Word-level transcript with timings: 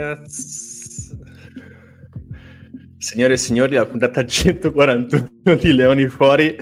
Cazzo. 0.00 1.18
Signore 2.96 3.34
e 3.34 3.36
signori, 3.36 3.74
la 3.74 3.84
puntata 3.84 4.24
141 4.24 5.56
di 5.60 5.74
Leoni 5.74 6.08
Fuori 6.08 6.56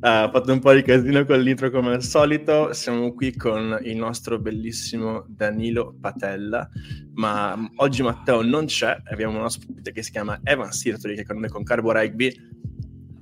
ha 0.00 0.28
fatto 0.32 0.52
un 0.52 0.58
po' 0.58 0.72
di 0.72 0.82
casino 0.82 1.24
con 1.24 1.40
l'intro 1.40 1.70
come 1.70 1.94
al 1.94 2.02
solito. 2.02 2.72
Siamo 2.72 3.14
qui 3.14 3.36
con 3.36 3.78
il 3.84 3.96
nostro 3.96 4.40
bellissimo 4.40 5.24
Danilo 5.28 5.94
Patella, 6.00 6.68
ma 7.14 7.56
oggi 7.76 8.02
Matteo 8.02 8.42
non 8.42 8.64
c'è. 8.64 9.00
Abbiamo 9.12 9.38
un 9.38 9.44
ospite 9.44 9.92
che 9.92 10.02
si 10.02 10.10
chiama 10.10 10.40
Evan 10.42 10.72
Sirtoli, 10.72 11.14
che 11.14 11.20
è 11.20 11.24
con 11.24 11.38
noi 11.38 11.50
con 11.50 11.62
Carbo 11.62 11.92
Rugby. 11.92 12.34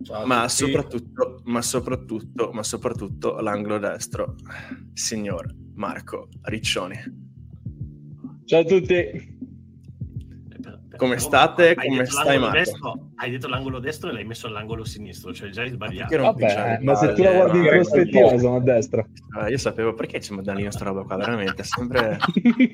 Ciao 0.02 0.24
ma 0.24 0.48
soprattutto, 0.48 1.42
ma 1.44 1.60
soprattutto, 1.60 2.50
ma 2.54 2.62
soprattutto 2.62 3.38
l'angolo 3.40 3.78
destro, 3.78 4.36
signor 4.94 5.54
Marco 5.74 6.30
Riccioni. 6.44 6.96
Ciao 8.46 8.60
a 8.60 8.64
tutti. 8.64 9.36
Come 11.00 11.16
state? 11.16 11.74
Come 11.76 12.04
stai 12.04 12.38
Marco? 12.38 12.58
Destro, 12.58 13.10
hai 13.14 13.30
detto 13.30 13.48
l'angolo 13.48 13.78
destro 13.78 14.10
e 14.10 14.12
l'hai 14.12 14.26
messo 14.26 14.48
all'angolo 14.48 14.84
sinistro, 14.84 15.32
cioè 15.32 15.48
già 15.48 15.62
hai 15.62 15.70
sbagliato. 15.70 16.14
Vabbè, 16.14 16.80
ma 16.82 16.94
se 16.94 17.14
tu 17.14 17.22
la 17.22 17.32
guardi 17.32 17.56
in 17.56 17.64
prospettiva 17.68 18.36
sono 18.36 18.56
a 18.56 18.60
destra. 18.60 19.02
Ah, 19.30 19.48
io 19.48 19.56
sapevo 19.56 19.94
perché 19.94 20.18
c'è 20.18 20.34
Madalino 20.34 20.70
sta 20.70 20.84
roba 20.84 21.04
qua, 21.04 21.16
veramente, 21.16 21.62
sempre, 21.62 22.18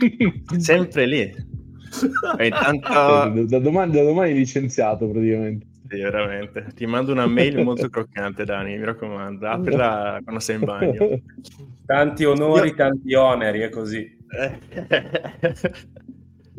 sempre 0.59 1.07
lì. 1.07 1.21
E 1.21 2.47
intanto... 2.47 3.45
Da 3.45 3.61
domani, 3.61 3.93
da 3.93 4.03
domani 4.03 4.35
licenziato 4.35 5.09
praticamente. 5.09 5.67
Sì, 5.89 6.01
veramente. 6.01 6.67
Ti 6.75 6.85
mando 6.85 7.13
una 7.13 7.29
mail 7.29 7.63
molto 7.63 7.89
croccante, 7.89 8.45
Dani, 8.45 8.77
mi 8.77 8.85
raccomando. 8.85 9.47
Aprila 9.47 10.19
quando 10.25 10.41
sei 10.41 10.57
in 10.57 10.65
bagno. 10.65 11.21
Tanti 11.87 12.25
onori, 12.25 12.71
Io... 12.71 12.75
tanti 12.75 13.15
oneri, 13.15 13.61
è 13.61 13.69
così. 13.69 14.19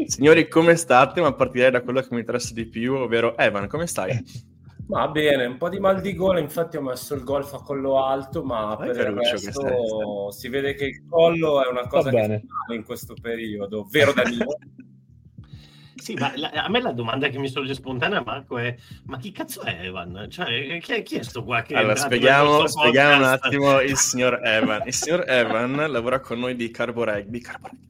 Signori, 0.05 0.47
come 0.47 0.75
state? 0.75 1.21
Ma 1.21 1.33
partirei 1.33 1.71
da 1.71 1.81
quello 1.81 2.01
che 2.01 2.09
mi 2.11 2.19
interessa 2.19 2.53
di 2.53 2.65
più, 2.65 2.93
ovvero 2.95 3.37
Evan, 3.37 3.67
come 3.67 3.87
stai? 3.87 4.23
Va 4.87 5.07
bene, 5.09 5.45
un 5.45 5.57
po' 5.57 5.67
di 5.67 5.79
mal 5.79 5.99
di 5.99 6.15
gola, 6.15 6.39
infatti 6.39 6.77
ho 6.77 6.81
messo 6.81 7.13
il 7.13 7.23
golf 7.23 7.53
a 7.53 7.61
collo 7.61 8.05
alto, 8.05 8.41
ma 8.43 8.73
Vai 8.75 8.91
per 8.93 9.09
il 9.09 9.17
resto 9.17 10.31
si 10.31 10.47
vede 10.47 10.75
che 10.75 10.85
il 10.85 11.05
collo 11.09 11.61
è 11.61 11.67
una 11.67 11.87
cosa 11.87 12.09
che 12.09 12.41
in 12.73 12.83
questo 12.85 13.13
periodo, 13.21 13.85
vero 13.89 14.13
Danilo? 14.13 14.57
Sì, 15.99 16.13
ma 16.13 16.31
la, 16.35 16.49
a 16.51 16.69
me 16.69 16.79
la 16.79 16.93
domanda 16.93 17.27
che 17.27 17.37
mi 17.37 17.49
sorge 17.49 17.73
spontanea, 17.73 18.23
Marco, 18.23 18.57
è: 18.57 18.73
ma 19.07 19.17
chi 19.17 19.33
cazzo 19.33 19.63
è 19.63 19.79
Evan? 19.81 20.27
Cioè, 20.29 20.77
chi 20.79 20.93
è, 20.93 21.01
chi 21.01 21.17
è 21.17 21.23
sto 21.23 21.43
qua 21.43 21.63
che 21.63 21.73
Allora, 21.73 21.95
spieghiamo, 21.97 22.65
spieghiamo 22.65 23.17
un 23.17 23.23
attimo 23.23 23.81
il 23.81 23.97
signor 23.97 24.39
Evan. 24.45 24.83
Il 24.85 24.93
signor 24.93 25.25
Evan 25.27 25.91
lavora 25.91 26.21
con 26.21 26.39
noi 26.39 26.55
di 26.55 26.69
Carbo 26.71 27.03
Rugby. 27.03 27.39
Carbo 27.39 27.67
Rugby 27.71 27.87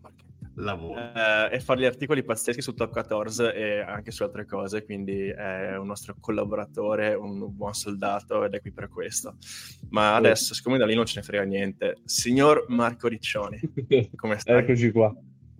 lavoro. 0.58 1.00
Eh, 1.00 1.56
e 1.56 1.60
fare 1.60 1.82
gli 1.82 1.86
articoli 1.86 2.24
pazzeschi 2.24 2.62
su 2.62 2.74
Top 2.74 2.92
14 2.92 3.44
e 3.54 3.80
anche 3.80 4.12
su 4.12 4.24
altre 4.24 4.46
cose, 4.46 4.84
quindi 4.84 5.28
è 5.28 5.78
un 5.78 5.88
nostro 5.88 6.16
collaboratore, 6.20 7.14
un 7.14 7.56
buon 7.56 7.74
soldato 7.74 8.44
ed 8.44 8.54
è 8.54 8.62
qui 8.62 8.72
per 8.72 8.90
questo. 8.90 9.36
Ma 9.90 10.16
adesso, 10.16 10.54
siccome 10.54 10.78
da 10.78 10.86
lì 10.86 10.96
non 10.96 11.06
ce 11.06 11.20
ne 11.20 11.26
frega 11.26 11.44
niente, 11.44 11.98
signor 12.06 12.66
Marco 12.70 13.08
Riccioni, 13.08 13.60
come 14.16 14.38
stai? 14.38 14.60
Eccoci 14.60 14.92
qua. 14.92 15.16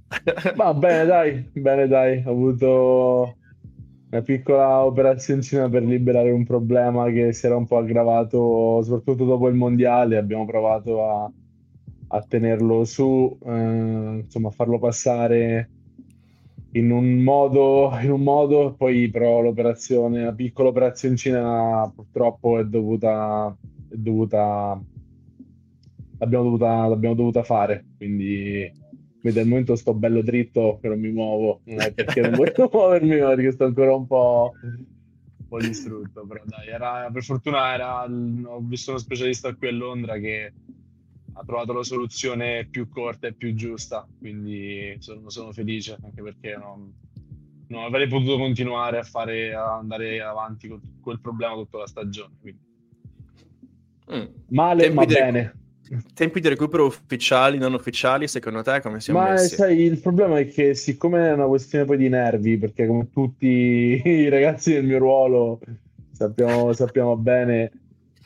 Ma 0.56 0.74
bene 0.74 1.06
dai, 1.06 1.50
bene 1.54 1.88
dai, 1.88 2.24
ho 2.26 2.32
avuto 2.32 3.38
una 4.10 4.22
piccola 4.22 4.86
operazione 4.86 5.70
per 5.70 5.84
liberare 5.84 6.32
un 6.32 6.46
problema 6.46 7.10
che 7.12 7.34
si 7.34 7.46
era 7.46 7.58
un 7.58 7.68
po' 7.68 7.78
aggravato 7.78 8.82
soprattutto 8.82 9.26
dopo 9.26 9.50
il 9.50 9.56
mondiale, 9.56 10.18
abbiamo 10.18 10.46
provato 10.46 11.04
a 11.06 11.32
a 12.08 12.22
tenerlo 12.22 12.86
su, 12.86 13.38
eh, 13.46 14.22
insomma, 14.24 14.50
a 14.50 14.52
farlo 14.52 14.80
passare 14.80 15.70
in 16.72 16.92
un 16.92 17.20
modo, 17.20 17.98
in 18.02 18.12
un 18.12 18.22
modo, 18.22 18.74
poi 18.78 19.10
però 19.10 19.42
l'operazione, 19.42 20.24
la 20.24 20.34
piccola 20.34 20.70
operazioncina 20.70 21.92
purtroppo 21.94 22.60
è 22.60 22.66
dovuta, 22.66 23.56
è 23.90 23.96
dovuta, 23.96 24.80
l'abbiamo 26.18 26.44
dovuta, 26.44 26.88
l'abbiamo 26.88 27.16
dovuta 27.16 27.44
fare, 27.44 27.86
quindi 27.98 28.72
vedi, 29.22 29.40
al 29.40 29.48
momento 29.48 29.76
sto 29.76 29.94
bello 29.94 30.22
dritto 30.22 30.78
che 30.82 30.88
non 30.88 31.00
mi 31.00 31.12
muovo, 31.12 31.62
non 31.66 31.82
è 31.82 31.94
perché 31.94 32.22
non 32.22 32.32
voglio 32.32 32.70
muovermi, 32.72 33.20
ma 33.20 33.30
perché 33.30 33.52
sto 33.52 33.66
ancora 33.66 33.96
un 33.96 34.06
po', 34.06 34.52
un 34.62 35.48
po' 35.48 35.60
distrutto, 35.60 36.26
però 36.28 36.44
dai, 36.46 36.68
era, 36.68 37.10
per 37.12 37.24
fortuna 37.24 37.74
era, 37.74 38.04
ho 38.04 38.60
visto 38.62 38.92
uno 38.92 39.00
specialista 39.00 39.54
qui 39.56 39.68
a 39.68 39.72
Londra 39.72 40.18
che 40.18 40.54
ha 41.38 41.44
trovato 41.46 41.72
la 41.72 41.84
soluzione 41.84 42.68
più 42.70 42.90
corta 42.90 43.28
e 43.28 43.34
più 43.34 43.54
giusta, 43.54 44.08
quindi 44.18 44.96
sono, 45.00 45.30
sono 45.30 45.52
felice 45.52 45.96
anche 46.04 46.22
perché 46.24 46.58
non, 46.58 46.92
non, 47.68 47.84
avrei 47.84 48.08
potuto 48.08 48.38
continuare 48.38 48.98
a, 48.98 49.04
fare, 49.04 49.54
a 49.54 49.76
andare 49.78 50.20
avanti 50.20 50.68
con 50.68 50.82
quel 51.00 51.20
problema 51.20 51.54
tutta 51.54 51.78
la 51.78 51.88
stagione. 51.88 52.34
Mm. 54.12 54.26
Male, 54.50 54.82
tempi 54.82 54.96
ma 54.96 55.06
di 55.06 55.14
bene. 55.14 55.56
Tempi 56.14 56.42
di 56.42 56.50
recupero 56.50 56.86
ufficiali, 56.86 57.58
non 57.58 57.74
ufficiali, 57.74 58.28
secondo 58.28 58.62
te 58.62 58.82
come 58.82 59.00
siamo 59.00 59.20
ma 59.20 59.32
messi? 59.32 59.56
sai, 59.56 59.84
il 59.84 60.00
problema 60.00 60.38
è 60.40 60.48
che 60.48 60.74
siccome 60.74 61.30
è 61.30 61.34
una 61.34 61.46
questione 61.46 61.86
poi 61.86 61.98
di 61.98 62.10
nervi, 62.10 62.58
perché 62.58 62.88
come 62.88 63.10
tutti 63.12 64.02
i 64.04 64.28
ragazzi 64.28 64.74
del 64.74 64.86
mio 64.86 64.98
ruolo 64.98 65.60
sappiamo, 66.12 66.74
sappiamo 66.74 67.16
bene 67.16 67.72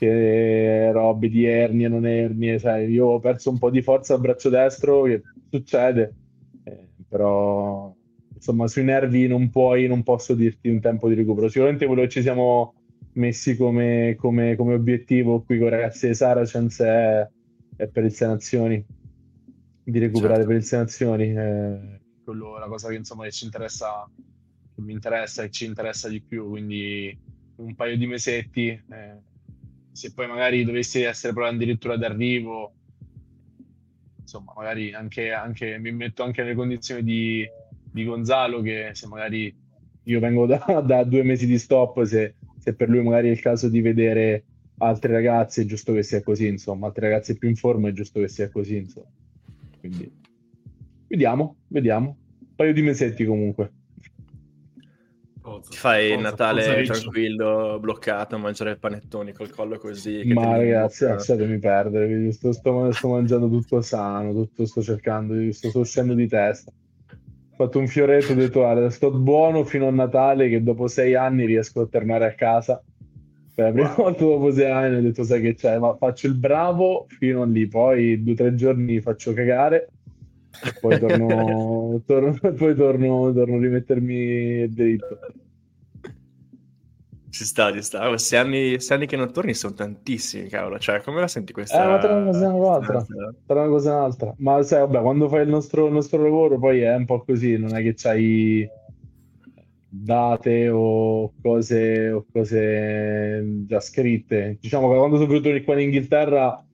che 0.01 0.91
robe 0.91 1.29
di 1.29 1.45
ernie, 1.45 1.87
non 1.87 2.07
ernie, 2.07 2.57
sai, 2.57 2.89
io 2.89 3.05
ho 3.05 3.19
perso 3.19 3.51
un 3.51 3.59
po' 3.59 3.69
di 3.69 3.83
forza 3.83 4.15
al 4.15 4.19
braccio 4.19 4.49
destro, 4.49 5.03
che 5.03 5.21
succede, 5.47 6.15
eh, 6.63 6.87
però 7.07 7.93
insomma 8.33 8.67
sui 8.67 8.83
nervi 8.83 9.27
non 9.27 9.51
puoi, 9.51 9.85
non 9.85 10.01
posso 10.01 10.33
dirti 10.33 10.69
un 10.69 10.79
tempo 10.79 11.07
di 11.07 11.13
recupero. 11.13 11.49
Sicuramente 11.49 11.85
quello 11.85 12.01
che 12.01 12.09
ci 12.09 12.23
siamo 12.23 12.73
messi 13.13 13.55
come, 13.55 14.15
come, 14.17 14.55
come 14.55 14.73
obiettivo 14.73 15.43
qui 15.43 15.59
con 15.59 15.69
ragazzi 15.69 16.07
di 16.07 16.15
Saracens 16.15 16.79
è, 16.79 17.29
è 17.75 17.87
per 17.87 18.03
il 18.03 18.11
Sei 18.11 18.27
Nazioni, 18.27 18.83
di 19.83 19.99
recuperare 19.99 20.37
certo. 20.37 20.47
per 20.47 20.57
il 20.57 20.63
Sei 20.63 20.79
Nazioni, 20.79 21.31
eh, 21.31 22.01
quello 22.23 22.57
è 22.57 22.59
la 22.59 22.67
cosa 22.67 22.89
che 22.89 22.95
insomma 22.95 23.25
che 23.25 23.31
ci 23.31 23.45
interessa, 23.45 24.09
che 24.73 24.81
mi 24.81 24.93
interessa 24.93 25.43
e 25.43 25.51
ci 25.51 25.65
interessa 25.65 26.09
di 26.09 26.23
più, 26.23 26.49
quindi 26.49 27.15
un 27.57 27.75
paio 27.75 27.95
di 27.95 28.07
mesetti. 28.07 28.69
Eh, 28.69 29.29
se 29.91 30.13
poi 30.13 30.27
magari 30.27 30.63
dovessi 30.63 31.01
essere 31.01 31.33
proprio 31.33 31.53
addirittura 31.53 31.97
d'arrivo, 31.97 32.73
insomma, 34.21 34.53
magari 34.55 34.93
anche, 34.93 35.31
anche, 35.31 35.77
mi 35.77 35.91
metto 35.91 36.23
anche 36.23 36.41
nelle 36.41 36.55
condizioni 36.55 37.03
di, 37.03 37.45
di 37.91 38.03
Gonzalo, 38.05 38.61
che 38.61 38.91
se 38.93 39.07
magari 39.07 39.53
io 40.03 40.19
vengo 40.19 40.45
da, 40.45 40.63
da 40.85 41.03
due 41.03 41.23
mesi 41.23 41.45
di 41.45 41.57
stop, 41.57 42.03
se, 42.03 42.35
se, 42.57 42.73
per 42.73 42.89
lui 42.89 43.03
magari 43.03 43.27
è 43.27 43.31
il 43.31 43.41
caso 43.41 43.69
di 43.69 43.81
vedere 43.81 44.45
altre 44.77 45.11
ragazze, 45.11 45.63
è 45.63 45.65
giusto 45.65 45.93
che 45.93 46.03
sia 46.03 46.23
così, 46.23 46.47
insomma, 46.47 46.87
altre 46.87 47.09
ragazze 47.09 47.37
più 47.37 47.49
in 47.49 47.55
forma, 47.55 47.89
è 47.89 47.91
giusto 47.91 48.19
che 48.19 48.27
sia 48.27 48.49
così, 48.49 48.77
insomma. 48.77 49.11
Quindi, 49.79 50.11
vediamo, 51.07 51.57
vediamo. 51.67 52.17
Un 52.39 52.55
paio 52.55 52.73
di 52.73 52.81
mesetti 52.81 53.25
comunque. 53.25 53.71
Ti 55.41 55.75
fai 55.77 56.11
il 56.11 56.19
Natale 56.19 56.83
tranquillo, 56.83 57.79
bloccato, 57.79 58.35
a 58.35 58.37
mangiare 58.37 58.77
panettoni 58.77 59.33
col 59.33 59.49
collo 59.49 59.79
così. 59.79 60.23
Ma 60.25 60.55
ragazzi, 60.55 61.05
lasciatemi 61.05 61.57
perdere. 61.57 62.31
Sto, 62.31 62.51
sto, 62.51 62.91
sto, 62.91 63.07
mangiando 63.09 63.49
tutto 63.49 63.81
sano, 63.81 64.33
tutto 64.33 64.65
sto 64.65 64.81
cercando, 64.83 65.51
sto, 65.51 65.69
sto 65.69 65.79
uscendo 65.79 66.13
di 66.13 66.27
testa. 66.27 66.71
Ho 66.71 67.55
fatto 67.55 67.79
un 67.79 67.87
fioretto, 67.87 68.33
ho 68.33 68.35
detto 68.35 68.59
guarda, 68.59 68.89
sto 68.91 69.11
buono 69.11 69.63
fino 69.63 69.87
a 69.87 69.91
Natale 69.91 70.47
che 70.47 70.61
dopo 70.61 70.87
sei 70.87 71.15
anni 71.15 71.45
riesco 71.45 71.81
a 71.81 71.87
tornare 71.87 72.25
a 72.27 72.33
casa. 72.33 72.81
Per 73.53 73.65
la 73.65 73.71
prima 73.71 73.93
volta 73.95 74.23
dopo 74.23 74.51
sei 74.51 74.69
anni 74.69 74.97
ho 74.97 75.01
detto 75.01 75.23
sai 75.23 75.41
che 75.41 75.55
c'è, 75.55 75.79
ma 75.79 75.95
faccio 75.95 76.27
il 76.27 76.35
bravo 76.35 77.07
fino 77.09 77.41
a 77.41 77.45
lì, 77.45 77.67
poi 77.67 78.21
due 78.21 78.33
o 78.33 78.35
tre 78.35 78.53
giorni 78.53 79.01
faccio 79.01 79.33
cagare 79.33 79.89
poi 80.79 80.99
torno, 80.99 82.01
torno, 82.05 82.37
poi 82.53 82.75
torno, 82.75 83.33
torno 83.33 83.55
a 83.55 83.59
rimettermi 83.59 84.67
dritto. 84.69 85.19
Ci 87.29 87.45
sta, 87.45 87.71
ci 87.71 87.81
sta. 87.81 88.17
Sei 88.17 88.39
anni, 88.39 88.79
sei 88.81 88.97
anni 88.97 89.07
che 89.07 89.15
non 89.15 89.31
torni 89.31 89.53
sono 89.53 89.73
tantissimi, 89.73 90.49
cavolo. 90.49 90.77
Cioè, 90.77 91.01
come 91.01 91.21
la 91.21 91.27
senti 91.29 91.53
questa? 91.53 91.81
Eh, 91.81 91.87
ma 91.87 91.97
tra 91.97 92.13
una 92.13 92.25
cosa 92.25 92.45
e 92.45 92.49
un'altra. 92.49 93.05
Tra 93.45 93.61
una 93.61 93.69
cosa 93.69 93.91
e 93.91 93.95
un'altra. 93.95 94.33
Ma 94.37 94.61
sai, 94.63 94.79
vabbè, 94.79 95.01
quando 95.01 95.29
fai 95.29 95.43
il 95.43 95.49
nostro, 95.49 95.87
il 95.87 95.93
nostro 95.93 96.21
lavoro 96.21 96.59
poi 96.59 96.81
è 96.81 96.93
un 96.93 97.05
po' 97.05 97.23
così, 97.23 97.57
non 97.57 97.73
è 97.73 97.81
che 97.81 97.93
c'hai 97.95 98.69
date 99.87 100.69
o 100.69 101.33
cose, 101.41 102.11
o 102.11 102.25
cose 102.31 103.63
già 103.65 103.79
scritte. 103.79 104.57
Diciamo 104.59 104.91
che 104.91 104.97
quando 104.97 105.15
sono 105.15 105.27
venuto 105.27 105.63
qua 105.63 105.73
in 105.75 105.79
Inghilterra 105.79 106.65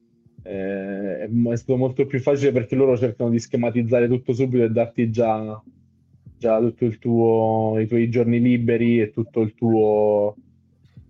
eh, 0.44 1.07
è 1.28 1.56
stato 1.58 1.78
molto 1.78 2.06
più 2.06 2.20
facile 2.20 2.52
perché 2.52 2.76
loro 2.76 2.98
cercano 2.98 3.30
di 3.30 3.40
schematizzare 3.40 4.08
tutto 4.08 4.34
subito 4.34 4.64
e 4.64 4.70
darti 4.70 5.10
già, 5.10 5.62
già 6.38 6.60
tutto 6.60 6.86
il 6.86 6.98
tuo, 7.00 7.78
i 7.80 7.88
tuoi 7.88 8.10
giorni 8.10 8.40
liberi 8.40 9.02
e 9.02 9.12
tutto 9.12 9.42
il 9.42 9.54
tuo 9.54 10.36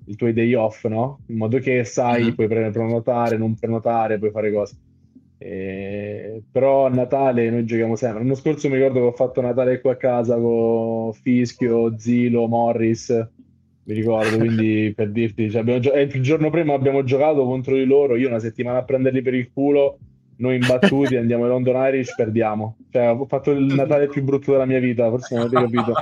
i 0.08 0.16
tuoi 0.16 0.34
day 0.34 0.54
off, 0.54 0.86
no? 0.86 1.20
In 1.28 1.38
modo 1.38 1.60
che 1.60 1.84
sai, 1.84 2.24
mm-hmm. 2.24 2.34
puoi 2.34 2.48
prenotare, 2.48 3.38
non 3.38 3.56
prenotare, 3.56 4.18
puoi 4.18 4.32
fare 4.32 4.52
cose. 4.52 4.78
E 5.38 6.42
però 6.52 6.86
a 6.86 6.90
Natale 6.90 7.50
noi 7.50 7.66
giochiamo 7.66 7.96
sempre. 7.96 8.20
L'anno 8.20 8.36
scorso 8.36 8.70
mi 8.70 8.76
ricordo 8.76 9.00
che 9.00 9.06
ho 9.06 9.12
fatto 9.12 9.42
Natale 9.42 9.82
qua 9.82 9.92
a 9.92 9.98
casa 9.98 10.38
con 10.38 11.14
Fischio, 11.14 11.98
Zilo, 11.98 12.48
Morris. 12.48 13.30
Mi 13.88 13.94
ricordo, 13.94 14.38
quindi 14.38 14.92
per 14.94 15.12
dirti, 15.12 15.50
cioè 15.50 15.64
gio- 15.80 15.94
eh, 15.94 16.02
il 16.02 16.22
giorno 16.22 16.50
prima 16.50 16.74
abbiamo 16.74 17.06
giocato 17.06 17.46
contro 17.46 17.74
di 17.74 17.86
loro. 17.86 18.18
Io 18.18 18.28
una 18.28 18.40
settimana 18.40 18.80
a 18.80 18.84
prenderli 18.84 19.22
per 19.22 19.34
il 19.34 19.50
culo 19.54 19.98
noi 20.38 20.56
imbattuti 20.56 21.16
andiamo 21.16 21.44
ai 21.44 21.50
London 21.50 21.88
Irish, 21.88 22.14
perdiamo. 22.14 22.78
Cioè, 22.92 23.12
ho 23.12 23.26
fatto 23.26 23.52
il 23.52 23.64
Natale 23.74 24.08
più 24.08 24.24
brutto 24.24 24.52
della 24.52 24.66
mia 24.66 24.80
vita, 24.80 25.10
forse 25.10 25.36
non 25.36 25.46
avete 25.46 25.62
capito. 25.62 25.94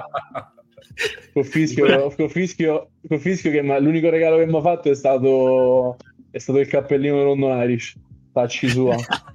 Con 1.32 1.44
fischio, 1.44 2.10
con 2.16 2.30
fischio, 2.30 2.90
con 3.08 3.20
fischio 3.20 3.52
che 3.52 3.62
ma, 3.62 3.78
l'unico 3.78 4.10
regalo 4.10 4.38
che 4.38 4.48
mi 4.48 4.56
ha 4.56 4.62
fatto 4.62 4.90
è 4.90 4.96
stato, 4.96 5.98
è 6.32 6.40
stato 6.40 6.60
il 6.60 6.68
cappellino 6.68 7.18
di 7.18 7.24
London 7.24 7.62
Irish 7.62 7.96
tacci 8.32 8.68
sua. 8.68 8.96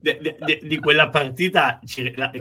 di, 0.00 0.18
di, 0.20 0.34
di, 0.38 0.60
di, 0.62 0.78
quella 0.78 1.10
partita 1.10 1.80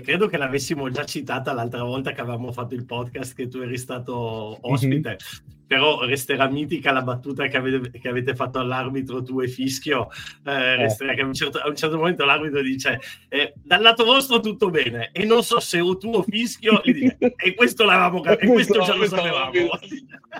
credo 0.02 0.28
che 0.28 0.38
l'avessimo 0.38 0.90
già 0.90 1.06
citata 1.06 1.54
l'altra 1.54 1.84
volta 1.84 2.12
che 2.12 2.22
avevamo 2.22 2.52
fatto 2.52 2.76
il 2.76 2.86
podcast 2.86 3.36
che 3.36 3.48
tu 3.48 3.60
eri 3.60 3.78
stato 3.78 4.58
ospite. 4.62 5.10
Mm-hmm. 5.10 5.52
però 5.68 6.06
resterà 6.06 6.48
mitica 6.50 6.92
la 6.92 7.02
battuta 7.02 7.48
che 7.48 7.58
avete, 7.58 8.00
che 8.00 8.08
avete 8.08 8.36
fatto 8.36 8.60
all'arbitro 8.60 9.24
tu 9.24 9.42
e 9.42 9.48
Fischio. 9.48 10.08
Eh, 10.46 10.76
resterà 10.76 11.14
che 11.14 11.22
a 11.22 11.26
un, 11.26 11.34
certo, 11.34 11.58
a 11.60 11.68
un, 11.68 11.76
certo, 11.76 11.98
momento 11.98 12.26
l'arbitro 12.26 12.62
dice 12.62 13.00
eh, 13.30 13.54
dal 13.56 13.82
lato 13.82 14.04
vostro 14.04 14.40
tutto 14.40 14.70
bene 14.70 15.10
e 15.12 15.26
non 15.26 15.44
so 15.44 15.60
se 15.60 15.80
o 15.80 15.98
tu 15.98 16.10
o 16.10 16.24
Fischio 16.24 16.82
dice, 16.84 17.18
e 17.36 17.56
questo 17.56 17.86
l'avevamo 17.86 18.22
capito 18.22 18.52
e 18.52 18.54
questo, 18.54 18.74
questo 18.76 18.94
già 18.94 19.00
lo 19.00 19.08
sapevamo 19.08 19.52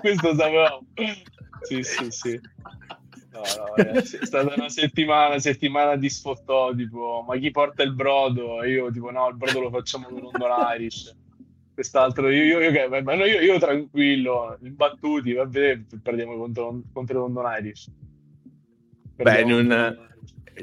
questo 0.00 0.34
sapevamo. 0.34 0.86
Sì 1.62 1.82
sì 1.82 2.10
sì 2.10 2.40
No, 3.34 3.40
no, 3.40 3.74
ragazzi, 3.74 4.16
è 4.16 4.26
stata 4.26 4.54
una 4.54 4.68
settimana, 4.68 5.40
settimana 5.40 5.96
di 5.96 6.08
sfottò, 6.08 6.72
tipo, 6.72 7.24
ma 7.26 7.36
chi 7.36 7.50
porta 7.50 7.82
il 7.82 7.92
brodo? 7.92 8.62
E 8.62 8.70
io, 8.70 8.92
tipo, 8.92 9.10
no, 9.10 9.28
il 9.28 9.34
brodo 9.34 9.58
lo 9.58 9.70
facciamo 9.70 10.06
con 10.06 10.20
London 10.20 10.50
Irish. 10.76 11.12
Quest'altro, 11.74 12.30
io, 12.30 12.60
io, 12.60 12.70
io, 12.70 13.02
ma 13.02 13.14
io, 13.14 13.40
io 13.40 13.58
tranquillo, 13.58 14.56
imbattuti, 14.62 15.32
va 15.32 15.46
bene, 15.46 15.84
perdiamo 16.00 16.36
contro, 16.36 16.82
contro 16.92 17.18
London 17.18 17.52
Irish. 17.58 17.90
Perdiamo 19.16 19.46
Beh, 19.46 19.60
in 19.60 19.70
un, 19.70 20.13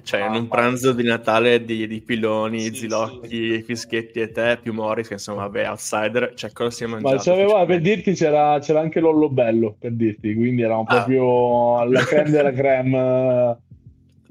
cioè, 0.04 0.26
in 0.26 0.34
un 0.34 0.48
pranzo 0.48 0.94
di 0.94 1.04
Natale 1.04 1.64
di, 1.64 1.86
di 1.88 2.02
piloni, 2.02 2.62
sì, 2.62 2.76
zilocchi, 2.76 3.56
sì. 3.56 3.64
fischetti 3.64 4.22
e 4.22 4.32
te, 4.32 4.58
più 4.62 4.74
Morris, 4.74 5.10
insomma, 5.10 5.42
vabbè, 5.42 5.68
outsider, 5.68 6.34
cioè 6.36 6.52
cosa 6.52 6.72
si 6.72 6.84
è 6.84 6.88
mangiato? 6.88 7.16
Ma 7.16 7.22
c'aveva, 7.22 7.66
per 7.66 7.82
dirti, 7.82 8.14
c'era, 8.14 8.58
c'era, 8.60 8.80
anche 8.80 9.00
Lollo 9.00 9.30
Bello, 9.30 9.76
per 9.78 9.92
dirti, 9.92 10.34
quindi 10.34 10.62
eravamo 10.62 10.86
ah. 10.88 10.96
proprio 10.96 11.80
alla 11.80 12.04
creme 12.04 12.30
della 12.30 12.54
creme, 12.54 13.58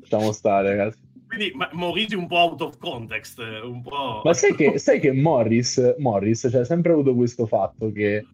lasciamo 0.00 0.32
stare, 0.32 0.68
ragazzi. 0.70 0.98
Quindi 1.26 1.52
ma, 1.54 1.68
Morisi 1.72 2.16
un 2.16 2.26
po' 2.26 2.36
out 2.36 2.60
of 2.62 2.78
context, 2.78 3.38
un 3.38 3.82
po'... 3.82 4.22
Ma 4.24 4.32
sai 4.32 4.54
che, 4.54 4.78
sai 4.78 4.98
che 4.98 5.12
Morris, 5.12 5.94
Morris 5.98 6.48
cioè, 6.50 6.62
ha 6.62 6.64
sempre 6.64 6.92
avuto 6.92 7.14
questo 7.14 7.46
fatto 7.46 7.92
che 7.92 8.24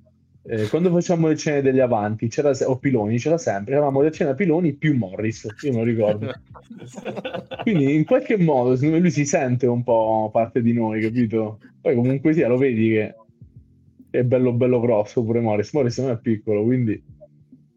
eh, 0.49 0.69
quando 0.69 0.91
facciamo 0.91 1.29
le 1.29 1.37
cene 1.37 1.61
degli 1.61 1.81
avanti 1.81 2.29
c'era, 2.29 2.53
o 2.67 2.77
piloni 2.79 3.19
c'era 3.19 3.37
sempre, 3.37 3.75
eravamo 3.75 4.01
le 4.01 4.13
cene 4.13 4.31
a 4.31 4.35
piloni 4.35 4.75
più 4.75 4.97
Morris, 4.97 5.49
io 5.63 5.73
non 5.73 5.85
ricordo. 5.85 6.33
Quindi 7.63 7.95
in 7.95 8.05
qualche 8.05 8.37
modo 8.37 8.75
secondo 8.75 8.97
me 8.97 9.01
lui 9.01 9.11
si 9.11 9.25
sente 9.25 9.67
un 9.67 9.83
po' 9.83 10.31
parte 10.33 10.63
di 10.63 10.73
noi, 10.73 11.01
capito? 11.01 11.59
Poi 11.81 11.95
comunque 11.95 12.33
sia, 12.33 12.49
lo 12.49 12.57
vedi 12.57 12.91
che 12.91 13.15
è 14.11 14.23
bello 14.23 14.53
bello 14.53 14.81
grosso 14.81 15.25
pure 15.25 15.41
Morris, 15.41 15.73
Morris 15.73 15.99
non 15.99 16.11
è 16.11 16.19
piccolo, 16.19 16.63
quindi 16.63 17.03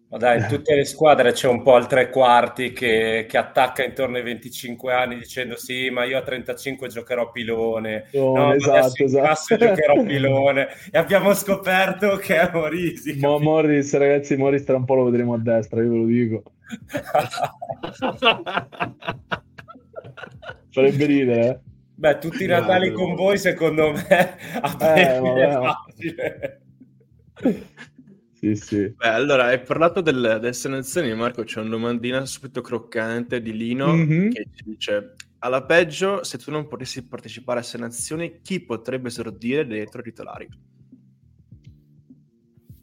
ma 0.10 0.18
dai, 0.18 0.40
in 0.40 0.48
tutte 0.48 0.74
le 0.74 0.86
squadre 0.86 1.34
c'è 1.34 1.48
un 1.48 1.62
po' 1.62 1.78
il 1.78 1.86
tre 1.86 2.10
quarti 2.10 2.72
che, 2.72 3.28
che, 3.30 3.38
attacca 3.38 3.86
intorno 3.86 4.18
ai 4.18 4.24
25 4.24 4.92
anni 4.92 5.18
dicendo 5.18 5.56
sì, 5.56 5.92
ma 5.92 6.04
io 6.04 6.18
a 6.18 6.24
35 6.24 6.88
giocherò 6.88 7.32
pilone, 7.32 8.08
oh, 8.14 8.36
no, 8.36 8.54
esatto, 8.54 9.04
esatto. 9.04 9.56
giocherò 9.56 10.02
pilone 10.04 10.70
e 10.92 10.98
abbiamo 10.98 11.36
scoperto 11.36 12.16
che 12.16 12.40
è 12.40 12.50
Morisi. 12.52 13.20
Mo, 13.20 13.38
Morris, 13.38 13.96
ragazzi, 13.96 14.36
Morris 14.36 14.64
tra 14.64 14.78
un 14.78 14.86
po' 14.86 14.96
lo 14.96 15.04
vedremo 15.04 15.36
a 15.36 15.38
destra, 15.38 15.84
io 15.84 15.90
ve 15.90 15.98
lo 15.98 16.06
dico. 16.06 16.42
Farebbe 20.72 21.06
ridere, 21.06 21.48
eh? 21.48 21.60
Beh, 21.94 22.18
tutti 22.18 22.46
i 22.46 22.48
Natali 22.48 22.90
no, 22.90 22.96
con 22.96 23.14
voi, 23.14 23.38
secondo 23.38 23.92
me, 23.92 24.08
a 24.62 24.98
eh, 24.98 25.18
è 25.18 25.52
facile. 25.52 26.62
Sì, 28.40 28.56
sì. 28.56 28.94
Beh, 28.96 29.08
allora, 29.10 29.48
hai 29.48 29.60
parlato 29.62 30.00
del, 30.00 30.38
delle 30.40 30.54
selezioni, 30.54 31.14
Marco, 31.14 31.44
c'è 31.44 31.60
una 31.60 31.72
domandina 31.72 32.26
subito 32.26 32.62
croccante 32.62 33.42
di 33.42 33.52
Lino 33.52 33.94
mm-hmm. 33.94 34.30
che 34.30 34.48
ci 34.54 34.64
dice 34.64 35.16
alla 35.40 35.66
peggio, 35.66 36.24
se 36.24 36.38
tu 36.38 36.50
non 36.50 36.68
potessi 36.68 37.06
partecipare 37.06 37.60
a 37.60 37.64
selezioni, 37.64 38.40
chi 38.42 38.62
potrebbe 38.62 39.10
esordire 39.10 39.68
dietro 39.68 40.00
i 40.00 40.04
titolari? 40.04 40.48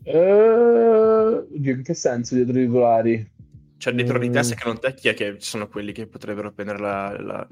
Uh, 0.03 1.49
in 1.53 1.81
che 1.83 1.95
senso 1.95 2.35
dietro 2.35 2.59
i 2.59 2.67
titolari? 2.67 3.31
Cioè, 3.79 3.95
dietro 3.95 4.19
mm. 4.19 4.21
di 4.21 4.31
te, 4.31 4.43
se 4.43 4.55
che 4.57 4.65
non 4.67 4.79
te, 4.79 4.93
chi 4.93 5.09
è 5.09 5.15
che 5.15 5.37
sono 5.39 5.69
quelli 5.69 5.93
che 5.93 6.07
potrebbero 6.07 6.53
prendere 6.53 6.79
la, 6.79 7.17
la, 7.19 7.49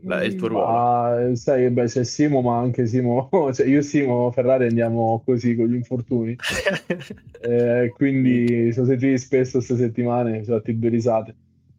la, 0.00 0.24
il 0.24 0.34
tuo 0.34 0.48
ruolo? 0.48 0.66
Ma, 0.66 1.30
sai, 1.34 1.70
beh, 1.70 1.84
c'è 1.84 2.04
Simo, 2.04 2.40
ma 2.40 2.58
anche 2.58 2.86
Simo, 2.86 3.28
cioè 3.52 3.66
io 3.66 3.78
e 3.78 3.82
Simo 3.82 4.30
Ferrari 4.30 4.66
andiamo 4.66 5.22
così 5.24 5.54
con 5.54 5.66
gli 5.66 5.74
infortuni. 5.74 6.36
eh, 7.42 7.92
quindi 7.94 8.72
sono 8.72 8.86
sentiti 8.86 9.18
spesso 9.18 9.58
queste 9.58 9.76
settimane, 9.76 10.44
sono 10.44 10.58
fatti 10.58 10.78
due 10.78 10.88
risate. 10.88 11.34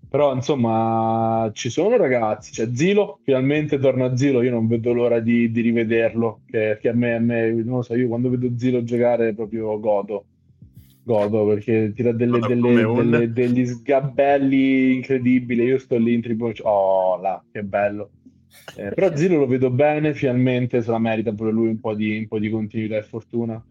Però, 0.10 0.34
insomma, 0.34 1.50
ci 1.54 1.70
sono 1.70 1.98
ragazzi. 1.98 2.52
C'è 2.52 2.66
cioè, 2.66 2.76
Zilo, 2.76 3.20
finalmente 3.24 3.80
torna 3.80 4.06
a 4.06 4.16
Zilo. 4.16 4.44
Io 4.44 4.52
non 4.52 4.68
vedo 4.68 4.94
l'ora 4.94 5.20
di, 5.20 5.50
di 5.52 5.62
rivederlo. 5.62 6.42
Che, 6.46 6.78
che 6.80 6.90
a, 6.90 6.94
me, 6.94 7.16
a 7.16 7.20
me, 7.20 7.52
non 7.52 7.78
lo 7.78 7.82
so, 7.82 7.96
io 7.96 8.08
quando 8.08 8.30
vedo 8.30 8.52
Zilo 8.56 8.84
giocare 8.84 9.34
proprio 9.34 9.80
godo 9.80 10.26
godo 11.04 11.46
perché 11.46 11.92
tira 11.94 12.12
delle, 12.12 12.40
delle, 12.40 12.86
delle, 12.86 13.32
degli 13.32 13.66
sgabelli 13.66 14.96
incredibili. 14.96 15.64
Io 15.66 15.78
sto 15.78 15.98
lì 15.98 16.14
in 16.14 16.22
tribuna, 16.22 16.54
oh 16.64 17.22
là, 17.22 17.44
che 17.52 17.64
bello. 17.64 18.12
Eh, 18.76 18.92
però 18.94 19.16
Zero 19.16 19.40
lo 19.40 19.48
vedo 19.48 19.70
bene, 19.70 20.14
finalmente 20.14 20.82
se 20.82 20.92
la 20.92 21.00
merita 21.00 21.34
pure 21.34 21.52
lui 21.52 21.68
un 21.68 21.80
po' 21.80 21.94
di, 21.94 22.18
un 22.18 22.28
po 22.28 22.40
di 22.40 22.50
continuità 22.50 22.98
e 22.98 23.04
fortuna. 23.04 23.64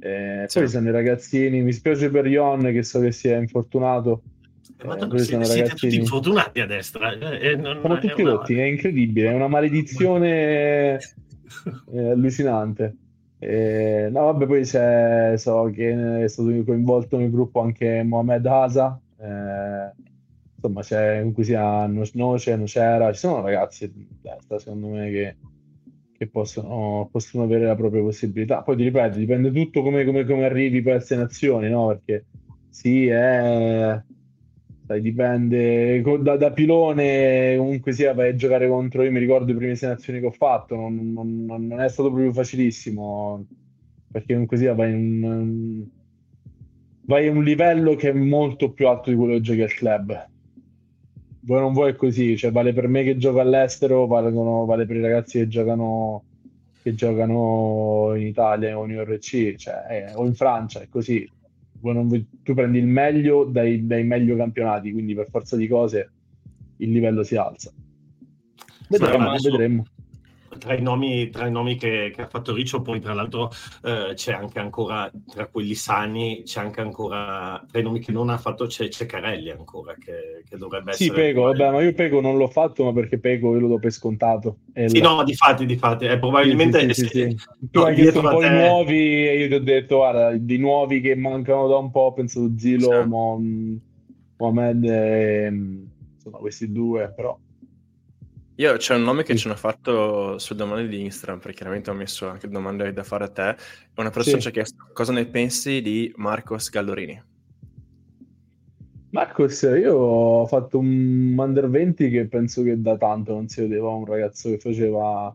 Eh, 0.00 0.44
sì. 0.46 0.58
Poi 0.60 0.68
sono 0.68 0.88
i 0.88 0.92
ragazzini, 0.92 1.60
mi 1.60 1.72
spiace 1.72 2.08
per 2.08 2.26
Ion 2.26 2.62
che 2.62 2.82
so 2.82 3.00
che 3.00 3.12
si 3.12 3.28
è 3.28 3.36
infortunato. 3.36 4.22
Eh, 4.80 4.86
Madonna, 4.86 5.14
eh, 5.16 5.18
siete, 5.18 5.44
siete 5.44 5.70
tutti 5.70 5.96
infortunati 5.96 6.60
a 6.60 6.66
destra. 6.66 7.12
Eh, 7.12 7.56
non, 7.56 7.78
Siamo 7.80 7.98
tutti 7.98 8.22
una... 8.22 8.30
rotti, 8.32 8.54
è 8.54 8.64
incredibile, 8.64 9.30
è 9.30 9.34
una 9.34 9.48
maledizione 9.48 10.98
eh, 11.92 12.10
allucinante. 12.10 12.96
E, 13.40 14.08
no, 14.10 14.24
vabbè, 14.24 14.46
poi 14.46 14.62
c'è, 14.64 15.34
so 15.36 15.70
che 15.72 16.24
è 16.24 16.28
stato 16.28 16.50
coinvolto 16.64 17.18
nel 17.18 17.30
gruppo 17.30 17.60
anche 17.60 18.02
Mohamed 18.02 18.44
Asa, 18.46 19.00
eh, 19.20 19.92
insomma 20.56 20.82
c'è 20.82 21.18
comunque 21.18 21.44
sia 21.44 21.86
Noce, 21.86 22.56
Nocera, 22.56 23.12
ci 23.12 23.20
sono 23.20 23.42
ragazzi 23.42 23.90
di 23.92 24.06
destra 24.20 24.58
secondo 24.58 24.88
me 24.88 25.10
che, 25.10 25.36
che 26.16 26.26
possono, 26.28 27.08
possono, 27.12 27.44
avere 27.44 27.66
la 27.66 27.76
propria 27.76 28.02
possibilità. 28.02 28.62
Poi 28.62 28.76
ti 28.76 28.82
ripeto, 28.82 29.18
dipende 29.18 29.52
tutto 29.52 29.82
come, 29.82 30.04
come, 30.04 30.24
come 30.24 30.44
arrivi 30.44 30.82
per 30.82 30.96
queste 30.96 31.16
nazioni, 31.16 31.68
no? 31.70 31.86
Perché 31.88 32.26
sì, 32.70 33.06
è... 33.06 34.02
Sai, 34.88 35.02
dipende. 35.02 36.00
Da, 36.22 36.38
da, 36.38 36.50
pilone 36.50 37.56
comunque 37.58 37.92
sia 37.92 38.14
vai 38.14 38.30
a 38.30 38.34
giocare 38.34 38.66
contro 38.66 39.02
io 39.02 39.10
mi 39.10 39.18
ricordo 39.18 39.52
le 39.52 39.58
prime 39.58 39.74
sei 39.74 39.90
nazioni 39.90 40.18
che 40.18 40.24
ho 40.24 40.30
fatto 40.30 40.76
non, 40.76 41.12
non, 41.12 41.44
non 41.44 41.80
è 41.82 41.88
stato 41.90 42.08
proprio 42.08 42.32
facilissimo 42.32 43.44
perché 44.10 44.32
comunque 44.32 44.56
sia 44.56 44.72
vai 44.72 44.92
in, 44.92 45.86
vai 47.02 47.26
a 47.28 47.30
un 47.30 47.44
livello 47.44 47.96
che 47.96 48.08
è 48.08 48.12
molto 48.14 48.72
più 48.72 48.88
alto 48.88 49.10
di 49.10 49.16
quello 49.16 49.34
che 49.34 49.40
giochi 49.42 49.60
al 49.60 49.74
club. 49.74 50.28
Vuoi 51.40 51.60
non 51.60 51.74
vuoi 51.74 51.90
è 51.90 51.94
così 51.94 52.38
cioè 52.38 52.50
vale 52.50 52.72
per 52.72 52.88
me 52.88 53.02
che 53.04 53.18
gioco 53.18 53.40
all'estero 53.40 54.06
valgono, 54.06 54.64
vale 54.64 54.86
per 54.86 54.96
i 54.96 55.02
ragazzi 55.02 55.38
che 55.38 55.48
giocano 55.48 56.24
che 56.82 56.94
giocano 56.94 58.14
in 58.14 58.26
Italia 58.26 58.78
o 58.78 58.86
in 58.86 58.96
URC 58.96 59.54
cioè, 59.56 59.84
eh, 59.90 60.14
o 60.14 60.24
in 60.24 60.34
Francia 60.34 60.80
è 60.80 60.88
così 60.88 61.28
tu 61.80 62.54
prendi 62.54 62.78
il 62.78 62.86
meglio 62.86 63.44
dai, 63.44 63.86
dai 63.86 64.04
meglio 64.04 64.36
campionati, 64.36 64.92
quindi 64.92 65.14
per 65.14 65.28
forza 65.28 65.56
di 65.56 65.68
cose 65.68 66.12
il 66.78 66.90
livello 66.90 67.22
si 67.22 67.36
alza. 67.36 67.72
Vedremo, 68.88 69.32
vedremo 69.42 69.84
tra 70.58 70.74
i 70.74 70.82
nomi, 70.82 71.30
tra 71.30 71.46
i 71.46 71.50
nomi 71.50 71.76
che, 71.76 72.12
che, 72.14 72.22
ha 72.22 72.26
fatto 72.26 72.54
Riccio, 72.54 72.82
poi 72.82 73.00
tra 73.00 73.14
l'altro 73.14 73.50
eh, 73.82 74.12
c'è 74.14 74.32
anche 74.32 74.58
ancora, 74.58 75.10
tra 75.26 75.46
quelli 75.46 75.74
sani, 75.74 76.42
c'è 76.44 76.60
anche 76.60 76.80
ancora, 76.80 77.64
tra 77.70 77.80
i 77.80 77.82
nomi 77.82 78.00
che 78.00 78.12
non 78.12 78.28
ha 78.28 78.36
fatto 78.36 78.66
c'è, 78.66 78.88
c'è 78.88 79.06
Carelli 79.06 79.50
ancora, 79.50 79.94
che, 79.94 80.42
che 80.48 80.56
dovrebbe 80.56 80.92
sì, 80.92 81.04
essere... 81.04 81.18
Sì, 81.18 81.26
Pego, 81.26 81.42
vabbè, 81.44 81.70
ma 81.70 81.82
io 81.82 81.94
Pego 81.94 82.20
non 82.20 82.36
l'ho 82.36 82.48
fatto, 82.48 82.84
ma 82.84 82.92
perché 82.92 83.18
Pego 83.18 83.54
io 83.54 83.60
lo 83.60 83.68
do 83.68 83.78
per 83.78 83.92
scontato. 83.92 84.58
Sì, 84.86 85.00
no, 85.00 85.24
di 85.24 85.34
fatti, 85.34 85.66
di 85.66 85.76
fatti, 85.76 86.04
eh, 86.06 86.18
probabilmente... 86.18 86.92
Sì, 86.92 87.06
sì, 87.06 87.08
sì, 87.08 87.36
Tu 87.70 87.80
hai 87.80 87.94
chiesto 87.94 88.20
un 88.20 88.30
po' 88.30 88.38
te... 88.40 88.46
i 88.46 88.50
nuovi 88.50 89.28
e 89.28 89.38
io 89.38 89.48
ti 89.48 89.54
ho 89.54 89.60
detto, 89.60 89.96
guarda, 89.96 90.32
di 90.32 90.58
nuovi 90.58 91.00
che 91.00 91.14
mancano 91.14 91.68
da 91.68 91.76
un 91.76 91.90
po', 91.90 92.00
ho 92.00 92.12
pensato 92.12 92.50
Zilo, 92.56 93.02
sì. 93.02 93.80
Mohamed, 94.36 94.84
e, 94.84 95.52
insomma, 96.14 96.38
questi 96.38 96.70
due, 96.70 97.12
però 97.14 97.38
Io 98.58 98.76
c'è 98.76 98.96
un 98.96 99.02
nome 99.02 99.22
che 99.22 99.34
sì. 99.34 99.38
ci 99.38 99.46
hanno 99.46 99.56
fatto 99.56 100.36
su 100.38 100.52
domande 100.56 100.88
di 100.88 101.00
Instagram, 101.02 101.38
perché 101.38 101.58
chiaramente 101.58 101.90
ho 101.90 101.94
messo 101.94 102.28
anche 102.28 102.48
domande 102.48 102.92
da 102.92 103.04
fare 103.04 103.24
a 103.24 103.28
te. 103.28 103.56
Una 103.94 104.10
persona 104.10 104.36
sì. 104.36 104.42
ci 104.42 104.48
ha 104.48 104.50
chiesto 104.50 104.88
cosa 104.92 105.12
ne 105.12 105.26
pensi 105.26 105.80
di 105.80 106.12
Marcos 106.16 106.68
Gallorini. 106.68 107.22
Marcos, 109.10 109.62
io 109.62 109.94
ho 109.94 110.46
fatto 110.46 110.78
un 110.80 111.36
under 111.38 111.70
20 111.70 112.10
che 112.10 112.26
penso 112.26 112.64
che 112.64 112.80
da 112.80 112.96
tanto 112.96 113.32
non 113.32 113.46
si 113.46 113.60
vedeva 113.60 113.90
un 113.90 114.04
ragazzo 114.04 114.50
che 114.50 114.58
faceva 114.58 115.32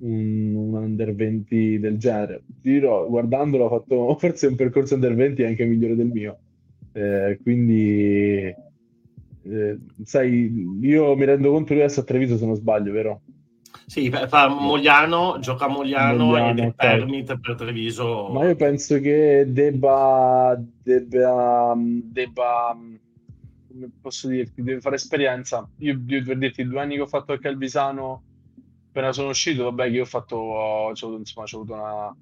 un, 0.00 0.54
un 0.54 0.74
under 0.74 1.14
20 1.14 1.78
del 1.78 1.98
genere. 1.98 2.44
Ti 2.62 2.70
dirò, 2.70 3.06
guardandolo, 3.08 3.66
ha 3.66 3.68
fatto 3.68 4.16
forse 4.18 4.46
un 4.46 4.56
percorso 4.56 4.94
under 4.94 5.14
20 5.14 5.44
anche 5.44 5.66
migliore 5.66 5.96
del 5.96 6.08
mio. 6.08 6.38
Eh, 6.92 7.38
quindi 7.42 8.54
eh, 9.50 9.78
sai, 10.04 10.78
io 10.80 11.16
mi 11.16 11.24
rendo 11.24 11.50
conto 11.50 11.74
che 11.74 11.82
adesso 11.82 12.00
a 12.00 12.04
Treviso 12.04 12.36
se 12.36 12.46
non 12.46 12.54
sbaglio, 12.54 12.92
vero? 12.92 13.20
Sì, 13.86 14.10
fa 14.10 14.48
Mogliano, 14.48 15.38
gioca 15.40 15.64
a 15.64 15.68
Mogliano, 15.68 16.26
Mogliano 16.26 16.50
ed 16.50 16.58
è 16.58 16.66
okay. 16.66 16.98
permit 16.98 17.38
per 17.38 17.54
Treviso. 17.54 18.28
Ma 18.28 18.46
io 18.46 18.56
penso 18.56 19.00
che 19.00 19.46
debba, 19.48 20.60
debba, 20.82 21.74
debba 21.76 22.76
come 23.78 23.90
posso 24.00 24.28
dirti, 24.28 24.62
deve 24.62 24.80
fare 24.80 24.96
esperienza. 24.96 25.68
Io, 25.78 26.00
io 26.06 26.22
per 26.24 26.38
dirti, 26.38 26.64
due 26.64 26.80
anni 26.80 26.96
che 26.96 27.02
ho 27.02 27.06
fatto 27.06 27.32
a 27.32 27.38
Calvisano, 27.38 28.22
appena 28.88 29.12
sono 29.12 29.30
uscito, 29.30 29.64
vabbè, 29.64 29.84
che 29.84 29.96
io 29.96 30.02
ho 30.02 30.06
fatto, 30.06 30.36
ho, 30.36 30.88
avuto, 30.88 31.16
insomma, 31.16 31.46
ho 31.50 31.56
avuto 31.56 31.72
una, 31.72 32.16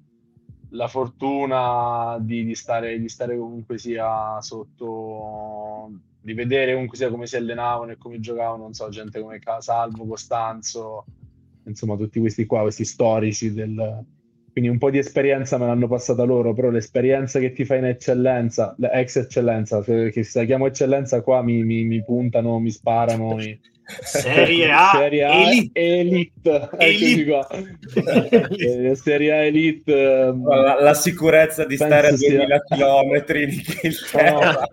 la 0.69 0.87
fortuna 0.87 2.17
di, 2.19 2.45
di, 2.45 2.55
stare, 2.55 2.99
di 2.99 3.09
stare 3.09 3.37
comunque 3.37 3.77
sia 3.77 4.39
sotto 4.41 5.91
di 6.27 6.33
vedere 6.33 6.73
comunque 6.73 6.97
sia 6.97 7.09
come 7.09 7.25
si 7.25 7.37
allenavano 7.37 7.93
e 7.93 7.97
come 7.97 8.19
giocavano, 8.19 8.63
non 8.63 8.73
so, 8.73 8.89
gente 8.89 9.21
come 9.21 9.39
Salvo, 9.59 10.05
Costanzo, 10.05 11.05
insomma 11.63 11.95
tutti 11.95 12.19
questi 12.19 12.45
qua, 12.45 12.63
questi 12.63 12.83
storici 12.83 13.53
del... 13.53 14.05
Quindi 14.51 14.69
un 14.69 14.77
po' 14.77 14.89
di 14.89 14.97
esperienza 14.97 15.57
me 15.57 15.67
l'hanno 15.67 15.87
passata 15.87 16.23
loro, 16.23 16.53
però 16.53 16.69
l'esperienza 16.69 17.39
che 17.39 17.53
ti 17.53 17.63
fai 17.63 17.77
in 17.77 17.85
eccellenza, 17.85 18.75
ex 18.77 19.15
eccellenza, 19.15 19.81
che 19.81 20.23
si 20.23 20.37
la 20.37 20.43
chiamo 20.43 20.65
eccellenza 20.65 21.21
qua 21.21 21.41
mi, 21.43 21.63
mi, 21.63 21.85
mi 21.85 22.03
puntano, 22.03 22.59
mi 22.59 22.71
sparano, 22.71 23.35
mi, 23.35 23.57
Serie 23.87 24.69
A, 24.69 24.89
Serie 24.93 25.23
A 25.23 25.31
Elite, 25.31 25.79
Elite. 25.79 26.69
Elite. 26.77 27.47
Eh, 28.57 28.95
Serie 28.95 29.31
A 29.31 29.43
Elite 29.45 30.25
ehm, 30.27 30.45
la, 30.45 30.81
la 30.81 30.93
sicurezza 30.93 31.63
di 31.63 31.75
stare 31.75 32.07
a 32.09 32.15
2000 32.15 32.59
km 32.63 33.35
in 33.37 33.49
Inghilterra 33.49 34.67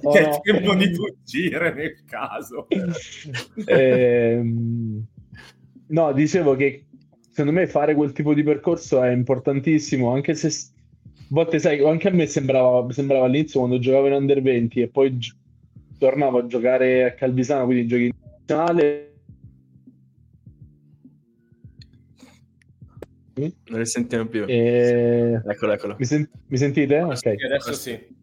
oh, 0.00 0.10
che 0.12 0.20
è 0.20 0.40
tempo 0.40 0.74
di 0.74 0.94
fuggire 0.94 1.74
nel 1.74 2.04
caso 2.06 2.66
eh, 3.66 4.40
no 5.88 6.12
dicevo 6.12 6.56
che 6.56 6.86
secondo 7.28 7.52
me 7.52 7.66
fare 7.66 7.94
quel 7.94 8.12
tipo 8.12 8.32
di 8.32 8.42
percorso 8.42 9.02
è 9.02 9.10
importantissimo 9.10 10.14
anche 10.14 10.34
se 10.34 10.48
a 10.48 11.28
volte 11.28 11.58
sai 11.58 11.84
anche 11.84 12.08
a 12.08 12.12
me 12.12 12.26
sembrava, 12.26 12.90
sembrava 12.90 13.26
all'inizio 13.26 13.60
quando 13.60 13.78
giocavo 13.78 14.06
in 14.06 14.14
Under 14.14 14.40
20 14.40 14.80
e 14.80 14.88
poi 14.88 15.18
gi- 15.18 15.34
tornavo 15.98 16.38
a 16.38 16.46
giocare 16.46 17.04
a 17.04 17.12
Calvisano 17.12 17.66
quindi 17.66 17.86
giochi 17.86 18.14
nazionale 18.46 19.14
non 23.34 23.78
le 23.78 23.84
sentiamo 23.84 24.26
più 24.26 24.44
e... 24.46 25.42
eccolo 25.46 25.72
eccolo 25.72 25.96
mi, 25.98 26.04
sen- 26.04 26.28
mi 26.46 26.56
sentite? 26.56 27.00
ok 27.00 27.34
adesso 27.44 27.72
sì 27.72 28.14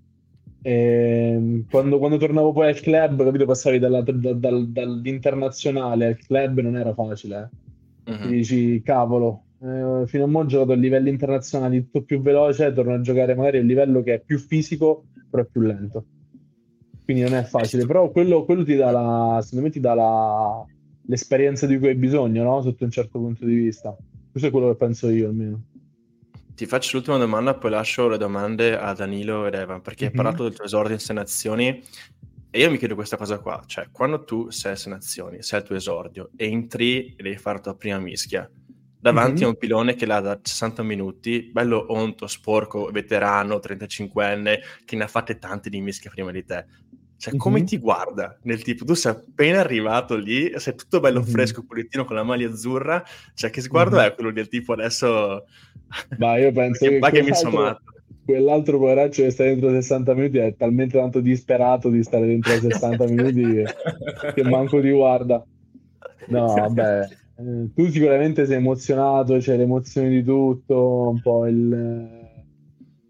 e 0.66 1.66
quando, 1.70 2.00
quando, 2.00 2.16
tornavo 2.18 2.54
poi 2.54 2.70
al 2.70 2.80
club 2.80 3.24
capito 3.24 3.46
passavi 3.46 3.80
dalla, 3.80 4.02
da, 4.02 4.34
dal, 4.34 4.68
dall'internazionale 4.70 6.06
al 6.06 6.18
club 6.18 6.60
non 6.62 6.78
era 6.78 6.94
facile 6.94 7.50
eh. 8.06 8.12
uh-huh. 8.12 8.28
dici 8.30 8.82
cavolo 8.82 9.44
eh, 9.62 10.08
fino 10.08 10.24
a 10.24 10.28
mo' 10.28 10.40
ho 10.40 10.46
giocato 10.46 10.72
a 10.72 10.76
livelli 10.76 11.10
internazionali 11.10 11.84
tutto 11.84 12.04
più 12.04 12.22
veloce 12.22 12.72
torno 12.72 12.94
a 12.94 13.02
giocare 13.02 13.36
magari 13.36 13.58
a 13.58 13.62
un 13.62 13.68
livello 13.68 14.02
che 14.02 14.14
è 14.16 14.20
più 14.22 14.40
fisico 14.40 15.06
però 15.30 15.44
è 15.44 15.46
più 15.46 15.62
lento 15.62 16.06
quindi 17.04 17.24
non 17.24 17.36
è 17.36 17.44
facile, 17.44 17.86
però 17.86 18.10
quello, 18.10 18.46
quello 18.46 18.64
ti 18.64 18.76
dà 18.76 18.92
la, 18.92 19.40
secondo 19.42 19.66
me 19.66 19.72
ti 19.72 19.80
dà 19.80 19.94
la, 19.94 20.66
l'esperienza 21.08 21.66
di 21.66 21.78
cui 21.78 21.90
hai 21.90 21.96
bisogno, 21.96 22.44
no? 22.44 22.62
Sotto 22.62 22.84
un 22.84 22.92
certo 22.92 23.20
punto 23.20 23.46
di 23.46 23.56
vista. 23.56 23.96
Questo 24.32 24.50
è 24.50 24.52
quello 24.52 24.70
che 24.70 24.76
penso 24.76 25.10
io 25.10 25.28
almeno. 25.28 25.62
Ti 26.56 26.66
faccio 26.66 26.98
l'ultima 26.98 27.18
domanda, 27.18 27.56
poi 27.56 27.72
lascio 27.72 28.08
le 28.08 28.18
domande 28.18 28.78
a 28.78 28.94
Danilo 28.94 29.46
ed 29.48 29.56
Evan, 29.56 29.82
perché 29.82 30.06
mm-hmm. 30.06 30.18
hai 30.18 30.24
parlato 30.24 30.44
del 30.44 30.54
tuo 30.54 30.66
esordio 30.66 30.94
in 30.94 31.00
Sei 31.00 31.16
Nazioni 31.16 31.84
e 32.56 32.60
io 32.60 32.70
mi 32.70 32.78
chiedo 32.78 32.94
questa 32.94 33.18
cosa 33.18 33.40
qua, 33.40 33.62
cioè 33.66 33.88
quando 33.92 34.24
tu 34.24 34.52
sei 34.52 34.74
a 34.74 34.76
Sei 34.76 34.92
Nazioni, 34.92 35.42
sei 35.42 35.60
al 35.60 35.66
tuo 35.66 35.76
esordio, 35.76 36.30
entri 36.36 37.16
e 37.16 37.24
devi 37.24 37.38
fare 37.38 37.58
la 37.58 37.64
tua 37.64 37.76
prima 37.76 37.98
mischia, 37.98 38.50
davanti 39.04 39.42
mm-hmm. 39.42 39.44
a 39.44 39.48
un 39.50 39.58
pilone 39.58 39.96
che 39.96 40.06
l'ha 40.06 40.22
da 40.22 40.40
60 40.42 40.82
minuti, 40.82 41.50
bello 41.52 41.88
onto, 41.90 42.26
sporco, 42.26 42.90
veterano, 42.90 43.60
35enne, 43.62 44.60
che 44.86 44.96
ne 44.96 45.04
ha 45.04 45.08
fatte 45.08 45.40
tante 45.40 45.70
di 45.70 45.82
mischia 45.82 46.10
prima 46.10 46.32
di 46.32 46.46
te. 46.46 46.66
Cioè, 47.18 47.36
come 47.36 47.58
mm-hmm. 47.58 47.66
ti 47.66 47.78
guarda 47.80 48.38
nel 48.44 48.64
tipo, 48.64 48.86
tu 48.86 48.94
sei 48.94 49.12
appena 49.12 49.60
arrivato 49.60 50.16
lì, 50.16 50.54
sei 50.56 50.76
tutto 50.76 51.02
bello 51.02 51.20
mm-hmm. 51.20 51.30
fresco, 51.30 51.66
pulitino 51.66 52.06
con 52.06 52.16
la 52.16 52.24
maglia 52.24 52.48
azzurra, 52.48 53.04
cioè 53.34 53.50
che 53.50 53.60
sguardo 53.60 53.98
mm-hmm. 53.98 54.06
è 54.06 54.14
quello 54.16 54.32
del 54.32 54.48
tipo 54.48 54.72
adesso... 54.72 55.48
Ma 56.18 56.38
io 56.38 56.54
penso 56.54 56.88
che, 56.88 57.00
che 57.00 57.24
mi 57.24 57.36
sono 57.36 57.78
quell'altro 58.24 58.78
poveraccio 58.78 59.24
che 59.24 59.32
sta 59.32 59.44
dentro 59.44 59.70
60 59.70 60.14
minuti 60.14 60.38
è 60.38 60.56
talmente 60.56 60.98
tanto 60.98 61.20
disperato 61.20 61.90
di 61.90 62.02
stare 62.04 62.26
dentro 62.26 62.58
60 62.58 63.04
minuti 63.12 63.42
che, 63.42 63.66
che 64.34 64.44
manco 64.44 64.80
ti 64.80 64.92
guarda. 64.92 65.44
No, 66.28 66.46
vabbè, 66.46 67.23
eh, 67.36 67.70
tu 67.74 67.90
sicuramente 67.90 68.46
sei 68.46 68.58
emozionato, 68.58 69.38
c'è 69.38 69.58
l'emozione 69.58 70.10
di 70.10 70.24
tutto, 70.24 71.10
un 71.10 71.22
po' 71.22 71.48
il 71.48 72.24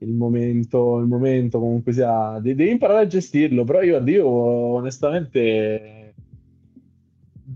il 0.03 0.13
momento, 0.13 0.99
il 0.99 1.07
momento 1.07 1.59
comunque 1.59 1.93
sia, 1.93 2.37
devi 2.39 2.69
imparare 2.69 3.03
a 3.03 3.07
gestirlo, 3.07 3.63
però 3.63 3.81
io, 3.81 4.03
io 4.05 4.27
onestamente 4.27 6.15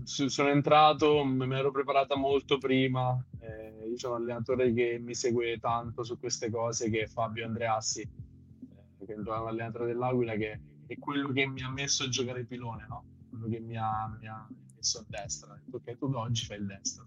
sono 0.04 0.48
entrato, 0.48 1.22
me 1.24 1.58
ero 1.58 1.70
preparata 1.70 2.16
molto 2.16 2.58
prima, 2.58 3.22
eh, 3.40 3.86
io 3.88 3.98
sono 3.98 4.16
un 4.16 4.22
allenatore 4.22 4.72
che 4.72 4.98
mi 4.98 5.14
segue 5.14 5.58
tanto 5.58 6.02
su 6.02 6.18
queste 6.18 6.50
cose 6.50 6.90
che 6.90 7.02
è 7.02 7.06
Fabio 7.06 7.44
Andreassi, 7.44 8.00
eh, 8.00 9.04
che 9.04 9.12
è 9.12 9.16
un 9.16 9.28
allenatore 9.28 9.86
dell'Aquila 9.86 10.34
che 10.34 10.60
è 10.86 10.98
quello 10.98 11.30
che 11.32 11.46
mi 11.46 11.62
ha 11.62 11.70
messo 11.70 12.04
a 12.04 12.08
giocare 12.08 12.44
pilone, 12.44 12.86
no? 12.88 13.04
quello 13.28 13.48
che 13.48 13.60
mi 13.60 13.76
ha, 13.76 14.16
mi 14.18 14.26
ha 14.26 14.48
messo 14.78 15.00
a 15.00 15.04
destra, 15.06 15.52
ha 15.52 15.58
detto 15.62 15.76
ok 15.76 15.98
tu 15.98 16.06
oggi 16.14 16.44
fai 16.46 16.58
il 16.58 16.66
destro 16.66 17.06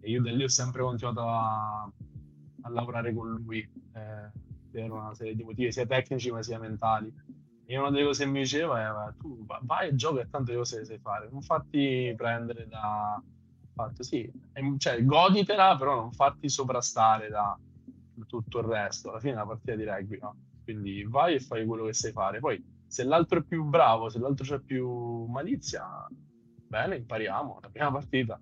e 0.00 0.10
io 0.10 0.22
da 0.22 0.30
lì 0.30 0.44
ho 0.44 0.48
sempre 0.48 0.82
continuato 0.82 1.20
a, 1.20 1.82
a 1.82 2.68
lavorare 2.68 3.12
con 3.14 3.30
lui. 3.30 3.60
Eh, 3.60 4.46
per 4.70 4.90
una 4.90 5.14
serie 5.14 5.34
di 5.34 5.42
motivi 5.42 5.72
sia 5.72 5.86
tecnici 5.86 6.30
ma 6.30 6.42
sia 6.42 6.58
mentali. 6.58 7.12
E 7.66 7.78
una 7.78 7.90
delle 7.90 8.04
cose 8.04 8.24
che 8.24 8.30
mi 8.30 8.40
diceva 8.40 8.80
era 8.80 9.14
tu 9.18 9.44
vai 9.62 9.88
e 9.88 9.94
gioca 9.94 10.22
e 10.22 10.30
tante 10.30 10.54
cose 10.54 10.78
le 10.78 10.84
sai 10.84 10.98
fare, 10.98 11.28
non 11.30 11.42
farti 11.42 12.12
prendere 12.16 12.66
da... 12.68 13.22
Fatto, 13.74 14.02
sì, 14.02 14.28
cioè, 14.78 15.04
goditela, 15.04 15.76
però 15.76 15.94
non 15.94 16.12
farti 16.12 16.48
sovrastare 16.48 17.28
da 17.28 17.56
tutto 18.26 18.58
il 18.58 18.64
resto. 18.64 19.10
Alla 19.10 19.20
fine 19.20 19.34
è 19.34 19.36
una 19.36 19.46
partita 19.46 19.76
di 19.76 19.84
rugby, 19.84 20.18
no? 20.20 20.34
Quindi 20.64 21.04
vai 21.04 21.34
e 21.34 21.40
fai 21.40 21.64
quello 21.64 21.84
che 21.84 21.92
sai 21.92 22.10
fare. 22.10 22.40
Poi, 22.40 22.60
se 22.88 23.04
l'altro 23.04 23.38
è 23.38 23.42
più 23.42 23.62
bravo, 23.62 24.08
se 24.08 24.18
l'altro 24.18 24.44
c'è 24.44 24.58
più 24.58 25.26
malizia, 25.26 26.08
bene, 26.68 26.96
impariamo, 26.96 27.58
la 27.60 27.68
prima 27.68 27.90
partita. 27.90 28.40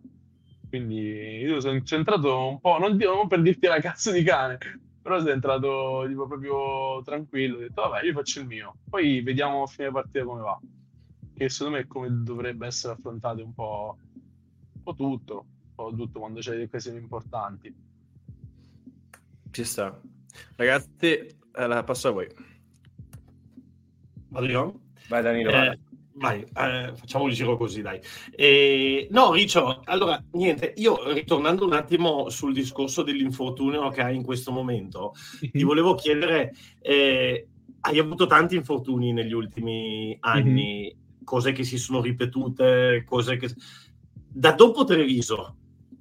Quindi 0.68 1.38
io 1.38 1.60
sono 1.60 1.80
centrato 1.82 2.48
un 2.48 2.60
po', 2.60 2.78
non, 2.78 2.96
non 2.96 3.28
per 3.28 3.40
dirti 3.40 3.66
la 3.66 3.80
cazzo 3.80 4.10
di 4.10 4.22
cane, 4.22 4.58
però 5.00 5.20
sei 5.20 5.32
entrato 5.32 6.04
tipo 6.08 6.26
proprio 6.26 7.02
tranquillo, 7.02 7.56
ho 7.56 7.60
detto 7.60 7.82
vabbè 7.82 8.04
io 8.04 8.12
faccio 8.12 8.40
il 8.40 8.46
mio, 8.46 8.76
poi 8.90 9.22
vediamo 9.22 9.62
a 9.62 9.66
fine 9.66 9.92
partita 9.92 10.24
come 10.24 10.42
va, 10.42 10.58
che 11.34 11.48
secondo 11.48 11.76
me 11.76 11.82
è 11.84 11.86
come 11.86 12.08
dovrebbe 12.10 12.66
essere 12.66 12.94
affrontato 12.94 13.44
un 13.44 13.54
po', 13.54 13.96
un 14.72 14.82
po 14.82 14.94
tutto, 14.94 15.46
un 15.68 15.74
po' 15.74 15.94
tutto 15.94 16.18
quando 16.18 16.40
c'è 16.40 16.50
delle 16.50 16.64
occasioni 16.64 16.98
importanti. 16.98 17.74
Ci 19.52 19.64
sta. 19.64 19.98
Ragazzi, 20.56 21.06
eh, 21.06 21.66
la 21.66 21.84
passo 21.84 22.08
a 22.08 22.10
voi. 22.10 22.28
Vado 24.28 24.46
io? 24.46 24.80
Vai 25.08 25.22
Danilo, 25.22 25.50
eh, 25.50 25.52
Vai, 25.52 25.78
eh, 26.18 26.92
facciamo 26.94 27.26
il 27.26 27.34
giro 27.34 27.56
così, 27.56 27.82
dai. 27.82 28.00
Eh, 28.30 29.08
no, 29.10 29.32
Riccio, 29.32 29.82
allora, 29.84 30.22
niente, 30.32 30.72
io 30.76 31.12
ritornando 31.12 31.64
un 31.64 31.74
attimo 31.74 32.28
sul 32.30 32.52
discorso 32.52 33.02
dell'infortunio 33.02 33.90
che 33.90 34.02
hai 34.02 34.16
in 34.16 34.22
questo 34.22 34.50
momento, 34.50 35.12
ti 35.52 35.62
volevo 35.62 35.94
chiedere, 35.94 36.54
eh, 36.80 37.46
hai 37.80 37.98
avuto 37.98 38.26
tanti 38.26 38.56
infortuni 38.56 39.12
negli 39.12 39.32
ultimi 39.32 40.16
anni, 40.20 40.82
mm-hmm. 40.82 41.24
cose 41.24 41.52
che 41.52 41.64
si 41.64 41.78
sono 41.78 42.00
ripetute, 42.00 43.04
cose 43.06 43.36
che... 43.36 43.54
Da 44.38 44.52
dopo 44.52 44.84
Treviso, 44.84 45.56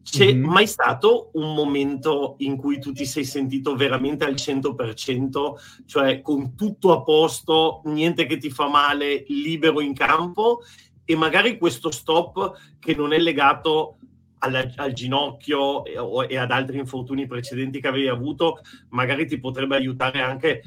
c'è 0.06 0.34
mm-hmm. 0.34 0.46
mai 0.46 0.68
stato 0.68 1.32
un 1.34 1.56
momento 1.56 2.36
in 2.40 2.56
cui 2.58 2.80
tu 2.80 2.92
ti 2.92 3.06
sei 3.06 3.26
sentito 3.26 3.76
veramente 3.76 4.24
al 4.24 4.36
100%, 4.36 5.54
cioè 5.86 6.22
con 6.22 6.56
tutto 6.56 6.92
a 6.92 7.02
posto, 7.02 7.82
niente 7.86 8.28
che 8.28 8.38
ti 8.38 8.52
fa 8.52 8.68
male, 8.68 9.26
libero 9.28 9.82
in 9.82 9.94
campo? 9.94 10.62
e 11.06 11.16
magari 11.16 11.58
questo 11.58 11.92
stop 11.92 12.58
che 12.80 12.96
non 12.96 13.14
è 13.14 13.20
legato 13.20 13.98
al, 14.40 14.74
al 14.76 14.94
ginocchio 14.94 15.86
e, 15.86 15.98
o, 15.98 16.24
e 16.24 16.36
ad 16.36 16.52
altri 16.52 16.80
infortuni 16.80 17.28
precedenti 17.28 17.80
che 17.80 17.88
avevi 17.88 18.08
avuto, 18.08 18.60
magari 18.90 19.28
ti 19.28 19.40
potrebbe 19.40 19.76
aiutare 19.76 20.22
anche 20.22 20.64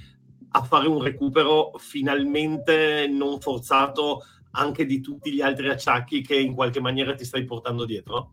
a 0.51 0.63
fare 0.63 0.89
un 0.89 1.03
recupero 1.03 1.73
finalmente 1.77 3.07
non 3.09 3.41
forzato 3.41 4.23
anche 4.53 4.87
di 4.87 5.01
tutti 5.01 5.33
gli 5.33 5.43
altri 5.43 5.69
acciacchi 5.69 6.23
che 6.23 6.37
in 6.37 6.55
qualche 6.55 6.81
maniera 6.81 7.15
ti 7.15 7.25
stai 7.25 7.45
portando 7.45 7.85
dietro? 7.85 8.33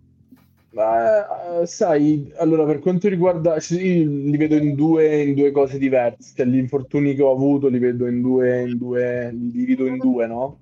Ma, 0.75 1.62
uh, 1.62 1.65
sai, 1.65 2.29
allora 2.36 2.65
per 2.65 2.79
quanto 2.79 3.08
riguarda, 3.08 3.55
li 3.70 4.36
vedo 4.36 4.58
in 4.58 4.75
due, 4.75 5.24
in 5.24 5.34
due 5.34 5.51
cose 5.51 5.77
diverse. 5.77 6.34
Cioè, 6.36 6.46
gli 6.46 6.58
infortuni 6.58 7.15
che 7.15 7.22
ho 7.22 7.32
avuto 7.32 7.70
li 7.70 7.79
vedo 7.79 8.08
in 8.08 8.20
due, 8.20 8.63
in 8.63 8.77
due, 8.77 9.32
li 9.32 9.51
divido 9.51 9.86
in 9.86 9.98
due, 9.98 10.27
no? 10.27 10.60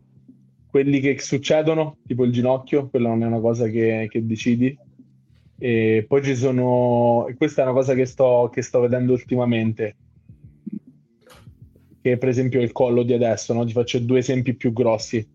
Quelli 0.69 0.99
che 0.99 1.19
succedono, 1.19 1.97
tipo 2.05 2.25
il 2.25 2.31
ginocchio, 2.31 2.89
quella 2.89 3.09
non 3.09 3.23
è 3.23 3.25
una 3.25 3.39
cosa 3.39 3.67
che, 3.67 4.07
che 4.07 4.23
decidi. 4.23 4.77
E 5.57 6.05
poi 6.07 6.23
ci 6.23 6.35
sono, 6.35 7.27
questa 7.35 7.61
è 7.61 7.65
una 7.65 7.73
cosa 7.73 7.95
che 7.95 8.05
sto, 8.05 8.51
che 8.53 8.61
sto 8.61 8.81
vedendo 8.81 9.13
ultimamente, 9.13 9.95
che 12.01 12.17
per 12.17 12.29
esempio 12.29 12.61
il 12.61 12.71
collo 12.71 13.01
di 13.01 13.13
adesso, 13.13 13.51
no? 13.53 13.65
Ti 13.65 13.71
faccio 13.71 13.97
due 13.97 14.19
esempi 14.19 14.53
più 14.53 14.73
grossi 14.73 15.27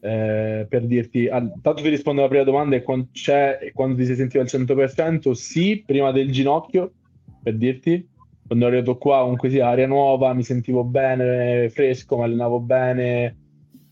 eh, 0.00 0.66
per 0.68 0.86
dirti, 0.86 1.28
ah, 1.28 1.40
tanto 1.40 1.82
ti 1.82 1.88
rispondo 1.88 2.20
alla 2.20 2.28
prima 2.28 2.44
domanda 2.44 2.76
e 2.76 2.82
quando 2.82 3.08
c'è 3.12 3.70
quando 3.72 3.96
ti 3.96 4.04
sei 4.04 4.16
sentito 4.16 4.40
al 4.40 4.48
100%, 4.48 5.32
sì, 5.32 5.82
prima 5.84 6.12
del 6.12 6.30
ginocchio, 6.30 6.92
per 7.42 7.56
dirti, 7.56 8.06
quando 8.46 8.66
ero 8.66 8.76
arrivato 8.76 8.98
qua 8.98 9.20
comunque 9.20 9.50
sì, 9.50 9.60
aria 9.60 9.86
nuova, 9.86 10.32
mi 10.32 10.42
sentivo 10.42 10.84
bene, 10.84 11.68
fresco, 11.70 12.16
mi 12.16 12.24
allenavo 12.24 12.60
bene. 12.60 13.36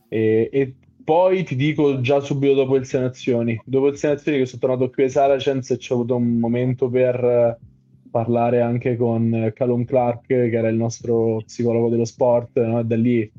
E, 0.09 0.49
e 0.53 0.75
poi 1.05 1.45
ti 1.45 1.57
dico 1.57 2.01
già 2.01 2.21
subito 2.21 2.55
dopo 2.55 2.77
il 2.77 2.87
Senazioni, 2.87 3.61
dopo 3.65 3.89
il 3.89 3.97
Senazioni 3.97 4.39
che 4.39 4.47
sono 4.47 4.61
tornato 4.61 4.91
qui 4.91 5.05
a 5.05 5.09
Saracens 5.09 5.71
e 5.71 5.79
ho 5.89 5.95
avuto 5.95 6.17
un 6.17 6.39
momento 6.39 6.89
per 6.89 7.59
parlare 8.11 8.61
anche 8.61 8.97
con 8.97 9.53
Callum 9.55 9.85
Clark 9.85 10.27
che 10.27 10.51
era 10.51 10.69
il 10.69 10.77
nostro 10.77 11.43
psicologo 11.45 11.91
dello 11.91 12.05
sport, 12.05 12.59
no? 12.61 12.83
da 12.83 12.97
lì 12.97 13.31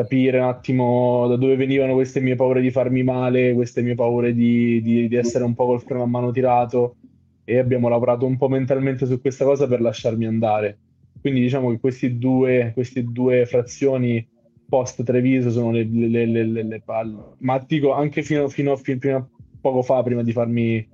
capire 0.00 0.38
un 0.38 0.44
attimo 0.44 1.26
da 1.28 1.36
dove 1.36 1.56
venivano 1.56 1.92
queste 1.92 2.20
mie 2.20 2.34
paure 2.34 2.62
di 2.62 2.70
farmi 2.70 3.02
male, 3.02 3.52
queste 3.52 3.82
mie 3.82 3.94
paure 3.94 4.32
di, 4.32 4.80
di, 4.80 5.08
di 5.08 5.16
essere 5.16 5.44
un 5.44 5.54
po' 5.54 5.66
col 5.66 5.82
freno 5.82 6.02
a 6.02 6.06
mano 6.06 6.30
tirato 6.30 6.96
e 7.44 7.58
abbiamo 7.58 7.88
lavorato 7.88 8.24
un 8.24 8.38
po' 8.38 8.48
mentalmente 8.48 9.04
su 9.04 9.20
questa 9.20 9.44
cosa 9.44 9.66
per 9.66 9.82
lasciarmi 9.82 10.24
andare. 10.24 10.78
Quindi 11.20 11.40
diciamo 11.40 11.70
che 11.70 11.80
questi 11.80 12.16
due, 12.16 12.70
queste 12.72 13.04
due 13.04 13.44
frazioni 13.44 14.26
post 14.66 15.02
Treviso 15.02 15.50
sono 15.50 15.70
le, 15.70 15.84
le, 15.84 16.24
le, 16.24 16.44
le 16.44 16.82
palle. 16.82 17.34
Ma 17.38 17.62
dico 17.66 17.92
anche 17.92 18.22
fino, 18.22 18.48
fino, 18.48 18.76
fino, 18.76 18.98
fino, 18.98 19.16
a 19.16 19.26
poco 19.60 19.82
fa, 19.82 20.02
prima 20.02 20.22
di 20.22 20.32
farmi, 20.32 20.88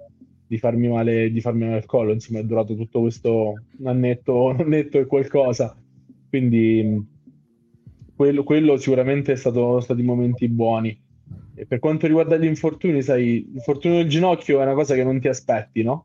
di 0.46 0.58
farmi, 0.58 0.88
male, 0.88 1.30
di 1.30 1.40
farmi 1.40 1.64
male 1.64 1.76
al 1.76 1.86
collo, 1.86 2.12
insomma 2.12 2.40
è 2.40 2.44
durato 2.44 2.74
tutto 2.74 3.02
questo 3.02 3.54
annetto, 3.84 4.48
annetto 4.58 4.98
e 4.98 5.06
qualcosa. 5.06 5.76
Quindi 6.28 7.14
quello, 8.16 8.42
quello 8.42 8.76
sicuramente 8.78 9.32
è 9.32 9.36
stato 9.36 9.80
stati 9.80 10.02
momenti 10.02 10.48
buoni. 10.48 10.98
E 11.54 11.66
per 11.66 11.78
quanto 11.78 12.06
riguarda 12.06 12.36
gli 12.36 12.46
infortuni, 12.46 13.02
sai, 13.02 13.48
l'infortunio 13.52 13.98
del 13.98 14.08
ginocchio 14.08 14.60
è 14.60 14.62
una 14.62 14.74
cosa 14.74 14.94
che 14.94 15.04
non 15.04 15.20
ti 15.20 15.28
aspetti, 15.28 15.82
no? 15.82 16.04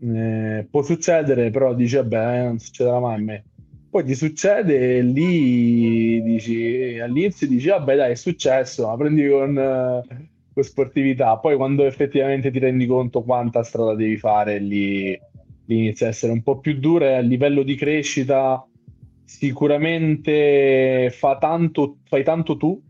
Eh, 0.00 0.66
può 0.70 0.82
succedere, 0.82 1.50
però 1.50 1.74
dici, 1.74 1.96
vabbè, 1.96 2.44
non 2.44 2.58
succederà 2.58 3.00
mai 3.00 3.14
a 3.14 3.22
me. 3.22 3.44
Poi 3.90 4.04
ti 4.04 4.14
succede 4.14 4.98
e 4.98 5.02
lì 5.02 6.20
dici, 6.22 6.98
all'inizio 6.98 7.46
dici, 7.46 7.68
vabbè, 7.68 7.96
dai, 7.96 8.12
è 8.12 8.16
successo, 8.16 8.86
ma 8.86 8.96
prendi 8.96 9.28
con, 9.28 9.56
eh, 9.56 10.28
con 10.52 10.62
sportività. 10.62 11.36
Poi 11.38 11.56
quando 11.56 11.84
effettivamente 11.84 12.50
ti 12.50 12.58
rendi 12.58 12.86
conto 12.86 13.22
quanta 13.22 13.62
strada 13.62 13.94
devi 13.94 14.16
fare, 14.16 14.58
lì, 14.58 15.10
lì 15.66 15.78
inizia 15.78 16.06
a 16.06 16.10
essere 16.10 16.32
un 16.32 16.42
po' 16.42 16.58
più 16.58 16.78
dura 16.78 17.06
e 17.06 17.14
a 17.14 17.20
livello 17.20 17.62
di 17.62 17.76
crescita 17.76 18.66
sicuramente 19.24 21.10
fa 21.10 21.38
tanto, 21.38 21.98
fai 22.04 22.22
tanto 22.22 22.56
tu, 22.56 22.80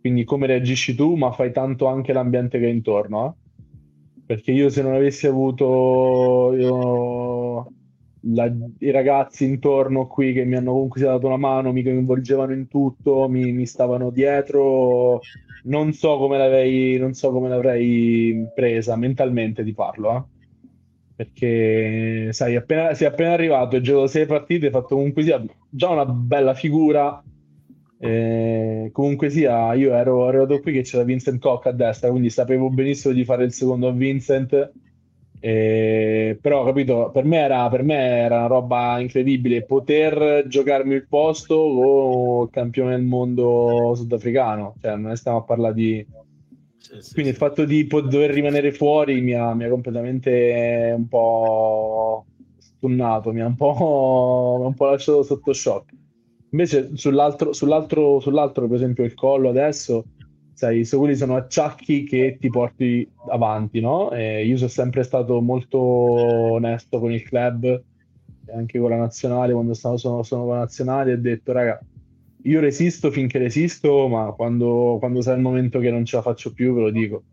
quindi 0.00 0.24
come 0.24 0.46
reagisci 0.46 0.94
tu, 0.94 1.14
ma 1.14 1.32
fai 1.32 1.52
tanto 1.52 1.86
anche 1.86 2.12
l'ambiente 2.12 2.58
che 2.58 2.66
è 2.66 2.70
intorno. 2.70 3.26
Eh? 3.26 3.40
Perché 4.26 4.52
io 4.52 4.68
se 4.68 4.82
non 4.82 4.94
avessi 4.94 5.26
avuto 5.26 6.54
io, 6.56 7.72
la, 8.34 8.52
i 8.78 8.90
ragazzi 8.90 9.44
intorno 9.44 10.06
qui 10.06 10.32
che 10.32 10.44
mi 10.44 10.56
hanno 10.56 10.72
comunque 10.72 11.00
dato 11.00 11.26
una 11.26 11.36
mano, 11.36 11.72
mi 11.72 11.82
coinvolgevano 11.82 12.52
in 12.52 12.68
tutto, 12.68 13.28
mi, 13.28 13.52
mi 13.52 13.66
stavano 13.66 14.10
dietro, 14.10 15.20
non 15.64 15.92
so 15.92 16.18
come 16.18 16.38
l'avrei, 16.38 17.14
so 17.14 17.30
come 17.30 17.48
l'avrei 17.48 18.46
presa 18.54 18.96
mentalmente 18.96 19.62
di 19.62 19.72
parlo. 19.72 20.16
Eh? 20.16 20.31
Perché 21.22 22.32
sai, 22.32 22.56
appena, 22.56 22.94
sei 22.94 23.06
appena 23.06 23.32
arrivato 23.32 23.76
e 23.76 23.80
giocato 23.80 24.06
sei 24.08 24.26
partite, 24.26 24.66
hai 24.66 24.72
fatto 24.72 24.96
comunque 24.96 25.22
sia 25.22 25.42
già 25.68 25.88
una 25.90 26.06
bella 26.06 26.54
figura. 26.54 27.22
Eh, 27.98 28.90
comunque 28.92 29.30
sia, 29.30 29.74
io 29.74 29.94
ero 29.94 30.26
arrivato 30.26 30.58
qui 30.60 30.72
che 30.72 30.82
c'era 30.82 31.04
Vincent 31.04 31.40
Koch 31.40 31.66
a 31.66 31.72
destra, 31.72 32.10
quindi 32.10 32.30
sapevo 32.30 32.68
benissimo 32.68 33.14
di 33.14 33.24
fare 33.24 33.44
il 33.44 33.52
secondo 33.52 33.88
a 33.88 33.92
Vincent. 33.92 34.72
Eh, 35.38 36.38
però 36.40 36.64
capito, 36.64 37.10
per 37.12 37.24
me, 37.24 37.38
era, 37.38 37.68
per 37.68 37.82
me 37.82 37.96
era 37.96 38.38
una 38.38 38.46
roba 38.46 38.98
incredibile 39.00 39.64
poter 39.64 40.46
giocarmi 40.46 40.94
il 40.94 41.06
posto 41.08 41.56
con 41.56 42.42
il 42.44 42.50
campione 42.50 42.96
del 42.96 43.04
mondo 43.04 43.92
sudafricano, 43.94 44.74
cioè 44.80 44.96
non 44.96 45.16
stiamo 45.16 45.38
a 45.38 45.42
parlare 45.42 45.74
di 45.74 46.06
sì, 46.82 47.12
Quindi 47.12 47.22
sì. 47.24 47.28
il 47.28 47.36
fatto 47.36 47.64
di 47.64 47.86
dover 47.86 48.30
rimanere 48.30 48.72
fuori 48.72 49.20
mi 49.20 49.34
ha, 49.34 49.54
mi 49.54 49.64
ha, 49.64 49.68
completamente 49.68 50.92
un 50.96 51.08
po' 51.08 52.26
stunnato, 52.58 53.32
mi 53.32 53.40
ha 53.40 53.46
un 53.46 53.54
po', 53.54 54.62
un 54.66 54.74
po 54.74 54.90
lasciato 54.90 55.22
sotto 55.22 55.52
shock. 55.52 55.92
Invece 56.50 56.90
sull'altro, 56.94 57.52
sull'altro, 57.52 58.20
sull'altro, 58.20 58.66
per 58.66 58.76
esempio 58.76 59.04
il 59.04 59.14
collo 59.14 59.48
adesso, 59.48 60.04
sai, 60.52 60.84
so, 60.84 60.98
quelli 60.98 61.16
sono 61.16 61.36
acciacchi 61.36 62.04
che 62.04 62.36
ti 62.38 62.48
porti 62.50 63.08
avanti, 63.30 63.80
no? 63.80 64.10
E 64.10 64.44
io 64.44 64.56
sono 64.56 64.68
sempre 64.68 65.02
stato 65.02 65.40
molto 65.40 65.78
onesto 65.78 66.98
con 66.98 67.10
il 67.12 67.22
club, 67.22 67.82
anche 68.54 68.78
con 68.78 68.90
la 68.90 68.96
nazionale, 68.96 69.52
quando 69.52 69.72
sono, 69.74 69.96
sono, 69.96 70.22
sono 70.22 70.44
con 70.44 70.52
la 70.54 70.60
nazionale, 70.60 71.14
ho 71.14 71.18
detto, 71.18 71.52
raga, 71.52 71.80
io 72.44 72.60
resisto 72.60 73.10
finché 73.10 73.38
resisto, 73.38 74.08
ma 74.08 74.32
quando, 74.32 74.96
quando 74.98 75.20
sarà 75.20 75.36
il 75.36 75.42
momento 75.42 75.78
che 75.78 75.90
non 75.90 76.04
ce 76.04 76.16
la 76.16 76.22
faccio 76.22 76.52
più, 76.52 76.74
ve 76.74 76.80
lo 76.80 76.90
dico. 76.90 77.24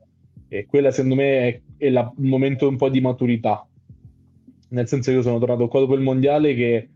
E 0.47 0.65
quella, 0.65 0.91
secondo 0.91 1.15
me, 1.15 1.47
è, 1.47 1.61
è 1.77 1.89
la, 1.89 2.11
il 2.17 2.25
momento 2.25 2.67
un 2.67 2.77
po' 2.77 2.89
di 2.89 3.01
maturità. 3.01 3.67
Nel 4.69 4.87
senso 4.87 5.09
che 5.09 5.17
io 5.17 5.23
sono 5.23 5.39
tornato 5.39 5.67
qua 5.67 5.79
dopo 5.79 5.95
il 5.95 6.01
mondiale, 6.01 6.53
che 6.53 6.89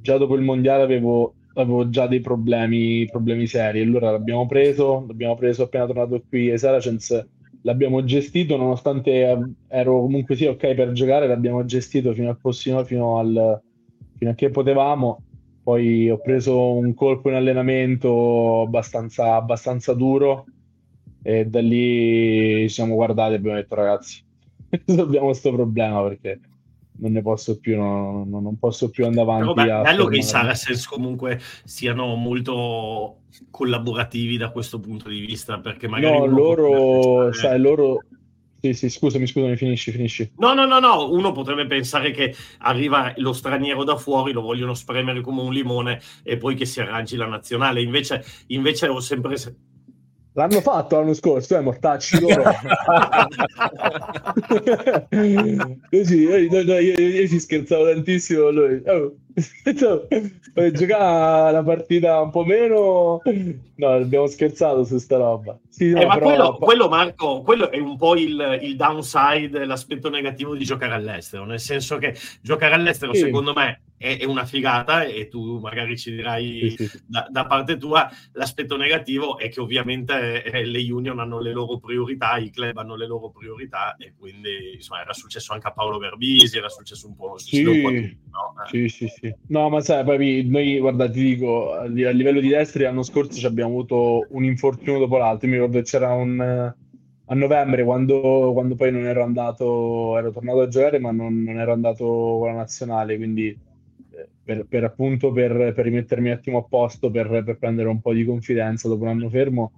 già 0.00 0.18
dopo 0.18 0.34
il 0.34 0.42
mondiale 0.42 0.82
avevo, 0.82 1.34
avevo 1.54 1.88
già 1.88 2.06
dei 2.06 2.20
problemi, 2.20 3.06
problemi 3.06 3.46
seri. 3.46 3.80
Allora 3.80 4.10
l'abbiamo 4.10 4.46
preso, 4.46 5.04
l'abbiamo 5.06 5.34
preso 5.34 5.64
appena 5.64 5.86
tornato 5.86 6.22
qui 6.28 6.50
ai 6.50 6.58
Saracens, 6.58 7.26
l'abbiamo 7.62 8.04
gestito, 8.04 8.56
nonostante 8.56 9.54
ero 9.68 10.00
comunque 10.00 10.36
sì 10.36 10.44
ok 10.44 10.74
per 10.74 10.92
giocare, 10.92 11.26
l'abbiamo 11.26 11.64
gestito 11.64 12.12
fino 12.12 12.28
al 12.28 12.38
prossimo, 12.38 12.84
fino, 12.84 13.18
al, 13.18 13.60
fino 14.16 14.30
a 14.30 14.34
che 14.34 14.50
potevamo 14.50 15.22
poi 15.66 16.08
ho 16.08 16.18
preso 16.18 16.74
un 16.74 16.94
colpo 16.94 17.28
in 17.28 17.34
allenamento 17.34 18.60
abbastanza, 18.60 19.34
abbastanza 19.34 19.94
duro 19.94 20.46
e 21.24 21.46
da 21.46 21.60
lì 21.60 22.68
ci 22.68 22.74
siamo 22.74 22.94
guardati 22.94 23.32
e 23.32 23.36
abbiamo 23.38 23.56
detto 23.56 23.74
ragazzi, 23.74 24.22
abbiamo 24.96 25.26
questo 25.26 25.50
problema 25.50 26.04
perché 26.04 26.38
non 26.98 27.10
ne 27.10 27.20
posso 27.20 27.58
più, 27.58 27.76
non, 27.76 28.28
non 28.28 28.56
posso 28.60 28.90
più 28.90 29.06
andare 29.06 29.28
avanti. 29.28 29.54
Però 29.54 29.82
bello 29.82 30.06
che 30.06 30.18
i 30.18 30.22
Saracens 30.22 30.86
comunque 30.86 31.40
siano 31.64 32.14
molto 32.14 33.22
collaborativi 33.50 34.36
da 34.36 34.50
questo 34.50 34.78
punto 34.78 35.08
di 35.08 35.18
vista 35.18 35.58
perché 35.58 35.88
magari... 35.88 36.16
No, 36.16 36.26
loro, 36.26 37.32
sai, 37.32 37.58
loro 37.58 38.02
sì, 38.60 38.72
sì, 38.72 38.88
scusami, 38.88 39.26
scusami, 39.26 39.56
finisci, 39.56 39.90
finisci. 39.90 40.32
No, 40.38 40.54
no, 40.54 40.64
no, 40.64 40.78
no, 40.78 41.10
uno 41.10 41.32
potrebbe 41.32 41.66
pensare 41.66 42.10
che 42.10 42.34
arriva 42.58 43.12
lo 43.16 43.32
straniero 43.32 43.84
da 43.84 43.96
fuori, 43.96 44.32
lo 44.32 44.40
vogliono 44.40 44.74
spremere 44.74 45.20
come 45.20 45.42
un 45.42 45.52
limone 45.52 46.00
e 46.22 46.36
poi 46.36 46.54
che 46.54 46.64
si 46.66 46.80
arrangi 46.80 47.16
la 47.16 47.26
nazionale. 47.26 47.80
Invece, 47.82 48.24
invece 48.48 48.88
ho 48.88 49.00
sempre... 49.00 49.36
L'hanno 50.32 50.60
fatto 50.60 50.96
l'anno 50.96 51.14
scorso, 51.14 51.56
eh, 51.56 51.60
mortacci 51.60 52.20
loro. 52.20 52.42
Così, 55.88 56.18
io, 56.18 56.36
io, 56.36 56.60
io, 56.60 56.98
io, 56.98 57.28
ci 57.28 57.40
scherzavo 57.40 57.84
tantissimo. 57.84 58.50
Lui. 58.50 58.82
Oh, 58.84 59.16
giocare 60.72 61.50
una 61.50 61.62
partita 61.62 62.20
un 62.20 62.30
po' 62.30 62.44
meno 62.44 63.20
no 63.76 63.88
abbiamo 63.88 64.26
scherzato 64.26 64.84
su 64.84 64.96
sta 64.96 65.18
roba 65.18 65.58
sì, 65.68 65.90
no, 65.90 66.00
eh, 66.00 66.06
ma 66.06 66.18
quello, 66.18 66.56
quello, 66.58 66.88
Marco 66.88 67.42
quello 67.42 67.70
è 67.70 67.78
un 67.78 67.98
po' 67.98 68.16
il, 68.16 68.60
il, 68.62 68.76
downside 68.76 69.66
l'aspetto 69.66 70.08
negativo 70.08 70.56
di 70.56 70.64
giocare 70.64 70.94
all'estero 70.94 71.44
nel 71.44 71.60
senso 71.60 71.98
che 71.98 72.16
giocare 72.40 72.74
all'estero 72.74 73.12
sì. 73.12 73.20
secondo 73.20 73.52
me 73.52 73.82
è, 73.98 74.18
è, 74.18 74.24
una 74.24 74.46
figata 74.46 75.04
e 75.04 75.28
tu 75.28 75.58
magari 75.58 75.98
ci 75.98 76.12
dirai 76.12 76.74
sì, 76.76 76.86
sì. 76.86 77.02
Da, 77.06 77.26
da, 77.30 77.46
parte 77.46 77.76
tua 77.76 78.10
l'aspetto 78.32 78.76
negativo 78.76 79.38
è 79.38 79.50
che 79.50 79.60
ovviamente 79.60 80.44
eh, 80.44 80.64
le 80.64 80.90
union 80.90 81.18
hanno 81.18 81.40
le 81.40 81.52
loro 81.52 81.78
priorità 81.78 82.38
i 82.38 82.50
club 82.50 82.76
hanno 82.76 82.96
le 82.96 83.06
loro 83.06 83.30
priorità 83.30 83.96
e 83.96 84.14
quindi 84.16 84.74
insomma 84.74 85.02
era 85.02 85.12
successo 85.12 85.52
anche 85.52 85.66
a 85.66 85.72
Paolo 85.72 85.98
Verbisi 85.98 86.56
era 86.56 86.68
successo 86.70 87.06
un 87.06 87.16
po', 87.16 87.36
sì, 87.38 87.64
un 87.64 87.82
po 87.82 87.88
tutti, 87.88 88.18
no? 88.30 88.54
Eh. 88.64 88.68
sì, 88.68 88.88
sì, 88.88 89.08
sì. 89.08 89.25
No 89.48 89.68
ma 89.68 89.80
sai 89.80 90.04
poi 90.04 90.44
noi 90.46 90.78
guarda 90.78 91.10
ti 91.10 91.22
dico 91.22 91.72
a 91.72 91.86
livello 91.86 92.40
di 92.40 92.48
destri 92.48 92.82
l'anno 92.82 93.02
scorso 93.02 93.46
abbiamo 93.46 93.70
avuto 93.70 94.26
un 94.30 94.44
infortunio 94.44 94.98
dopo 94.98 95.16
l'altro 95.16 95.48
mi 95.48 95.54
ricordo 95.54 95.80
c'era 95.82 96.12
un 96.12 96.74
a 97.28 97.34
novembre 97.34 97.84
quando, 97.84 98.52
quando, 98.52 98.76
poi 98.76 98.92
non 98.92 99.04
ero 99.04 99.22
andato, 99.24 100.16
ero 100.16 100.30
tornato 100.30 100.60
a 100.60 100.68
giocare 100.68 100.98
ma 100.98 101.10
non, 101.10 101.42
non 101.42 101.58
ero 101.58 101.72
andato 101.72 102.04
con 102.04 102.48
la 102.48 102.54
nazionale, 102.54 103.16
quindi 103.16 103.58
per, 104.42 104.64
per 104.66 104.84
appunto 104.84 105.32
per, 105.32 105.72
per, 105.74 105.84
rimettermi 105.84 106.28
un 106.28 106.34
attimo 106.34 106.58
a 106.58 106.62
posto, 106.62 107.10
per, 107.10 107.42
per, 107.44 107.58
prendere 107.58 107.88
un 107.88 108.00
po' 108.00 108.12
di 108.12 108.24
confidenza 108.24 108.88
dopo 108.88 109.02
un 109.02 109.08
anno 109.08 109.28
fermo. 109.28 109.72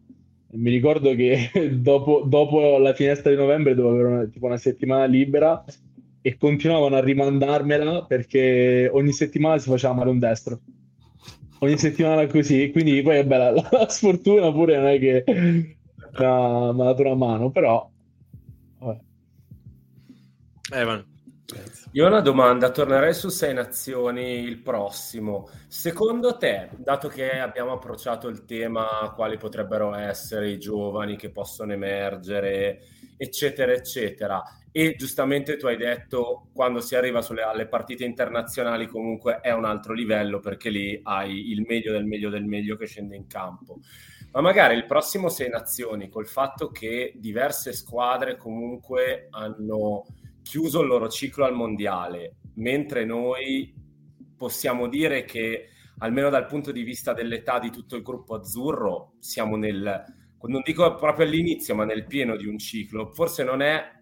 Mi 0.51 0.71
ricordo 0.71 1.15
che 1.15 1.51
dopo, 1.81 2.23
dopo 2.27 2.79
la 2.79 2.93
finestra 2.95 3.31
di 3.31 3.37
novembre 3.37 3.75
dovevo 3.75 3.95
avere 3.95 4.09
una, 4.09 4.25
tipo 4.27 4.47
una 4.47 4.57
settimana 4.59 5.05
libera 5.07 5.65
e 6.21 6.37
continuavano 6.37 6.97
a 6.97 7.01
rimandarmela 7.01 8.05
perché 8.05 8.89
ogni 8.93 9.13
settimana 9.13 9.59
si 9.59 9.69
faceva 9.69 9.95
male 9.95 10.11
un 10.11 10.19
destro. 10.19 10.61
Ogni 11.61 11.79
settimana 11.79 12.27
così, 12.27 12.71
quindi 12.71 13.03
poi 13.03 13.25
vabbè, 13.25 13.37
la, 13.37 13.69
la 13.71 13.89
sfortuna 13.89 14.53
pure 14.53 14.77
non 14.77 14.87
è 14.87 14.99
che 14.99 15.25
mi 15.27 15.77
ha 16.13 16.73
dato 16.73 17.03
una 17.03 17.15
mano, 17.15 17.51
però... 17.51 17.91
Vabbè. 18.79 18.99
Evan, 20.71 21.05
io 21.93 22.05
ho 22.05 22.09
una 22.09 22.21
domanda, 22.21 22.71
tornerei 22.71 23.15
su 23.15 23.31
Sei 23.31 23.55
Nazioni 23.55 24.41
il 24.41 24.59
prossimo. 24.59 25.49
Secondo 25.69 26.37
te, 26.37 26.69
dato 26.77 27.09
che 27.09 27.39
abbiamo 27.39 27.73
approcciato 27.73 28.29
il 28.29 28.45
tema 28.45 29.11
quali 29.15 29.39
potrebbero 29.39 29.95
essere 29.95 30.51
i 30.51 30.59
giovani 30.59 31.17
che 31.17 31.31
possono 31.31 31.73
emergere, 31.73 32.81
eccetera, 33.17 33.73
eccetera, 33.73 34.43
e 34.71 34.97
giustamente 34.99 35.57
tu 35.57 35.67
hai 35.67 35.79
detto 35.79 36.49
quando 36.53 36.81
si 36.81 36.95
arriva 36.95 37.23
sulle, 37.23 37.43
alle 37.43 37.67
partite 37.67 38.05
internazionali 38.05 38.87
comunque 38.87 39.41
è 39.41 39.51
un 39.53 39.65
altro 39.65 39.95
livello 39.95 40.41
perché 40.41 40.69
lì 40.69 41.01
hai 41.03 41.51
il 41.51 41.65
meglio 41.67 41.93
del 41.93 42.05
meglio 42.05 42.29
del 42.29 42.45
meglio 42.45 42.77
che 42.77 42.87
scende 42.87 43.17
in 43.17 43.27
campo. 43.27 43.79
Ma 44.33 44.43
magari 44.43 44.77
il 44.77 44.85
prossimo 44.85 45.31
Sei 45.31 45.49
Nazioni, 45.49 46.11
col 46.11 46.27
fatto 46.27 46.71
che 46.71 47.15
diverse 47.17 47.73
squadre 47.73 48.37
comunque 48.37 49.29
hanno 49.31 50.05
chiuso 50.49 50.81
il 50.81 50.87
loro 50.87 51.11
ciclo 51.11 51.45
al 51.45 51.53
mondiale, 51.53 52.37
mentre 52.55 53.05
noi 53.05 53.71
possiamo 54.35 54.89
dire 54.89 55.27
che 55.27 55.69
almeno 55.99 56.31
dal 56.31 56.47
punto 56.47 56.73
di 56.73 56.85
vista 56.85 57.13
dell'età 57.13 57.59
di 57.59 57.71
tutto 57.71 57.97
il 57.97 58.03
gruppo 58.03 58.37
azzurro 58.37 59.13
siamo 59.19 59.57
nel, 59.57 60.05
non 60.41 60.63
dico 60.65 60.95
proprio 60.95 61.27
all'inizio, 61.27 61.75
ma 61.75 61.85
nel 61.85 62.07
pieno 62.07 62.35
di 62.35 62.47
un 62.47 62.57
ciclo. 62.57 63.13
Forse 63.13 63.45
non 63.45 63.61
è 63.61 63.93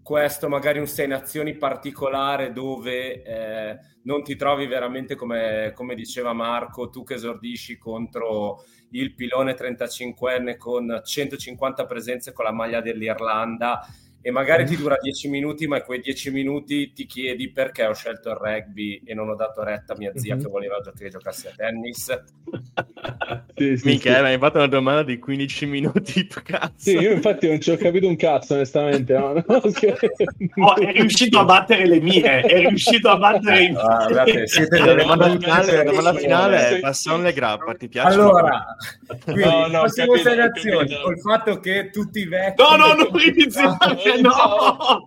questo 0.00 0.48
magari 0.48 0.78
un 0.78 0.86
sei 0.86 1.08
nazioni 1.08 1.56
particolare 1.56 2.52
dove 2.52 3.22
eh, 3.24 3.78
non 4.04 4.22
ti 4.22 4.36
trovi 4.36 4.68
veramente 4.68 5.16
come, 5.16 5.72
come, 5.74 5.96
diceva 5.96 6.32
Marco, 6.32 6.88
tu 6.88 7.02
che 7.02 7.14
esordisci 7.14 7.78
contro 7.78 8.62
il 8.90 9.12
pilone 9.16 9.56
35enne 9.56 10.56
con 10.56 11.00
150 11.04 11.84
presenze 11.84 12.32
con 12.32 12.44
la 12.44 12.52
maglia 12.52 12.80
dell'Irlanda 12.80 13.84
e 14.22 14.30
magari 14.30 14.66
ti 14.66 14.76
dura 14.76 14.96
10 15.00 15.28
minuti, 15.28 15.66
ma 15.66 15.76
in 15.76 15.82
quei 15.82 16.00
10 16.00 16.30
minuti 16.30 16.92
ti 16.92 17.06
chiedi 17.06 17.50
perché 17.50 17.86
ho 17.86 17.94
scelto 17.94 18.30
il 18.30 18.36
rugby 18.36 19.00
e 19.04 19.14
non 19.14 19.30
ho 19.30 19.34
dato 19.34 19.62
retta 19.62 19.94
a 19.94 19.96
mia 19.96 20.12
zia 20.14 20.34
mm-hmm. 20.34 20.44
che 20.44 20.50
voleva 20.50 20.76
che 20.96 21.08
giocassi 21.08 21.46
a 21.46 21.52
tennis. 21.56 22.22
sì, 23.56 23.76
sì, 23.78 23.86
Mica, 23.86 24.14
sì. 24.16 24.20
mi 24.20 24.28
hai 24.28 24.38
fatto 24.38 24.58
una 24.58 24.66
domanda 24.66 25.02
di 25.02 25.18
15 25.18 25.66
minuti, 25.66 26.26
cazzo. 26.44 26.72
Sì, 26.76 26.96
io 26.96 27.12
infatti 27.12 27.48
non 27.48 27.60
ci 27.60 27.70
ho 27.70 27.76
capito 27.76 28.06
un 28.06 28.16
cazzo, 28.16 28.54
onestamente. 28.54 29.16
No? 29.16 29.32
No, 29.32 29.42
oh, 30.66 30.76
è 30.76 30.92
riuscito 30.92 31.38
a 31.38 31.44
battere 31.44 31.86
le 31.86 32.00
mie, 32.00 32.40
è 32.42 32.58
riuscito 32.68 33.08
a 33.08 33.16
battere 33.16 33.62
i 33.62 33.74
ah, 33.74 34.06
guardate, 34.06 34.46
siete 34.46 34.78
la 34.78 34.94
domanda 34.94 35.30
finale, 35.30 35.76
la 35.76 35.84
domanda 35.84 36.14
finale 36.14 36.68
è 36.68 36.80
Passon 36.80 37.22
le 37.22 37.32
grappa, 37.32 37.74
ti 37.74 37.88
piace? 37.88 38.14
Allora, 38.14 38.76
quindi, 39.24 39.42
no, 39.44 39.66
no, 39.66 39.80
prossimo 39.80 40.12
capito, 40.12 41.00
col 41.02 41.20
fatto 41.20 41.58
che 41.60 41.90
tutti 41.90 42.20
i 42.20 42.26
vecchi... 42.26 42.62
No, 42.62 42.76
no, 42.76 42.92
non 42.92 43.08
iniziare! 43.20 44.09
No! 44.20 45.04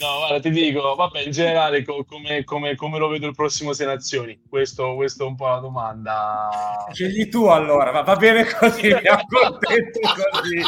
No, 0.00 0.16
guarda, 0.16 0.40
ti 0.40 0.48
dico, 0.48 0.94
vabbè, 0.94 1.20
in 1.20 1.30
generale, 1.30 1.84
co- 1.84 2.06
come, 2.08 2.42
come, 2.44 2.74
come, 2.74 2.98
lo 2.98 3.08
vedo 3.08 3.26
il 3.26 3.34
prossimo 3.34 3.74
Sei 3.74 3.86
Nazioni? 3.86 4.40
Questo, 4.48 4.94
questo 4.94 5.24
è 5.24 5.26
un 5.26 5.36
po' 5.36 5.48
la 5.48 5.58
domanda. 5.58 6.48
Scegli 6.90 7.28
tu 7.28 7.44
allora, 7.44 7.90
va, 7.90 8.00
va 8.00 8.16
bene 8.16 8.46
così, 8.46 8.88
mi 8.88 9.06
accontento 9.06 10.00
così. 10.00 10.62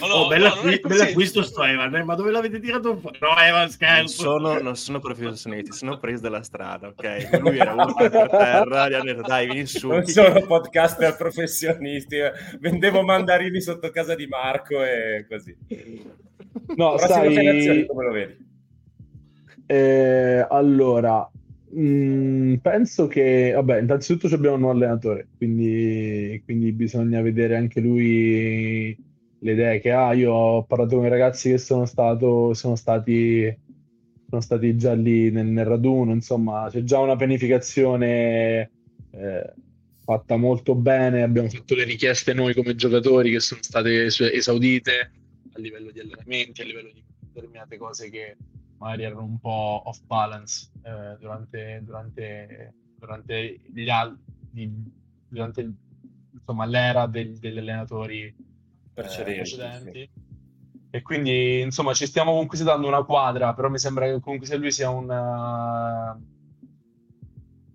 Oh, 0.00 0.06
oh, 0.06 0.28
bella, 0.28 0.54
no, 0.54 0.62
bella 0.62 1.04
acquisto 1.04 1.42
sto 1.42 1.62
Evan, 1.64 1.94
eh? 1.94 2.02
ma 2.02 2.14
dove 2.14 2.30
l'avete 2.30 2.60
tirato 2.60 2.96
fuori? 2.96 3.18
No, 3.20 3.36
Evan, 3.38 3.70
scherzo. 3.70 4.24
Non 4.24 4.40
sono, 4.40 4.60
non 4.60 4.76
sono 4.76 4.98
professionisti, 4.98 5.72
sono 5.72 5.98
presi 5.98 6.22
dalla 6.22 6.42
strada, 6.42 6.88
ok? 6.88 7.38
Lui 7.40 7.58
era 7.58 7.72
uno 7.72 7.94
per 7.94 8.10
terra, 8.10 8.88
gli 8.88 8.94
hanno 8.94 9.04
detto 9.04 9.22
dai, 9.22 9.46
vieni 9.46 9.66
su. 9.66 9.88
Non 9.88 10.04
sono 10.06 10.40
podcaster 10.42 11.16
professionisti, 11.16 12.16
vendevo 12.58 13.02
mandarini 13.02 13.60
sotto 13.60 13.90
casa 13.90 14.14
di 14.14 14.26
Marco 14.26 14.82
e 14.82 15.26
così. 15.28 15.56
No, 16.76 16.96
sai... 16.98 17.86
come 17.86 18.04
lo 18.04 18.10
vedi? 18.10 18.44
Eh, 19.66 20.46
allora, 20.48 21.28
mh, 21.70 21.80
mm, 21.80 22.54
penso 22.56 23.06
che, 23.06 23.52
vabbè, 23.54 23.80
innanzitutto 23.80 24.32
abbiamo 24.34 24.54
un 24.54 24.60
nuovo 24.62 24.76
allenatore, 24.76 25.28
quindi, 25.36 26.40
quindi 26.44 26.72
bisogna 26.72 27.20
vedere 27.20 27.56
anche 27.56 27.80
lui 27.80 28.96
le 29.38 29.52
idee 29.52 29.80
che 29.80 29.92
ha. 29.92 30.12
Io 30.12 30.32
ho 30.32 30.64
parlato 30.64 30.96
con 30.96 31.06
i 31.06 31.10
ragazzi 31.10 31.50
che 31.50 31.58
sono, 31.58 31.84
stato, 31.86 32.54
sono, 32.54 32.76
stati, 32.76 33.56
sono 34.28 34.40
stati 34.40 34.76
già 34.76 34.94
lì 34.94 35.30
nel, 35.30 35.46
nel 35.46 35.66
raduno, 35.66 36.12
insomma, 36.12 36.68
c'è 36.70 36.82
già 36.82 36.98
una 36.98 37.16
pianificazione 37.16 38.70
eh, 39.10 39.52
fatta 40.04 40.36
molto 40.36 40.74
bene. 40.74 41.22
Abbiamo 41.22 41.48
fatto 41.48 41.74
le 41.74 41.84
richieste 41.84 42.32
noi 42.32 42.54
come 42.54 42.74
giocatori 42.74 43.30
che 43.30 43.40
sono 43.40 43.62
state 43.62 44.04
esaudite 44.04 45.10
a 45.52 45.58
livello 45.58 45.90
di 45.90 46.00
allenamenti, 46.00 46.62
a 46.62 46.64
livello 46.64 46.90
di 46.92 47.02
determinate 47.32 47.76
cose 47.76 48.10
che 48.10 48.36
magari 48.78 49.04
erano 49.04 49.24
un 49.24 49.38
po' 49.38 49.82
off 49.84 50.00
balance 50.06 50.70
eh, 50.82 51.16
durante, 51.18 51.80
durante, 51.82 52.74
durante, 52.98 53.60
gli 53.72 53.88
al- 53.88 54.18
durante 55.28 55.72
insomma, 56.32 56.66
l'era 56.66 57.06
del, 57.06 57.38
degli 57.38 57.58
allenatori 57.58 58.34
precedenti. 58.96 59.32
Eh, 59.32 59.42
precedenti. 59.42 60.10
Sì. 60.12 60.24
E 60.90 61.02
quindi, 61.02 61.60
insomma, 61.60 61.92
ci 61.92 62.06
stiamo 62.06 62.30
comunque 62.30 62.58
dando 62.62 62.86
una 62.86 63.04
quadra, 63.04 63.52
però 63.52 63.68
mi 63.68 63.78
sembra 63.78 64.06
che 64.06 64.18
comunque 64.20 64.46
se 64.46 64.56
lui 64.56 64.72
sia 64.72 64.88
una... 64.88 66.18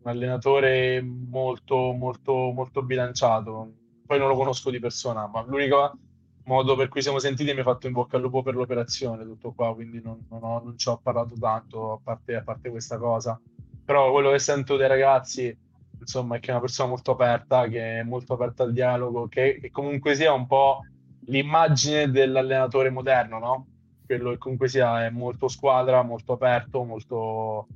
un 0.03 0.09
allenatore 0.09 1.01
molto, 1.01 1.91
molto, 1.91 2.33
molto 2.51 2.81
bilanciato. 2.81 3.73
Poi 4.05 4.17
non 4.17 4.27
lo 4.27 4.35
conosco 4.35 4.71
di 4.71 4.79
persona, 4.79 5.27
ma 5.27 5.43
l'unico 5.43 5.97
modo 6.45 6.75
per 6.75 6.87
cui 6.87 7.03
siamo 7.03 7.19
sentiti 7.19 7.53
mi 7.53 7.59
ha 7.59 7.63
fatto 7.63 7.85
in 7.85 7.93
bocca 7.93 8.17
al 8.17 8.23
lupo 8.23 8.41
per 8.41 8.55
l'operazione, 8.55 9.23
tutto 9.23 9.51
qua, 9.51 9.73
quindi 9.75 10.01
non, 10.03 10.25
non, 10.27 10.43
ho, 10.43 10.61
non 10.63 10.75
ci 10.75 10.89
ho 10.89 10.97
parlato 10.97 11.35
tanto, 11.39 11.93
a 11.93 11.99
parte, 12.03 12.35
a 12.35 12.43
parte 12.43 12.71
questa 12.71 12.97
cosa. 12.97 13.39
Però 13.85 14.11
quello 14.11 14.31
che 14.31 14.39
sento 14.39 14.75
dai 14.77 14.87
ragazzi, 14.87 15.55
insomma, 15.99 16.37
è 16.37 16.39
che 16.39 16.47
è 16.47 16.51
una 16.51 16.61
persona 16.61 16.89
molto 16.89 17.11
aperta, 17.11 17.67
che 17.67 17.99
è 17.99 18.03
molto 18.03 18.33
aperta 18.33 18.63
al 18.63 18.73
dialogo, 18.73 19.27
che, 19.27 19.59
che 19.61 19.69
comunque 19.69 20.15
sia 20.15 20.33
un 20.33 20.47
po' 20.47 20.81
l'immagine 21.25 22.09
dell'allenatore 22.09 22.89
moderno, 22.89 23.39
no? 23.39 23.67
Quello 24.05 24.31
che 24.31 24.37
comunque 24.37 24.67
sia 24.67 25.05
è 25.05 25.09
molto 25.09 25.47
squadra, 25.47 26.03
molto 26.03 26.33
aperto, 26.33 26.83
molto... 26.83 27.67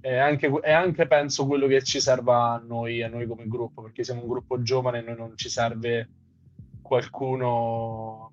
È 0.00 0.16
anche, 0.16 0.48
è 0.60 0.72
anche 0.72 1.06
penso 1.06 1.46
quello 1.46 1.66
che 1.66 1.82
ci 1.82 1.98
serva 1.98 2.52
a 2.52 2.62
noi, 2.66 3.02
a 3.02 3.08
noi 3.08 3.26
come 3.26 3.46
gruppo, 3.46 3.82
perché 3.82 4.04
siamo 4.04 4.22
un 4.22 4.28
gruppo 4.28 4.60
giovane 4.60 4.98
e 4.98 5.02
noi 5.02 5.16
non 5.16 5.32
ci 5.36 5.48
serve 5.48 6.08
qualcuno 6.82 8.30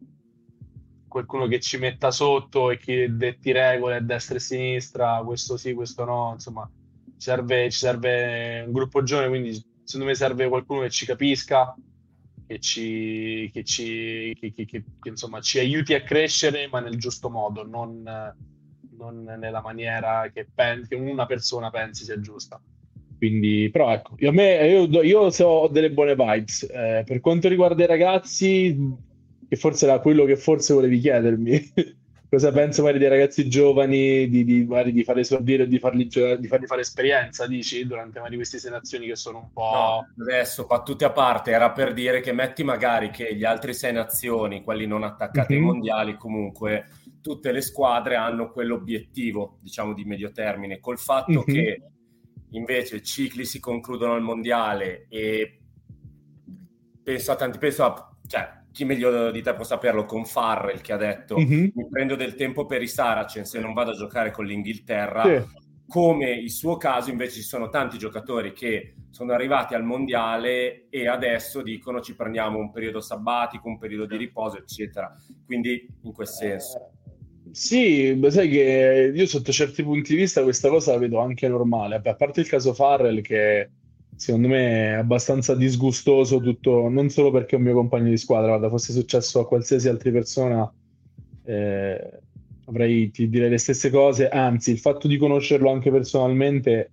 qualcuno 1.12 1.46
che 1.48 1.60
ci 1.60 1.78
metta 1.78 2.10
sotto 2.10 2.72
e 2.72 2.78
che 2.78 3.14
detti 3.14 3.52
regole 3.52 3.98
a 3.98 4.00
destra 4.00 4.36
e 4.36 4.38
a 4.38 4.42
sinistra, 4.42 5.22
questo 5.26 5.58
sì, 5.58 5.74
questo 5.74 6.06
no, 6.06 6.32
insomma, 6.34 6.70
ci 7.04 7.14
serve, 7.18 7.70
ci 7.70 7.80
serve 7.80 8.64
un 8.66 8.72
gruppo 8.72 9.04
giovane, 9.04 9.28
quindi 9.28 9.54
secondo 9.84 10.08
me 10.08 10.16
serve 10.16 10.48
qualcuno 10.48 10.82
che 10.82 10.90
ci 10.90 11.06
capisca, 11.06 11.76
che 12.52 12.60
ci, 12.60 13.50
che 13.54 13.64
ci 13.64 14.36
che, 14.38 14.52
che, 14.52 14.66
che, 14.66 14.84
insomma, 15.04 15.40
ci 15.40 15.58
aiuti 15.58 15.94
a 15.94 16.04
crescere, 16.04 16.68
ma 16.68 16.82
nel 16.82 16.98
giusto 16.98 17.30
modo, 17.30 17.66
non, 17.66 18.04
non 18.98 19.24
nella 19.40 19.62
maniera 19.62 20.30
che, 20.34 20.46
pen- 20.54 20.86
che 20.86 20.96
una 20.96 21.26
persona 21.26 21.70
pensi 21.70 22.04
sia 22.04 22.20
giusta. 22.20 22.62
Quindi, 23.18 23.70
però 23.72 23.94
ecco, 23.94 24.16
io, 24.18 24.34
me, 24.34 24.68
io, 24.68 25.02
io 25.02 25.20
ho 25.22 25.68
delle 25.70 25.92
buone 25.92 26.16
vibes. 26.16 26.64
Eh, 26.64 27.04
per 27.06 27.22
quanto 27.22 27.48
riguarda 27.48 27.84
i 27.84 27.88
ragazzi, 27.88 28.78
che 29.48 29.56
forse 29.56 29.86
era 29.86 30.00
quello 30.00 30.26
che 30.26 30.36
forse 30.36 30.74
volevi 30.74 31.00
chiedermi, 31.00 31.72
cosa 32.32 32.50
penso 32.54 32.82
magari 32.82 33.00
dei 33.00 33.10
ragazzi 33.10 33.50
giovani 33.50 34.30
di, 34.30 34.46
di, 34.46 34.64
magari 34.64 34.94
di 34.94 35.04
fare 35.04 35.20
esordire 35.20 35.64
o 35.64 35.66
di 35.66 35.80
farli, 35.80 36.08
di 36.08 36.48
farli 36.48 36.66
fare 36.66 36.80
esperienza, 36.80 37.46
dici, 37.46 37.86
durante 37.86 38.20
magari 38.20 38.38
queste 38.38 38.58
sei 38.58 38.72
nazioni 38.72 39.06
che 39.06 39.18
sono 39.18 39.40
un 39.40 39.52
po'... 39.52 39.72
No, 39.74 40.24
adesso, 40.24 40.66
battute 40.66 41.04
a 41.04 41.12
parte, 41.12 41.52
era 41.52 41.72
per 41.72 41.92
dire 41.92 42.22
che 42.22 42.32
metti 42.32 42.64
magari 42.64 43.10
che 43.10 43.36
gli 43.36 43.44
altri 43.44 43.74
sei 43.74 43.92
nazioni, 43.92 44.64
quelli 44.64 44.88
non 44.88 45.04
attaccati 45.04 45.56
mm-hmm. 45.56 45.62
ai 45.62 45.68
mondiali, 45.68 46.16
comunque 46.16 46.86
tutte 47.20 47.52
le 47.52 47.60
squadre 47.60 48.16
hanno 48.16 48.50
quell'obiettivo, 48.50 49.58
diciamo, 49.60 49.94
di 49.94 50.06
medio 50.06 50.32
termine, 50.32 50.80
col 50.80 51.00
fatto 51.00 51.32
mm-hmm. 51.32 51.44
che 51.44 51.82
invece 52.52 52.96
i 52.96 53.04
cicli 53.04 53.44
si 53.44 53.60
concludono 53.60 54.14
al 54.14 54.22
mondiale 54.22 55.06
e 55.10 55.60
penso 57.04 57.34
a 57.34 57.36
tanti, 57.36 57.58
penso 57.58 57.84
a, 57.84 58.16
cioè, 58.26 58.61
chi 58.72 58.86
meglio 58.86 59.32
di 59.32 59.42
te 59.42 59.54
può 59.54 59.64
saperlo, 59.64 60.06
con 60.06 60.26
Farrell 60.26 60.82
che 60.82 60.94
ha 60.94 60.98
detto 60.98 61.38
mm-hmm. 61.38 61.70
mi 61.74 61.88
prendo 61.90 62.16
del 62.16 62.36
tempo 62.36 62.66
per 62.66 62.82
i 62.82 62.88
Saracens 62.88 63.50
se 63.50 63.60
non 63.60 63.74
vado 63.74 63.92
a 63.92 63.96
giocare 63.96 64.32
con 64.32 64.46
l'Inghilterra, 64.46 65.24
sì. 65.24 65.44
come 65.88 66.32
il 66.32 66.52
suo 66.52 66.78
caso 66.78 67.10
invece 67.10 67.36
ci 67.36 67.42
sono 67.42 67.70
tanti 67.70 67.98
giocatori 67.98 68.54
che 68.54 68.96
sono 69.10 69.34
arrivati 69.34 69.76
al 69.76 69.84
mondiale 69.84 70.88
e 70.90 71.08
adesso 71.08 71.62
dicono 71.62 72.00
ci 72.00 72.16
prendiamo 72.16 72.60
un 72.60 72.72
periodo 72.72 73.02
sabbatico, 73.02 73.68
un 73.68 73.78
periodo 73.78 74.06
di 74.06 74.16
riposo, 74.16 74.58
eccetera. 74.58 75.14
Quindi 75.46 75.86
in 76.04 76.14
quel 76.14 76.28
senso. 76.28 76.92
Sì, 77.52 78.18
sai 78.30 78.50
che 78.50 79.12
io 79.14 79.26
sotto 79.26 79.52
certi 79.52 79.84
punti 79.84 80.14
di 80.14 80.22
vista 80.22 80.44
questa 80.44 80.70
cosa 80.70 80.94
la 80.94 81.00
vedo 81.00 81.20
anche 81.20 81.50
normale. 81.50 82.02
A 82.02 82.16
parte 82.16 82.40
il 82.40 82.48
caso 82.48 82.74
Farrell 82.74 83.20
che 83.22 83.70
secondo 84.22 84.50
me 84.50 84.90
è 84.90 84.92
abbastanza 84.92 85.56
disgustoso 85.56 86.40
tutto, 86.40 86.88
non 86.90 87.10
solo 87.10 87.32
perché 87.32 87.56
è 87.56 87.58
un 87.58 87.66
mio 87.66 87.74
compagno 87.74 88.10
di 88.10 88.18
squadra, 88.18 88.50
guarda, 88.50 88.70
fosse 88.70 88.94
successo 88.94 89.40
a 89.40 89.48
qualsiasi 89.48 89.90
altra 89.90 90.12
persona 90.12 90.72
eh, 91.44 92.20
avrei, 92.66 93.10
ti 93.10 93.28
direi 93.28 93.50
le 93.50 93.58
stesse 93.58 93.90
cose, 93.90 94.30
anzi 94.30 94.70
il 94.70 94.78
fatto 94.78 95.08
di 95.08 95.18
conoscerlo 95.18 95.72
anche 95.72 95.90
personalmente 95.90 96.92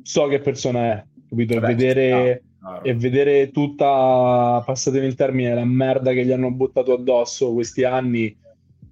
so 0.00 0.28
che 0.28 0.38
persona 0.38 0.92
è, 0.92 1.04
capito? 1.28 1.56
E 1.56 1.60
vedere, 1.60 2.42
e 2.82 2.94
vedere 2.94 3.50
tutta, 3.50 4.62
passatemi 4.64 5.04
il 5.04 5.14
termine, 5.14 5.54
la 5.54 5.66
merda 5.66 6.14
che 6.14 6.24
gli 6.24 6.32
hanno 6.32 6.50
buttato 6.50 6.94
addosso 6.94 7.52
questi 7.52 7.84
anni 7.84 8.34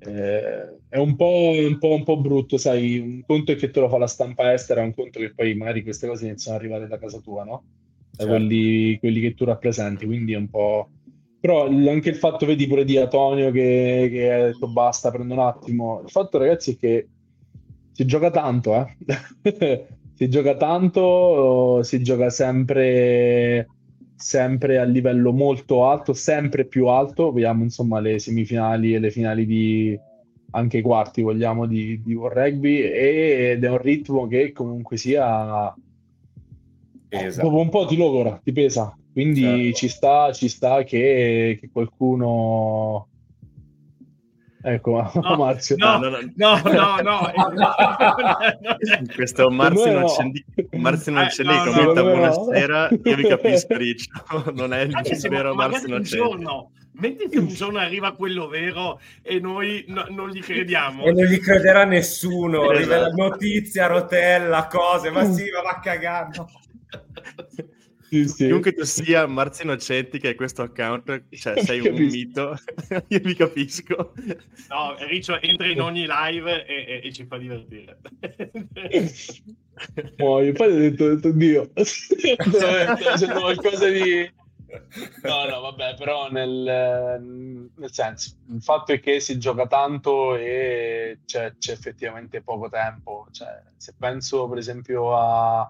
eh, 0.07 0.79
è 0.89 0.99
un 0.99 1.17
po', 1.17 1.53
un, 1.57 1.79
po', 1.79 1.95
un 1.95 2.05
po', 2.05 2.21
brutto, 2.21 2.57
sai, 2.57 2.99
un 2.99 3.23
conto 3.27 3.53
è 3.53 3.57
che 3.57 3.71
te 3.71 3.81
lo 3.81 3.89
fa 3.89 3.99
la 3.99 4.07
stampa 4.07 4.53
estera, 4.53 4.83
un 4.83 4.95
conto 4.95 5.19
che 5.19 5.33
poi 5.35 5.55
magari 5.55 5.83
queste 5.83 6.07
cose 6.07 6.27
iniziano 6.27 6.57
ad 6.57 6.63
arrivare 6.63 6.87
da 6.87 6.99
casa 6.99 7.19
tua, 7.19 7.45
no? 7.45 7.65
Certo. 8.11 8.31
Quelli, 8.31 8.99
quelli, 8.99 9.21
che 9.21 9.35
tu 9.35 9.45
rappresenti, 9.45 10.07
quindi 10.07 10.35
è 10.35 10.37
un 10.37 10.49
po'... 10.49 10.89
Però 11.41 11.67
anche 11.67 12.09
il 12.09 12.17
fatto, 12.17 12.47
vedi 12.47 12.67
pure 12.67 12.85
di 12.85 12.97
Antonio 12.97 13.51
che, 13.51 14.09
che 14.11 14.33
ha 14.33 14.45
detto 14.47 14.67
basta, 14.67 15.11
prendo 15.11 15.35
un 15.35 15.41
attimo. 15.41 16.01
Il 16.03 16.11
fatto 16.11 16.39
ragazzi 16.39 16.73
è 16.73 16.77
che 16.79 17.09
si 17.93 18.07
gioca 18.07 18.31
tanto, 18.31 18.75
eh? 18.75 19.87
si 20.15 20.29
gioca 20.31 20.57
tanto, 20.57 21.83
si 21.83 22.03
gioca 22.03 22.31
sempre 22.31 23.69
sempre 24.17 24.79
a 24.79 24.85
livello 24.85 25.33
molto 25.33 25.87
alto, 25.87 26.13
sempre 26.13 26.65
più 26.65 26.87
alto. 26.87 27.33
Vediamo 27.33 27.63
insomma 27.63 28.01
le 28.01 28.19
semifinali 28.19 28.95
e 28.95 28.99
le 28.99 29.11
finali 29.11 29.47
di 29.47 29.99
anche 30.51 30.79
i 30.79 30.83
quarti, 30.83 31.23
vogliamo, 31.23 31.67
di, 31.67 32.01
di 32.03 32.15
World 32.15 32.39
Rugby 32.39 32.81
ed 32.81 33.65
è 33.65 33.69
un 33.69 33.79
ritmo 33.79 34.27
che 34.29 34.53
comunque 34.53 34.97
sia 34.97 35.75
pesa. 37.09 37.43
dopo 37.43 37.59
un 37.59 37.69
po' 37.69 37.87
ti 37.87 37.97
logora, 37.97 38.41
ti 38.43 38.53
pesa. 38.53 38.97
Quindi 39.13 39.43
certo. 39.43 39.77
ci 39.77 39.89
sta, 39.89 40.33
ci 40.33 40.49
sta 40.49 40.83
che, 40.83 41.59
che 41.61 41.69
qualcuno 41.73 43.09
Ecco, 44.67 45.11
no, 45.13 45.37
Marzio. 45.37 45.77
No, 45.77 45.99
no, 45.99 46.09
no, 46.37 46.61
no, 46.65 47.01
no. 47.03 47.33
Questo 49.15 49.51
Marzio 49.51 49.93
non 49.93 50.07
c'è 50.07 50.23
lì, 50.23 50.45
Marzio 50.79 51.13
non 51.13 51.27
c'è 51.27 51.43
lì, 51.43 51.55
eh, 51.55 51.65
commenta 51.65 52.03
buonasera, 52.03 52.89
io 53.03 53.17
vi 53.17 53.29
capisco 53.29 53.77
Riccio, 53.77 54.11
non 54.57 54.73
è 54.73 54.81
il 54.81 54.95
Anche 54.95 55.19
vero 55.29 55.55
Marzio 55.55 55.89
non 55.89 56.01
c'è. 56.01 56.17
Giorno, 56.17 56.71
metti 56.93 57.29
che 57.29 57.39
un 57.41 57.49
giorno 57.49 57.79
arriva 57.79 58.15
quello 58.15 58.49
vero 58.49 58.99
e 59.21 59.39
noi 59.39 59.85
no, 59.89 60.07
non 60.09 60.31
gli 60.31 60.41
crediamo. 60.41 61.05
E 61.05 61.13
non 61.13 61.25
gli 61.27 61.39
crederà 61.41 61.85
nessuno, 61.85 62.71
esatto. 62.71 63.17
notizia, 63.17 63.87
rotella, 63.87 64.67
cose, 64.67 65.11
ma 65.11 65.31
sì, 65.31 65.45
ma 65.51 65.61
va 65.61 65.79
cagando. 65.79 66.49
Sì, 68.15 68.29
sì. 68.29 68.47
Chiunque 68.47 68.73
tu 68.73 68.85
sia, 68.85 69.27
Marzio 69.27 69.65
Innocenti, 69.65 70.21
che 70.21 70.31
è 70.31 70.35
questo 70.37 70.63
account, 70.63 71.25
cioè 71.31 71.59
sei 71.65 71.81
un 71.81 71.95
mito, 71.97 72.57
io 73.09 73.19
vi 73.19 73.35
capisco. 73.35 74.13
No, 74.69 74.95
Riccio 75.09 75.41
entra 75.41 75.67
in 75.67 75.81
ogni 75.81 76.07
live 76.07 76.65
e, 76.65 76.85
e, 76.87 77.01
e 77.03 77.13
ci 77.13 77.27
fa 77.27 77.39
divertire. 77.39 77.99
Poi, 80.15 80.53
poi 80.53 80.73
ho 80.73 80.77
detto, 80.77 81.05
ho 81.05 81.15
detto 81.17 81.33
Dio, 81.33 81.69
facendo 81.75 83.41
qualcosa 83.41 83.89
di... 83.89 84.33
No, 85.23 85.47
no, 85.49 85.61
vabbè, 85.63 85.97
però 85.97 86.31
nel, 86.31 87.21
nel, 87.75 87.93
senso, 87.93 88.37
il 88.53 88.63
fatto 88.63 88.93
è 88.93 89.01
che 89.01 89.19
si 89.19 89.37
gioca 89.37 89.67
tanto 89.67 90.37
e 90.37 91.19
c'è, 91.27 91.55
c'è 91.59 91.73
effettivamente 91.73 92.41
poco 92.41 92.69
tempo. 92.69 93.27
Cioè, 93.33 93.63
se 93.77 93.95
penso 93.99 94.49
per 94.49 94.59
esempio 94.59 95.17
a 95.17 95.69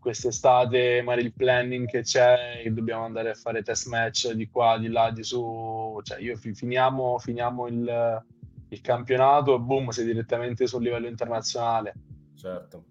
quest'estate 0.00 1.02
magari 1.02 1.26
il 1.26 1.32
planning 1.34 1.86
che 1.86 2.02
c'è 2.02 2.62
e 2.64 2.70
dobbiamo 2.70 3.04
andare 3.04 3.30
a 3.30 3.34
fare 3.34 3.62
test 3.62 3.88
match 3.88 4.32
di 4.32 4.48
qua, 4.48 4.78
di 4.78 4.88
là, 4.88 5.10
di 5.10 5.22
su, 5.22 5.98
cioè 6.02 6.20
io 6.20 6.36
finiamo, 6.36 7.18
finiamo 7.18 7.66
il, 7.66 8.24
il 8.68 8.80
campionato 8.80 9.56
e 9.56 9.58
boom, 9.58 9.88
sei 9.90 10.04
direttamente 10.06 10.66
sul 10.66 10.82
livello 10.82 11.06
internazionale. 11.06 11.94
Certo. 12.36 12.84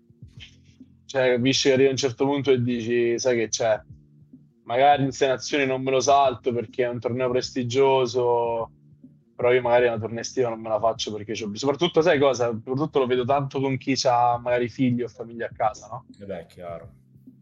Cioè, 1.05 1.35
capisci 1.35 1.67
che 1.67 1.73
arrivi 1.73 1.87
a 1.87 1.91
un 1.91 1.97
certo 1.97 2.25
punto 2.25 2.51
e 2.51 2.61
dici, 2.61 3.17
sai 3.17 3.35
che 3.35 3.47
c'è, 3.47 3.81
magari 4.63 5.03
in 5.03 5.11
sei 5.11 5.29
nazioni 5.29 5.65
non 5.65 5.81
me 5.81 5.89
lo 5.89 5.99
salto 5.99 6.53
perché 6.53 6.83
è 6.83 6.89
un 6.89 6.99
torneo 6.99 7.29
prestigioso, 7.31 8.71
però 9.39 9.53
io 9.53 9.61
magari 9.61 9.87
una 9.87 9.97
tournée 9.97 10.19
estiva 10.19 10.49
non 10.49 10.59
me 10.59 10.67
la 10.67 10.81
faccio 10.81 11.13
perché 11.13 11.31
c'ho 11.31 11.49
soprattutto 11.55 12.01
sai 12.01 12.19
cosa, 12.19 12.47
soprattutto 12.47 12.99
lo 12.99 13.05
vedo 13.05 13.23
tanto 13.23 13.61
con 13.61 13.77
chi 13.77 13.97
ha 14.03 14.37
magari 14.37 14.67
figli 14.67 15.01
o 15.01 15.07
famiglia 15.07 15.45
a 15.45 15.51
casa, 15.55 15.87
no? 15.87 16.05
Ed 16.19 16.29
è 16.29 16.45
chiaro. 16.45 16.91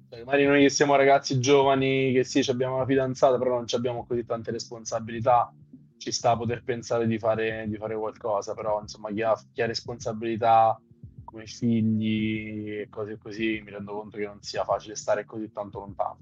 Cioè, 0.07 0.23
magari 0.23 0.45
noi 0.45 0.62
che 0.62 0.69
siamo 0.69 0.95
ragazzi 0.95 1.39
giovani, 1.39 2.12
che 2.13 2.23
sì, 2.23 2.47
abbiamo 2.51 2.75
una 2.75 2.86
fidanzata, 2.86 3.39
però 3.39 3.55
non 3.55 3.65
abbiamo 3.71 4.05
così 4.05 4.23
tante 4.25 4.51
responsabilità, 4.51 5.51
ci 5.97 6.12
sta 6.12 6.29
a 6.29 6.38
poter 6.38 6.62
pensare 6.63 7.07
di 7.07 7.17
fare, 7.17 7.65
di 7.67 7.77
fare 7.77 7.95
qualcosa, 7.95 8.53
però 8.53 8.79
insomma 8.79 9.10
chi 9.10 9.23
ha, 9.23 9.36
chi 9.51 9.63
ha 9.63 9.65
responsabilità 9.65 10.79
come 11.23 11.47
figli 11.47 12.73
e 12.73 12.89
cose 12.91 13.17
così, 13.17 13.60
mi 13.65 13.71
rendo 13.71 13.93
conto 13.93 14.17
che 14.17 14.25
non 14.25 14.43
sia 14.43 14.63
facile 14.63 14.95
stare 14.95 15.25
così 15.25 15.51
tanto 15.51 15.79
lontano. 15.79 16.19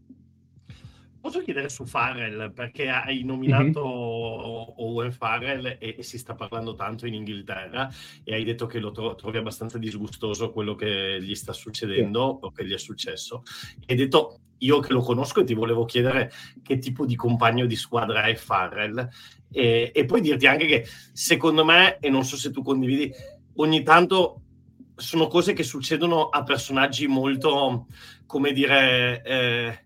Posso 1.26 1.42
chiedere 1.42 1.70
su 1.70 1.86
Farrell, 1.88 2.54
perché 2.54 2.88
hai 2.88 3.24
nominato 3.24 3.82
mm-hmm. 3.82 4.74
Owen 4.76 5.12
Farrell 5.12 5.66
e, 5.80 5.96
e, 5.98 6.04
si 6.04 6.20
sta 6.20 6.36
parlando 6.36 6.76
tanto 6.76 7.08
in 7.08 7.16
Inghilterra 7.16 7.90
e 8.24 8.36
hai 8.36 8.44
detto 8.44 8.68
che 8.68 8.78
lo 8.78 8.92
tro- 8.92 9.16
trovi 9.16 9.38
abbastanza 9.38 9.80
disgustoso 9.80 10.52
quello 10.52 10.76
che 10.76 11.18
gli 11.20 11.34
sta 11.34 11.52
succedendo 11.52 12.38
sì. 12.40 12.46
o 12.46 12.52
che 12.52 12.64
gli 12.64 12.74
è 12.74 12.78
successo. 12.78 13.42
E 13.80 13.94
hai 13.94 13.96
detto, 13.96 14.42
io 14.60 14.80
che 14.82 14.94
lo 14.94 15.02
conosco 15.02 15.40
e 15.40 15.46
ti 15.46 15.56
volevo 15.56 15.86
chiedere 15.86 16.32
che 16.62 16.78
tipo 16.78 17.08
di 17.08 17.16
compagno 17.16 17.66
di 17.66 17.76
squadra 17.76 18.26
è 18.26 18.36
Farrell 18.36 19.10
e, 19.52 19.92
e 19.96 20.06
poi 20.06 20.22
dirti 20.22 20.46
anche 20.46 20.68
che 20.68 20.86
secondo 21.12 21.66
me, 21.66 21.98
e 22.02 22.10
non 22.12 22.24
so 22.24 22.38
se 22.38 22.52
tu 22.52 22.62
condividi, 22.62 23.12
ogni 23.56 23.82
tanto 23.82 24.42
sono 24.96 25.26
cose 25.26 25.54
che 25.54 25.64
succedono 25.64 26.30
a 26.30 26.44
personaggi 26.44 27.08
molto, 27.08 27.88
come 28.28 28.54
dire... 28.54 29.24
Eh, 29.24 29.80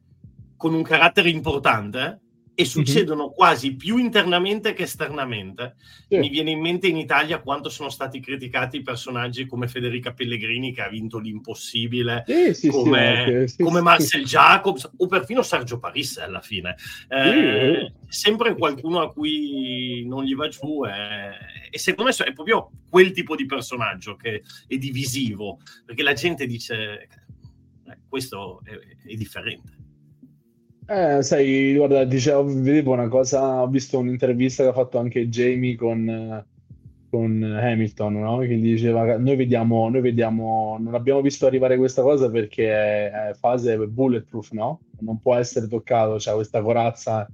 con 0.60 0.74
un 0.74 0.84
carattere 0.84 1.30
importante 1.30 2.20
e 2.54 2.64
mhm. 2.64 2.68
succedono 2.68 3.24
mm-hmm. 3.28 3.34
quasi 3.34 3.76
più 3.78 3.96
internamente 3.96 4.74
che 4.74 4.84
esternamente. 4.84 5.78
Sì. 6.10 6.18
Mi 6.18 6.28
viene 6.28 6.52
in 6.52 6.60
mente 6.60 6.88
in 6.88 6.98
Italia 6.98 7.40
quanto 7.40 7.70
sono 7.70 7.88
stati 7.88 8.20
criticati 8.20 8.76
i 8.76 8.82
personaggi 8.82 9.46
come 9.46 9.70
Federica 9.70 10.12
Pellegrini 10.12 10.74
che 10.74 10.82
ha 10.82 10.90
vinto 10.90 11.20
l'impossibile, 11.20 12.26
sì, 12.28 12.54
sì, 12.54 12.68
come, 12.68 13.46
come 13.58 13.80
Marcel 13.80 14.26
Jacobs 14.26 14.92
o 14.98 15.08
perfino 15.08 15.42
Sergio 15.42 15.80
Parisse 15.80 16.20
alla 16.20 16.42
fine. 16.42 16.76
Eh, 17.08 17.94
sempre 18.10 18.54
qualcuno 18.58 19.00
a 19.00 19.10
cui 19.10 20.04
non 20.06 20.26
gli 20.26 20.36
va 20.36 20.50
giù 20.50 20.84
eh, 20.84 21.70
e 21.72 21.80
secondo 21.80 22.12
me 22.12 22.26
è 22.26 22.34
proprio 22.34 22.72
quel 22.90 23.14
tipo 23.14 23.38
di 23.38 23.46
personaggio 23.46 24.18
che 24.18 24.44
è 24.68 24.76
divisivo, 24.76 25.60
perché 25.86 26.04
la 26.04 26.12
gente 26.12 26.46
dice 26.46 27.08
eh, 27.88 27.98
questo 28.10 28.60
è, 28.66 29.08
è 29.08 29.14
differente. 29.14 29.79
Eh, 30.92 31.22
sai, 31.22 31.76
guarda, 31.76 32.04
dicevo, 32.04 32.46
vedevo 32.46 32.94
una 32.94 33.08
cosa, 33.10 33.62
ho 33.62 33.68
visto 33.68 34.00
un'intervista 34.00 34.64
che 34.64 34.70
ha 34.70 34.74
fatto 34.74 34.98
anche 34.98 35.30
Jamie 35.30 35.76
con, 35.76 36.44
con 37.12 37.44
Hamilton, 37.44 38.20
no? 38.20 38.40
che 38.40 38.60
diceva 38.60 39.18
noi 39.18 39.36
vediamo, 39.36 39.88
noi 39.88 40.02
vediamo, 40.02 40.78
non 40.80 40.96
abbiamo 40.96 41.22
visto 41.22 41.46
arrivare 41.46 41.78
questa 41.78 42.02
cosa 42.02 42.32
perché 42.32 42.72
è, 42.72 43.12
è 43.30 43.34
fase 43.36 43.78
bulletproof, 43.78 44.50
no? 44.54 44.80
Non 45.02 45.22
può 45.22 45.36
essere 45.36 45.68
toccato, 45.68 46.14
c'è 46.14 46.20
cioè 46.22 46.34
questa 46.34 46.62
corazza. 46.64 47.30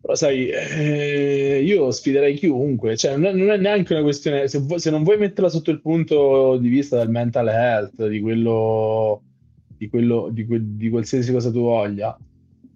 Però 0.00 0.14
sai, 0.14 0.48
eh, 0.48 1.62
io 1.62 1.90
sfiderei 1.90 2.34
chiunque, 2.36 2.96
cioè 2.96 3.16
non 3.16 3.26
è, 3.26 3.32
non 3.34 3.50
è 3.50 3.58
neanche 3.58 3.92
una 3.92 4.02
questione, 4.02 4.48
se, 4.48 4.64
se, 4.76 4.90
non 4.90 5.02
vuoi 5.02 5.18
metterla 5.18 5.50
sotto 5.50 5.70
il 5.70 5.82
punto 5.82 6.56
di 6.56 6.68
vista 6.70 6.96
del 6.96 7.10
mental 7.10 7.48
health, 7.48 8.06
di 8.08 8.20
quello, 8.20 9.22
di, 9.76 9.88
quello, 9.90 10.30
di, 10.32 10.46
que- 10.46 10.76
di 10.76 10.88
qualsiasi 10.88 11.30
cosa 11.32 11.50
tu 11.50 11.60
voglia, 11.60 12.18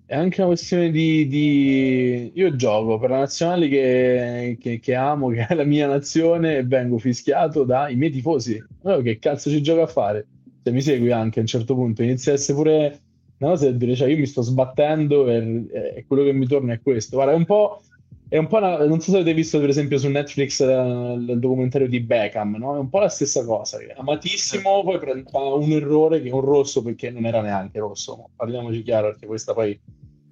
è 0.07 0.14
anche 0.14 0.40
una 0.40 0.51
questione 0.51 0.90
di, 0.90 1.27
di... 1.27 2.31
Io 2.35 2.55
gioco 2.55 2.97
per 2.99 3.11
la 3.11 3.19
nazionale 3.19 3.69
che, 3.69 4.57
che, 4.61 4.79
che, 4.79 4.95
amo, 4.95 5.29
che 5.35 5.47
è 5.47 5.55
la 5.55 5.64
mia 5.64 5.88
nazione, 5.88 6.59
e 6.59 6.64
vengo 6.64 6.99
fischiato 6.99 7.64
dai 7.64 7.97
miei 7.97 8.12
tifosi. 8.12 8.62
Allora, 8.83 9.03
che 9.03 9.19
cazzo 9.19 9.51
ci 9.51 9.61
gioco 9.61 9.83
a 9.83 9.87
fare? 9.88 10.27
Se 10.62 10.71
mi 10.71 10.81
segui 10.81 11.11
anche 11.11 11.40
a 11.40 11.42
un 11.42 11.49
certo 11.49 11.75
punto, 11.75 12.03
inizia 12.03 12.33
a 12.33 12.35
essere 12.37 12.57
pure 12.57 13.01
una 13.38 13.51
cosa 13.51 13.71
da 13.71 13.77
dire, 13.77 13.95
cioè 13.97 14.09
io 14.09 14.16
mi 14.16 14.27
sto 14.27 14.42
sbattendo 14.42 15.29
e, 15.29 15.66
e 15.97 16.05
quello 16.07 16.23
che 16.23 16.33
mi 16.33 16.47
torna 16.47 16.73
è 16.73 16.81
questo. 16.81 17.16
Guarda, 17.16 17.33
è 17.33 17.37
un 17.37 17.45
po'... 17.45 17.81
È 18.28 18.36
un 18.36 18.48
po' 18.48 18.56
una, 18.56 18.84
non 18.84 19.00
so 19.00 19.10
se 19.12 19.18
avete 19.18 19.34
visto 19.34 19.60
per 19.60 19.68
esempio 19.68 19.98
su 19.98 20.08
Netflix 20.08 20.58
uh, 20.58 21.16
il 21.16 21.38
documentario 21.38 21.86
di 21.86 22.00
Beckham, 22.00 22.56
no? 22.56 22.74
È 22.74 22.78
un 22.78 22.88
po' 22.88 22.98
la 22.98 23.08
stessa 23.08 23.44
cosa, 23.44 23.78
amatissimo, 23.96 24.82
poi 24.82 24.98
fa 25.30 25.38
un 25.38 25.70
errore 25.70 26.20
che 26.20 26.28
è 26.28 26.32
un 26.32 26.40
rosso 26.40 26.82
perché 26.82 27.10
non 27.10 27.24
era 27.24 27.40
neanche 27.40 27.78
rosso, 27.78 28.30
parliamoci 28.34 28.82
chiaro 28.82 29.10
perché 29.10 29.26
questa 29.26 29.54
poi 29.54 29.78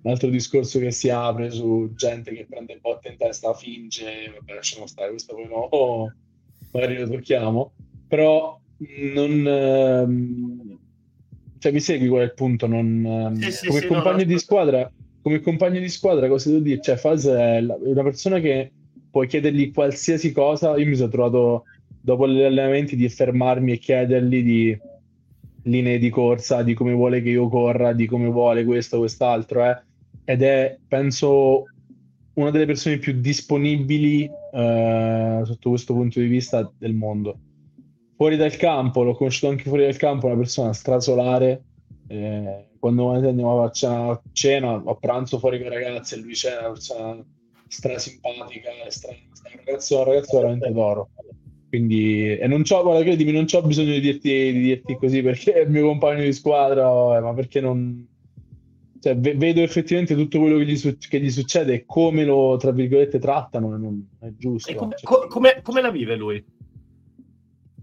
un 0.02 0.10
altro 0.10 0.28
discorso 0.28 0.80
che 0.80 0.90
si 0.90 1.08
apre 1.08 1.50
su 1.50 1.92
gente 1.94 2.34
che 2.34 2.46
prende 2.48 2.78
botte 2.80 3.10
in 3.10 3.16
testa, 3.16 3.54
finge, 3.54 4.32
vabbè 4.34 4.54
lasciamo 4.54 4.86
stare, 4.88 5.10
questo 5.10 5.34
poi 5.36 5.46
no, 5.46 6.12
magari 6.72 6.98
lo 6.98 7.08
tocchiamo, 7.08 7.72
però 8.08 8.58
non... 9.12 9.46
Ehm, 9.46 10.78
cioè 11.58 11.72
mi 11.72 11.80
segui 11.80 12.08
qual 12.08 12.22
è 12.22 12.24
il 12.24 12.34
punto? 12.34 12.66
Non, 12.66 13.06
ehm, 13.06 13.34
sì, 13.38 13.52
sì, 13.52 13.66
come 13.68 13.80
sì, 13.80 13.86
compagno 13.86 14.18
no, 14.18 14.24
di 14.24 14.38
squadra 14.38 14.92
come 15.24 15.40
compagno 15.40 15.80
di 15.80 15.88
squadra, 15.88 16.28
cosa 16.28 16.50
devo 16.50 16.60
dire? 16.60 16.82
Cioè, 16.82 16.96
Faz 16.96 17.24
è 17.24 17.58
una 17.58 18.02
persona 18.02 18.40
che 18.40 18.70
puoi 19.10 19.26
chiedergli 19.26 19.72
qualsiasi 19.72 20.32
cosa. 20.32 20.76
Io 20.76 20.86
mi 20.86 20.96
sono 20.96 21.08
trovato 21.08 21.64
dopo 21.98 22.28
gli 22.28 22.42
allenamenti 22.42 22.94
di 22.94 23.08
fermarmi 23.08 23.72
e 23.72 23.78
chiedergli 23.78 24.42
di 24.42 24.78
linee 25.62 25.98
di 25.98 26.10
corsa, 26.10 26.62
di 26.62 26.74
come 26.74 26.92
vuole 26.92 27.22
che 27.22 27.30
io 27.30 27.48
corra, 27.48 27.94
di 27.94 28.04
come 28.04 28.28
vuole 28.28 28.64
questo, 28.64 28.98
quest'altro. 28.98 29.64
Eh 29.64 29.82
ed 30.24 30.42
è, 30.42 30.78
penso, 30.86 31.64
una 32.34 32.50
delle 32.50 32.66
persone 32.66 32.98
più 32.98 33.20
disponibili 33.20 34.24
eh, 34.24 35.40
sotto 35.44 35.68
questo 35.70 35.94
punto 35.94 36.20
di 36.20 36.26
vista 36.26 36.70
del 36.78 36.94
mondo. 36.94 37.38
Fuori 38.16 38.36
dal 38.36 38.56
campo, 38.56 39.02
l'ho 39.02 39.14
conosciuto 39.14 39.50
anche 39.50 39.64
fuori 39.64 39.84
dal 39.84 39.96
campo, 39.96 40.26
una 40.26 40.36
persona 40.36 40.72
strasolare. 40.72 41.62
Eh, 42.06 42.66
quando 42.78 43.10
andiamo 43.12 43.62
a 43.62 43.70
cena, 43.70 44.20
cena 44.32 44.82
a 44.84 44.94
pranzo 44.94 45.38
fuori 45.38 45.58
con 45.58 45.72
i 45.72 45.74
ragazzi 45.74 46.14
e 46.14 46.18
lui 46.18 46.34
c'è 46.34 46.58
una 46.58 46.72
persona 46.72 47.24
strasimpatica, 47.68 48.70
stra, 48.88 49.14
stra, 49.32 49.50
un, 49.50 49.64
ragazzo, 49.64 49.98
un 49.98 50.04
ragazzo 50.04 50.36
veramente 50.38 50.72
d'oro. 50.72 51.10
Quindi, 51.68 52.36
e 52.36 52.46
non 52.46 52.62
c'ho, 52.62 52.82
guarda, 52.82 53.02
credimi, 53.02 53.32
non 53.32 53.46
c'ho 53.46 53.62
bisogno 53.62 53.94
di 53.94 54.00
dirti, 54.00 54.52
di 54.52 54.60
dirti 54.60 54.96
così 54.96 55.22
perché 55.22 55.54
è 55.54 55.60
il 55.62 55.70
mio 55.70 55.86
compagno 55.86 56.22
di 56.22 56.32
squadra, 56.32 57.16
eh, 57.16 57.20
ma 57.20 57.34
perché 57.34 57.60
non, 57.60 58.06
cioè, 59.04 59.16
vedo 59.18 59.60
effettivamente 59.60 60.14
tutto 60.14 60.38
quello 60.38 60.56
che 60.56 60.64
gli, 60.64 60.76
su- 60.76 60.96
che 60.96 61.20
gli, 61.20 61.30
succede 61.30 61.74
e 61.74 61.84
come 61.84 62.24
lo, 62.24 62.56
tra 62.56 62.70
virgolette, 62.70 63.18
trattano, 63.18 63.76
non 63.76 64.08
è 64.20 64.28
giusto. 64.36 64.72
Com- 64.74 64.92
cioè, 64.92 65.02
co- 65.02 65.26
come, 65.26 65.60
come, 65.62 65.82
la 65.82 65.90
vive 65.90 66.16
lui? 66.16 66.42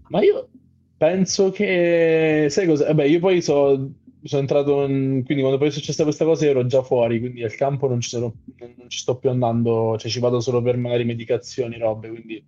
Ma 0.08 0.20
io 0.22 0.48
penso 0.96 1.50
che, 1.50 2.46
sai 2.50 2.66
cosa? 2.66 2.86
Vabbè, 2.86 3.04
io 3.04 3.20
poi 3.20 3.40
so, 3.40 3.90
sono 4.24 4.40
entrato, 4.42 4.84
in... 4.84 5.22
quindi 5.24 5.42
quando 5.42 5.58
poi 5.58 5.68
è 5.68 5.72
successa 5.72 6.04
questa 6.04 6.24
cosa 6.24 6.46
ero 6.46 6.66
già 6.66 6.82
fuori, 6.82 7.18
quindi 7.18 7.42
al 7.42 7.54
campo 7.54 7.88
non 7.88 8.00
ci, 8.00 8.08
sono, 8.08 8.34
non 8.58 8.88
ci 8.88 8.98
sto 8.98 9.16
più 9.16 9.30
andando, 9.30 9.96
cioè 9.98 10.10
ci 10.10 10.20
vado 10.20 10.40
solo 10.40 10.62
per 10.62 10.76
magari 10.76 11.04
medicazioni, 11.04 11.78
robe, 11.78 12.08
quindi 12.08 12.44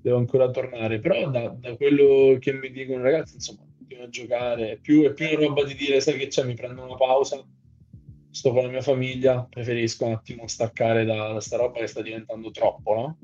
devo 0.00 0.18
ancora 0.18 0.50
tornare. 0.50 1.00
Però 1.00 1.30
da, 1.30 1.48
da 1.48 1.76
quello 1.76 2.36
che 2.38 2.52
mi 2.52 2.70
dicono 2.70 3.02
ragazzi, 3.02 3.34
insomma, 3.34 3.62
a 4.02 4.08
giocare, 4.08 4.72
è 4.72 4.76
più, 4.78 5.02
è 5.04 5.12
più 5.12 5.36
roba 5.36 5.64
di 5.64 5.74
dire, 5.74 6.00
sai 6.00 6.18
che 6.18 6.28
c'è, 6.28 6.44
mi 6.44 6.54
prendo 6.54 6.82
una 6.82 6.96
pausa 6.96 7.44
sto 8.32 8.50
con 8.52 8.62
la 8.62 8.70
mia 8.70 8.80
famiglia, 8.80 9.46
preferisco 9.48 10.06
un 10.06 10.12
attimo 10.12 10.46
staccare 10.46 11.04
da, 11.04 11.34
da 11.34 11.40
sta 11.40 11.58
roba 11.58 11.80
che 11.80 11.86
sta 11.86 12.00
diventando 12.00 12.50
troppo, 12.50 12.94
no? 12.94 13.18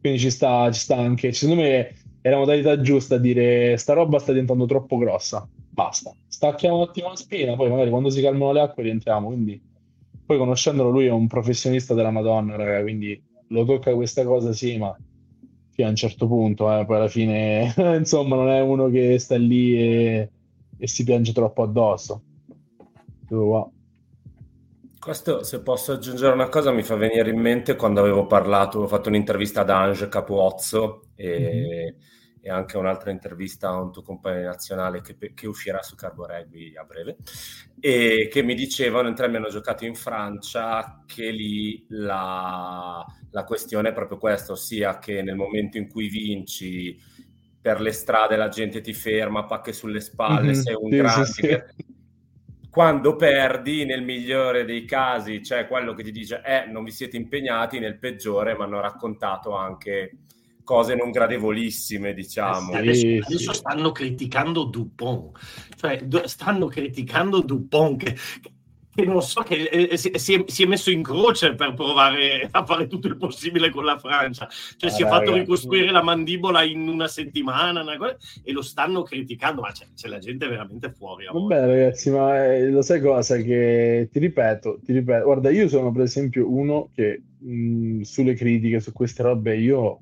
Quindi 0.00 0.20
ci 0.20 0.30
sta, 0.30 0.70
ci 0.70 0.80
sta 0.80 0.96
anche, 0.96 1.32
secondo 1.32 1.62
me 1.62 1.94
è 2.26 2.30
la 2.30 2.38
modalità 2.38 2.80
giusta 2.80 3.14
a 3.14 3.18
dire 3.18 3.76
sta 3.76 3.92
roba 3.92 4.18
sta 4.18 4.32
diventando 4.32 4.66
troppo 4.66 4.96
grossa, 4.96 5.48
basta, 5.70 6.12
stacchiamo 6.26 6.78
un 6.78 6.82
attimo 6.82 7.10
la 7.10 7.14
spina, 7.14 7.54
poi 7.54 7.70
magari 7.70 7.88
quando 7.88 8.10
si 8.10 8.20
calmano 8.20 8.50
le 8.50 8.62
acque 8.62 8.82
rientriamo, 8.82 9.28
quindi 9.28 9.62
poi 10.26 10.36
conoscendolo 10.36 10.90
lui 10.90 11.06
è 11.06 11.12
un 11.12 11.28
professionista 11.28 11.94
della 11.94 12.10
Madonna, 12.10 12.56
raga, 12.56 12.82
quindi 12.82 13.22
lo 13.50 13.64
tocca 13.64 13.94
questa 13.94 14.24
cosa 14.24 14.52
sì, 14.52 14.76
ma 14.76 14.96
fino 15.70 15.86
a 15.86 15.90
un 15.90 15.96
certo 15.96 16.26
punto, 16.26 16.76
eh, 16.76 16.84
poi 16.84 16.96
alla 16.96 17.06
fine 17.06 17.72
insomma 17.96 18.34
non 18.34 18.48
è 18.48 18.60
uno 18.60 18.90
che 18.90 19.20
sta 19.20 19.36
lì 19.36 19.78
e, 19.78 20.30
e 20.78 20.88
si 20.88 21.04
piange 21.04 21.32
troppo 21.32 21.62
addosso. 21.62 22.22
Wow. 23.28 23.70
Questo, 24.98 25.44
se 25.44 25.60
posso 25.60 25.92
aggiungere 25.92 26.32
una 26.32 26.48
cosa, 26.48 26.72
mi 26.72 26.82
fa 26.82 26.96
venire 26.96 27.30
in 27.30 27.38
mente 27.38 27.76
quando 27.76 28.00
avevo 28.00 28.26
parlato, 28.26 28.80
ho 28.80 28.86
fatto 28.88 29.10
un'intervista 29.10 29.60
ad 29.60 29.70
Ange 29.70 30.08
Capuozzo 30.08 31.02
e, 31.14 31.38
mm-hmm. 31.38 32.15
E 32.46 32.50
anche 32.50 32.76
un'altra 32.76 33.10
intervista 33.10 33.70
a 33.70 33.80
un 33.80 33.90
tuo 33.90 34.02
compagno 34.02 34.42
nazionale 34.42 35.00
che, 35.00 35.16
che, 35.34 35.48
uscirà 35.48 35.82
su 35.82 35.96
Carbo 35.96 36.26
Rugby 36.26 36.76
a 36.76 36.84
breve, 36.84 37.16
e 37.80 38.28
che 38.30 38.42
mi 38.44 38.54
dicevano, 38.54 39.08
entrambi 39.08 39.34
hanno 39.34 39.48
giocato 39.48 39.84
in 39.84 39.96
Francia, 39.96 41.02
che 41.06 41.28
lì 41.32 41.84
la, 41.88 43.04
la 43.32 43.42
questione 43.42 43.88
è 43.88 43.92
proprio 43.92 44.18
questa, 44.18 44.52
ossia 44.52 45.00
che 45.00 45.22
nel 45.22 45.34
momento 45.34 45.76
in 45.76 45.88
cui 45.88 46.08
vinci 46.08 46.96
per 47.60 47.80
le 47.80 47.90
strade 47.90 48.36
la 48.36 48.48
gente 48.48 48.80
ti 48.80 48.94
ferma, 48.94 49.44
pacche 49.44 49.72
sulle 49.72 50.00
spalle, 50.00 50.52
mm-hmm. 50.52 50.60
sei 50.60 50.74
un 50.78 50.90
sì, 50.90 50.96
grande... 50.96 51.26
Sì, 51.26 51.42
sì 51.42 51.94
quando 52.76 53.16
perdi, 53.16 53.86
nel 53.86 54.02
migliore 54.02 54.66
dei 54.66 54.84
casi 54.84 55.40
c'è 55.40 55.66
quello 55.66 55.94
che 55.94 56.02
ti 56.02 56.12
dice 56.12 56.42
eh, 56.44 56.66
non 56.66 56.84
vi 56.84 56.90
siete 56.90 57.16
impegnati, 57.16 57.78
nel 57.78 57.98
peggiore 57.98 58.54
mi 58.54 58.64
hanno 58.64 58.80
raccontato 58.80 59.56
anche 59.56 60.25
cose 60.66 60.96
non 60.96 61.12
gradevolissime, 61.12 62.12
diciamo. 62.12 62.72
Eh 62.72 62.78
adesso, 62.78 63.06
adesso, 63.06 63.52
stanno 63.52 63.92
criticando 63.92 64.64
Dupont, 64.64 65.38
cioè 65.76 66.04
stanno 66.24 66.66
criticando 66.66 67.40
Dupont 67.40 68.02
che, 68.02 68.16
che 68.96 69.04
non 69.04 69.22
so, 69.22 69.42
che 69.42 69.62
eh, 69.62 69.96
si, 69.96 70.10
si, 70.16 70.34
è, 70.34 70.44
si, 70.46 70.64
è, 70.64 70.66
messo 70.66 70.90
in 70.90 71.02
croce 71.02 71.54
per 71.54 71.74
provare 71.74 72.48
a 72.50 72.64
fare 72.64 72.88
tutto 72.88 73.06
il 73.06 73.16
possibile 73.16 73.70
con 73.70 73.84
la 73.84 73.96
Francia. 73.96 74.48
Cioè, 74.76 74.90
ah, 74.90 74.92
si 74.92 75.02
è 75.02 75.06
fatto 75.06 75.34
ricostruire 75.34 75.92
la 75.92 76.02
mandibola 76.02 76.64
in 76.64 76.88
una 76.88 77.06
settimana 77.06 77.82
una 77.82 77.96
cosa, 77.96 78.16
e 78.42 78.50
lo 78.50 78.62
stanno 78.62 79.02
criticando, 79.02 79.60
ma 79.60 79.70
c'è, 79.70 79.86
c'è 79.94 80.08
la 80.08 80.18
gente 80.18 80.48
veramente 80.48 80.90
fuori. 80.90 81.26
Vabbè, 81.30 81.66
ragazzi, 81.66 82.10
ma 82.10 82.54
eh, 82.54 82.68
lo 82.70 82.82
sai 82.82 83.00
cosa? 83.00 83.36
Che 83.36 84.08
ti 84.10 84.18
ripeto, 84.18 84.80
ti 84.84 84.92
ripeto, 84.92 85.24
guarda, 85.24 85.50
io 85.50 85.68
sono 85.68 85.92
per 85.92 86.02
esempio 86.02 86.50
uno 86.50 86.90
che 86.92 87.22
mh, 87.38 88.00
sulle 88.00 88.34
critiche, 88.34 88.80
su 88.80 88.92
queste 88.92 89.22
robe, 89.22 89.56
io 89.56 90.00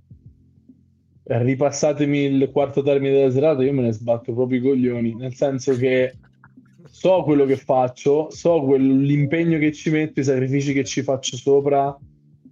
ripassatemi 1.24 2.18
il 2.18 2.50
quarto 2.52 2.82
termine 2.82 3.14
della 3.14 3.30
serata, 3.30 3.62
io 3.62 3.72
me 3.72 3.82
ne 3.82 3.92
sbatto 3.92 4.32
proprio 4.32 4.58
i 4.58 4.62
coglioni, 4.62 5.14
nel 5.14 5.34
senso 5.34 5.76
che 5.76 6.16
so 6.84 7.22
quello 7.22 7.44
che 7.46 7.56
faccio, 7.56 8.30
so 8.30 8.62
quel, 8.62 9.00
l'impegno 9.00 9.58
che 9.58 9.72
ci 9.72 9.90
metto, 9.90 10.20
i 10.20 10.24
sacrifici 10.24 10.72
che 10.72 10.84
ci 10.84 11.02
faccio 11.02 11.36
sopra, 11.36 11.96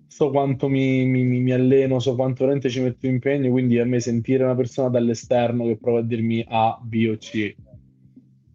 so 0.06 0.30
quanto 0.30 0.68
mi, 0.68 1.04
mi, 1.04 1.22
mi, 1.22 1.52
alleno, 1.52 2.00
so 2.00 2.14
quanto 2.14 2.40
veramente 2.40 2.70
ci 2.70 2.80
metto 2.80 3.06
impegno, 3.06 3.50
quindi 3.50 3.78
a 3.78 3.84
me 3.84 4.00
sentire 4.00 4.44
una 4.44 4.54
persona 4.54 4.88
dall'esterno 4.88 5.64
che 5.64 5.76
prova 5.76 6.00
a 6.00 6.02
dirmi 6.02 6.44
A, 6.48 6.78
B 6.82 7.08
o 7.10 7.16
C 7.16 7.54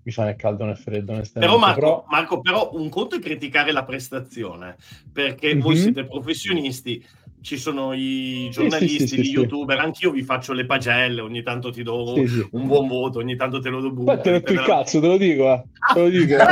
mi 0.08 0.14
fa 0.14 0.24
né 0.24 0.38
caldo 0.38 0.64
né 0.64 0.76
freddo. 0.76 1.22
Però 1.34 1.58
Marco, 1.58 1.80
però... 1.80 2.06
Marco, 2.08 2.40
però 2.40 2.70
un 2.74 2.88
conto 2.88 3.18
è 3.18 3.20
criticare 3.20 3.74
la 3.74 3.84
prestazione, 3.84 4.78
perché 5.12 5.50
mm-hmm. 5.50 5.60
voi 5.60 5.76
mhm. 5.76 5.82
siete 5.82 6.06
professionisti, 6.06 7.06
ci 7.42 7.58
sono 7.58 7.94
i 7.94 8.50
giornalisti, 8.52 9.00
sì, 9.00 9.08
sì, 9.08 9.16
sì, 9.16 9.22
gli 9.22 9.32
youtuber, 9.34 9.80
anch'io 9.80 10.12
vi 10.12 10.22
faccio 10.24 10.54
le 10.54 10.66
pagelle, 10.66 11.22
ogni 11.22 11.42
tanto 11.44 11.72
ti 11.72 11.84
do 11.84 12.14
un 12.14 12.68
buon 12.68 12.88
voto, 12.88 13.20
ogni 13.20 13.36
tanto 13.36 13.60
te 13.60 13.70
lo 13.70 13.80
do 13.80 13.92
buono. 13.92 14.16
Ma 14.16 14.22
te 14.22 14.32
lo 14.32 14.38
il 14.38 14.62
cazzo, 14.62 15.00
te 15.00 15.08
lo 15.08 15.18
dico, 15.18 15.54
eh. 15.54 15.64
te 15.94 16.00
lo 16.00 16.10
dico. 16.10 16.34
Eh. 16.34 16.38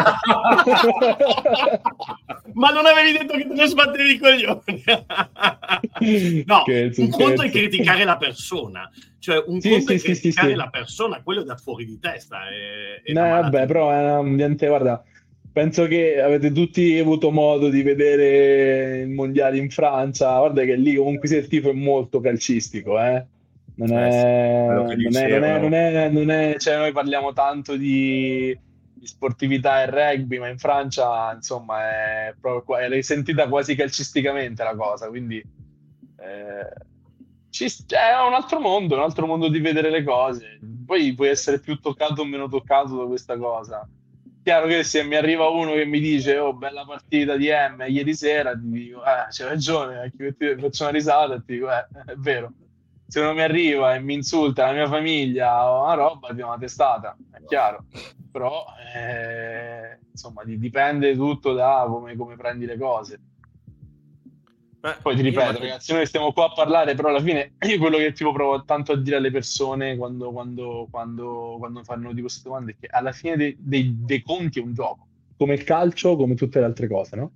Ma 2.54 2.70
non 2.70 2.86
avevi 2.86 3.18
detto 3.18 3.36
che 3.36 3.48
te 3.48 3.54
ne 3.54 3.68
sbattevi 3.68 4.14
i 4.14 4.18
coglioni. 4.18 4.84
no, 6.46 6.62
scherzo, 6.62 7.02
un 7.02 7.10
conto 7.10 7.42
è 7.42 7.50
criticare 7.50 8.06
la 8.06 8.18
persona, 8.18 8.90
cioè 9.20 9.44
un 9.48 9.60
conto 9.60 9.92
è 9.92 10.00
criticare 10.00 10.56
la 10.56 10.70
persona, 10.70 11.22
quello 11.22 11.44
da 11.44 11.58
fuori 11.58 11.86
di 11.86 12.00
testa. 12.00 12.48
È, 12.48 13.02
è 13.04 13.12
no, 13.12 13.22
vabbè, 13.22 13.66
però 13.66 13.92
è 13.92 14.00
un 14.00 14.28
ambiente, 14.28 14.68
guarda 14.68 15.04
penso 15.56 15.88
che 15.88 16.22
avete 16.22 16.52
tutti 16.52 17.00
avuto 17.00 17.32
modo 17.32 17.70
di 17.70 17.82
vedere 17.82 19.04
il 19.04 19.10
mondiale 19.10 19.58
in 19.58 19.70
Francia. 19.70 20.38
Guarda 20.38 20.66
che 20.66 20.76
lì 20.76 20.96
comunque 20.96 21.30
se 21.30 21.38
il 21.38 21.48
tifo 21.48 21.70
è 21.70 21.74
molto 21.74 22.20
calcistico, 22.20 23.00
eh? 23.00 23.26
Non 23.76 23.98
è, 23.98 24.68
non 24.68 25.16
è, 25.16 25.60
non 25.60 25.74
è, 25.74 26.10
non 26.10 26.30
è, 26.30 26.56
cioè 26.58 26.78
noi 26.78 26.92
parliamo 26.92 27.32
tanto 27.32 27.78
di, 27.78 28.58
di, 28.94 29.08
sportività 29.08 29.82
e 29.82 29.86
rugby, 29.90 30.40
ma 30.40 30.50
in 30.50 30.58
Francia, 30.58 31.32
insomma, 31.34 31.84
è 31.84 32.36
proprio, 32.38 32.76
è 32.76 33.02
sentita 33.02 33.48
quasi 33.48 33.76
calcisticamente 33.76 34.62
la 34.62 34.76
cosa, 34.76 35.08
quindi 35.08 35.38
eh, 35.38 36.74
ci, 37.50 37.66
è 37.66 38.28
un 38.28 38.34
altro 38.34 38.60
mondo, 38.60 38.96
un 38.96 39.04
altro 39.04 39.26
mondo 39.26 39.48
di 39.48 39.60
vedere 39.60 39.90
le 39.90 40.04
cose. 40.04 40.60
Poi 40.86 41.14
puoi 41.16 41.30
essere 41.30 41.60
più 41.60 41.80
toccato 41.80 42.22
o 42.22 42.26
meno 42.26 42.50
toccato 42.50 42.98
da 42.98 43.06
questa 43.06 43.38
cosa. 43.38 43.88
Chiaro 44.46 44.68
che 44.68 44.84
se 44.84 45.02
mi 45.02 45.16
arriva 45.16 45.48
uno 45.48 45.72
che 45.72 45.86
mi 45.86 46.00
dice 46.00 46.38
oh 46.38 46.54
bella 46.54 46.86
partita 46.86 47.36
di 47.36 47.50
M 47.50 47.84
ieri 47.88 48.14
sera, 48.14 48.54
ti 48.54 48.70
dico 48.70 49.04
eh, 49.04 49.28
c'è 49.30 49.44
ragione, 49.44 50.14
faccio 50.60 50.84
una 50.84 50.92
risata 50.92 51.34
e 51.34 51.44
ti 51.44 51.54
dico 51.54 51.72
eh, 51.72 51.88
è 52.06 52.14
vero 52.16 52.54
se 53.08 53.20
uno 53.22 53.34
mi 53.34 53.42
arriva 53.42 53.96
e 53.96 54.00
mi 54.00 54.14
insulta 54.14 54.66
la 54.66 54.74
mia 54.74 54.88
famiglia 54.88 55.68
o 55.72 55.84
una 55.84 55.94
roba, 55.94 56.28
abbiamo 56.28 56.52
una 56.52 56.60
testata, 56.60 57.16
è 57.32 57.44
chiaro. 57.46 57.86
Però, 58.32 58.66
eh, 58.96 60.00
insomma, 60.12 60.44
dipende 60.44 61.16
tutto 61.16 61.54
da 61.54 61.86
come, 61.88 62.16
come 62.16 62.36
prendi 62.36 62.66
le 62.66 62.78
cose. 62.78 63.20
Beh, 64.86 64.98
Poi 65.02 65.16
ti 65.16 65.24
ripeto, 65.24 65.58
ragazzi, 65.58 65.94
noi 65.94 66.06
stiamo 66.06 66.32
qua 66.32 66.46
a 66.46 66.54
parlare, 66.54 66.94
però 66.94 67.10
alla 67.10 67.20
fine 67.20 67.54
io 67.68 67.80
quello 67.80 67.98
che 67.98 68.14
tipo 68.14 68.32
provo 68.32 68.64
tanto 68.66 68.92
a 68.92 68.96
dire 68.96 69.16
alle 69.16 69.32
persone 69.32 69.98
quando, 69.98 70.32
quando, 70.32 70.88
quando, 70.92 71.56
quando 71.58 71.84
fanno 71.84 72.14
di 72.14 72.22
queste 72.22 72.42
domande 72.44 72.74
è 72.74 72.76
che 72.80 72.88
alla 72.92 73.12
fine 73.12 73.36
dei, 73.36 73.58
dei, 73.58 73.96
dei 74.06 74.22
conti 74.22 74.60
è 74.60 74.62
un 74.62 74.76
gioco, 74.76 75.08
come 75.38 75.56
il 75.56 75.64
calcio, 75.64 76.16
come 76.16 76.36
tutte 76.36 76.60
le 76.60 76.66
altre 76.66 76.88
cose, 76.88 77.16
no? 77.16 77.32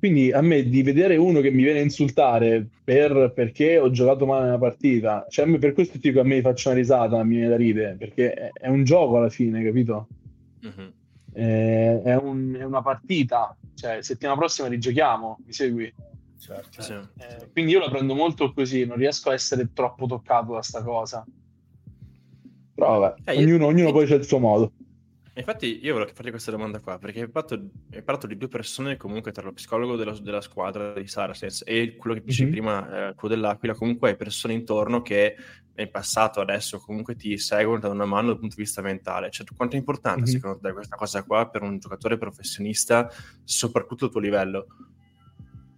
Quindi 0.00 0.32
a 0.32 0.40
me 0.40 0.64
di 0.64 0.82
vedere 0.82 1.16
uno 1.16 1.40
che 1.40 1.52
mi 1.52 1.62
viene 1.62 1.78
a 1.78 1.82
insultare 1.82 2.66
per, 2.82 3.32
perché 3.32 3.78
ho 3.78 3.90
giocato 3.92 4.26
male 4.26 4.46
nella 4.46 4.58
partita, 4.58 5.26
cioè 5.28 5.44
me 5.44 5.58
per 5.58 5.74
questo 5.74 6.00
tipo 6.00 6.18
a 6.18 6.24
me 6.24 6.40
faccio 6.40 6.70
una 6.70 6.78
risata, 6.78 7.22
mi 7.22 7.36
viene 7.36 7.50
da 7.50 7.56
ridere, 7.56 7.94
perché 7.94 8.32
è, 8.32 8.50
è 8.52 8.68
un 8.68 8.82
gioco 8.82 9.18
alla 9.18 9.28
fine, 9.28 9.62
capito? 9.62 10.08
Mm-hmm. 10.66 10.88
È, 11.32 12.02
è, 12.02 12.16
un, 12.16 12.56
è, 12.58 12.64
una 12.64 12.82
partita, 12.82 13.56
cioè 13.74 14.02
settimana 14.02 14.36
prossima 14.36 14.66
rigiochiamo, 14.66 15.38
mi 15.46 15.52
segui? 15.52 15.94
Certo. 16.38 16.82
Sì. 16.82 16.92
Eh, 16.92 17.50
quindi 17.52 17.72
io 17.72 17.80
la 17.80 17.90
prendo 17.90 18.14
molto 18.14 18.52
così, 18.52 18.86
non 18.86 18.96
riesco 18.96 19.30
a 19.30 19.34
essere 19.34 19.72
troppo 19.72 20.06
toccato 20.06 20.54
da 20.54 20.62
sta 20.62 20.82
cosa. 20.82 21.26
Però 22.74 22.98
vabbè, 22.98 23.32
eh, 23.32 23.36
ognuno, 23.38 23.64
io... 23.64 23.66
ognuno 23.66 23.92
poi 23.92 24.06
c'è 24.06 24.14
il 24.14 24.24
suo 24.24 24.38
modo. 24.38 24.72
Infatti 25.34 25.78
io 25.84 25.92
volevo 25.92 26.10
farti 26.12 26.30
questa 26.30 26.50
domanda 26.50 26.80
qua, 26.80 26.98
perché 26.98 27.20
hai 27.20 27.28
parlato, 27.28 27.54
hai 27.92 28.02
parlato 28.02 28.26
di 28.26 28.36
due 28.36 28.48
persone 28.48 28.96
comunque 28.96 29.30
tra 29.30 29.44
lo 29.44 29.52
psicologo 29.52 29.94
della, 29.94 30.12
della 30.20 30.40
squadra 30.40 30.92
di 30.92 31.06
Saracens 31.06 31.62
e 31.64 31.94
quello 31.96 32.16
che 32.16 32.24
dicevi 32.24 32.50
mm-hmm. 32.50 32.60
prima, 32.60 33.08
eh, 33.10 33.14
quello 33.14 33.36
dell'Aquila, 33.36 33.74
comunque 33.74 34.10
hai 34.10 34.16
persone 34.16 34.54
intorno 34.54 35.00
che 35.00 35.36
nel 35.74 35.90
passato, 35.90 36.40
adesso 36.40 36.78
comunque 36.80 37.14
ti 37.14 37.38
seguono, 37.38 37.78
danno 37.78 37.94
una 37.94 38.04
mano 38.04 38.28
dal 38.28 38.38
punto 38.38 38.56
di 38.56 38.62
vista 38.62 38.82
mentale. 38.82 39.30
Cioè, 39.30 39.46
quanto 39.56 39.76
è 39.76 39.78
importante 39.78 40.22
mm-hmm. 40.22 40.32
secondo 40.32 40.58
te 40.58 40.72
questa 40.72 40.96
cosa 40.96 41.22
qua 41.22 41.48
per 41.48 41.62
un 41.62 41.78
giocatore 41.78 42.18
professionista, 42.18 43.08
soprattutto 43.44 44.06
al 44.06 44.10
tuo 44.10 44.20
livello? 44.20 44.66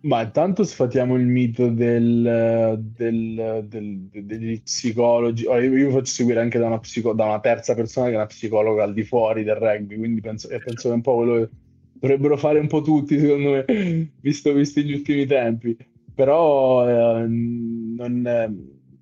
Ma 0.03 0.22
intanto 0.22 0.64
sfatiamo 0.64 1.14
il 1.16 1.26
mito 1.26 1.68
del, 1.68 2.80
del, 2.96 3.66
del, 3.68 4.09
degli 4.11 4.62
psicologi. 4.62 5.44
Ora, 5.44 5.62
io, 5.62 5.70
mi 5.70 5.92
faccio 5.92 6.12
seguire 6.12 6.40
anche 6.40 6.59
da 6.59 6.68
una, 6.68 6.78
psico, 6.78 7.12
da 7.12 7.26
una, 7.26 7.40
terza 7.40 7.74
persona 7.74 8.07
che 8.07 8.12
è 8.12 8.16
una 8.16 8.26
psicologa 8.26 8.82
al 8.82 8.94
di 8.94 9.05
fuori 9.05 9.44
del 9.44 9.57
rugby, 9.57 9.96
quindi 9.96 10.22
penso, 10.22 10.48
penso 10.48 10.88
che 10.88 10.88
è 10.88 10.92
un 10.92 11.03
po' 11.03 11.16
quello 11.16 11.34
che 11.34 11.48
dovrebbero 11.92 12.38
fare 12.38 12.59
un 12.59 12.66
po' 12.66 12.80
tutti, 12.80 13.18
secondo 13.18 13.51
me, 13.51 13.64
visto, 14.20 14.55
visto 14.55 14.80
gli 14.80 14.94
ultimi 14.94 15.26
tempi. 15.26 15.76
Però 16.14 16.88
eh, 16.88 17.26
non, 17.26 18.26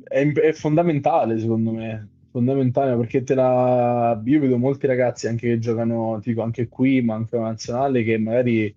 è, 0.05 0.29
è, 0.33 0.53
fondamentale, 0.53 1.39
secondo 1.39 1.71
me, 1.71 2.09
fondamentale 2.33 2.97
perché 2.97 3.23
te 3.23 3.35
la... 3.35 4.21
io 4.25 4.41
vedo 4.41 4.59
molti 4.59 4.89
ragazzi 4.89 5.29
anche 5.29 5.49
che 5.49 5.59
giocano, 5.61 6.21
dico, 6.21 6.43
anche 6.43 6.67
qui, 6.67 7.03
ma 7.03 7.15
anche 7.15 7.39
nazionale, 7.39 8.03
che 8.03 8.19
magari 8.19 8.75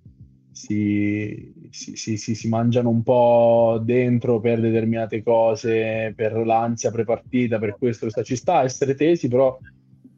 si, 0.52 1.54
si, 1.70 2.18
si, 2.18 2.36
si, 2.36 2.48
mangiano 2.50 2.90
un 2.90 3.04
po' 3.04 3.80
dentro 3.84 4.40
per 4.40 4.60
determinate 4.60 5.24
cose, 5.24 6.14
per 6.16 6.34
l'ansia 6.46 6.92
prepartita, 6.92 7.58
per 7.58 7.78
questo, 7.78 8.06
questo. 8.06 8.24
ci 8.24 8.36
sta 8.36 8.58
a 8.58 8.64
essere 8.64 8.96
tesi, 8.96 9.28
però 9.28 9.58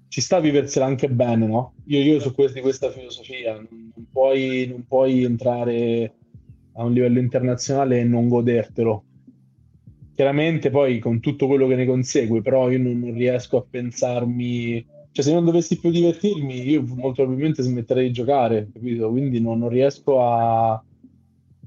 ci 0.08 0.22
sta 0.22 0.38
a 0.38 0.42
viversela 0.42 0.86
anche 0.86 1.10
bene, 1.10 1.48
no? 1.48 1.74
Io, 1.86 2.00
io 2.00 2.20
su 2.20 2.34
questo, 2.34 2.62
questa 2.62 2.92
filosofia, 2.92 3.54
non, 3.54 3.94
puoi, 4.12 4.68
non 4.70 4.86
puoi 4.88 5.24
entrare 5.24 6.14
a 6.74 6.84
un 6.84 6.94
livello 6.94 7.20
internazionale 7.20 8.00
e 8.00 8.04
non 8.04 8.28
godertelo. 8.28 9.04
Chiaramente 10.16 10.70
poi 10.70 11.00
con 11.00 11.20
tutto 11.20 11.48
quello 11.48 11.68
che 11.68 11.76
ne 11.76 11.86
consegue, 11.86 12.42
però 12.42 12.70
io 12.70 12.80
non 12.80 13.12
riesco 13.14 13.58
a 13.58 13.66
pensarmi 13.68 14.86
cioè, 15.14 15.24
se 15.24 15.32
non 15.32 15.46
dovessi 15.46 15.80
più 15.80 15.92
divertirmi, 15.92 16.68
io 16.68 16.82
molto 16.82 17.22
probabilmente 17.22 17.62
smetterei 17.62 18.08
di 18.08 18.14
giocare, 18.14 18.70
capito? 18.74 19.10
Quindi 19.12 19.40
non, 19.40 19.60
non 19.60 19.70
riesco 19.70 20.20
a. 20.26 20.84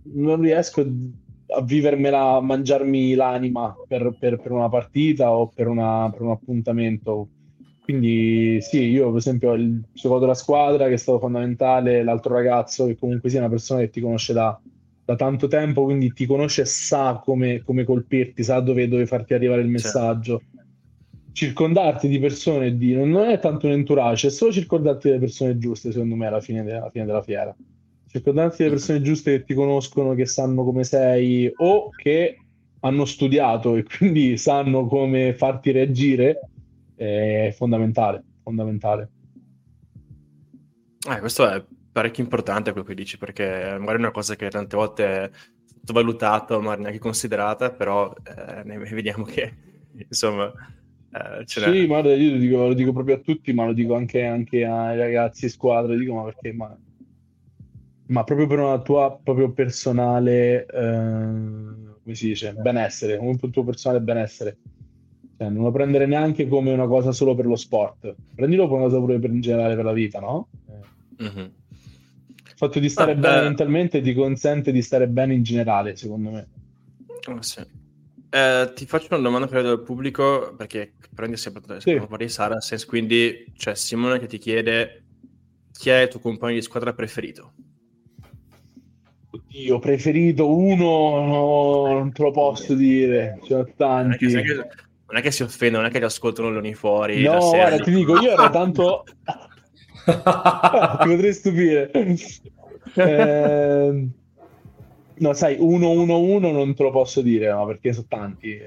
Non 0.08 0.40
riesco 0.40 0.80
a 0.80 1.62
vivermela, 1.62 2.34
a 2.34 2.40
mangiarmi 2.40 3.14
l'anima 3.14 3.72
per, 3.86 4.16
per, 4.18 4.40
per 4.40 4.50
una 4.50 4.68
partita 4.68 5.30
o 5.30 5.46
per, 5.46 5.68
una, 5.68 6.10
per, 6.10 6.22
un 6.22 6.30
appuntamento. 6.30 7.28
Quindi 7.84 8.58
sì, 8.62 8.80
io 8.80 9.10
per 9.10 9.18
esempio 9.18 9.52
il 9.52 9.80
gioco 9.92 10.18
della 10.18 10.34
squadra 10.34 10.88
che 10.88 10.94
è 10.94 10.98
stato 10.98 11.20
fondamentale, 11.20 12.02
l'altro 12.02 12.34
ragazzo 12.34 12.86
che 12.86 12.96
comunque 12.96 13.30
sia 13.30 13.38
una 13.38 13.48
persona 13.48 13.78
che 13.80 13.90
ti 13.90 14.00
conosce 14.00 14.32
da, 14.32 14.60
da 15.04 15.14
tanto 15.14 15.46
tempo, 15.46 15.84
quindi 15.84 16.12
ti 16.12 16.26
conosce 16.26 16.62
e 16.62 16.66
sa 16.66 17.20
come, 17.24 17.62
come 17.62 17.84
colpirti, 17.84 18.42
sa 18.42 18.58
dove, 18.58 18.88
dove 18.88 19.06
farti 19.06 19.34
arrivare 19.34 19.60
il 19.60 19.70
certo. 19.78 19.98
messaggio. 19.98 20.38
Certo 20.40 20.55
circondarti 21.36 22.08
di 22.08 22.18
persone 22.18 22.78
di 22.78 22.94
non 22.94 23.14
è 23.28 23.38
tanto 23.38 23.66
un 23.66 23.72
entourage, 23.72 24.28
è 24.28 24.30
solo 24.30 24.52
circondarti 24.52 25.08
delle 25.08 25.20
persone 25.20 25.58
giuste, 25.58 25.92
secondo 25.92 26.14
me, 26.14 26.28
alla 26.28 26.40
fine, 26.40 26.64
de- 26.64 26.76
alla 26.76 26.88
fine 26.88 27.04
della 27.04 27.20
fiera. 27.20 27.54
Circondarti 28.08 28.56
delle 28.56 28.70
persone 28.70 29.02
giuste 29.02 29.32
che 29.32 29.44
ti 29.44 29.52
conoscono, 29.52 30.14
che 30.14 30.24
sanno 30.24 30.64
come 30.64 30.82
sei 30.82 31.52
o 31.54 31.90
che 31.90 32.38
hanno 32.80 33.04
studiato 33.04 33.76
e 33.76 33.82
quindi 33.84 34.38
sanno 34.38 34.86
come 34.86 35.34
farti 35.34 35.72
reagire 35.72 36.40
è 36.94 37.52
fondamentale, 37.54 38.24
fondamentale. 38.42 39.10
Eh, 41.06 41.18
questo 41.18 41.50
è 41.50 41.62
parecchio 41.92 42.22
importante 42.22 42.70
quello 42.70 42.86
che 42.86 42.94
dici, 42.94 43.18
perché 43.18 43.76
magari 43.78 43.96
è 43.96 44.00
una 44.00 44.10
cosa 44.10 44.36
che 44.36 44.48
tante 44.48 44.74
volte 44.74 45.04
è 45.04 45.30
sottovalutata, 45.80 46.58
magari 46.60 46.80
neanche 46.80 46.98
considerata, 46.98 47.72
però 47.72 48.10
eh, 48.24 48.62
ne 48.64 48.78
vediamo 48.78 49.24
che 49.24 49.54
insomma 50.08 50.50
eh, 51.12 51.42
sì, 51.44 51.86
guarda, 51.86 52.14
io 52.14 52.32
lo 52.32 52.36
dico, 52.38 52.56
lo 52.68 52.74
dico, 52.74 52.92
proprio 52.92 53.16
a 53.16 53.18
tutti, 53.18 53.52
ma 53.52 53.64
lo 53.64 53.72
dico 53.72 53.94
anche, 53.94 54.24
anche 54.24 54.64
ai 54.64 54.98
ragazzi 54.98 55.48
squadra, 55.48 55.94
dico 55.94 56.14
ma 56.14 56.24
perché, 56.24 56.52
ma, 56.52 56.76
ma 58.08 58.24
proprio 58.24 58.46
per 58.46 58.58
una 58.58 58.80
tua 58.80 59.18
proprio 59.22 59.50
personale, 59.52 60.66
eh, 60.66 61.94
come 62.02 62.14
si 62.14 62.28
dice, 62.28 62.52
benessere, 62.52 63.16
un 63.16 63.38
tuo 63.38 63.64
personale 63.64 64.00
benessere. 64.00 64.58
Cioè, 65.38 65.50
non 65.50 65.64
lo 65.64 65.70
prendere 65.70 66.06
neanche 66.06 66.48
come 66.48 66.72
una 66.72 66.86
cosa 66.86 67.12
solo 67.12 67.34
per 67.34 67.46
lo 67.46 67.56
sport, 67.56 68.14
prendilo 68.34 68.68
come 68.68 68.80
una 68.80 68.88
cosa 68.88 69.00
pure 69.00 69.18
per 69.18 69.30
in 69.30 69.40
generale 69.40 69.74
per 69.74 69.84
la 69.84 69.92
vita, 69.92 70.18
no? 70.18 70.48
Mm-hmm. 71.22 71.38
Il 71.38 72.62
fatto 72.62 72.78
di 72.78 72.88
stare 72.88 73.12
ah, 73.12 73.16
bene 73.16 73.38
eh... 73.38 73.42
mentalmente 73.42 74.00
ti 74.00 74.14
consente 74.14 74.72
di 74.72 74.80
stare 74.80 75.08
bene 75.08 75.34
in 75.34 75.42
generale, 75.42 75.94
secondo 75.96 76.30
me. 76.30 76.48
Oh, 77.28 77.42
sì. 77.42 77.62
Eh, 78.28 78.72
ti 78.74 78.86
faccio 78.86 79.06
una 79.10 79.22
domanda 79.22 79.46
per 79.46 79.64
il 79.64 79.82
pubblico, 79.82 80.54
perché 80.56 80.94
prendi 81.14 81.36
sempre 81.36 81.80
sì. 81.80 82.00
di 82.16 82.28
Saracens, 82.28 82.84
quindi 82.84 83.52
c'è 83.56 83.74
Simone 83.74 84.18
che 84.18 84.26
ti 84.26 84.38
chiede 84.38 85.04
chi 85.72 85.90
è 85.90 86.02
il 86.02 86.08
tuo 86.08 86.20
compagno 86.20 86.54
di 86.54 86.62
squadra 86.62 86.92
preferito? 86.92 87.52
Io 89.48 89.78
preferito 89.78 90.54
uno, 90.54 91.24
no, 91.24 91.92
non 91.92 92.12
te 92.12 92.22
lo 92.22 92.30
posso 92.30 92.74
dire, 92.74 93.38
ce 93.44 93.56
ne 93.56 93.74
tanti. 93.76 94.26
Non 94.26 94.38
è, 94.38 94.42
che, 94.42 94.54
non 94.54 95.16
è 95.16 95.20
che 95.22 95.30
si 95.30 95.42
offendono, 95.42 95.82
non 95.82 95.90
è 95.90 95.92
che 95.92 95.98
li 95.98 96.04
ascoltano 96.04 96.50
l'oni 96.50 96.74
fuori. 96.74 97.22
No, 97.22 97.38
guarda, 97.38 97.78
ti 97.82 97.90
dico, 97.90 98.18
io 98.18 98.32
ero 98.32 98.50
tanto... 98.50 99.04
ti 100.06 101.08
potrei 101.08 101.32
stupire. 101.32 101.90
Eh 102.94 104.08
No, 105.18 105.32
sai, 105.32 105.56
1-1-1 105.56 106.52
non 106.52 106.74
te 106.74 106.82
lo 106.82 106.90
posso 106.90 107.22
dire, 107.22 107.50
no, 107.50 107.64
perché 107.66 107.92
sono 107.92 108.06
tanti. 108.08 108.58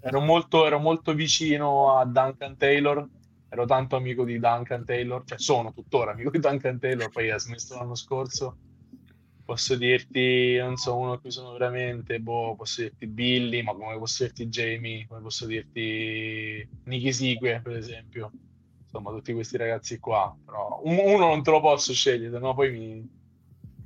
Ero 0.00 0.20
molto, 0.20 0.66
ero 0.66 0.78
molto 0.78 1.14
vicino 1.14 1.96
a 1.96 2.04
Duncan 2.04 2.56
Taylor, 2.56 3.06
ero 3.48 3.66
tanto 3.66 3.96
amico 3.96 4.24
di 4.24 4.38
Duncan 4.38 4.84
Taylor, 4.84 5.22
cioè 5.24 5.38
sono 5.38 5.72
tuttora 5.72 6.12
amico 6.12 6.30
di 6.30 6.38
Duncan 6.38 6.78
Taylor, 6.78 7.10
poi 7.10 7.30
ha 7.30 7.38
smesso 7.38 7.76
l'anno 7.76 7.94
scorso. 7.94 8.56
Posso 9.44 9.76
dirti, 9.76 10.56
non 10.56 10.76
so, 10.76 10.96
uno 10.96 11.12
a 11.12 11.20
cui 11.20 11.30
sono 11.30 11.52
veramente, 11.52 12.20
boh, 12.20 12.54
posso 12.56 12.82
dirti 12.82 13.06
Billy, 13.06 13.62
ma 13.62 13.74
come 13.74 13.98
posso 13.98 14.22
dirti 14.22 14.46
Jamie, 14.46 15.06
come 15.06 15.20
posso 15.20 15.46
dirti 15.46 16.66
Nicky 16.84 17.12
Sigue, 17.12 17.60
per 17.62 17.76
esempio. 17.76 18.30
insomma, 18.84 19.10
tutti 19.10 19.32
questi 19.32 19.56
ragazzi 19.56 19.98
qua. 19.98 20.34
Però 20.44 20.80
uno 20.84 21.18
non 21.18 21.42
te 21.42 21.50
lo 21.50 21.60
posso 21.60 21.92
scegliere, 21.92 22.38
no? 22.38 22.54
Poi 22.54 22.70
mi... 22.72 23.20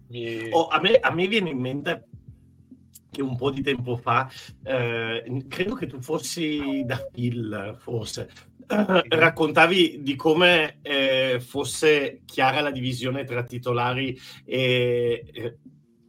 mi... 0.08 0.48
Oh, 0.50 0.68
a, 0.68 0.80
me, 0.80 0.94
a 0.94 1.12
me 1.12 1.26
viene 1.26 1.50
in 1.50 1.58
mente 1.58 2.08
che 3.10 3.22
un 3.22 3.36
po' 3.36 3.50
di 3.50 3.62
tempo 3.62 3.96
fa, 3.96 4.30
eh, 4.62 5.44
credo 5.48 5.74
che 5.74 5.86
tu 5.86 6.00
fossi 6.02 6.82
da 6.84 6.98
Phil, 7.10 7.76
forse, 7.78 8.28
eh, 8.68 9.04
raccontavi 9.08 10.02
di 10.02 10.16
come 10.16 10.78
eh, 10.82 11.40
fosse 11.40 12.20
chiara 12.26 12.60
la 12.60 12.70
divisione 12.70 13.24
tra 13.24 13.42
titolari 13.42 14.18
e 14.44 15.24
eh, 15.32 15.58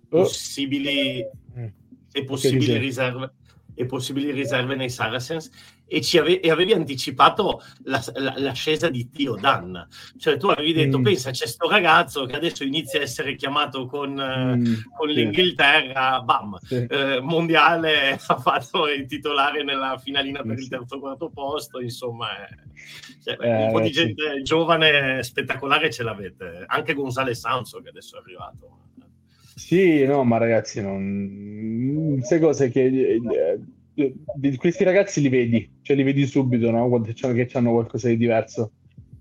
oh. 0.09 0.21
possibili, 0.21 1.25
mm. 1.57 1.67
e 2.11 2.23
possibili 2.25 2.77
riserve 2.77 3.33
e 3.73 3.85
possibili 3.85 4.31
riserve 4.31 4.75
nei 4.75 4.89
Saracens 4.89 5.51
e, 5.87 6.01
ci 6.01 6.17
ave- 6.17 6.39
e 6.39 6.51
avevi 6.51 6.73
anticipato 6.73 7.61
la, 7.83 8.03
la, 8.15 8.33
l'ascesa 8.37 8.89
di 8.89 9.09
Tio 9.09 9.35
Dan. 9.35 9.87
Cioè 10.17 10.37
tu 10.37 10.47
avevi 10.47 10.73
detto, 10.73 10.99
mm. 10.99 11.03
pensa, 11.03 11.31
c'è 11.31 11.47
sto 11.47 11.69
ragazzo 11.69 12.25
che 12.25 12.35
adesso 12.35 12.63
inizia 12.63 12.99
a 12.99 13.03
essere 13.03 13.35
chiamato 13.35 13.85
con, 13.85 14.13
mm, 14.13 14.73
con 14.95 15.07
l'Inghilterra, 15.07 16.21
bam, 16.21 16.57
sì. 16.61 16.85
eh, 16.89 17.19
mondiale, 17.21 18.19
ha 18.27 18.37
fatto 18.37 18.87
il 18.87 19.05
titolare 19.05 19.63
nella 19.63 19.97
finalina 19.97 20.41
per 20.41 20.59
il 20.59 20.67
terzo 20.67 20.99
quarto 20.99 21.29
posto, 21.29 21.79
insomma, 21.79 22.27
eh, 22.47 22.55
cioè, 23.23 23.37
eh, 23.39 23.65
un 23.65 23.71
po' 23.71 23.81
di 23.81 23.91
gente 23.91 24.33
sì. 24.35 24.43
giovane, 24.43 25.23
spettacolare 25.23 25.89
ce 25.89 26.03
l'avete. 26.03 26.65
Anche 26.67 26.93
Gonzales 26.93 27.39
Sanso 27.39 27.81
che 27.81 27.89
adesso 27.89 28.17
è 28.17 28.19
arrivato. 28.19 28.77
Sì, 29.55 30.05
no, 30.05 30.23
ma 30.23 30.37
ragazzi, 30.37 30.81
non... 30.81 32.15
queste 32.19 32.39
cose 32.39 32.69
che 32.69 32.85
eh, 32.85 33.59
questi 34.57 34.83
ragazzi 34.83 35.21
li 35.21 35.29
vedi, 35.29 35.77
cioè 35.81 35.95
li 35.95 36.03
vedi 36.03 36.25
subito, 36.25 36.69
no? 36.69 36.87
Quando 36.87 37.09
c'hanno, 37.13 37.33
che 37.33 37.49
hanno 37.53 37.71
qualcosa 37.71 38.07
di 38.09 38.17
diverso. 38.17 38.71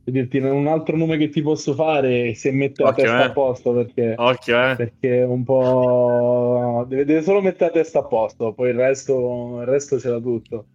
Per 0.05 0.13
dirti 0.13 0.39
un 0.39 0.69
altro 0.69 0.97
nome 0.97 1.17
che 1.17 1.31
ti 1.31 1.43
posso 1.43 1.75
fare 1.75 2.35
se 2.35 2.53
mette 2.53 2.85
la 2.85 2.93
testa 2.93 3.23
eh. 3.23 3.25
a 3.25 3.33
posto 3.33 3.73
perché, 3.73 4.15
Occhio, 4.17 4.71
eh. 4.71 4.77
perché 4.77 5.23
un 5.23 5.43
po' 5.43 6.85
deve, 6.87 7.05
deve, 7.05 7.23
solo 7.23 7.41
mettere 7.41 7.73
la 7.73 7.81
testa 7.81 7.99
a 8.01 8.05
posto, 8.05 8.53
poi 8.53 8.71
il 8.71 8.77
resto, 8.77 9.59
il 9.61 9.67
resto 9.67 9.97
c'era 9.97 10.21
tutto. 10.21 10.67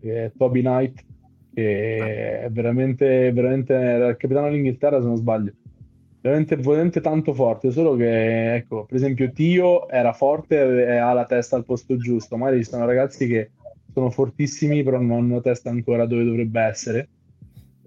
Eh, 0.00 0.30
Toby 0.36 0.60
Knight, 0.60 1.04
che 1.52 2.42
è 2.42 2.48
veramente, 2.50 3.32
veramente 3.32 3.74
era 3.74 4.08
il 4.08 4.16
capitano 4.16 4.46
dell'Inghilterra 4.46 5.00
se 5.00 5.06
non 5.06 5.16
sbaglio 5.16 5.52
veramente, 6.20 6.56
veramente 6.56 7.00
tanto 7.00 7.32
forte, 7.34 7.70
solo 7.70 7.96
che, 7.96 8.54
ecco, 8.54 8.84
per 8.84 8.96
esempio 8.96 9.30
Tio 9.32 9.88
era 9.88 10.12
forte 10.12 10.86
e 10.86 10.96
ha 10.96 11.12
la 11.12 11.24
testa 11.24 11.56
al 11.56 11.64
posto 11.64 11.96
giusto, 11.96 12.36
magari 12.36 12.62
ci 12.62 12.70
sono 12.70 12.84
ragazzi 12.84 13.26
che 13.26 13.50
sono 13.92 14.10
fortissimi 14.10 14.82
però 14.82 15.00
non 15.00 15.18
hanno 15.18 15.40
testa 15.40 15.70
ancora 15.70 16.06
dove 16.06 16.24
dovrebbe 16.24 16.60
essere. 16.60 17.08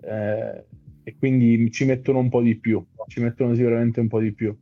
Eh, 0.02 0.66
e 1.06 1.16
quindi 1.18 1.70
ci 1.72 1.86
mettono 1.86 2.20
un 2.20 2.30
po' 2.30 2.42
di 2.42 2.58
più, 2.58 2.84
ci 3.08 3.20
mettono 3.22 3.54
sicuramente 3.56 4.00
un 4.00 4.08
po' 4.08 4.20
di 4.20 4.34
più. 4.34 4.56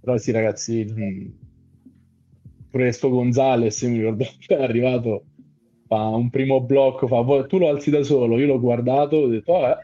Però 0.00 0.16
sì 0.16 0.32
ragazzi, 0.32 0.84
mh, 0.84 1.32
pure 2.70 2.92
sto 2.92 3.08
Gonzales, 3.08 3.82
mi 3.82 3.98
ricordo 3.98 4.24
è 4.46 4.54
arrivato, 4.54 5.24
fa 5.86 6.06
un 6.08 6.30
primo 6.30 6.60
blocco, 6.60 7.06
fa, 7.06 7.46
tu 7.46 7.58
lo 7.58 7.68
alzi 7.68 7.90
da 7.90 8.02
solo, 8.02 8.38
io 8.38 8.46
l'ho 8.46 8.60
guardato, 8.60 9.16
ho 9.16 9.28
detto, 9.28 9.52
vabbè, 9.52 9.78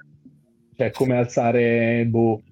cioè 0.76 0.90
come 0.90 1.16
alzare, 1.16 2.04
boh, 2.06 2.42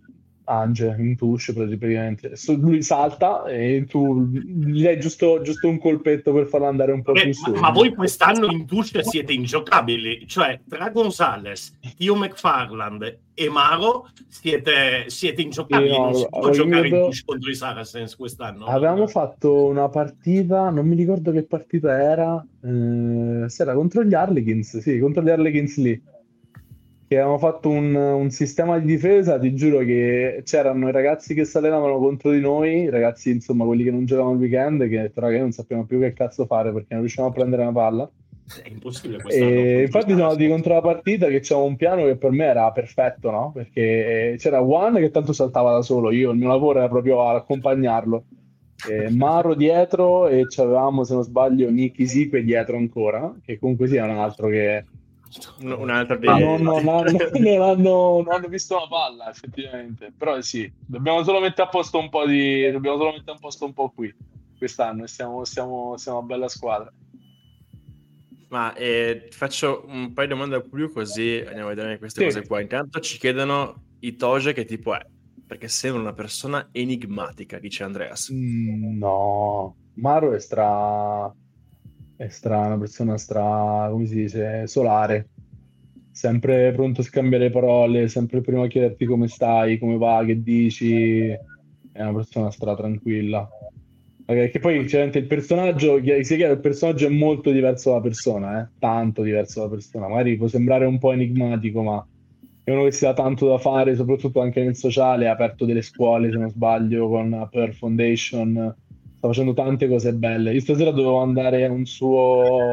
Ange 0.45 0.95
in 0.99 1.17
touche 1.17 1.53
praticamente. 1.53 2.33
Lui 2.59 2.83
salta 2.83 3.45
e 3.47 3.87
tu 3.89 4.27
gli 4.27 4.83
dai 4.83 5.01
giusto, 5.01 5.41
giusto 5.43 5.69
un 5.69 5.79
colpetto 5.79 6.33
per 6.33 6.47
farlo 6.47 6.67
andare 6.67 6.93
un 6.93 7.03
po' 7.03 7.13
Beh, 7.13 7.23
più 7.23 7.33
su. 7.33 7.53
ma, 7.53 7.61
ma, 7.61 7.71
voi 7.71 7.95
quest'anno 7.95 8.51
in 8.51 8.67
touche 8.67 9.03
siete 9.03 9.33
ingiocabili 9.33 10.27
cioè 10.27 10.61
tra 10.69 10.91
Gonzales, 10.91 11.79
Tio 11.97 12.15
McFarland 12.15 13.19
e 13.35 13.49
Maro 13.49 14.09
siete, 14.29 15.05
siete 15.07 15.43
ingiocabili 15.43 15.91
sì, 15.91 15.99
no, 15.99 16.05
non 16.05 16.15
si 16.15 16.27
può 16.29 16.51
giocare 16.51 16.83
vedo... 16.83 16.97
in 16.97 17.03
touche 17.03 17.23
contro 17.25 17.51
i 17.51 17.55
Saracens 17.55 18.17
quest'anno. 18.17 18.67
Avevamo 18.67 19.07
fatto 19.07 19.65
una 19.65 19.89
partita 19.89 20.69
non 20.71 20.87
mi 20.87 20.95
ricordo 20.95 21.33
che 21.33 21.43
partita 21.45 22.01
era 22.01 22.45
eh, 22.63 23.49
se 23.49 23.63
era 23.63 23.75
contro 23.75 24.05
gli 24.05 24.15
Harlequins 24.15 24.79
sì 24.79 24.99
contro 24.99 25.23
gli 25.23 25.31
Harlequins 25.31 25.77
lì 25.79 26.03
che 27.15 27.21
avevamo 27.21 27.39
fatto 27.39 27.69
un, 27.69 27.95
un, 27.95 28.31
sistema 28.31 28.79
di 28.79 28.87
difesa, 28.87 29.39
ti 29.39 29.55
giuro 29.55 29.79
che 29.79 30.43
c'erano 30.45 30.89
i 30.89 30.93
ragazzi 30.93 31.33
che 31.35 31.45
si 31.45 31.57
allenavano 31.57 31.99
contro 31.99 32.33
di 32.33 32.41
noi, 32.41 32.83
i 32.83 32.91
ragazzi 32.91 33.31
insomma 33.31 33.65
quelli 33.65 33.85
che 33.85 33.93
non 33.93 34.05
giocavano 34.05 34.35
il 34.35 34.41
weekend, 34.41 34.89
che 34.89 35.11
però 35.15 35.29
che 35.29 35.39
non 35.39 35.53
sappiamo 35.53 35.85
più 35.85 36.01
che 36.01 36.13
cazzo 36.13 36.45
fare 36.45 36.73
perché 36.73 36.89
non 36.91 37.01
riusciamo 37.01 37.29
a 37.29 37.33
prendere 37.33 37.63
una 37.63 37.73
palla. 37.73 38.11
È 38.63 38.69
impossibile 38.69 39.23
e 39.29 39.83
infatti 39.83 40.09
siamo 40.09 40.25
andati 40.25 40.49
contro 40.49 40.75
la 40.75 40.83
partita 40.83 41.29
che 41.29 41.41
c'era 41.41 41.61
un 41.61 41.77
piano 41.77 42.05
che 42.05 42.17
per 42.17 42.31
me 42.31 42.45
era 42.45 42.71
perfetto, 42.73 43.31
no? 43.31 43.53
Perché 43.55 44.35
c'era 44.39 44.59
Juan 44.59 44.97
che 44.97 45.11
tanto 45.11 45.33
saltava 45.33 45.73
da 45.73 45.83
solo, 45.83 46.11
io 46.11 46.33
il 46.33 46.37
mio 46.37 46.49
lavoro 46.49 46.81
era 46.81 46.89
proprio 46.89 47.27
accompagnarlo. 47.29 48.25
Eh, 48.91 49.09
Maro 49.09 49.55
dietro 49.55 50.29
e 50.29 50.47
avevamo, 50.57 51.05
se 51.05 51.15
non 51.15 51.23
sbaglio, 51.23 51.71
Nicky 51.71 52.07
Sique 52.07 52.43
dietro 52.43 52.77
ancora, 52.77 53.35
che 53.43 53.59
comunque 53.59 53.87
sia 53.87 54.05
un 54.05 54.11
altro 54.11 54.49
che 54.49 54.85
un'altra 55.61 56.17
dei... 56.17 56.29
no, 56.29 56.57
no, 56.59 56.81
no, 56.81 57.03
non, 57.03 57.17
hanno, 57.63 58.23
non 58.23 58.29
hanno 58.31 58.49
visto 58.49 58.77
la 58.77 58.87
palla 58.89 59.31
effettivamente. 59.31 60.13
Però 60.17 60.41
sì 60.41 60.71
dobbiamo 60.87 61.23
solo 61.23 61.41
mettere 61.41 61.67
a 61.67 61.71
posto 61.71 61.99
un 61.99 62.09
po' 62.09 62.27
di 62.27 62.71
dobbiamo 62.71 62.97
solo 62.97 63.13
mettere 63.13 63.37
a 63.37 63.41
posto 63.41 63.65
un 63.65 63.73
po' 63.73 63.91
qui 63.91 64.15
quest'anno 64.57 65.07
siamo, 65.07 65.45
siamo, 65.45 65.97
siamo 65.97 66.19
una 66.19 66.27
bella 66.27 66.49
squadra. 66.49 66.93
Ma 68.49 68.73
eh, 68.75 69.29
faccio 69.31 69.85
un 69.89 70.13
paio 70.13 70.29
di 70.29 70.35
domande 70.35 70.55
al 70.55 70.63
pubblico 70.63 70.93
così 70.93 71.43
andiamo 71.45 71.71
a 71.71 71.75
vedere 71.75 71.99
queste 71.99 72.21
sì. 72.21 72.27
cose 72.27 72.47
qua. 72.47 72.61
Intanto 72.61 73.01
ci 73.01 73.19
chiedono 73.19 73.83
Itoge 74.01 74.53
che 74.53 74.65
tipo 74.65 74.95
è 74.95 75.05
perché 75.47 75.69
sembra 75.69 76.01
una 76.01 76.13
persona 76.13 76.69
enigmatica 76.73 77.59
dice 77.59 77.85
Andreas. 77.85 78.33
Mm, 78.33 78.99
no 78.99 79.77
Maro 79.95 80.33
è 80.33 80.41
stra 80.41 81.33
è 82.17 82.29
stra, 82.29 82.67
una 82.67 82.79
persona 82.79 83.17
stra, 83.19 83.89
come 83.91 84.07
si 84.07 84.15
dice, 84.15 84.67
solare. 84.67 85.29
Sempre 86.11 86.73
pronto 86.73 87.01
a 87.01 87.05
scambiare 87.05 87.51
parole, 87.51 88.09
sempre 88.09 88.41
prima 88.41 88.65
a 88.65 88.69
chiederti 88.69 89.05
come 89.05 89.27
stai, 89.27 89.79
come 89.79 89.97
va, 89.97 90.23
che 90.25 90.43
dici. 90.43 91.27
È 91.29 92.01
una 92.01 92.15
persona 92.15 92.51
stra 92.51 92.75
tranquilla. 92.77 93.49
Che 94.27 94.59
poi 94.59 94.85
chiaramente 94.87 95.19
il 95.19 95.27
personaggio, 95.27 95.97
si 95.99 96.37
chiede, 96.37 96.55
il 96.55 96.61
personaggio 96.61 97.07
è 97.07 97.11
molto 97.11 97.51
diverso 97.51 97.91
dalla 97.91 98.01
persona, 98.01 98.63
eh? 98.63 98.69
tanto 98.79 99.23
diverso 99.23 99.61
dalla 99.61 99.73
persona. 99.73 100.09
Magari 100.09 100.37
può 100.37 100.47
sembrare 100.47 100.87
un 100.87 100.99
po' 100.99 101.13
enigmatico, 101.13 101.83
ma 101.83 102.07
è 102.63 102.71
uno 102.71 102.85
che 102.85 102.93
si 102.93 103.05
dà 103.05 103.13
tanto 103.13 103.47
da 103.47 103.59
fare, 103.59 103.95
soprattutto 103.95 104.41
anche 104.41 104.63
nel 104.63 104.77
sociale. 104.77 105.29
Ha 105.29 105.33
aperto 105.33 105.67
delle 105.67 105.83
scuole, 105.83 106.31
se 106.31 106.39
non 106.39 106.49
sbaglio, 106.49 107.09
con 107.09 107.49
Per 107.51 107.75
Foundation 107.75 108.75
sta 109.25 109.29
facendo 109.29 109.55
tante 109.55 109.89
cose 109.89 110.13
belle. 110.13 110.53
Io 110.53 110.61
stasera 110.61 110.91
dovevo 110.91 111.21
andare 111.21 111.65
a, 111.65 111.71
un 111.71 111.87
suo, 111.87 112.73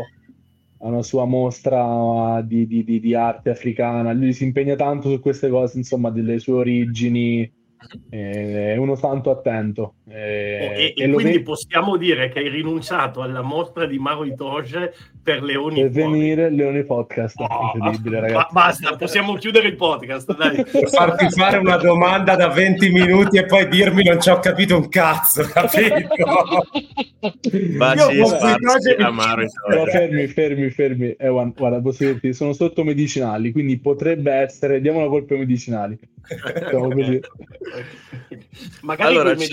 a 0.80 0.88
una 0.88 1.02
sua 1.02 1.26
mostra 1.26 2.42
di, 2.46 2.68
di, 2.68 2.84
di, 2.84 3.00
di 3.00 3.16
arte 3.16 3.52
africana. 3.52 4.12
Lui 4.12 4.34
si 4.34 4.44
impegna 4.44 4.76
tanto 4.76 5.10
su 5.10 5.20
queste 5.22 5.50
cose, 5.50 5.78
insomma, 5.78 6.10
delle 6.10 6.40
sue 6.40 6.54
origini 6.54 7.52
è 8.10 8.76
uno 8.76 8.98
tanto 8.98 9.32
attento. 9.32 9.96
Eh, 10.14 10.94
e, 10.96 10.96
e, 10.96 11.04
e 11.04 11.10
quindi 11.10 11.38
ve... 11.38 11.44
possiamo 11.44 11.96
dire 11.96 12.30
che 12.30 12.40
hai 12.40 12.50
rinunciato 12.50 13.22
alla 13.22 13.42
mostra 13.42 13.86
di 13.86 13.98
Maro 13.98 14.26
Itoge 14.26 14.94
per 15.24 15.42
Leoni 15.42 15.82
Per 15.82 15.90
venire 15.90 16.50
Leoni 16.50 16.84
Podcast. 16.84 17.40
Oh, 17.40 17.72
incredibile, 17.74 18.20
ragazzi. 18.20 18.54
basta, 18.54 18.96
possiamo 18.98 19.36
chiudere 19.36 19.70
il 19.70 19.76
podcast. 19.76 20.36
Dai. 20.36 20.66
Farti 20.92 21.30
fare 21.30 21.58
una 21.58 21.78
domanda 21.78 22.36
da 22.36 22.50
20 22.50 22.90
minuti 22.90 23.38
e 23.38 23.46
poi 23.46 23.68
dirmi 23.70 24.04
non 24.04 24.20
ci 24.20 24.30
ho 24.30 24.40
capito 24.40 24.76
un 24.76 24.90
cazzo, 24.90 25.44
capito? 25.44 25.96
Baci 27.78 28.18
Itoge... 28.18 28.96
Però 28.96 29.86
fermi, 29.86 30.28
fermi, 30.28 30.70
fermi. 30.72 31.12
Eh, 31.12 31.30
guarda, 31.30 31.80
posso 31.80 32.04
dirti, 32.04 32.34
sono 32.34 32.54
sotto 32.54 32.84
medicinali, 32.84 33.52
quindi 33.52 33.80
potrebbe 33.80 34.34
essere, 34.34 34.82
diamo 34.82 35.02
la 35.02 35.08
colpa 35.08 35.36
ai 35.36 35.40
medicinali. 35.40 35.98
Magari 38.82 39.10
allora, 39.10 39.36
con, 39.36 39.46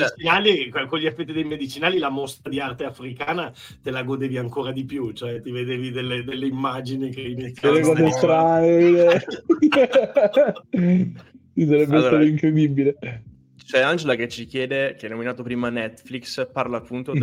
medicinali, 0.53 0.87
con, 0.87 0.99
gli 0.99 1.07
effetti 1.07 1.33
dei 1.33 1.45
medicinali 1.45 1.99
la 1.99 2.11
mostra 2.11 2.51
di 2.51 2.61
arte 2.61 2.85
africana 2.85 3.53
te 3.83 3.91
la 3.91 4.03
godevi 4.03 4.39
ancora 4.39 4.73
di 4.73 4.85
più, 4.85 5.13
cioè 5.13 5.41
ti 5.41 5.51
vedevi 5.51 5.91
delle, 5.91 6.25
delle 6.25 6.47
immagini 6.47 7.11
che 7.11 7.21
iniziavano 7.23 7.95
delle 7.95 8.03
cose 8.03 8.19
strane. 8.19 9.25
sarebbe 11.67 11.95
allora, 11.95 12.09
stato 12.09 12.23
incredibile. 12.25 12.97
C'è 13.65 13.81
Angela 13.81 14.15
che 14.15 14.29
ci 14.29 14.47
chiede, 14.47 14.95
che 14.99 15.07
ha 15.07 15.11
nominato 15.11 15.43
prima 15.43 15.69
Netflix, 15.69 16.49
parla 16.51 16.79
appunto 16.79 17.13
mm-hmm. 17.13 17.23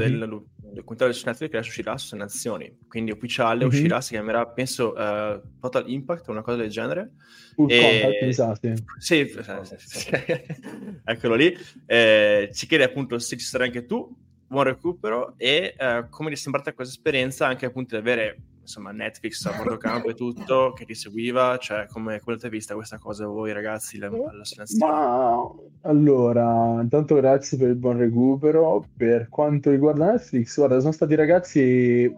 Del 0.75 0.83
documentario 0.83 1.13
su 1.13 1.25
Netflix 1.25 1.51
che 1.51 1.57
uscirà 1.57 1.97
su 1.97 2.15
Nazioni, 2.15 2.77
quindi 2.87 3.11
ufficiale, 3.11 3.59
mm-hmm. 3.59 3.67
uscirà, 3.67 4.01
si 4.01 4.11
chiamerà, 4.11 4.45
penso, 4.47 4.93
uh, 4.93 5.41
Total 5.59 5.89
Impact 5.89 6.27
o 6.27 6.31
una 6.31 6.41
cosa 6.41 6.57
del 6.57 6.69
genere. 6.69 7.11
Uh, 7.55 7.67
e... 7.69 8.29
sa, 8.31 8.55
sì. 8.55 8.73
Sì, 8.97 9.27
sì, 9.27 9.75
sì, 9.77 10.09
eccolo 11.03 11.35
lì. 11.35 11.55
Eh, 11.85 12.49
ci 12.53 12.67
chiede 12.67 12.83
appunto 12.83 13.17
se 13.19 13.37
ci 13.37 13.45
sarai 13.45 13.67
anche 13.67 13.85
tu, 13.85 14.13
buon 14.47 14.63
recupero 14.63 15.33
e 15.37 15.75
uh, 15.79 16.09
come 16.09 16.29
ti 16.29 16.35
è 16.35 16.37
sembrata 16.37 16.73
questa 16.73 16.93
esperienza 16.93 17.47
anche 17.47 17.65
appunto 17.65 17.95
di 17.95 18.01
avere 18.01 18.37
insomma 18.65 18.91
Netflix 18.91 19.45
a 19.45 19.55
bordo 19.55 19.77
campo 19.77 20.09
e 20.09 20.13
tutto 20.15 20.73
che 20.73 20.85
ti 20.85 20.95
seguiva, 20.95 21.57
cioè 21.57 21.87
come, 21.87 22.19
come 22.19 22.35
avete 22.35 22.49
vista 22.49 22.73
questa 22.73 22.97
cosa 22.97 23.27
voi 23.27 23.53
ragazzi 23.53 23.97
alla 24.01 24.43
selezione? 24.43 24.91
Ma 24.91 25.51
allora, 25.81 26.81
intanto 26.81 27.15
grazie 27.15 27.57
per 27.57 27.69
il 27.69 27.75
buon 27.75 27.97
recupero, 27.97 28.87
per 28.97 29.29
quanto 29.29 29.69
riguarda 29.69 30.11
Netflix, 30.11 30.55
guarda, 30.57 30.79
sono 30.79 30.91
stati 30.91 31.15
ragazzi, 31.15 32.13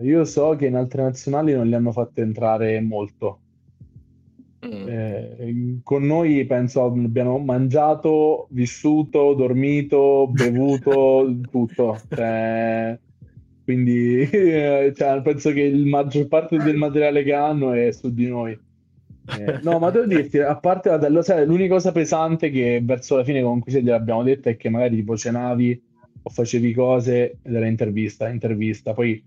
io 0.00 0.24
so 0.24 0.56
che 0.56 0.66
in 0.66 0.76
altre 0.76 1.02
nazionali 1.02 1.54
non 1.54 1.66
li 1.66 1.74
hanno 1.74 1.92
fatti 1.92 2.20
entrare 2.20 2.80
molto, 2.80 3.40
Mm. 4.66 4.88
Eh, 4.88 5.80
con 5.82 6.02
noi 6.04 6.44
penso 6.44 6.84
abbiamo 6.84 7.38
mangiato, 7.38 8.46
vissuto, 8.50 9.32
dormito, 9.32 10.28
bevuto, 10.30 11.34
tutto. 11.50 11.98
Cioè, 12.08 12.98
quindi 13.70 14.26
cioè, 14.94 15.20
penso 15.22 15.52
che 15.52 15.70
la 15.70 15.86
maggior 15.86 16.26
parte 16.26 16.56
del 16.56 16.76
materiale 16.76 17.22
che 17.22 17.32
hanno 17.32 17.72
è 17.72 17.92
su 17.92 18.12
di 18.12 18.26
noi. 18.26 18.58
Eh, 19.38 19.60
no, 19.62 19.78
ma 19.78 19.90
devo 19.90 20.06
dirti, 20.06 20.38
a 20.38 20.56
parte 20.56 20.90
la, 20.90 21.22
sai, 21.22 21.46
l'unica 21.46 21.74
cosa 21.74 21.92
pesante 21.92 22.50
che 22.50 22.80
verso 22.82 23.16
la 23.16 23.24
fine 23.24 23.42
comunque 23.42 23.70
se 23.70 23.82
gliel'abbiamo 23.82 24.24
detta 24.24 24.50
è 24.50 24.56
che 24.56 24.68
magari 24.68 24.96
tipo 24.96 25.16
cenavi 25.16 25.82
o 26.22 26.30
facevi 26.30 26.72
cose 26.74 27.38
ed 27.42 27.54
era 27.54 27.66
intervista, 27.66 28.28
intervista. 28.28 28.92
Poi 28.92 29.22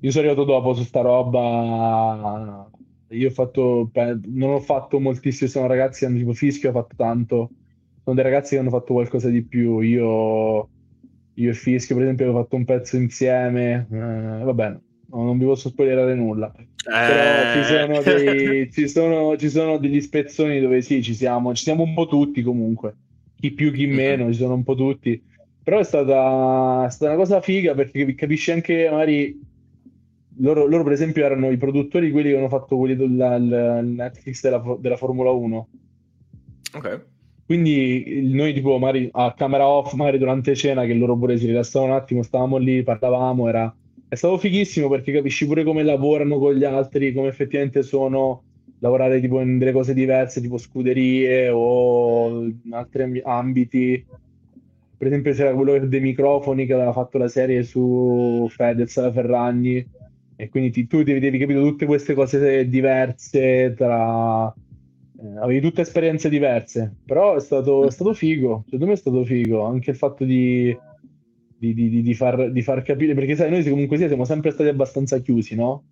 io 0.00 0.10
sono 0.10 0.26
arrivato 0.26 0.46
dopo 0.46 0.74
su 0.74 0.82
sta 0.82 1.00
roba 1.00 2.68
io 3.10 3.28
ho 3.28 3.32
fatto, 3.32 3.90
non 4.26 4.50
ho 4.50 4.60
fatto 4.60 5.00
moltissimo, 5.00 5.48
sono 5.48 5.66
ragazzi 5.66 6.00
che 6.00 6.06
hanno 6.06 6.18
tipo 6.18 6.32
Fischio, 6.32 6.70
ho 6.70 6.72
fatto 6.72 6.94
tanto, 6.96 7.50
sono 8.02 8.14
dei 8.14 8.24
ragazzi 8.24 8.54
che 8.54 8.60
hanno 8.60 8.70
fatto 8.70 8.92
qualcosa 8.92 9.28
di 9.28 9.42
più, 9.42 9.80
io, 9.80 10.68
io 11.38 11.50
e 11.50 11.54
Fischio 11.54 11.94
per 11.94 12.04
esempio 12.04 12.24
avevo 12.26 12.42
fatto 12.42 12.56
un 12.56 12.64
pezzo 12.64 12.96
insieme, 12.96 13.86
eh, 13.90 14.44
va 14.44 14.52
bene, 14.52 14.80
non 15.10 15.38
vi 15.38 15.44
posso 15.44 15.68
spoilerare 15.68 16.14
nulla, 16.14 16.52
eh... 16.56 16.64
però 16.84 17.52
ci 17.54 17.64
sono, 17.64 18.02
dei, 18.02 18.72
ci, 18.72 18.88
sono, 18.88 19.36
ci 19.36 19.48
sono, 19.48 19.78
degli 19.78 20.00
spezzoni 20.00 20.60
dove 20.60 20.82
sì, 20.82 21.02
ci 21.02 21.14
siamo, 21.14 21.54
ci 21.54 21.62
siamo 21.62 21.84
un 21.84 21.94
po' 21.94 22.06
tutti 22.06 22.42
comunque, 22.42 22.94
chi 23.38 23.52
più 23.52 23.72
chi 23.72 23.86
meno, 23.86 24.32
ci 24.32 24.38
sono 24.38 24.54
un 24.54 24.64
po' 24.64 24.74
tutti, 24.74 25.22
però 25.62 25.78
è 25.78 25.84
stata, 25.84 26.86
è 26.86 26.90
stata 26.90 27.12
una 27.12 27.20
cosa 27.20 27.40
figa 27.40 27.74
perché 27.74 28.14
capisci 28.14 28.50
anche 28.50 28.88
magari 28.90 29.46
loro, 30.40 30.66
loro, 30.66 30.82
per 30.82 30.92
esempio 30.92 31.24
erano 31.24 31.50
i 31.50 31.56
produttori 31.56 32.10
quelli 32.10 32.30
che 32.30 32.36
hanno 32.36 32.48
fatto 32.48 32.76
quelli 32.76 32.96
del 32.96 33.10
Netflix 33.10 34.40
della, 34.40 34.62
della, 34.78 34.96
Formula 34.96 35.30
1 35.30 35.68
ok 36.74 37.06
quindi 37.48 38.20
noi 38.30 38.52
tipo 38.52 38.76
magari 38.78 39.08
a 39.10 39.32
camera 39.32 39.66
off 39.66 39.94
magari 39.94 40.18
durante 40.18 40.54
cena 40.54 40.84
che 40.84 40.92
loro 40.92 41.16
pure 41.16 41.38
si 41.38 41.46
rilassavano 41.46 41.92
un 41.92 41.98
attimo 41.98 42.22
stavamo 42.22 42.58
lì 42.58 42.82
parlavamo 42.82 43.48
era 43.48 43.74
è 44.06 44.14
stato 44.14 44.36
fighissimo 44.36 44.88
perché 44.90 45.12
capisci 45.12 45.46
pure 45.46 45.64
come 45.64 45.82
lavorano 45.82 46.38
con 46.38 46.52
gli 46.52 46.64
altri 46.64 47.14
come 47.14 47.28
effettivamente 47.28 47.82
sono 47.82 48.42
lavorare 48.80 49.20
tipo 49.20 49.40
in 49.40 49.58
delle 49.58 49.72
cose 49.72 49.94
diverse 49.94 50.40
tipo 50.40 50.58
scuderie 50.58 51.48
o 51.48 52.42
in 52.44 52.72
altri 52.72 53.20
ambiti. 53.24 54.04
Per 54.96 55.06
esempio 55.06 55.32
c'era 55.32 55.54
quello 55.54 55.78
dei 55.86 56.00
microfoni 56.00 56.66
che 56.66 56.74
aveva 56.74 56.92
fatto 56.92 57.18
la 57.18 57.28
serie 57.28 57.62
su 57.62 58.46
Fedez 58.50 58.96
alla 58.96 59.12
Ferragni 59.12 59.86
e 60.36 60.48
quindi 60.48 60.70
ti, 60.70 60.86
tu 60.86 61.02
devi, 61.02 61.20
devi 61.20 61.38
capire 61.38 61.60
tutte 61.60 61.86
queste 61.86 62.14
cose 62.14 62.68
diverse 62.68 63.74
tra... 63.76 64.52
Eh, 65.20 65.36
avevi 65.38 65.60
tutte 65.60 65.80
esperienze 65.80 66.28
diverse, 66.28 66.94
però 67.04 67.34
è 67.34 67.40
stato, 67.40 67.86
è 67.86 67.90
stato 67.90 68.14
figo, 68.14 68.62
secondo 68.64 68.86
me 68.86 68.92
è 68.92 68.96
stato 68.96 69.24
figo, 69.24 69.62
anche 69.62 69.90
il 69.90 69.96
fatto 69.96 70.24
di, 70.24 70.76
di, 71.56 71.74
di, 71.74 72.02
di 72.02 72.14
far, 72.14 72.52
far, 72.62 72.82
capire, 72.82 73.14
perché 73.14 73.34
sai, 73.34 73.50
noi 73.50 73.64
comunque 73.64 73.96
sia, 73.96 74.06
siamo 74.06 74.24
sempre 74.24 74.52
stati 74.52 74.68
abbastanza 74.68 75.18
chiusi, 75.18 75.56
no? 75.56 75.82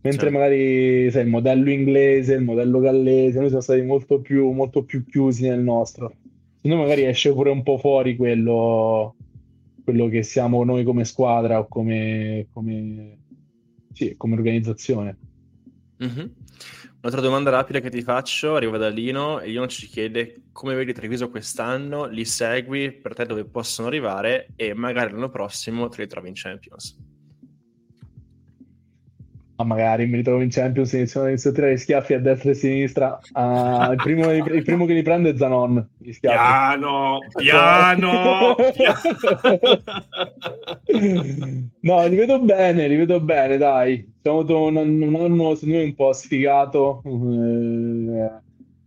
Mentre 0.00 0.30
certo. 0.30 0.38
magari 0.38 1.10
sai, 1.10 1.22
il 1.24 1.28
modello 1.28 1.70
inglese, 1.70 2.34
il 2.34 2.42
modello 2.42 2.78
gallese, 2.78 3.38
noi 3.38 3.48
siamo 3.48 3.62
stati 3.62 3.82
molto 3.82 4.20
più, 4.20 4.50
molto 4.50 4.84
più 4.84 5.04
chiusi 5.04 5.46
nel 5.46 5.60
nostro. 5.60 6.14
Secondo 6.56 6.76
me 6.76 6.82
magari 6.82 7.04
esce 7.04 7.32
pure 7.32 7.50
un 7.50 7.62
po' 7.62 7.76
fuori 7.78 8.16
quello, 8.16 9.14
quello 9.82 10.08
che 10.08 10.22
siamo 10.22 10.64
noi 10.64 10.84
come 10.84 11.04
squadra 11.04 11.58
o 11.58 11.68
come, 11.68 12.46
come 12.52 13.18
sì, 13.92 14.14
come 14.16 14.34
organizzazione. 14.34 15.16
Mm-hmm. 16.02 16.26
Un'altra 17.04 17.20
domanda 17.20 17.50
rapida 17.50 17.80
che 17.80 17.90
ti 17.90 18.00
faccio 18.00 18.54
arriva 18.54 18.78
da 18.78 18.88
Lino 18.88 19.38
e 19.38 19.48
Lino 19.48 19.66
ci 19.66 19.88
chiede 19.88 20.44
come 20.52 20.74
vedi 20.74 20.94
Treviso 20.94 21.28
quest'anno, 21.28 22.06
li 22.06 22.24
segui, 22.24 22.92
per 22.92 23.12
te 23.12 23.26
dove 23.26 23.44
possono 23.44 23.88
arrivare 23.88 24.46
e 24.56 24.72
magari 24.72 25.12
l'anno 25.12 25.28
prossimo 25.28 25.90
te 25.90 26.00
li 26.00 26.08
trovi 26.08 26.28
in 26.28 26.34
Champions. 26.34 26.96
Ma 29.56 29.64
magari 29.64 30.06
mi 30.06 30.16
ritrovo 30.16 30.40
in 30.40 30.48
Champions 30.48 30.94
e 30.94 30.96
iniziano, 30.96 31.26
a 31.26 31.36
tirare 31.36 31.76
schiaffi 31.76 32.14
a 32.14 32.20
destra 32.20 32.48
e 32.48 32.52
a 32.52 32.56
sinistra. 32.56 33.20
Uh, 33.34 33.90
il, 33.90 34.00
primo, 34.02 34.32
il, 34.32 34.62
primo, 34.62 34.86
che 34.86 34.94
li 34.94 35.02
prende 35.02 35.28
è 35.28 35.36
Zanon. 35.36 35.86
Piano, 36.20 37.18
piano, 37.34 38.56
no, 41.80 42.06
li 42.06 42.16
vedo 42.16 42.40
bene, 42.40 42.88
li 42.88 42.96
vedo 42.96 43.20
bene, 43.20 43.58
dai. 43.58 44.13
Siamo 44.24 44.38
un, 44.38 44.76
un 45.02 45.14
anno, 45.16 45.54
secondo 45.54 45.76
me, 45.76 45.84
un 45.84 45.94
po' 45.94 46.14
sfigato. 46.14 47.02
Eh, 47.04 48.40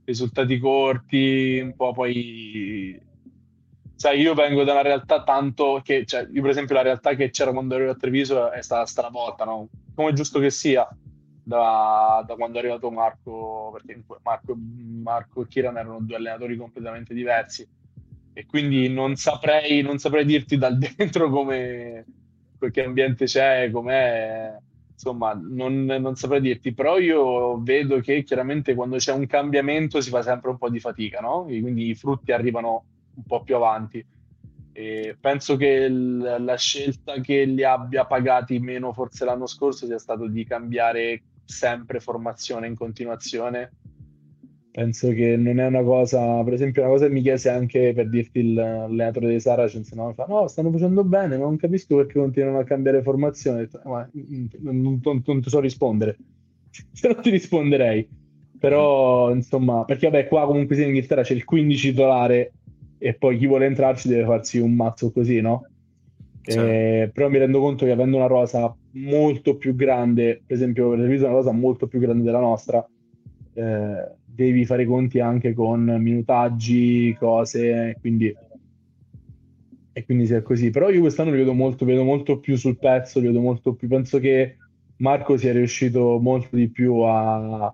risultati 0.06 0.58
corti, 0.58 1.60
un 1.62 1.76
po' 1.76 1.94
poi 1.94 3.00
sai, 3.94 4.20
io 4.20 4.34
vengo 4.34 4.64
da 4.64 4.72
una 4.72 4.82
realtà 4.82 5.24
tanto 5.24 5.80
che, 5.84 6.06
cioè, 6.08 6.28
io 6.32 6.42
per 6.42 6.50
esempio 6.50 6.74
la 6.74 6.82
realtà 6.82 7.14
che 7.14 7.30
c'era 7.30 7.52
quando 7.52 7.76
ero 7.76 7.92
a 7.92 7.96
Treviso 7.96 8.50
è 8.50 8.64
stata 8.64 8.88
stravolta, 8.88 9.46
no? 9.46 9.70
Come 9.94 10.14
giusto 10.14 10.40
che 10.40 10.50
sia, 10.50 10.88
da, 11.44 12.24
da, 12.26 12.34
quando 12.34 12.58
è 12.58 12.62
arrivato 12.62 12.90
Marco, 12.90 13.70
perché 13.74 14.02
Marco, 14.24 14.58
Marco 14.58 15.44
e 15.44 15.48
Kiran 15.48 15.78
erano 15.78 16.00
due 16.02 16.16
allenatori 16.16 16.58
completamente 16.58 17.14
diversi 17.14 17.68
e 18.34 18.46
quindi 18.48 18.90
non 18.90 19.16
saprei, 19.16 19.84
non 19.84 20.00
saprei 20.00 20.26
dirti 20.26 20.58
dal 20.58 20.80
dentro 20.98 21.30
come, 21.30 22.06
che 22.72 22.84
ambiente 22.84 23.26
c'è, 23.26 23.70
com'è, 23.70 24.58
insomma, 24.98 25.40
non, 25.40 25.86
non, 25.86 26.16
saprei 26.16 26.42
dirti, 26.42 26.74
però 26.74 26.98
io 26.98 27.62
vedo 27.62 28.00
che 28.00 28.24
chiaramente 28.24 28.74
quando 28.74 28.98
c'è 28.98 29.14
un 29.14 29.28
cambiamento 29.28 30.02
si 30.02 30.10
fa 30.10 30.24
sempre 30.24 30.50
un 30.50 30.58
po' 30.58 30.72
di 30.72 30.80
fatica, 30.80 31.20
no? 31.20 31.44
quindi 31.44 31.90
i 31.90 31.96
frutti 31.96 32.32
arrivano 32.32 32.84
un 33.14 33.24
po' 33.24 33.44
più 33.44 33.56
avanti. 33.56 34.04
E 34.74 35.16
penso 35.20 35.56
che 35.56 35.88
l- 35.88 36.38
la 36.40 36.58
scelta 36.58 37.20
che 37.20 37.46
li 37.46 37.64
abbia 37.64 38.06
pagati 38.06 38.60
meno 38.60 38.92
forse 38.92 39.24
l'anno 39.24 39.46
scorso 39.46 39.86
sia 39.86 40.00
stato 40.00 40.28
di 40.28 40.44
cambiare 40.46 41.22
sempre 41.46 42.00
formazione 42.00 42.66
in 42.66 42.76
continuazione. 42.76 43.72
Penso 44.78 45.10
che 45.10 45.36
non 45.38 45.60
è 45.60 45.66
una 45.66 45.82
cosa, 45.82 46.44
per 46.44 46.54
esempio, 46.54 46.84
una 46.84 46.92
cosa 46.92 47.08
che 47.08 47.12
mi 47.12 47.24
chiese 47.24 47.50
anche 47.50 47.94
per 47.96 48.10
dirti 48.10 48.54
l'allenatore 48.54 49.26
dei 49.26 49.40
Saracens, 49.40 49.92
no? 49.94 50.14
Fa, 50.14 50.28
no, 50.30 50.48
stanno 50.48 50.70
facendo 50.70 51.04
bene, 51.04 51.36
ma 51.36 51.46
non 51.46 51.58
capisco 51.58 51.96
perché 51.96 52.20
continuano 52.20 52.60
a 52.60 52.64
cambiare 52.64 53.02
formazione. 53.02 53.62
Detto, 53.62 53.82
ma 53.86 54.08
non, 54.14 54.82
non, 54.82 55.00
non, 55.04 55.24
non 55.26 55.42
ti 55.42 55.50
so 55.50 55.60
rispondere, 55.60 56.16
se 56.94 57.08
non 57.08 57.24
ti 57.24 57.32
risponderei. 57.32 58.08
Però, 58.60 59.34
insomma, 59.34 59.84
perché 59.84 60.12
vabbè, 60.12 60.28
qua 60.28 60.46
comunque 60.46 60.76
in 60.76 60.90
Inghilterra 60.90 61.24
c'è 61.24 61.34
il 61.34 61.44
15 61.44 61.90
titolare 61.90 62.54
e 63.00 63.16
poi 63.16 63.40
chi 63.40 63.48
vuole 63.48 63.66
entrarci 63.66 64.08
deve 64.08 64.26
farsi 64.26 64.60
un 64.60 64.76
mazzo 64.76 65.12
così, 65.12 65.42
no? 65.42 65.66
Sì. 66.44 66.56
Eh, 66.56 67.10
però 67.12 67.30
mi 67.30 67.40
rendo 67.40 67.60
conto 67.62 67.84
che 67.84 67.92
avendo 67.94 68.18
una 68.18 68.28
rosa 68.28 68.72
molto 68.92 69.58
più 69.58 69.74
grande, 69.74 70.44
per 70.46 70.56
esempio, 70.56 70.92
per 70.92 71.00
esempio 71.00 71.26
una 71.26 71.34
rosa 71.34 71.52
molto 71.52 71.88
più 71.88 72.00
grande 72.00 72.22
della 72.26 72.40
nostra, 72.42 72.88
eh, 73.56 74.17
devi 74.38 74.66
fare 74.66 74.86
conti 74.86 75.20
anche 75.20 75.54
con 75.54 75.84
minutaggi, 76.00 77.16
cose, 77.18 77.98
quindi 78.00 78.32
e 79.92 80.06
quindi 80.06 80.28
sia 80.28 80.44
così. 80.44 80.70
Però 80.70 80.92
io 80.92 81.00
quest'anno 81.02 81.32
li 81.32 81.38
vedo 81.38 81.54
molto, 81.54 81.84
vedo 81.84 82.04
molto 82.04 82.40
più 82.40 82.56
sul 82.56 82.78
pezzo, 82.78 83.20
li 83.20 83.26
vedo 83.26 83.40
molto 83.40 83.74
più. 83.74 83.88
Penso 83.88 84.20
che 84.20 84.58
Marco 84.98 85.38
sia 85.38 85.54
riuscito 85.54 86.20
molto 86.22 86.56
di 86.56 86.70
più 86.70 87.00
a, 87.00 87.66
a, 87.66 87.74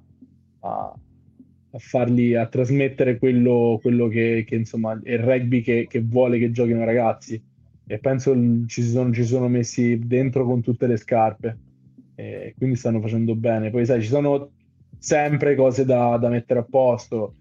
a 0.59 1.78
farli, 1.80 2.34
a 2.36 2.47
trasmettere 2.47 3.18
quello, 3.18 3.78
quello 3.82 4.07
che, 4.07 4.45
che, 4.47 4.55
insomma 4.55 4.97
è 5.03 5.11
il 5.11 5.20
rugby 5.20 5.59
che, 5.59 5.86
che, 5.89 5.99
vuole 6.01 6.39
che 6.39 6.51
giochino 6.51 6.82
i 6.82 6.86
ragazzi 6.86 7.41
e 7.86 7.99
penso 7.99 8.34
ci 8.68 8.84
sono, 8.84 9.11
ci 9.11 9.26
sono 9.26 9.49
messi 9.49 9.99
dentro 9.99 10.45
con 10.45 10.61
tutte 10.61 10.88
le 10.88 10.95
scarpe 10.95 11.57
e 12.16 12.53
quindi 12.57 12.78
stanno 12.78 13.01
facendo 13.01 13.36
bene 13.36 13.70
poi 13.70 13.86
sai 13.86 14.01
ci 14.01 14.07
sono 14.07 14.51
sempre 15.03 15.55
cose 15.55 15.83
da, 15.83 16.15
da 16.15 16.29
mettere 16.29 16.61
a 16.61 16.63
posto 16.63 17.35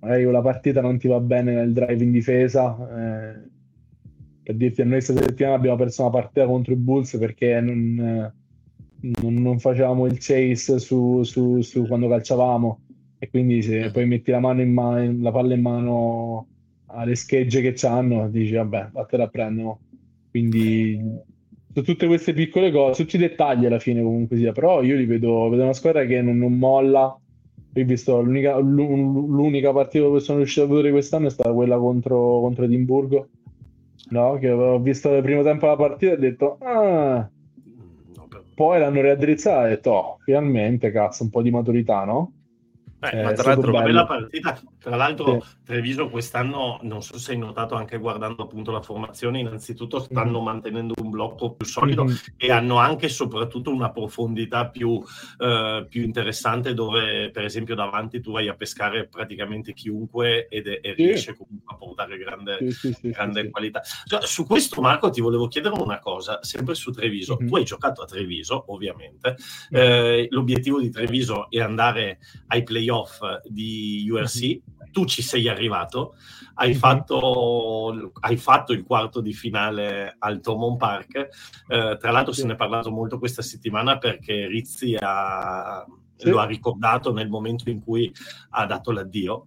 magari 0.00 0.22
la 0.24 0.40
partita 0.40 0.80
non 0.80 0.96
ti 0.96 1.08
va 1.08 1.18
bene 1.18 1.54
nel 1.54 1.72
drive 1.72 2.04
in 2.04 2.12
difesa 2.12 2.76
eh, 2.76 3.48
per 4.44 4.54
dirti 4.54 4.82
noi 4.82 4.92
questa 4.92 5.14
settimana 5.14 5.56
abbiamo 5.56 5.76
perso 5.76 6.02
una 6.02 6.12
partita 6.12 6.46
contro 6.46 6.72
i 6.72 6.76
Bulls 6.76 7.16
perché 7.18 7.60
non, 7.60 8.32
non, 9.00 9.34
non 9.34 9.58
facevamo 9.58 10.06
il 10.06 10.18
chase 10.20 10.78
su, 10.78 11.24
su, 11.24 11.60
su 11.62 11.84
quando 11.88 12.08
calciavamo 12.08 12.80
e 13.18 13.28
quindi 13.28 13.60
se 13.60 13.88
mm. 13.88 13.92
poi 13.92 14.06
metti 14.06 14.30
la, 14.30 14.38
mano 14.38 14.60
in 14.62 14.72
mano, 14.72 15.16
la 15.20 15.32
palla 15.32 15.54
in 15.54 15.62
mano 15.62 16.46
alle 16.86 17.16
schegge 17.16 17.60
che 17.60 17.86
hanno, 17.86 18.28
dici 18.28 18.54
vabbè, 18.54 18.90
vattene 18.92 19.22
a 19.24 19.28
prendere. 19.28 19.76
Quindi 20.30 20.98
su 21.72 21.82
tutte 21.82 22.06
queste 22.06 22.32
piccole 22.32 22.70
cose, 22.72 23.04
tutti 23.04 23.16
i 23.16 23.20
dettagli 23.20 23.66
alla 23.66 23.78
fine 23.78 24.02
comunque 24.02 24.36
sia, 24.36 24.52
però 24.52 24.82
io 24.82 24.96
li 24.96 25.06
vedo, 25.06 25.48
vedo 25.48 25.62
una 25.62 25.72
squadra 25.72 26.04
che 26.04 26.20
non, 26.20 26.38
non 26.38 26.58
molla. 26.58 27.04
Ho 27.72 27.84
visto 27.84 28.20
l'unica, 28.20 28.58
l'unica 28.58 29.72
partita 29.72 30.04
dove 30.04 30.18
sono 30.18 30.38
riuscito 30.38 30.64
a 30.66 30.68
vedere 30.68 30.90
quest'anno 30.90 31.28
è 31.28 31.30
stata 31.30 31.52
quella 31.52 31.78
contro, 31.78 32.40
contro 32.40 32.64
Edimburgo. 32.64 33.28
No, 34.10 34.38
che 34.38 34.50
ho 34.50 34.80
visto 34.80 35.14
il 35.14 35.22
primo 35.22 35.42
tempo 35.44 35.66
della 35.66 35.76
partita 35.76 36.12
e 36.12 36.14
ho 36.16 36.18
detto, 36.18 36.58
ah, 36.62 37.30
poi 38.54 38.80
l'hanno 38.80 39.00
riaddrizzata 39.00 39.62
e 39.62 39.66
ho 39.66 39.68
detto, 39.68 39.90
oh, 39.90 40.18
finalmente, 40.24 40.90
cazzo, 40.90 41.22
un 41.22 41.30
po' 41.30 41.42
di 41.42 41.52
maturità, 41.52 42.04
no? 42.04 42.32
Eh, 43.02 43.22
ma 43.22 43.32
tra 43.32 43.54
l'altro 43.54 43.70
una 43.70 43.82
bella 43.82 44.04
partita, 44.04 44.60
tra 44.80 44.96
l'altro 44.96 45.42
sì. 45.42 45.56
Treviso 45.64 46.08
quest'anno, 46.08 46.78
non 46.82 47.02
so 47.02 47.18
se 47.18 47.32
hai 47.32 47.38
notato 47.38 47.74
anche 47.74 47.98
guardando 47.98 48.42
appunto 48.42 48.72
la 48.72 48.80
formazione, 48.80 49.38
innanzitutto 49.38 50.00
stanno 50.00 50.40
mm. 50.40 50.44
mantenendo 50.44 50.94
un 51.00 51.10
blocco 51.10 51.52
più 51.52 51.66
solido 51.66 52.04
mm. 52.04 52.14
e 52.36 52.50
hanno 52.50 52.78
anche 52.78 53.08
soprattutto 53.08 53.70
una 53.70 53.90
profondità 53.90 54.68
più, 54.68 55.00
eh, 55.38 55.86
più, 55.88 56.02
interessante 56.02 56.74
dove 56.74 57.30
per 57.30 57.44
esempio 57.44 57.74
davanti 57.74 58.20
tu 58.20 58.32
vai 58.32 58.48
a 58.48 58.54
pescare 58.54 59.06
praticamente 59.06 59.74
chiunque 59.74 60.48
ed 60.48 60.66
e 60.66 60.80
sì. 60.82 61.04
riesce 61.04 61.36
comunque 61.36 61.74
a 61.74 61.78
portare 61.78 62.16
grande, 62.16 62.70
sì, 62.70 62.96
grande 63.02 63.50
qualità. 63.50 63.82
Cioè, 64.04 64.26
su 64.26 64.46
questo 64.46 64.80
Marco 64.80 65.10
ti 65.10 65.20
volevo 65.20 65.46
chiedere 65.46 65.74
una 65.78 65.98
cosa, 65.98 66.38
sempre 66.42 66.74
su 66.74 66.90
Treviso, 66.90 67.38
mm. 67.40 67.46
tu 67.46 67.56
hai 67.56 67.64
giocato 67.64 68.02
a 68.02 68.06
Treviso 68.06 68.64
ovviamente, 68.68 69.36
eh, 69.70 70.26
l'obiettivo 70.30 70.80
di 70.80 70.90
Treviso 70.90 71.50
è 71.50 71.60
andare 71.60 72.18
ai 72.48 72.62
playoff 72.62 73.20
di 73.44 74.08
URC, 74.08 74.60
tu 74.90 75.04
ci 75.04 75.22
sei 75.22 75.48
arrivato, 75.48 76.14
hai, 76.54 76.74
fatto, 76.74 78.12
hai 78.20 78.36
fatto 78.36 78.72
il 78.72 78.84
quarto 78.84 79.20
di 79.20 79.32
finale 79.32 80.16
al 80.18 80.40
Thomond 80.40 80.76
Park, 80.76 81.28
eh, 81.68 81.96
tra 81.98 82.10
l'altro 82.10 82.32
se 82.32 82.46
ne 82.46 82.52
è 82.52 82.56
parlato 82.56 82.90
molto 82.90 83.18
questa 83.18 83.42
settimana 83.42 83.98
perché 83.98 84.46
Rizzi 84.46 84.96
ha, 84.98 85.84
sì. 86.16 86.28
lo 86.28 86.38
ha 86.38 86.44
ricordato 86.44 87.12
nel 87.12 87.28
momento 87.28 87.70
in 87.70 87.82
cui 87.82 88.12
ha 88.50 88.66
dato 88.66 88.92
l'addio. 88.92 89.44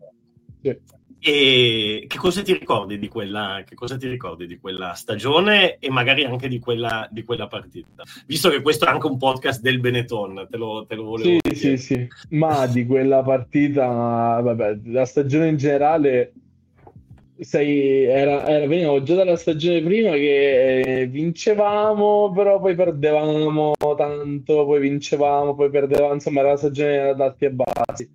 Sì. 0.61 1.01
E 1.25 2.03
che 2.09 2.17
cosa 2.17 2.41
ti 2.41 2.51
ricordi 2.51 2.99
di 2.99 3.07
quella, 3.07 3.63
ti 3.65 4.09
ricordi 4.09 4.45
di 4.45 4.59
quella 4.59 4.91
stagione 4.91 5.77
e 5.79 5.89
magari 5.89 6.25
anche 6.25 6.49
di 6.49 6.59
quella, 6.59 7.07
di 7.09 7.23
quella, 7.23 7.47
partita? 7.47 8.03
Visto 8.25 8.49
che 8.49 8.61
questo 8.61 8.83
è 8.83 8.89
anche 8.89 9.07
un 9.07 9.17
podcast 9.17 9.61
del 9.61 9.79
Benetton, 9.79 10.45
te 10.51 10.57
lo, 10.57 10.85
te 10.85 10.95
lo 10.95 11.03
volevo 11.03 11.29
sì, 11.29 11.39
dire. 11.41 11.55
Sì, 11.55 11.77
sì, 11.77 12.07
ma 12.31 12.67
di 12.67 12.85
quella 12.85 13.23
partita, 13.23 13.85
vabbè, 13.87 14.79
la 14.87 15.05
stagione 15.05 15.47
in 15.47 15.55
generale, 15.55 16.33
sai, 17.39 18.03
era, 18.03 18.45
era, 18.45 18.67
venivo 18.67 19.01
già 19.03 19.15
dalla 19.15 19.37
stagione 19.37 19.81
prima 19.81 20.11
che 20.11 21.07
vincevamo, 21.09 22.33
però 22.35 22.59
poi 22.59 22.75
perdevamo 22.75 23.71
tanto, 23.95 24.65
poi 24.65 24.81
vincevamo, 24.81 25.55
poi 25.55 25.69
perdevamo, 25.69 26.15
insomma 26.15 26.41
era 26.41 26.49
la 26.49 26.57
stagione 26.57 26.99
ad 26.99 27.21
alti 27.21 27.45
e 27.45 27.51
bassi. 27.51 28.09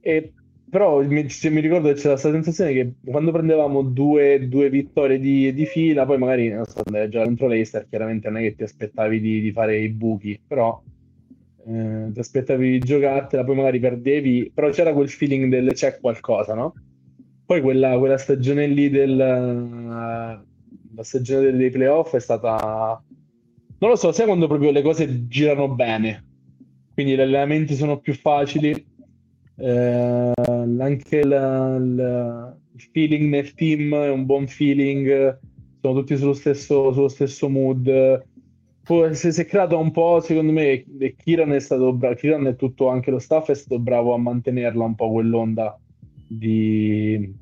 E 0.00 0.32
però 0.74 1.00
mi, 1.02 1.24
mi 1.24 1.60
ricordo 1.60 1.86
che 1.86 1.94
c'era 1.94 2.14
questa 2.14 2.32
sensazione 2.32 2.72
che 2.72 2.94
quando 3.04 3.30
prendevamo 3.30 3.82
due, 3.82 4.48
due 4.48 4.68
vittorie 4.70 5.20
di, 5.20 5.54
di, 5.54 5.66
fila, 5.66 6.04
poi 6.04 6.18
magari 6.18 6.48
non 6.48 6.64
so, 6.64 6.82
già 7.08 7.22
contro 7.22 7.46
l'Eister, 7.46 7.86
chiaramente 7.88 8.28
non 8.28 8.40
è 8.40 8.42
che 8.42 8.56
ti 8.56 8.64
aspettavi 8.64 9.20
di, 9.20 9.40
di 9.40 9.52
fare 9.52 9.78
i 9.78 9.88
buchi, 9.88 10.36
però 10.44 10.82
eh, 11.64 12.08
ti 12.12 12.18
aspettavi 12.18 12.70
di 12.70 12.78
giocartela, 12.80 13.44
poi 13.44 13.54
magari 13.54 13.78
perdevi, 13.78 14.50
però 14.52 14.70
c'era 14.70 14.92
quel 14.92 15.08
feeling 15.08 15.48
del 15.48 15.74
c'è 15.74 16.00
qualcosa, 16.00 16.54
no? 16.54 16.74
Poi 17.46 17.60
quella, 17.60 17.96
quella 17.96 18.18
stagione 18.18 18.66
lì 18.66 18.90
del... 18.90 19.16
La 19.16 21.02
stagione 21.02 21.52
dei 21.52 21.70
playoff 21.70 22.16
è 22.16 22.20
stata... 22.20 23.00
Non 23.78 23.90
lo 23.90 23.94
so, 23.96 24.10
sai 24.10 24.26
quando 24.26 24.48
proprio 24.48 24.72
le 24.72 24.82
cose 24.82 25.28
girano 25.28 25.68
bene, 25.68 26.24
quindi 26.94 27.14
gli 27.14 27.20
allenamenti 27.20 27.76
sono 27.76 28.00
più 28.00 28.14
facili, 28.14 28.92
eh, 29.56 30.32
anche 30.78 31.24
la, 31.24 31.78
la, 31.78 32.56
il 32.72 32.88
feeling 32.92 33.28
nel 33.28 33.54
team 33.54 33.94
è 33.94 34.10
un 34.10 34.26
buon 34.26 34.46
feeling, 34.46 35.38
sono 35.80 36.00
tutti 36.00 36.16
sullo 36.16 36.34
stesso, 36.34 36.92
sullo 36.92 37.08
stesso 37.08 37.48
mood. 37.48 38.26
Poi 38.82 39.14
si, 39.14 39.32
si 39.32 39.40
è 39.40 39.46
creato 39.46 39.78
un 39.78 39.90
po', 39.90 40.20
secondo 40.20 40.52
me, 40.52 40.84
Kiran 41.16 41.52
è 41.52 41.60
stato 41.60 41.92
bravo, 41.92 42.14
Kiran 42.16 42.46
e 42.46 42.56
tutto 42.56 42.88
anche 42.88 43.10
lo 43.10 43.18
staff 43.18 43.50
è 43.50 43.54
stato 43.54 43.78
bravo 43.78 44.12
a 44.12 44.18
mantenerla 44.18 44.84
un 44.84 44.94
po' 44.94 45.10
quell'onda 45.10 45.78
di, 46.26 47.32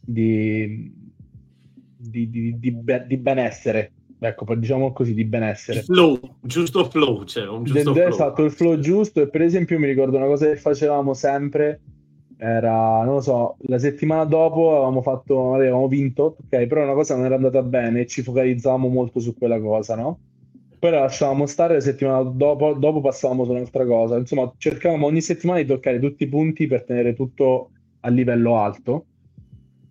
di, 0.00 0.92
di, 1.96 2.28
di, 2.28 2.58
di, 2.58 2.82
di 3.06 3.16
benessere 3.16 3.92
ecco, 4.24 4.54
diciamo 4.54 4.92
così, 4.92 5.14
di 5.14 5.24
benessere. 5.24 5.82
Flow, 5.82 6.18
giusto 6.40 6.84
flow, 6.84 7.24
cioè 7.24 7.46
un 7.46 7.64
giusto 7.64 7.92
flow. 7.92 8.08
Esatto, 8.08 8.44
il 8.44 8.50
flow 8.50 8.78
giusto. 8.78 9.22
E 9.22 9.28
per 9.28 9.42
esempio 9.42 9.78
mi 9.78 9.86
ricordo 9.86 10.16
una 10.16 10.26
cosa 10.26 10.46
che 10.46 10.56
facevamo 10.56 11.14
sempre, 11.14 11.80
era, 12.36 13.02
non 13.04 13.14
lo 13.14 13.20
so, 13.20 13.56
la 13.66 13.78
settimana 13.78 14.24
dopo 14.24 14.72
avevamo 14.76 15.02
fatto, 15.02 15.54
avevamo 15.54 15.88
vinto, 15.88 16.36
ok, 16.44 16.66
però 16.66 16.82
una 16.82 16.94
cosa 16.94 17.16
non 17.16 17.24
era 17.24 17.36
andata 17.36 17.62
bene 17.62 18.00
e 18.00 18.06
ci 18.06 18.22
focalizzavamo 18.22 18.88
molto 18.88 19.20
su 19.20 19.34
quella 19.36 19.60
cosa, 19.60 19.94
no? 19.96 20.18
Poi 20.78 20.90
la 20.90 21.00
lasciavamo 21.00 21.46
stare, 21.46 21.74
la 21.74 21.80
settimana 21.80 22.22
dopo, 22.22 22.74
dopo 22.74 23.00
passavamo 23.00 23.44
su 23.44 23.52
un'altra 23.52 23.86
cosa. 23.86 24.18
Insomma, 24.18 24.52
cercavamo 24.56 25.06
ogni 25.06 25.22
settimana 25.22 25.60
di 25.60 25.66
toccare 25.66 25.98
tutti 25.98 26.24
i 26.24 26.28
punti 26.28 26.66
per 26.66 26.84
tenere 26.84 27.14
tutto 27.14 27.70
a 28.00 28.08
livello 28.10 28.58
alto 28.58 29.06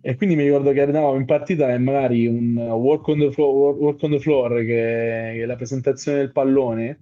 e 0.06 0.16
quindi 0.16 0.36
mi 0.36 0.42
ricordo 0.42 0.70
che 0.72 0.82
andavamo 0.82 1.14
in 1.14 1.24
partita 1.24 1.72
e 1.72 1.78
magari 1.78 2.26
un 2.26 2.58
walk 2.58 3.08
on 3.08 3.20
the 3.20 3.32
floor, 3.32 3.74
walk 3.74 4.02
on 4.02 4.10
the 4.10 4.20
floor 4.20 4.58
che, 4.58 4.64
che 4.66 5.42
è 5.42 5.46
la 5.46 5.56
presentazione 5.56 6.18
del 6.18 6.30
pallone, 6.30 7.00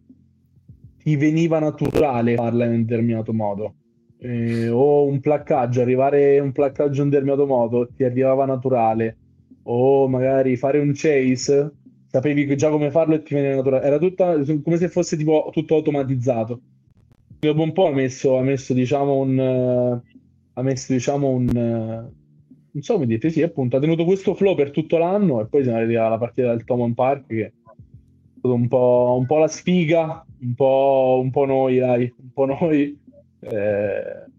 ti 0.98 1.16
veniva 1.16 1.58
naturale 1.58 2.36
farla 2.36 2.64
in 2.64 2.74
un 2.74 2.84
determinato 2.84 3.32
modo. 3.32 3.74
Eh, 4.18 4.68
o 4.68 5.04
un 5.04 5.18
placcaggio, 5.18 5.80
arrivare 5.80 6.38
un 6.38 6.52
placcaggio 6.52 6.98
in 6.98 7.06
un 7.06 7.08
determinato 7.08 7.44
modo 7.44 7.88
ti 7.88 8.04
arrivava 8.04 8.46
naturale. 8.46 9.16
O 9.64 10.06
magari 10.06 10.56
fare 10.56 10.78
un 10.78 10.92
chase, 10.94 11.72
sapevi 12.06 12.56
già 12.56 12.70
come 12.70 12.92
farlo 12.92 13.16
e 13.16 13.24
ti 13.24 13.34
veniva 13.34 13.56
naturale. 13.56 13.84
Era 13.84 13.98
tutta 13.98 14.40
come 14.62 14.76
se 14.76 14.88
fosse 14.88 15.16
tipo 15.16 15.50
tutto 15.50 15.74
automatizzato. 15.74 16.60
Dopo 17.40 17.62
un 17.62 17.72
po' 17.72 17.88
ha 17.88 17.92
messo, 17.92 18.38
ha 18.38 18.42
messo 18.42 18.72
diciamo 18.72 19.16
un... 19.16 20.00
ha 20.52 20.62
messo 20.62 20.92
diciamo 20.92 21.28
un 21.30 22.20
non 22.72 22.82
so 22.82 22.94
come 22.94 23.06
dite, 23.06 23.30
sì, 23.30 23.42
appunto, 23.42 23.76
ha 23.76 23.80
tenuto 23.80 24.04
questo 24.04 24.34
flow 24.34 24.54
per 24.54 24.70
tutto 24.70 24.96
l'anno 24.96 25.40
e 25.40 25.46
poi 25.46 25.62
siamo 25.62 25.78
arrivati 25.78 26.06
alla 26.06 26.18
partita 26.18 26.48
del 26.48 26.64
Tomon 26.64 26.94
Park 26.94 27.26
che 27.26 27.44
è 27.44 27.52
stato 28.38 28.54
un 28.54 28.66
po', 28.66 29.16
un 29.18 29.26
po 29.26 29.38
la 29.38 29.48
sfiga, 29.48 30.24
un 30.40 30.54
po', 30.54 31.20
un 31.22 31.30
po', 31.30 31.44
noi, 31.44 31.78
dai, 31.78 32.12
un 32.16 32.32
po' 32.32 32.46
noi. 32.46 32.98
Eh, 33.40 34.30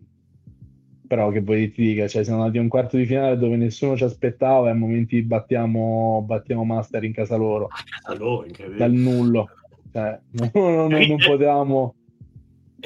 però 1.06 1.30
che 1.30 1.44
poi 1.44 1.72
ti 1.72 1.84
dica, 1.84 2.08
cioè 2.08 2.24
siamo 2.24 2.40
andati 2.40 2.58
a 2.58 2.62
un 2.62 2.70
quarto 2.70 2.98
di 2.98 3.06
finale 3.06 3.38
dove 3.38 3.56
nessuno 3.56 3.96
ci 3.96 4.04
aspettava 4.04 4.68
e 4.68 4.72
a 4.72 4.74
momenti 4.74 5.22
battiamo, 5.22 6.24
battiamo 6.26 6.64
Master 6.64 7.04
in 7.04 7.14
casa 7.14 7.36
loro. 7.36 7.66
A 7.66 7.84
casa 7.88 8.18
loro, 8.18 8.48
Dal 8.76 8.92
nullo. 8.92 9.50
Cioè, 9.92 10.20
non, 10.32 10.50
non, 10.54 10.90
non 10.90 11.18
potevamo... 11.18 11.96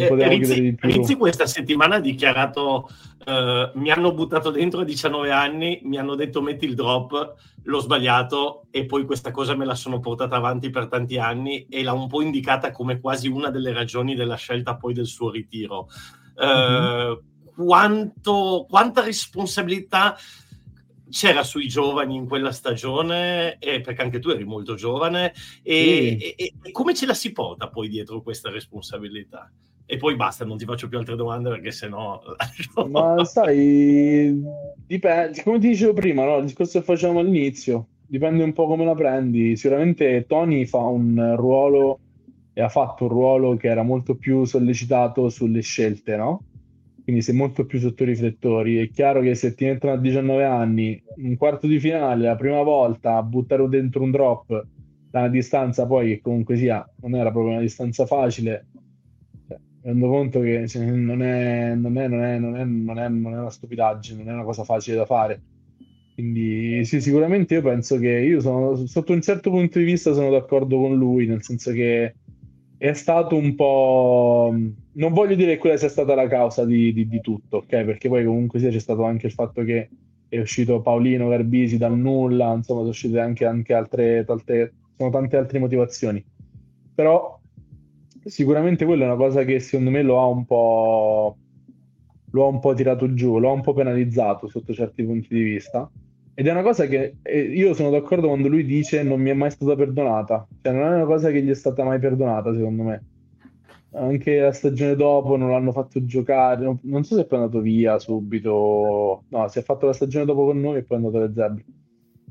Potevamo 0.07 0.37
Rizzi. 0.37 0.75
Rizzi 0.79 1.15
questa 1.15 1.45
settimana 1.45 1.95
ha 1.95 1.99
dichiarato 1.99 2.89
Uh, 3.27 3.77
mi 3.77 3.91
hanno 3.91 4.13
buttato 4.13 4.51
dentro 4.51 4.79
a 4.79 4.83
19 4.85 5.31
anni, 5.31 5.81
mi 5.83 5.97
hanno 5.97 6.15
detto 6.15 6.41
metti 6.41 6.63
il 6.63 6.75
drop, 6.75 7.35
l'ho 7.63 7.79
sbagliato 7.81 8.67
e 8.71 8.85
poi 8.85 9.03
questa 9.03 9.31
cosa 9.31 9.53
me 9.53 9.65
la 9.65 9.75
sono 9.75 9.99
portata 9.99 10.37
avanti 10.37 10.69
per 10.69 10.87
tanti 10.87 11.17
anni 11.17 11.65
e 11.69 11.83
l'ha 11.83 11.91
un 11.91 12.07
po' 12.07 12.21
indicata 12.21 12.71
come 12.71 13.01
quasi 13.01 13.27
una 13.27 13.49
delle 13.49 13.73
ragioni 13.73 14.15
della 14.15 14.37
scelta 14.37 14.77
poi 14.77 14.93
del 14.93 15.07
suo 15.07 15.29
ritiro. 15.29 15.89
Mm-hmm. 16.41 17.13
quanto, 17.53 18.65
quanta 18.69 19.03
responsabilità 19.03 20.15
c'era 21.09 21.43
sui 21.43 21.67
giovani 21.67 22.15
in 22.15 22.27
quella 22.27 22.53
stagione, 22.53 23.57
eh, 23.57 23.81
perché 23.81 24.03
anche 24.03 24.19
tu 24.19 24.29
eri 24.29 24.45
molto 24.45 24.75
giovane, 24.75 25.33
e, 25.63 26.17
sì. 26.17 26.29
e, 26.29 26.53
e 26.61 26.71
come 26.71 26.93
ce 26.93 27.05
la 27.05 27.13
si 27.13 27.33
porta 27.33 27.67
poi 27.67 27.89
dietro 27.89 28.21
questa 28.21 28.49
responsabilità? 28.49 29.51
E 29.89 29.95
poi 29.95 30.17
basta, 30.17 30.43
non 30.43 30.57
ti 30.57 30.65
faccio 30.65 30.89
più 30.89 30.97
altre 30.97 31.15
domande 31.15 31.49
perché 31.49 31.71
sennò... 31.71 32.21
Ma 32.89 33.23
sai, 33.23 34.37
dipende, 34.85 35.41
come 35.43 35.59
ti 35.59 35.69
dicevo 35.69 35.93
prima, 35.93 36.25
no? 36.25 36.37
il 36.37 36.43
discorso 36.43 36.79
che 36.79 36.85
facciamo 36.85 37.19
all'inizio, 37.19 37.87
dipende 38.05 38.43
un 38.43 38.51
po' 38.51 38.67
come 38.67 38.83
la 38.83 38.93
prendi. 38.93 39.55
Sicuramente 39.55 40.25
Tony 40.27 40.65
fa 40.65 40.79
un 40.79 41.35
ruolo 41.37 41.99
e 42.51 42.61
ha 42.61 42.67
fatto 42.67 43.05
un 43.05 43.11
ruolo 43.11 43.55
che 43.55 43.69
era 43.69 43.83
molto 43.83 44.15
più 44.15 44.43
sollecitato 44.43 45.29
sulle 45.29 45.61
scelte, 45.61 46.17
no? 46.17 46.43
Quindi 47.01 47.21
sei 47.21 47.35
molto 47.35 47.65
più 47.65 47.79
sotto 47.79 48.03
i 48.03 48.07
riflettori. 48.07 48.79
È 48.79 48.89
chiaro 48.89 49.21
che 49.21 49.35
se 49.35 49.55
ti 49.55 49.63
mettono 49.63 49.93
a 49.93 49.97
19 49.97 50.43
anni, 50.43 51.01
un 51.15 51.37
quarto 51.37 51.65
di 51.65 51.79
finale, 51.79 52.25
la 52.25 52.35
prima 52.35 52.61
volta, 52.61 53.15
a 53.15 53.23
buttare 53.23 53.65
dentro 53.69 54.03
un 54.03 54.11
drop 54.11 54.65
da 55.09 55.19
una 55.19 55.29
distanza 55.29 55.85
poi 55.85 56.07
che 56.15 56.21
comunque 56.21 56.57
sia, 56.57 56.85
non 57.01 57.15
era 57.15 57.31
proprio 57.31 57.53
una 57.53 57.61
distanza 57.61 58.05
facile, 58.05 58.65
rendo 59.87 60.09
conto 60.09 60.41
che 60.41 60.65
non, 60.75 61.21
è, 61.21 61.73
non, 61.73 61.97
è, 61.97 62.07
non, 62.07 62.23
è, 62.23 62.37
non, 62.37 62.55
è, 62.57 62.65
non, 62.65 62.99
è, 62.99 63.07
non 63.07 63.33
è 63.33 63.39
una 63.39 63.49
stupidaggine, 63.49 64.21
non 64.21 64.33
è 64.33 64.35
una 64.35 64.43
cosa 64.43 64.65
facile 64.65 64.97
da 64.97 65.05
fare. 65.05 65.41
Quindi 66.13 66.83
sì, 66.83 66.99
sicuramente 66.99 67.53
io 67.53 67.61
penso 67.61 67.97
che 67.97 68.09
io 68.09 68.41
sono, 68.41 68.75
sotto 68.85 69.13
un 69.13 69.21
certo 69.21 69.49
punto 69.49 69.79
di 69.79 69.85
vista 69.85 70.13
sono 70.13 70.29
d'accordo 70.29 70.77
con 70.77 70.97
lui, 70.97 71.25
nel 71.25 71.41
senso 71.41 71.71
che 71.71 72.15
è 72.77 72.93
stato 72.93 73.37
un 73.37 73.55
po'... 73.55 74.53
Non 74.93 75.13
voglio 75.13 75.35
dire 75.35 75.53
che 75.53 75.59
quella 75.59 75.77
sia 75.77 75.89
stata 75.89 76.15
la 76.15 76.27
causa 76.27 76.65
di, 76.65 76.91
di, 76.91 77.07
di 77.07 77.21
tutto, 77.21 77.57
ok? 77.57 77.83
Perché 77.85 78.09
poi 78.09 78.25
comunque 78.25 78.59
sia 78.59 78.69
c'è 78.69 78.79
stato 78.79 79.03
anche 79.05 79.27
il 79.27 79.33
fatto 79.33 79.63
che 79.63 79.89
è 80.27 80.39
uscito 80.39 80.81
Paolino 80.81 81.29
Garbisi 81.29 81.77
dal 81.77 81.97
nulla, 81.97 82.53
insomma 82.53 82.79
sono 82.79 82.89
uscite 82.89 83.19
anche, 83.21 83.45
anche 83.45 83.73
altre, 83.73 84.25
tante, 84.25 84.73
sono 84.97 85.09
tante 85.11 85.37
altre 85.37 85.59
motivazioni. 85.59 86.21
Però 86.93 87.36
sicuramente 88.27 88.85
quella 88.85 89.03
è 89.03 89.07
una 89.07 89.15
cosa 89.15 89.43
che 89.43 89.59
secondo 89.59 89.89
me 89.89 90.01
lo 90.01 90.19
ha 90.19 90.25
un 90.27 90.45
po' 90.45 91.37
lo 92.31 92.45
ha 92.45 92.47
un 92.47 92.59
po' 92.59 92.73
tirato 92.73 93.13
giù, 93.13 93.39
lo 93.39 93.49
ha 93.49 93.53
un 93.53 93.61
po' 93.61 93.73
penalizzato 93.73 94.47
sotto 94.47 94.73
certi 94.73 95.03
punti 95.03 95.27
di 95.29 95.41
vista. 95.41 95.89
Ed 96.33 96.45
è 96.45 96.51
una 96.51 96.61
cosa 96.61 96.85
che 96.85 97.15
eh, 97.23 97.39
io 97.39 97.73
sono 97.73 97.89
d'accordo 97.89 98.27
quando 98.27 98.47
lui 98.47 98.63
dice 98.63 99.01
non 99.01 99.19
mi 99.19 99.31
è 99.31 99.33
mai 99.33 99.49
stata 99.49 99.75
perdonata. 99.75 100.47
Cioè, 100.61 100.71
non 100.71 100.83
è 100.83 100.95
una 100.95 101.05
cosa 101.05 101.31
che 101.31 101.41
gli 101.41 101.49
è 101.49 101.55
stata 101.55 101.83
mai 101.83 101.99
perdonata, 101.99 102.53
secondo 102.53 102.83
me. 102.83 103.03
Anche 103.93 104.39
la 104.39 104.51
stagione 104.51 104.95
dopo 104.95 105.35
non 105.35 105.49
l'hanno 105.49 105.71
fatto 105.71 106.05
giocare. 106.05 106.63
Non, 106.63 106.77
non 106.83 107.03
so 107.03 107.15
se 107.15 107.21
è 107.21 107.25
poi 107.25 107.39
andato 107.39 107.59
via 107.61 107.97
subito. 107.97 109.23
No, 109.29 109.47
si 109.47 109.57
è 109.57 109.63
fatto 109.63 109.87
la 109.87 109.93
stagione 109.93 110.25
dopo 110.25 110.45
con 110.45 110.59
noi 110.59 110.77
e 110.77 110.83
poi 110.83 110.97
è 110.97 110.99
andato 110.99 111.17
alle 111.23 111.33
zebre. 111.33 111.65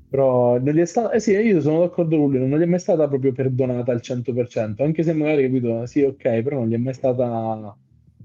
Però 0.08 0.58
non 0.58 0.74
gli 0.74 0.78
è 0.78 0.84
stata. 0.86 1.12
Eh 1.12 1.20
sì, 1.20 1.32
io 1.32 1.60
sono 1.60 1.80
d'accordo 1.80 2.16
con 2.16 2.30
lui, 2.30 2.46
non 2.46 2.58
gli 2.58 2.62
è 2.62 2.66
mai 2.66 2.78
stata 2.78 3.08
proprio 3.08 3.32
perdonata 3.32 3.92
al 3.92 4.00
100%. 4.00 4.82
Anche 4.82 5.02
se 5.02 5.12
magari 5.12 5.42
capito, 5.42 5.86
sì, 5.86 6.02
ok, 6.02 6.42
però 6.42 6.58
non 6.58 6.68
gli 6.68 6.74
è 6.74 6.78
mai 6.78 6.94
stata 6.94 7.76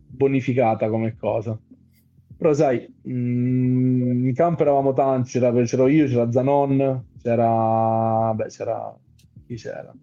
bonificata 0.08 0.90
come 0.90 1.16
cosa. 1.18 1.60
Però 2.38 2.54
sai, 2.54 2.92
mh, 3.04 3.12
mm, 3.14 4.28
in 4.28 4.34
campo 4.34 4.64
eravamo 4.64 4.94
tanti, 4.94 5.32
c'era, 5.32 5.52
c'ero 5.64 5.88
io, 5.88 6.08
c'era 6.08 6.32
Zanon, 6.32 7.06
c'era... 7.22 8.34
beh, 8.36 8.48
c'era... 8.48 8.98
chi 9.46 9.56
c'era? 9.56 9.94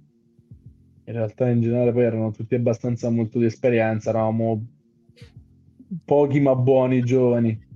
In 1.04 1.14
realtà 1.14 1.48
in 1.48 1.60
generale 1.60 1.92
poi 1.92 2.04
erano 2.04 2.30
tutti 2.30 2.54
abbastanza 2.54 3.08
molto 3.10 3.38
di 3.38 3.46
esperienza, 3.46 4.10
eravamo 4.10 4.66
pochi 6.04 6.38
ma 6.40 6.54
buoni 6.54 7.02
giovani. 7.02 7.66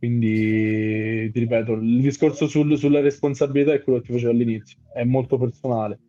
Quindi, 0.00 1.30
ti 1.30 1.38
ripeto, 1.38 1.74
il 1.74 2.00
discorso 2.00 2.48
sul, 2.48 2.76
sulla 2.76 3.00
responsabilità 3.00 3.72
è 3.72 3.82
quello 3.82 4.00
che 4.00 4.06
ti 4.06 4.12
facevo 4.14 4.32
all'inizio, 4.32 4.78
è 4.92 5.04
molto 5.04 5.38
personale. 5.38 6.00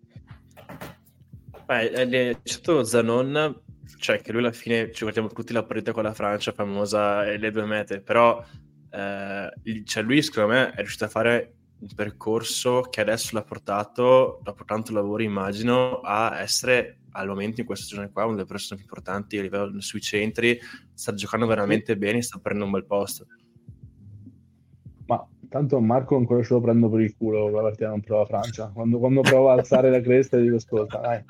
Beh, 1.66 1.92
c'è 1.92 2.38
stato 2.44 2.84
Zanon 2.84 3.62
cioè 4.02 4.20
che 4.20 4.32
lui 4.32 4.42
alla 4.42 4.52
fine 4.52 4.92
ci 4.92 5.02
guardiamo 5.02 5.30
tutti 5.30 5.54
la 5.54 5.64
partita 5.64 5.92
con 5.92 6.04
la 6.04 6.14
Francia 6.14 6.52
famosa 6.52 7.26
e 7.26 7.38
le 7.38 7.52
due 7.52 7.66
mete, 7.66 8.02
però 8.02 8.44
eh, 8.90 9.84
cioè 9.86 10.04
lui 10.04 10.22
secondo 10.22 10.54
me 10.54 10.72
è 10.72 10.78
riuscito 10.78 11.06
a 11.06 11.10
fare 11.10 11.54
un 11.80 11.88
percorso 11.96 12.82
che 12.82 13.02
adesso 13.02 13.30
l'ha 13.34 13.44
portato, 13.44 14.40
dopo 14.44 14.66
tanto 14.66 14.92
lavoro 14.92 15.22
immagino, 15.24 16.00
a 16.02 16.40
essere 16.40 16.98
al 17.12 17.28
momento 17.28 17.60
in 17.60 17.66
questa 17.66 17.86
stagione 17.86 18.12
qua 18.12 18.26
una 18.26 18.36
delle 18.36 18.48
persone 18.48 18.80
più 18.80 18.86
importanti 18.86 19.38
a 19.38 19.42
livello 19.42 19.82
sui 19.82 20.02
centri, 20.02 20.60
sta 20.94 21.14
giocando 21.14 21.46
veramente 21.46 21.98
bene, 21.98 22.22
sta 22.22 22.40
prendendo 22.40 22.66
un 22.74 22.80
bel 22.80 22.88
posto. 22.88 23.26
Tanto 25.52 25.82
Marco 25.82 26.16
ancora 26.16 26.42
ce 26.44 26.54
lo 26.54 26.62
prendo 26.62 26.90
per 26.90 27.02
il 27.02 27.14
culo 27.14 27.50
la 27.50 27.62
partita 27.64 27.90
non 27.90 28.00
prova 28.00 28.24
Francia. 28.26 28.72
Quando, 28.74 29.00
quando 29.00 29.20
prova 29.20 29.52
a 29.52 29.56
alzare 29.56 29.90
la 29.90 30.00
cresta 30.00 30.38
dico 30.38 30.56
ascolta, 30.56 31.00
dai, 31.00 31.22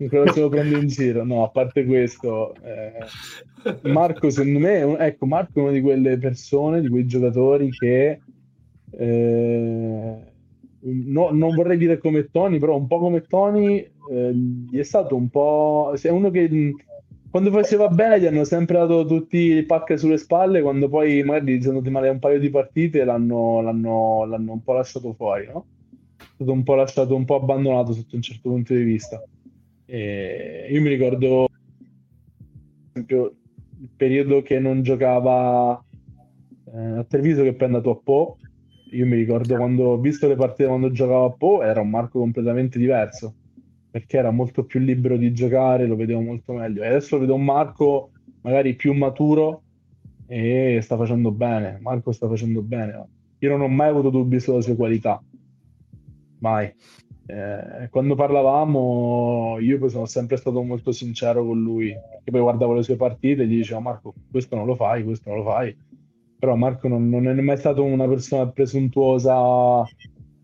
ancora 0.00 0.32
ce 0.32 0.40
lo 0.40 0.48
prendo 0.48 0.76
in 0.76 0.88
giro. 0.88 1.22
No, 1.22 1.44
a 1.44 1.48
parte 1.50 1.84
questo, 1.84 2.52
eh, 2.64 3.88
Marco 3.88 4.28
secondo 4.28 4.58
me, 4.58 4.98
ecco, 4.98 5.24
Marco 5.26 5.60
è 5.60 5.62
una 5.62 5.70
di 5.70 5.82
quelle 5.82 6.18
persone, 6.18 6.80
di 6.80 6.88
quei 6.88 7.06
giocatori 7.06 7.70
che 7.70 8.20
eh, 8.90 10.16
no, 10.80 11.30
non 11.30 11.54
vorrei 11.54 11.76
dire 11.76 11.98
come 11.98 12.28
Tony, 12.28 12.58
però 12.58 12.76
un 12.76 12.88
po' 12.88 12.98
come 12.98 13.20
Tony 13.22 13.88
eh, 14.10 14.34
è 14.72 14.82
stato 14.82 15.14
un 15.14 15.28
po'... 15.28 15.94
È 16.00 16.08
uno 16.08 16.30
che 16.30 16.72
quando 17.36 17.52
faceva 17.52 17.88
bene 17.88 18.18
gli 18.18 18.24
hanno 18.24 18.44
sempre 18.44 18.78
dato 18.78 19.04
tutti 19.04 19.36
i 19.36 19.62
pacche 19.64 19.98
sulle 19.98 20.16
spalle, 20.16 20.62
quando 20.62 20.88
poi 20.88 21.22
magari 21.22 21.60
sono 21.60 21.76
andati 21.76 21.92
male 21.92 22.08
un 22.08 22.18
paio 22.18 22.38
di 22.38 22.48
partite 22.48 23.04
l'hanno, 23.04 23.60
l'hanno, 23.60 24.24
l'hanno 24.24 24.52
un 24.52 24.62
po' 24.62 24.72
lasciato 24.72 25.12
fuori, 25.12 25.46
no? 25.46 25.66
È 26.16 26.24
stato 26.34 26.50
un 26.50 26.62
po' 26.62 26.74
lasciato, 26.76 27.14
un 27.14 27.26
po' 27.26 27.34
abbandonato 27.34 27.92
sotto 27.92 28.16
un 28.16 28.22
certo 28.22 28.48
punto 28.48 28.72
di 28.72 28.82
vista. 28.84 29.22
E 29.84 30.66
io 30.70 30.80
mi 30.80 30.88
ricordo, 30.88 31.44
ad 31.44 31.50
esempio, 32.92 33.34
il 33.80 33.90
periodo 33.94 34.40
che 34.40 34.58
non 34.58 34.80
giocava 34.80 35.78
eh, 36.72 36.78
a 36.78 37.04
Treviso 37.04 37.42
che 37.42 37.52
poi 37.52 37.62
è 37.64 37.70
andato 37.70 37.90
a 37.90 38.00
Po. 38.02 38.38
Io 38.92 39.04
mi 39.04 39.16
ricordo 39.16 39.56
quando 39.56 39.88
ho 39.88 39.98
visto 39.98 40.26
le 40.26 40.36
partite 40.36 40.68
quando 40.68 40.90
giocava 40.90 41.26
a 41.26 41.30
Po, 41.32 41.62
era 41.62 41.82
un 41.82 41.90
Marco 41.90 42.18
completamente 42.18 42.78
diverso 42.78 43.34
perché 43.96 44.18
era 44.18 44.30
molto 44.30 44.66
più 44.66 44.78
libero 44.78 45.16
di 45.16 45.32
giocare, 45.32 45.86
lo 45.86 45.96
vedevo 45.96 46.20
molto 46.20 46.52
meglio. 46.52 46.82
E 46.82 46.88
adesso 46.88 47.18
vedo 47.18 47.34
un 47.34 47.44
Marco 47.44 48.10
magari 48.42 48.74
più 48.74 48.92
maturo 48.92 49.62
e 50.26 50.80
sta 50.82 50.98
facendo 50.98 51.30
bene. 51.30 51.78
Marco 51.80 52.12
sta 52.12 52.28
facendo 52.28 52.60
bene. 52.60 53.08
Io 53.38 53.48
non 53.48 53.62
ho 53.62 53.68
mai 53.68 53.88
avuto 53.88 54.10
dubbi 54.10 54.38
sulle 54.38 54.60
sue 54.60 54.76
qualità, 54.76 55.18
mai. 56.40 56.70
Eh, 57.24 57.88
quando 57.88 58.14
parlavamo, 58.14 59.56
io 59.60 59.78
poi 59.78 59.88
sono 59.88 60.04
sempre 60.04 60.36
stato 60.36 60.62
molto 60.62 60.92
sincero 60.92 61.42
con 61.46 61.58
lui, 61.58 61.90
perché 61.92 62.30
poi 62.30 62.40
guardavo 62.42 62.74
le 62.74 62.82
sue 62.82 62.96
partite 62.96 63.44
e 63.44 63.46
gli 63.46 63.56
dicevo: 63.56 63.80
Marco, 63.80 64.12
questo 64.30 64.56
non 64.56 64.66
lo 64.66 64.74
fai, 64.74 65.04
questo 65.04 65.30
non 65.30 65.38
lo 65.38 65.44
fai. 65.44 65.74
Però 66.38 66.54
Marco 66.54 66.86
non, 66.86 67.08
non 67.08 67.26
è 67.26 67.40
mai 67.40 67.56
stato 67.56 67.82
una 67.82 68.06
persona 68.06 68.46
presuntuosa 68.46 69.82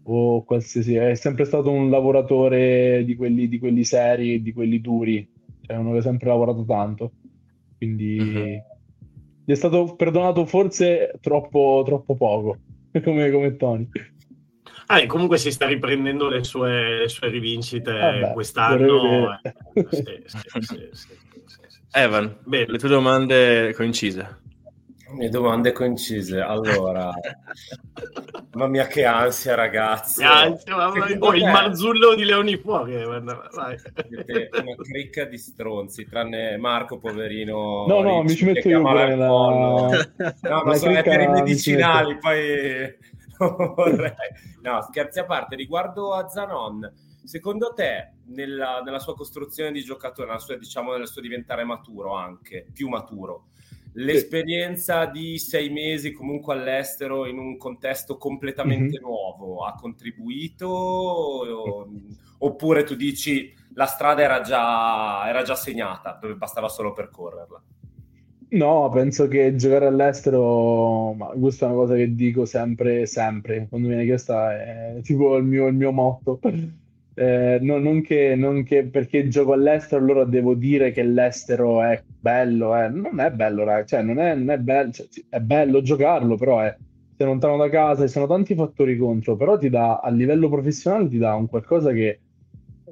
o 0.05 0.45
qualsiasi, 0.45 0.95
è 0.95 1.15
sempre 1.15 1.45
stato 1.45 1.71
un 1.71 1.91
lavoratore 1.91 3.05
di 3.05 3.15
quelli, 3.15 3.49
di 3.49 3.59
quelli 3.59 3.85
seri, 3.85 4.43
di 4.43 4.53
quelli 4.53 4.81
duri, 4.81 5.29
cioè 5.61 5.77
uno 5.77 5.93
che 5.93 5.99
ha 5.99 6.03
sempre 6.03 6.29
lavorato 6.29 6.65
tanto, 6.65 7.13
quindi 7.77 8.19
uh-huh. 8.19 8.63
gli 9.45 9.53
è 9.53 9.55
stato 9.55 9.95
perdonato 9.95 10.45
forse 10.47 11.13
troppo, 11.21 11.83
troppo 11.85 12.17
poco, 12.17 12.59
come, 13.03 13.31
come 13.31 13.57
Tony. 13.57 13.89
Ah, 14.87 15.07
comunque 15.07 15.39
si 15.39 15.51
sta 15.51 15.67
riprendendo 15.67 16.29
le 16.29 16.45
sue, 16.45 16.99
le 16.99 17.09
sue 17.09 17.29
rivincite 17.29 17.93
Vabbè, 17.93 18.33
quest'anno. 18.33 19.39
Eh, 19.43 19.55
sì, 19.89 20.05
sì, 20.27 20.39
sì, 20.61 21.13
Evan, 21.93 22.37
Bene. 22.45 22.67
le 22.69 22.79
tue 22.79 22.89
domande 22.89 23.73
coincise. 23.75 24.42
Le 25.17 25.29
domande 25.29 25.73
concise. 25.73 26.41
Allora, 26.41 27.13
mamma 28.53 28.67
mia, 28.69 28.87
che 28.87 29.05
ansia, 29.05 29.55
ragazzi. 29.55 30.23
Ansia, 30.25 30.77
mamma 30.77 31.07
mia. 31.07 31.17
Oh, 31.19 31.35
il 31.35 31.45
marzullo 31.45 32.15
di 32.15 32.25
Leoni 32.25 32.57
fuori. 32.57 32.95
Una 33.05 33.51
cricca 34.83 35.25
di 35.25 35.39
stronzi, 35.39 36.07
tranne 36.07 36.57
Marco, 36.57 36.99
poverino. 36.99 37.87
No, 37.87 38.01
no, 38.01 38.23
mi 38.25 38.35
ci 38.35 38.45
metto 38.45 38.69
io 38.69 38.83
la... 38.83 39.15
No, 39.15 39.91
ma 40.65 40.75
sono 40.75 41.03
per 41.03 41.21
i 41.21 41.29
medicinali, 41.29 42.19
poi 42.19 43.11
No, 44.63 44.83
scherzi 44.83 45.19
a 45.19 45.25
parte, 45.25 45.57
riguardo 45.57 46.15
a 46.15 46.29
Zanon, 46.29 46.91
secondo 47.25 47.73
te, 47.75 48.13
nella, 48.27 48.81
nella 48.85 49.01
sua 49.01 49.15
costruzione 49.15 49.73
di 49.73 49.83
giocatore, 49.83 50.29
nella 50.29 50.39
sua, 50.39 50.57
diciamo, 50.57 50.97
nel 50.97 51.09
suo 51.09 51.21
diventare 51.21 51.65
maturo 51.65 52.15
anche, 52.15 52.67
più 52.73 52.89
maturo, 52.89 53.49
l'esperienza 53.95 55.07
di 55.07 55.39
sei 55.39 55.69
mesi 55.69 56.13
comunque 56.13 56.55
all'estero 56.55 57.27
in 57.27 57.39
un 57.39 57.57
contesto 57.57 58.17
completamente 58.17 58.99
mm-hmm. 58.99 59.03
nuovo 59.03 59.65
ha 59.65 59.75
contribuito 59.75 60.67
o, 60.67 61.89
oppure 62.39 62.85
tu 62.85 62.95
dici 62.95 63.53
la 63.75 63.87
strada 63.87 64.23
era 64.23 64.41
già, 64.41 65.29
era 65.29 65.43
già 65.43 65.55
segnata, 65.55 66.19
dove 66.21 66.35
bastava 66.35 66.69
solo 66.69 66.93
percorrerla? 66.93 67.63
No, 68.53 68.91
penso 68.91 69.29
che 69.29 69.57
giocare 69.57 69.87
all'estero, 69.87 71.15
ma 71.15 71.29
questa 71.29 71.65
è 71.65 71.69
una 71.71 71.79
cosa 71.79 71.95
che 71.95 72.15
dico 72.15 72.45
sempre, 72.45 73.07
sempre, 73.07 73.67
quando 73.69 73.89
viene 73.89 74.05
chiesta 74.05 74.53
è 74.53 75.01
tipo 75.03 75.37
il 75.37 75.45
mio, 75.45 75.69
il 75.69 75.75
mio 75.75 75.91
motto. 75.91 76.39
Eh, 77.15 77.59
no, 77.61 77.79
non, 77.79 78.01
che, 78.01 78.35
non, 78.37 78.63
che, 78.65 78.85
perché 78.87 79.29
gioco 79.29 79.53
all'estero 79.53 80.03
allora 80.03 80.25
devo 80.25 80.55
dire 80.55 80.93
che 80.93 81.03
l'estero 81.03 81.83
è 81.83 82.03
bello, 82.07 82.75
eh. 82.77 82.89
non 82.89 83.21
è 83.21 83.31
bello, 83.31 83.67
cioè, 83.85 84.03
non 84.03 84.19
è, 84.19 84.35
non 84.35 84.51
è, 84.51 84.59
bello, 84.59 84.91
cioè, 84.93 85.07
è 85.29 85.39
bello 85.41 85.83
giocarlo, 85.83 86.37
però 86.37 86.61
è, 86.61 86.75
sei 87.17 87.27
lontano 87.27 87.59
da 87.59 87.69
casa, 87.69 88.07
ci 88.07 88.13
sono 88.13 88.27
tanti 88.27 88.55
fattori 88.55 88.97
contro, 88.97 89.37
però 89.37 89.59
ti 89.59 89.69
dà 89.69 89.99
a 89.99 90.09
livello 90.11 90.49
professionale 90.49 91.09
ti 91.09 91.19
dà 91.19 91.35
un 91.35 91.49
qualcosa 91.49 91.93
che 91.93 92.21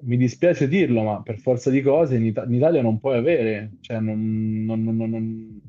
mi 0.02 0.16
dispiace 0.16 0.68
dirlo, 0.68 1.02
ma 1.02 1.22
per 1.22 1.38
forza 1.38 1.70
di 1.70 1.80
cose 1.82 2.16
in, 2.16 2.26
Ita- 2.26 2.44
in 2.44 2.54
Italia 2.54 2.82
non 2.82 3.00
puoi 3.00 3.16
avere, 3.16 3.70
cioè 3.80 4.00
non, 4.00 4.64
non, 4.64 5.60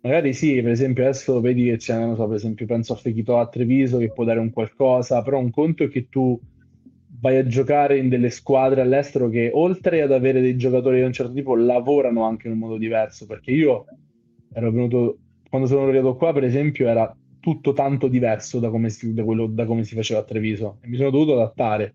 magari 0.00 0.32
sì, 0.32 0.60
per 0.62 0.72
esempio 0.72 1.04
adesso 1.04 1.40
vedi 1.40 1.64
che 1.64 1.76
c'è, 1.76 1.98
non 1.98 2.16
so, 2.16 2.26
per 2.26 2.36
esempio 2.36 2.66
penso 2.66 2.94
a 2.94 2.96
Fechito 2.96 3.38
a 3.38 3.48
Treviso 3.48 3.98
che 3.98 4.12
può 4.12 4.24
dare 4.24 4.40
un 4.40 4.50
qualcosa, 4.50 5.22
però 5.22 5.38
un 5.38 5.50
conto 5.50 5.84
è 5.84 5.88
che 5.88 6.08
tu 6.08 6.38
vai 7.22 7.36
a 7.36 7.46
giocare 7.46 7.98
in 7.98 8.08
delle 8.08 8.30
squadre 8.30 8.80
all'estero 8.80 9.28
che 9.28 9.48
oltre 9.54 10.02
ad 10.02 10.10
avere 10.10 10.40
dei 10.40 10.56
giocatori 10.56 10.96
di 10.96 11.04
un 11.04 11.12
certo 11.12 11.32
tipo 11.32 11.54
lavorano 11.54 12.24
anche 12.24 12.48
in 12.48 12.54
un 12.54 12.58
modo 12.58 12.76
diverso 12.76 13.26
perché 13.26 13.52
io 13.52 13.84
ero 14.52 14.72
venuto 14.72 15.18
quando 15.48 15.68
sono 15.68 15.86
arrivato 15.86 16.16
qua 16.16 16.32
per 16.32 16.42
esempio 16.42 16.88
era 16.88 17.16
tutto 17.38 17.72
tanto 17.72 18.08
diverso 18.08 18.58
da 18.58 18.70
come 18.70 18.90
si, 18.90 19.14
da 19.14 19.22
quello, 19.22 19.46
da 19.46 19.66
come 19.66 19.84
si 19.84 19.94
faceva 19.94 20.20
a 20.20 20.24
Treviso 20.24 20.78
e 20.80 20.88
mi 20.88 20.96
sono 20.96 21.10
dovuto 21.10 21.34
adattare. 21.34 21.94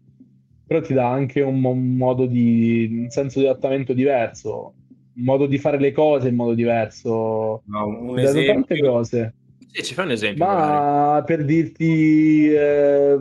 Però 0.65 0.81
ti 0.81 0.93
dà 0.93 1.09
anche 1.09 1.41
un, 1.41 1.63
un 1.63 1.95
modo 1.95 2.25
di, 2.25 2.87
un 3.03 3.09
senso 3.09 3.39
di 3.39 3.47
adattamento 3.47 3.93
diverso, 3.93 4.73
un 5.15 5.23
modo 5.23 5.45
di 5.45 5.57
fare 5.57 5.79
le 5.79 5.93
cose 5.93 6.27
in 6.27 6.35
modo 6.35 6.53
diverso. 6.53 7.63
No, 7.65 7.87
un 7.87 8.19
esempio. 8.19 8.53
tante 8.53 8.79
cose. 8.79 9.33
Sì, 9.71 9.83
ci 9.83 9.93
fai 9.93 10.05
un 10.05 10.11
esempio. 10.11 10.45
Ma 10.45 10.55
magari. 10.55 11.25
per 11.25 11.45
dirti... 11.45 12.49
Eh, 12.49 13.17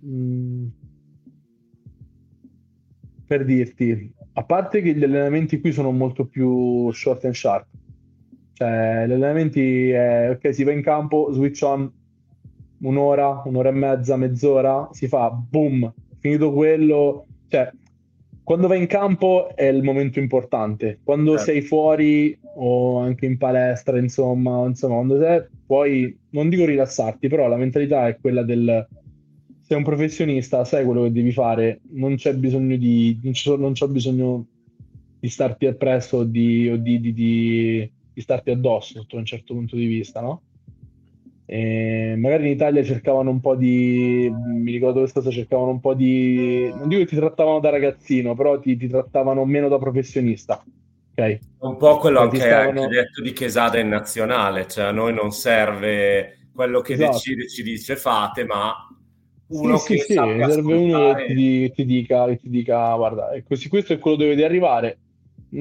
mh, 0.00 0.66
per 3.26 3.44
dirti, 3.44 4.12
a 4.34 4.44
parte 4.44 4.82
che 4.82 4.94
gli 4.94 5.04
allenamenti 5.04 5.60
qui 5.60 5.72
sono 5.72 5.90
molto 5.90 6.26
più 6.26 6.90
short 6.92 7.24
and 7.24 7.34
sharp, 7.34 7.66
cioè 8.52 9.04
gli 9.06 9.12
allenamenti 9.12 9.90
è 9.90 10.30
ok, 10.30 10.54
si 10.54 10.64
va 10.64 10.72
in 10.72 10.82
campo, 10.82 11.32
switch 11.32 11.62
on 11.62 11.90
un'ora, 12.80 13.42
un'ora 13.46 13.70
e 13.70 13.72
mezza, 13.72 14.16
mezz'ora, 14.16 14.88
si 14.92 15.08
fa 15.08 15.30
boom, 15.30 15.92
finito 16.18 16.52
quello, 16.52 17.26
cioè 17.48 17.70
quando 18.42 18.68
vai 18.68 18.78
in 18.78 18.86
campo 18.86 19.56
è 19.56 19.64
il 19.64 19.82
momento 19.82 20.18
importante, 20.18 21.00
quando 21.02 21.38
Certo. 21.38 21.44
sei 21.44 21.62
fuori 21.62 22.38
o 22.56 22.98
anche 22.98 23.24
in 23.24 23.38
palestra, 23.38 23.98
insomma, 23.98 24.66
insomma, 24.66 24.96
quando 24.96 25.18
sei, 25.18 25.42
puoi, 25.66 26.18
non 26.30 26.50
dico 26.50 26.66
rilassarti, 26.66 27.28
però 27.28 27.48
la 27.48 27.56
mentalità 27.56 28.06
è 28.06 28.18
quella 28.20 28.42
del 28.42 28.86
sei 29.66 29.78
un 29.78 29.82
professionista, 29.82 30.62
sai 30.66 30.84
quello 30.84 31.04
che 31.04 31.12
devi 31.12 31.32
fare, 31.32 31.80
non 31.92 32.16
c'è 32.16 32.34
bisogno 32.34 32.76
di, 32.76 33.18
non 33.22 33.32
c'è, 33.32 33.56
non 33.56 33.72
c'è 33.72 33.86
bisogno 33.86 34.46
di 35.18 35.28
starti 35.30 35.64
appresso 35.64 36.18
o 36.18 36.24
di, 36.24 36.68
o 36.68 36.76
di, 36.76 37.00
di, 37.00 37.14
di, 37.14 37.90
di 38.12 38.20
starti 38.20 38.50
addosso 38.50 39.00
sotto 39.00 39.16
un 39.16 39.24
certo 39.24 39.54
punto 39.54 39.74
di 39.74 39.86
vista, 39.86 40.20
no? 40.20 40.42
E 41.46 42.14
magari 42.18 42.44
in 42.46 42.52
Italia 42.52 42.84
cercavano 42.84 43.30
un 43.30 43.40
po' 43.40 43.54
di, 43.54 44.30
mi 44.30 44.70
ricordo 44.70 45.00
questa 45.00 45.22
cercavano 45.30 45.70
un 45.70 45.80
po' 45.80 45.94
di, 45.94 46.68
non 46.68 46.88
dico 46.88 47.00
che 47.00 47.08
ti 47.08 47.16
trattavano 47.16 47.60
da 47.60 47.70
ragazzino, 47.70 48.34
però 48.34 48.58
ti, 48.58 48.76
ti 48.76 48.86
trattavano 48.86 49.46
meno 49.46 49.68
da 49.68 49.78
professionista, 49.78 50.62
ok? 51.16 51.38
Un 51.60 51.76
po' 51.78 51.96
quello 51.96 52.18
ti 52.28 52.36
anche, 52.36 52.38
stavano- 52.40 52.82
anche 52.82 52.94
detto 52.94 53.22
di 53.22 53.32
Chesada 53.32 53.78
in 53.78 53.88
nazionale, 53.88 54.68
cioè 54.68 54.84
a 54.84 54.90
noi 54.90 55.14
non 55.14 55.30
serve 55.30 56.48
quello 56.54 56.82
che 56.82 56.92
Esatto. 56.92 57.12
decide 57.12 57.48
ci 57.48 57.62
dice 57.62 57.96
fate, 57.96 58.44
ma 58.44 58.74
uno 59.48 59.76
Sì, 59.76 59.94
che 59.94 59.98
sì, 60.00 60.12
sì, 60.12 60.14
serve 60.14 60.74
uno 60.74 61.14
che 61.14 61.34
ti, 61.34 61.72
ti 61.72 61.84
dica, 61.84 62.26
che 62.26 62.38
ti 62.38 62.48
dica, 62.48 62.94
guarda, 62.96 63.32
e 63.32 63.42
così, 63.42 63.68
questo 63.68 63.92
è 63.92 63.98
quello 63.98 64.16
dove 64.16 64.30
devi 64.30 64.44
arrivare, 64.44 64.98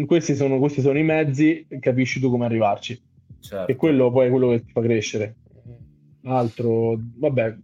questi 0.05 0.36
sono, 0.36 0.59
questi 0.59 0.81
sono 0.81 0.97
i 0.97 1.03
mezzi, 1.03 1.65
capisci 1.79 2.19
tu 2.19 2.29
come 2.29 2.45
arrivarci. 2.45 2.99
Certo. 3.39 3.71
E 3.71 3.75
quello 3.75 4.11
poi 4.11 4.27
è 4.27 4.29
quello 4.29 4.49
che 4.49 4.63
ti 4.63 4.71
fa 4.71 4.81
crescere. 4.81 5.36
Altro, 6.23 6.97
vabbè, 7.17 7.55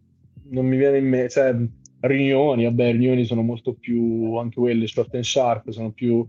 non 0.49 0.65
mi 0.65 0.77
viene 0.77 0.97
in 0.97 1.07
mente, 1.07 1.29
cioè, 1.29 1.55
riunioni, 2.01 2.65
vabbè, 2.65 2.91
riunioni 2.91 3.25
sono 3.25 3.41
molto 3.41 3.73
più, 3.73 4.35
anche 4.35 4.59
quelle 4.59 4.87
short 4.87 5.15
and 5.15 5.23
sharp, 5.23 5.69
sono 5.69 5.91
più, 5.91 6.27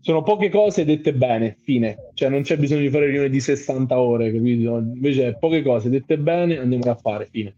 sono 0.00 0.22
poche 0.22 0.48
cose 0.48 0.84
dette 0.84 1.12
bene, 1.12 1.56
fine. 1.62 2.10
Cioè 2.14 2.28
non 2.28 2.42
c'è 2.42 2.56
bisogno 2.56 2.82
di 2.82 2.90
fare 2.90 3.06
riunioni 3.06 3.30
di 3.30 3.40
60 3.40 3.98
ore, 4.00 4.32
capito? 4.32 4.78
Invece 4.78 5.36
poche 5.38 5.62
cose 5.62 5.88
dette 5.88 6.18
bene, 6.18 6.58
andiamo 6.58 6.90
a 6.90 6.94
fare, 6.94 7.28
fine. 7.30 7.54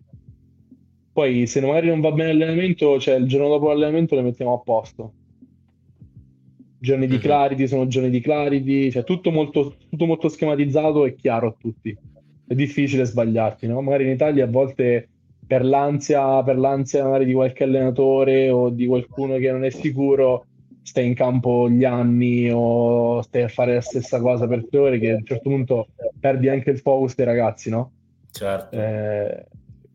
Poi 1.14 1.46
se 1.46 1.60
magari 1.60 1.86
non 1.86 2.00
va 2.00 2.10
bene 2.10 2.32
l'allenamento, 2.32 2.98
cioè 2.98 3.14
il 3.14 3.28
giorno 3.28 3.46
dopo 3.46 3.68
l'allenamento 3.68 4.16
le 4.16 4.22
mettiamo 4.22 4.52
a 4.54 4.58
posto. 4.58 5.12
Giorni 6.80 7.06
di 7.06 7.14
Mhm. 7.14 7.20
clarity 7.20 7.68
sono 7.68 7.86
giorni 7.86 8.10
di 8.10 8.20
clarity, 8.20 8.90
cioè 8.90 9.04
tutto 9.04 9.30
molto, 9.30 9.76
tutto 9.88 10.06
molto 10.06 10.28
schematizzato 10.28 11.04
e 11.04 11.14
chiaro 11.14 11.46
a 11.46 11.54
tutti. 11.56 11.96
È 12.46 12.54
difficile 12.54 13.04
sbagliarti, 13.04 13.68
no? 13.68 13.80
Magari 13.80 14.06
in 14.06 14.10
Italia 14.10 14.44
a 14.44 14.48
volte 14.48 15.08
per 15.46 15.64
l'ansia, 15.64 16.42
per 16.42 16.58
l'ansia 16.58 17.04
magari 17.04 17.26
di 17.26 17.32
qualche 17.32 17.62
allenatore 17.62 18.50
o 18.50 18.70
di 18.70 18.86
qualcuno 18.86 19.36
che 19.36 19.52
non 19.52 19.64
è 19.64 19.70
sicuro, 19.70 20.46
stai 20.82 21.06
in 21.06 21.14
campo 21.14 21.70
gli 21.70 21.84
anni 21.84 22.50
o 22.52 23.22
stai 23.22 23.42
a 23.42 23.48
fare 23.48 23.74
la 23.74 23.80
stessa 23.80 24.20
cosa 24.20 24.48
per 24.48 24.66
tre 24.68 24.78
ore 24.80 24.98
che 24.98 25.12
a 25.12 25.16
un 25.16 25.24
certo 25.24 25.48
punto 25.48 25.86
perdi 26.18 26.48
anche 26.48 26.70
il 26.70 26.80
focus 26.80 27.14
dei 27.14 27.24
ragazzi, 27.24 27.70
no? 27.70 27.92
Certo. 28.32 28.76
Eh, 28.76 29.46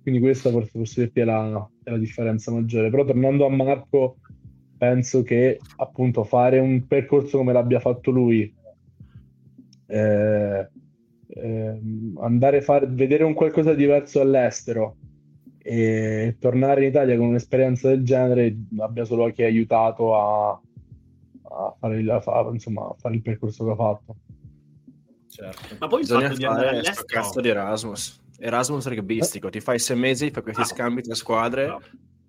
quindi 0.02 0.20
questa 0.20 0.50
forse 0.50 0.78
posso 0.78 1.00
dirti 1.02 1.20
è 1.20 1.24
la, 1.24 1.70
è 1.84 1.92
la 1.92 1.98
differenza 1.98 2.52
maggiore. 2.52 2.90
Però 2.90 3.06
tornando 3.06 3.46
a 3.46 3.50
Marco, 3.50 4.18
penso 4.78 5.24
che 5.24 5.60
appunto 5.78 6.24
fare 6.24 6.60
un 6.60 6.88
percorso 6.88 7.38
come 7.38 7.54
l'abbia 7.54 7.80
fatto 7.80 8.12
lui, 8.12 8.54
eh, 9.88 10.70
ehm, 11.28 12.18
andare 12.22 12.58
a 12.58 12.62
fare, 12.62 12.88
vedere 12.88 13.24
un 13.24 13.34
qualcosa 13.34 13.72
di 13.72 13.78
diverso 13.78 14.22
all'estero 14.22 14.96
e 15.62 16.38
tornare 16.40 16.82
in 16.82 16.90
Italia 16.90 17.18
con 17.18 17.28
un'esperienza 17.28 17.90
del 17.90 18.04
genere 18.04 18.56
abbia 18.78 19.04
solo 19.04 19.30
che 19.32 19.44
aiutato 19.44 20.16
a, 20.16 20.50
a 20.52 21.76
fare 21.78 22.00
il, 22.00 22.10
a 22.10 22.22
fa- 22.22 22.50
insomma, 22.52 22.88
a 22.88 22.96
fare 22.98 23.16
il 23.16 23.22
percorso 23.22 23.66
che 23.66 23.72
ha 23.72 23.76
fatto. 23.76 24.16
certo. 25.28 25.76
Ma 25.78 25.88
poi 25.88 26.00
il 26.00 26.06
Bisogna 26.06 26.28
fatto 26.28 26.38
di 26.38 26.46
andare 26.46 26.70
all'estero... 26.70 27.06
cazzo 27.06 27.42
di 27.42 27.50
Erasmus. 27.50 28.19
Erasmus 28.40 28.88
rugbistico, 28.88 29.50
ti 29.50 29.60
fai 29.60 29.80
sei 29.80 29.98
mesi, 29.98 30.32
fai 30.32 30.44
questi 30.44 30.62
Bravo. 30.62 30.76
scambi 30.76 31.02
tra 31.02 31.16
squadre, 31.16 31.66
Bravo. 31.66 31.82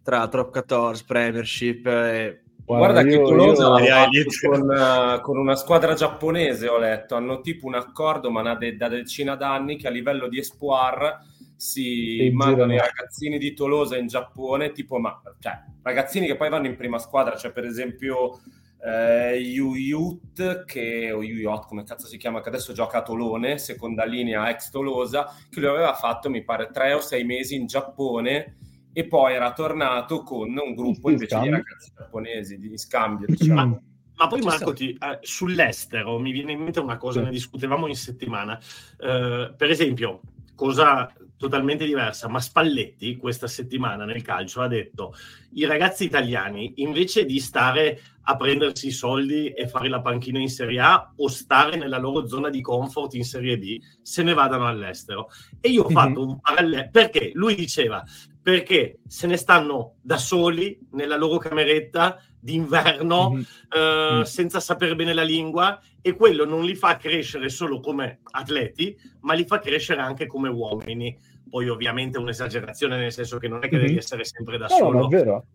tra 0.03 0.29
top 0.29 0.51
14, 0.51 1.05
Premiership 1.05 1.87
e... 1.87 2.43
Guarda, 2.65 3.03
che 3.03 3.09
io- 3.17 3.25
Tolosa 3.25 3.63
io- 3.65 3.89
l'ha 3.89 4.09
con, 4.49 4.71
eh, 4.71 5.21
con 5.23 5.37
una 5.39 5.57
squadra 5.57 5.95
giapponese, 5.95 6.69
ho 6.69 6.79
letto, 6.79 7.17
hanno 7.17 7.41
tipo 7.41 7.67
un 7.67 7.75
accordo, 7.75 8.31
ma 8.31 8.43
da, 8.43 8.55
de- 8.55 8.77
da 8.77 8.87
decina 8.89 9.35
d'anni, 9.35 9.77
che 9.77 9.89
a 9.89 9.91
livello 9.91 10.29
di 10.29 10.39
Espoir 10.39 11.19
si 11.57 12.19
E 12.27 12.31
mandano 12.33 12.73
i 12.73 12.79
ragazzini 12.79 13.39
di 13.39 13.55
Tolosa 13.55 13.97
in 13.97 14.07
Giappone, 14.07 14.71
tipo, 14.71 14.99
ma, 14.99 15.21
cioè, 15.41 15.59
ragazzini 15.83 16.27
che 16.27 16.37
poi 16.37 16.49
vanno 16.49 16.67
in 16.69 16.77
prima 16.77 16.99
squadra, 16.99 17.37
cioè 17.37 17.51
per 17.51 17.65
esempio 17.65 18.41
eh, 18.85 19.37
Yuyut, 19.37 20.65
che, 20.65 21.13
o 21.13 21.23
Yuyot, 21.23 21.67
come 21.67 21.85
cazzo 21.85 22.07
si 22.07 22.17
chiama, 22.17 22.41
che 22.41 22.49
adesso 22.49 22.73
gioca 22.73 22.99
a 22.99 23.03
Tolone, 23.03 23.59
seconda 23.59 24.05
linea 24.05 24.49
ex 24.51 24.71
Tolosa, 24.71 25.27
che 25.49 25.61
lui 25.61 25.69
aveva 25.69 25.95
fatto, 25.95 26.31
mi 26.31 26.43
pare, 26.45 26.71
tre 26.73 26.93
o 26.93 27.01
sei 27.01 27.25
mesi 27.25 27.55
in 27.55 27.67
Giappone 27.67 28.57
e 28.93 29.07
poi 29.07 29.35
era 29.35 29.53
tornato 29.53 30.23
con 30.23 30.49
un 30.57 30.75
gruppo 30.75 31.11
invece 31.11 31.39
di 31.41 31.49
ragazzi 31.51 31.93
giapponesi, 31.97 32.59
di 32.59 32.77
scambio, 32.77 33.27
diciamo. 33.29 33.83
Ma 34.17 34.27
poi 34.27 34.41
Ci 34.41 34.47
Marco, 34.47 34.73
ti- 34.75 34.91
eh, 35.01 35.19
sull'estero 35.23 36.19
mi 36.19 36.31
viene 36.33 36.53
in 36.53 36.61
mente 36.61 36.79
una 36.81 36.99
cosa, 36.99 37.21
Sì. 37.21 37.25
ne 37.25 37.31
discutevamo 37.31 37.87
in 37.87 37.95
settimana. 37.95 38.59
Eh, 38.99 39.55
per 39.57 39.71
esempio, 39.71 40.21
cosa 40.61 41.11
totalmente 41.39 41.87
diversa, 41.87 42.29
ma 42.29 42.39
Spalletti 42.39 43.17
questa 43.17 43.47
settimana 43.47 44.05
nel 44.05 44.21
calcio 44.21 44.61
ha 44.61 44.69
detto 44.69 45.15
i 45.55 45.65
ragazzi 45.65 46.05
italiani 46.05 46.75
invece 46.77 47.25
di 47.25 47.41
stare 47.41 47.99
a 48.25 48.37
prendersi 48.37 48.89
i 48.89 48.91
soldi 48.91 49.49
e 49.49 49.67
fare 49.67 49.89
la 49.89 50.03
panchina 50.03 50.39
in 50.39 50.51
Serie 50.51 50.81
A 50.81 51.15
o 51.17 51.29
stare 51.29 51.77
nella 51.77 51.97
loro 51.97 52.29
zona 52.29 52.51
di 52.51 52.61
comfort 52.61 53.15
in 53.15 53.25
Serie 53.25 53.57
B, 53.57 53.79
se 54.03 54.23
ne 54.23 54.35
vadano 54.35 54.67
all'estero. 54.67 55.29
E 55.63 55.71
io 55.71 55.85
ho 55.85 55.89
Mhm. 55.89 55.95
fatto 55.95 56.27
un 56.27 56.39
parallelo 56.41 56.89
perché 56.93 57.31
lui 57.33 57.55
diceva 57.55 58.05
perché 58.43 58.99
se 59.07 59.27
ne 59.27 59.37
stanno 59.37 59.97
da 60.01 60.17
soli 60.17 60.79
nella 60.93 61.17
loro 61.17 61.37
cameretta 61.39 62.19
d'inverno 62.41 63.31
Mhm. 63.33 63.45
eh, 63.77 64.19
Mm. 64.19 64.23
senza 64.23 64.61
saper 64.61 64.97
bene 64.97 65.13
la 65.13 65.23
lingua 65.23 65.79
e 66.01 66.15
quello 66.15 66.45
non 66.47 66.65
li 66.65 66.75
fa 66.75 66.97
crescere 66.97 67.51
solo 67.51 67.81
come 67.81 68.21
atleti, 68.31 68.97
ma 69.21 69.35
li 69.35 69.45
fa 69.45 69.59
crescere 69.59 70.01
anche 70.01 70.27
come 70.27 70.49
uomini. 70.49 71.17
Poi 71.49 71.69
ovviamente 71.69 72.17
è 72.17 72.21
un'esagerazione 72.21 72.97
nel 72.97 73.13
senso 73.13 73.37
che 73.39 73.49
non 73.49 73.63
è 73.63 73.69
che 73.69 73.77
Mhm. 73.77 73.83
devi 73.83 73.97
essere 73.99 74.25
sempre 74.25 74.57
da 74.57 74.67
No, 74.69 74.77
no, 74.79 74.85
solo. 74.85 75.07
è 75.07 75.09
vero. 75.09 75.47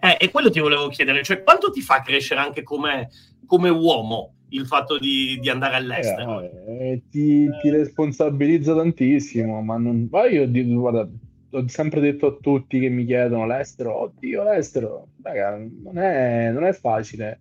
Eh, 0.00 0.16
e 0.18 0.30
quello 0.30 0.50
ti 0.50 0.58
volevo 0.58 0.88
chiedere, 0.88 1.22
cioè 1.22 1.42
quanto 1.44 1.70
ti 1.70 1.80
fa 1.82 2.00
crescere 2.02 2.40
anche 2.40 2.64
come, 2.64 3.10
come 3.46 3.68
uomo 3.68 4.34
il 4.50 4.66
fatto 4.66 4.98
di, 4.98 5.38
di 5.40 5.48
andare 5.48 5.76
all'estero? 5.76 6.40
Eh, 6.40 7.02
ti, 7.08 7.48
ti 7.62 7.70
responsabilizza 7.70 8.74
tantissimo, 8.74 9.62
ma, 9.62 9.76
non, 9.78 10.08
ma 10.10 10.26
io 10.26 10.48
guarda, 10.50 11.08
ho 11.50 11.68
sempre 11.68 12.00
detto 12.00 12.26
a 12.26 12.36
tutti 12.40 12.78
che 12.78 12.88
mi 12.88 13.04
chiedono 13.04 13.46
l'estero, 13.46 14.00
oddio 14.02 14.42
l'estero, 14.44 15.08
raga, 15.22 15.56
non 15.56 15.98
è, 15.98 16.50
non 16.52 16.64
è 16.64 16.72
facile. 16.72 17.40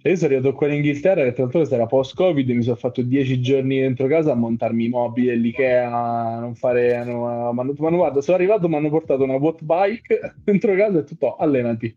Cioè, 0.00 0.12
io 0.12 0.16
sono 0.16 0.32
arrivato 0.32 0.54
qua 0.54 0.68
in 0.68 0.74
Inghilterra 0.74 1.24
che 1.24 1.32
tra 1.32 1.42
l'altro 1.42 1.74
era 1.74 1.86
post-Covid, 1.86 2.48
mi 2.50 2.62
sono 2.62 2.76
fatto 2.76 3.02
dieci 3.02 3.40
giorni 3.40 3.80
dentro 3.80 4.06
casa 4.06 4.30
a 4.30 4.36
montarmi 4.36 4.84
i 4.84 4.88
mobili 4.88 5.26
dell'Ikea, 5.26 5.90
a 5.90 6.38
non 6.38 6.54
fare... 6.54 6.96
a- 6.96 7.04
ma, 7.04 7.50
ma 7.52 7.90
guarda, 7.90 8.20
sono 8.20 8.36
arrivato, 8.36 8.68
mi 8.68 8.76
hanno 8.76 8.90
portato 8.90 9.24
una 9.24 9.34
watt 9.34 9.62
bike 9.62 10.34
dentro 10.44 10.74
casa 10.76 10.98
e 11.00 11.04
tutto, 11.04 11.34
allenati. 11.36 11.92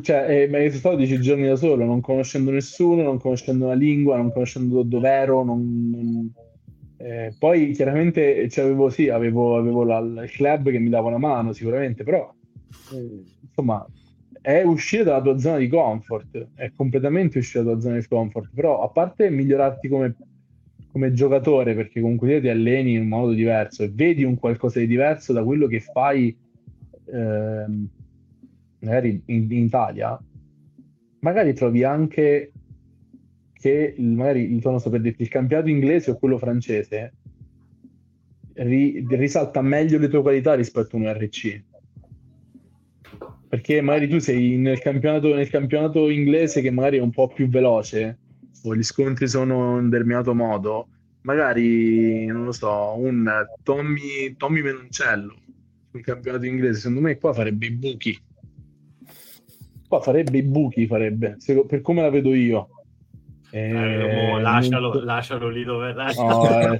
Cioè, 0.00 0.42
eh, 0.42 0.48
ma 0.48 0.58
io 0.58 0.68
sono 0.68 0.78
stato 0.78 0.96
dieci 0.96 1.20
giorni 1.20 1.48
da 1.48 1.56
solo, 1.56 1.84
non 1.84 2.00
conoscendo 2.00 2.52
nessuno, 2.52 3.02
non 3.02 3.18
conoscendo 3.18 3.66
la 3.66 3.74
lingua, 3.74 4.16
non 4.16 4.32
conoscendo 4.32 4.82
dove 4.84 5.08
ero. 5.08 5.42
non- 5.42 5.90
non- 5.90 6.32
eh, 7.02 7.34
poi 7.36 7.72
chiaramente 7.72 8.48
cioè, 8.48 8.64
avevo, 8.64 8.88
sì, 8.88 9.08
avevo, 9.08 9.56
avevo 9.56 9.82
la- 9.82 9.98
il 9.98 10.30
club 10.30 10.70
che 10.70 10.78
mi 10.78 10.88
dava 10.88 11.08
una 11.08 11.18
mano 11.18 11.52
sicuramente, 11.52 12.04
però 12.04 12.32
eh, 12.92 13.22
insomma 13.40 13.84
è 14.40 14.62
uscire 14.62 15.04
dalla 15.04 15.20
tua 15.20 15.38
zona 15.38 15.58
di 15.58 15.68
comfort, 15.68 16.48
è 16.54 16.72
completamente 16.74 17.38
uscire 17.38 17.64
dalla 17.64 17.76
tua 17.76 17.84
zona 17.84 17.98
di 17.98 18.06
comfort, 18.06 18.50
però 18.54 18.82
a 18.82 18.88
parte 18.88 19.30
migliorarti 19.30 19.88
come, 19.88 20.16
come 20.92 21.12
giocatore, 21.12 21.74
perché 21.74 22.00
comunque 22.00 22.40
ti 22.40 22.48
alleni 22.48 22.94
in 22.94 23.02
un 23.02 23.08
modo 23.08 23.32
diverso 23.32 23.82
e 23.82 23.90
vedi 23.92 24.22
un 24.22 24.38
qualcosa 24.38 24.78
di 24.78 24.86
diverso 24.86 25.32
da 25.32 25.42
quello 25.42 25.66
che 25.66 25.80
fai 25.80 26.36
ehm, 27.12 27.88
magari 28.80 29.22
in, 29.26 29.50
in, 29.50 29.64
Italia, 29.64 30.18
magari 31.20 31.52
trovi 31.54 31.84
anche 31.84 32.52
che 33.62 33.94
magari 33.98 34.58
non 34.60 34.80
so 34.80 34.90
per 34.90 35.00
dirti, 35.00 35.22
il 35.22 35.28
campionato 35.28 35.68
inglese 35.68 36.10
o 36.10 36.18
quello 36.18 36.36
francese 36.36 37.12
ri, 38.54 39.06
risalta 39.08 39.62
meglio 39.62 39.98
le 39.98 40.08
tue 40.08 40.20
qualità 40.20 40.54
rispetto 40.54 40.96
a 40.96 40.98
un 40.98 41.12
RC 41.12 41.62
perché 43.48 43.80
magari 43.80 44.08
tu 44.08 44.18
sei 44.18 44.56
nel 44.56 44.80
campionato, 44.80 45.32
nel 45.32 45.48
campionato 45.48 46.10
inglese 46.10 46.60
che 46.60 46.72
magari 46.72 46.96
è 46.96 47.00
un 47.00 47.12
po' 47.12 47.28
più 47.28 47.48
veloce 47.48 48.18
o 48.64 48.74
gli 48.74 48.82
scontri 48.82 49.28
sono 49.28 49.78
in 49.78 49.90
determinato 49.90 50.34
modo 50.34 50.88
magari 51.20 52.26
non 52.26 52.44
lo 52.44 52.52
so 52.52 52.94
un 52.96 53.30
Tommy, 53.62 54.34
Tommy 54.36 54.60
Menoncello 54.60 55.36
sul 55.92 56.02
campionato 56.02 56.46
inglese 56.46 56.80
secondo 56.80 57.02
me 57.02 57.16
qua 57.16 57.32
farebbe 57.32 57.66
i 57.66 57.70
buchi. 57.70 58.18
Qua 59.86 60.00
farebbe 60.00 60.38
i 60.38 60.42
buchi 60.42 60.88
farebbe 60.88 61.36
per 61.68 61.80
come 61.80 62.00
la 62.00 62.10
vedo 62.10 62.34
io 62.34 62.68
eh, 63.52 64.40
lascialo, 64.40 64.92
non... 64.94 65.04
lascialo, 65.04 65.48
lì 65.48 65.62
dove 65.62 65.94
oh, 66.16 66.48
eh, 66.48 66.78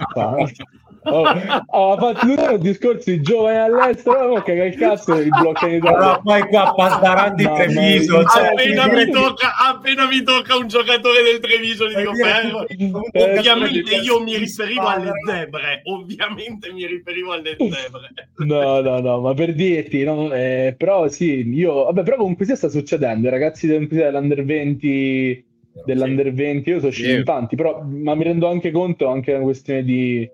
Oh, 1.04 1.24
oh, 1.66 1.96
fatto 1.96 2.52
un 2.54 2.60
discorso 2.60 3.10
di 3.10 3.20
giovani 3.22 3.58
all'estero, 3.58 4.34
ma 4.34 4.42
che 4.42 4.52
il 4.52 4.76
cazzo 4.76 5.14
il 5.14 5.28
blocco 5.28 5.66
in 5.66 5.74
Italia. 5.74 5.96
Allora, 5.96 6.20
poi 6.20 6.42
qua 6.42 6.74
Pasdarandi 6.76 7.42
no, 7.42 7.54
Treviso. 7.54 8.24
Cioè, 8.24 8.46
appena, 8.46 8.86
mi 8.86 9.10
tocca, 9.10 9.56
appena 9.68 10.06
mi 10.06 10.22
tocca 10.22 10.56
un 10.56 10.68
giocatore 10.68 11.22
del 11.24 11.40
Treviso, 11.40 11.88
gli 11.88 11.96
dico 11.96 12.14
fermo. 12.14 12.66
Eh, 12.66 13.38
ovviamente 13.38 13.96
io 13.96 14.22
mi 14.22 14.36
riferivo 14.36 14.86
alle 14.86 15.10
zebre. 15.26 15.80
Ovviamente 15.84 16.72
mi 16.72 16.86
riferivo 16.86 17.32
alle 17.32 17.56
zebre. 17.58 18.28
No, 18.36 18.80
no, 18.80 19.00
no, 19.00 19.20
ma 19.20 19.34
per 19.34 19.54
dirti, 19.54 20.04
no, 20.04 20.32
eh, 20.32 20.76
però 20.78 21.08
sì, 21.08 21.48
io, 21.48 21.84
vabbè, 21.84 22.04
però 22.04 22.16
comunque 22.16 22.44
sia 22.44 22.54
sta 22.54 22.68
succedendo, 22.68 23.26
i 23.26 23.30
ragazzi 23.30 23.66
dell'Under 23.66 24.44
20 24.44 25.50
dell'Under 25.84 26.26
sì. 26.26 26.32
20, 26.32 26.70
io 26.70 26.78
sono 26.78 26.90
scesi 26.90 27.16
in 27.16 27.24
tanti, 27.24 27.56
però 27.56 27.82
ma 27.82 28.14
mi 28.14 28.24
rendo 28.24 28.48
anche 28.48 28.70
conto 28.70 29.08
anche 29.08 29.32
una 29.32 29.44
questione 29.44 29.82
di 29.82 30.28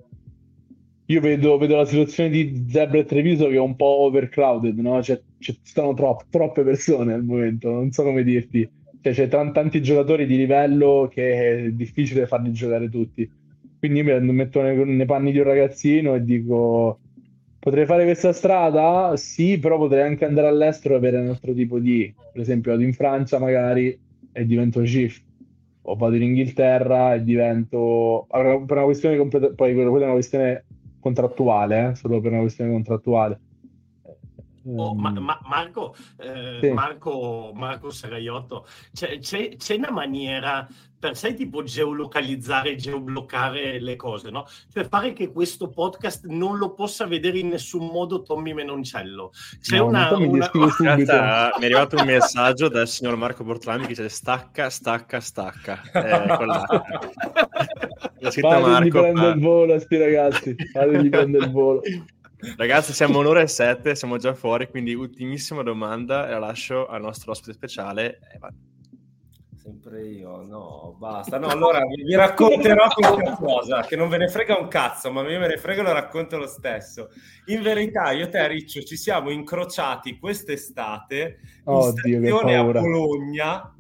io 1.11 1.21
vedo, 1.21 1.57
vedo, 1.57 1.77
la 1.77 1.87
situazione 1.87 2.29
di 2.29 2.67
Zebra 2.69 2.99
e 2.99 3.05
Treviso 3.05 3.49
che 3.49 3.55
è 3.55 3.61
un 3.61 3.77
po' 3.77 4.01
overcrowded, 4.01 4.79
no? 4.79 5.03
Cioè, 5.03 5.19
ci 5.39 5.59
stanno 5.63 5.95
tro- 5.95 6.23
troppe 6.29 6.63
persone 6.63 7.15
al 7.15 7.25
momento, 7.25 7.71
non 7.71 7.91
so 7.93 8.03
come 8.03 8.23
dirti. 8.23 8.69
Cioè, 9.01 9.15
c'è 9.15 9.29
t- 9.29 9.53
tanti 9.53 9.81
giocatori 9.81 10.27
di 10.27 10.37
livello 10.37 11.09
che 11.11 11.65
è 11.65 11.71
difficile 11.71 12.27
farli 12.27 12.53
giocare 12.53 12.91
tutti. 12.91 13.29
Quindi 13.79 14.01
io 14.01 14.21
mi 14.21 14.33
metto 14.33 14.61
nei, 14.61 14.77
nei 14.85 15.07
panni 15.07 15.33
di 15.33 15.39
un 15.39 15.45
ragazzino 15.45 16.15
e 16.15 16.23
dico 16.23 16.99
potrei 17.59 17.87
fare 17.87 18.05
questa 18.05 18.35
strada? 18.35 19.17
Sì, 19.17 19.59
però 19.59 19.79
potrei 19.79 20.03
anche 20.03 20.27
andare 20.27 20.49
all'estero 20.49 20.93
e 20.93 20.97
avere 20.99 21.21
un 21.21 21.29
altro 21.29 21.55
tipo 21.55 21.79
di... 21.79 22.13
Per 22.33 22.43
esempio 22.43 22.73
vado 22.73 22.83
in 22.83 22.93
Francia 22.93 23.39
magari 23.39 23.99
e 24.31 24.45
divento 24.45 24.83
chief 24.83 25.23
o 25.91 25.97
vado 25.97 26.17
in 26.17 26.23
Inghilterra 26.23 27.15
e 27.15 27.25
divento... 27.25 28.27
Allora, 28.31 28.59
per 28.61 28.77
una 28.77 28.87
questione 28.87 29.17
completa... 29.17 29.51
Poi 29.55 29.73
quella 29.75 29.89
è 29.89 30.05
una 30.05 30.13
questione 30.13 30.65
contrattuale, 31.01 31.89
eh? 31.89 31.95
solo 31.95 32.21
per 32.21 32.33
una 32.33 32.41
questione 32.43 32.73
contrattuale. 32.73 33.41
Oh, 34.77 34.95
ma, 34.95 35.09
ehm, 35.09 35.19
ma 35.19 35.41
Marco, 35.45 35.95
eh, 36.19 36.59
sì. 36.61 36.71
Marco, 36.73 37.53
Marco 37.55 37.91
Seraiotto, 37.91 38.67
c'è, 38.93 39.19
c'è, 39.19 39.57
c'è, 39.57 39.77
una 39.77 39.91
maniera 39.91 40.69
per 40.99 41.17
sai 41.17 41.35
tipo 41.35 41.63
geolocalizzare, 41.63 42.75
geobloccare 42.75 43.81
le 43.81 43.97
cose, 43.97 44.31
no? 44.31 44.47
Cioè 44.73 44.85
fare 44.85 45.13
che 45.13 45.31
questo 45.31 45.69
podcast 45.69 46.27
non 46.27 46.59
lo 46.59 46.75
possa 46.75 47.07
vedere 47.07 47.39
in 47.39 47.49
nessun 47.49 47.87
modo 47.87 48.23
Tommy 48.23 48.53
Menoncello. 48.53 49.31
C'è 49.61 49.77
no, 49.79 49.87
una, 49.87 50.19
mi, 50.19 50.27
una... 50.27 50.51
Realtà, 50.79 51.55
mi 51.57 51.63
è 51.63 51.67
arrivato 51.67 51.97
un 51.97 52.05
messaggio 52.05 52.69
dal 52.69 52.89
signor 52.89 53.17
Marco 53.17 53.45
Bortlami 53.45 53.83
che 53.83 53.89
dice 53.89 54.09
stacca, 54.09 54.71
stacca, 54.71 55.21
stacca. 55.21 55.83
Eh, 55.93 56.37
L'ha 58.21 58.31
scritto 58.31 58.49
Marco. 58.49 59.01
prende 59.01 59.21
ma... 59.21 59.29
il 59.29 59.41
volo 59.41 59.79
sti 59.79 59.97
ragazzi, 59.97 60.57
fategli 60.73 61.09
prendere 61.09 61.45
il 61.45 61.53
volo. 61.53 61.83
Ragazzi, 62.57 62.93
siamo 62.93 63.19
un'ora 63.19 63.41
e 63.41 63.49
sette, 63.49 63.95
siamo 63.95 64.17
già 64.17 64.35
fuori, 64.35 64.69
quindi 64.69 64.95
ultimissima 64.95 65.63
domanda 65.63 66.29
e 66.29 66.33
la 66.33 66.39
lascio 66.39 66.87
al 66.87 67.01
nostro 67.01 67.33
ospite 67.33 67.53
speciale, 67.53 68.19
Evan. 68.35 68.78
Sempre 69.69 70.07
io, 70.07 70.41
no, 70.47 70.97
basta. 70.99 71.39
No, 71.39 71.49
allora 71.49 71.81
vi 71.81 72.15
racconterò 72.15 72.87
questa 72.89 73.37
cosa, 73.37 73.83
che 73.83 73.97
non 73.97 74.09
ve 74.09 74.17
ne 74.17 74.29
frega 74.29 74.59
un 74.59 74.67
cazzo, 74.67 75.13
ma 75.13 75.21
io 75.29 75.39
me 75.39 75.47
ne 75.47 75.59
frega 75.59 75.83
e 75.83 75.85
lo 75.85 75.93
racconto 75.93 76.39
lo 76.39 76.47
stesso. 76.47 77.11
In 77.47 77.61
verità, 77.61 78.13
io 78.13 78.25
e 78.25 78.29
te, 78.31 78.49
Riccio, 78.49 78.81
ci 78.81 78.97
siamo 78.97 79.29
incrociati 79.29 80.19
quest'estate 80.19 81.41
Oddio, 81.65 82.17
in 82.17 82.25
stazione 82.25 82.57
a 82.57 82.65
Bologna. 82.65 83.75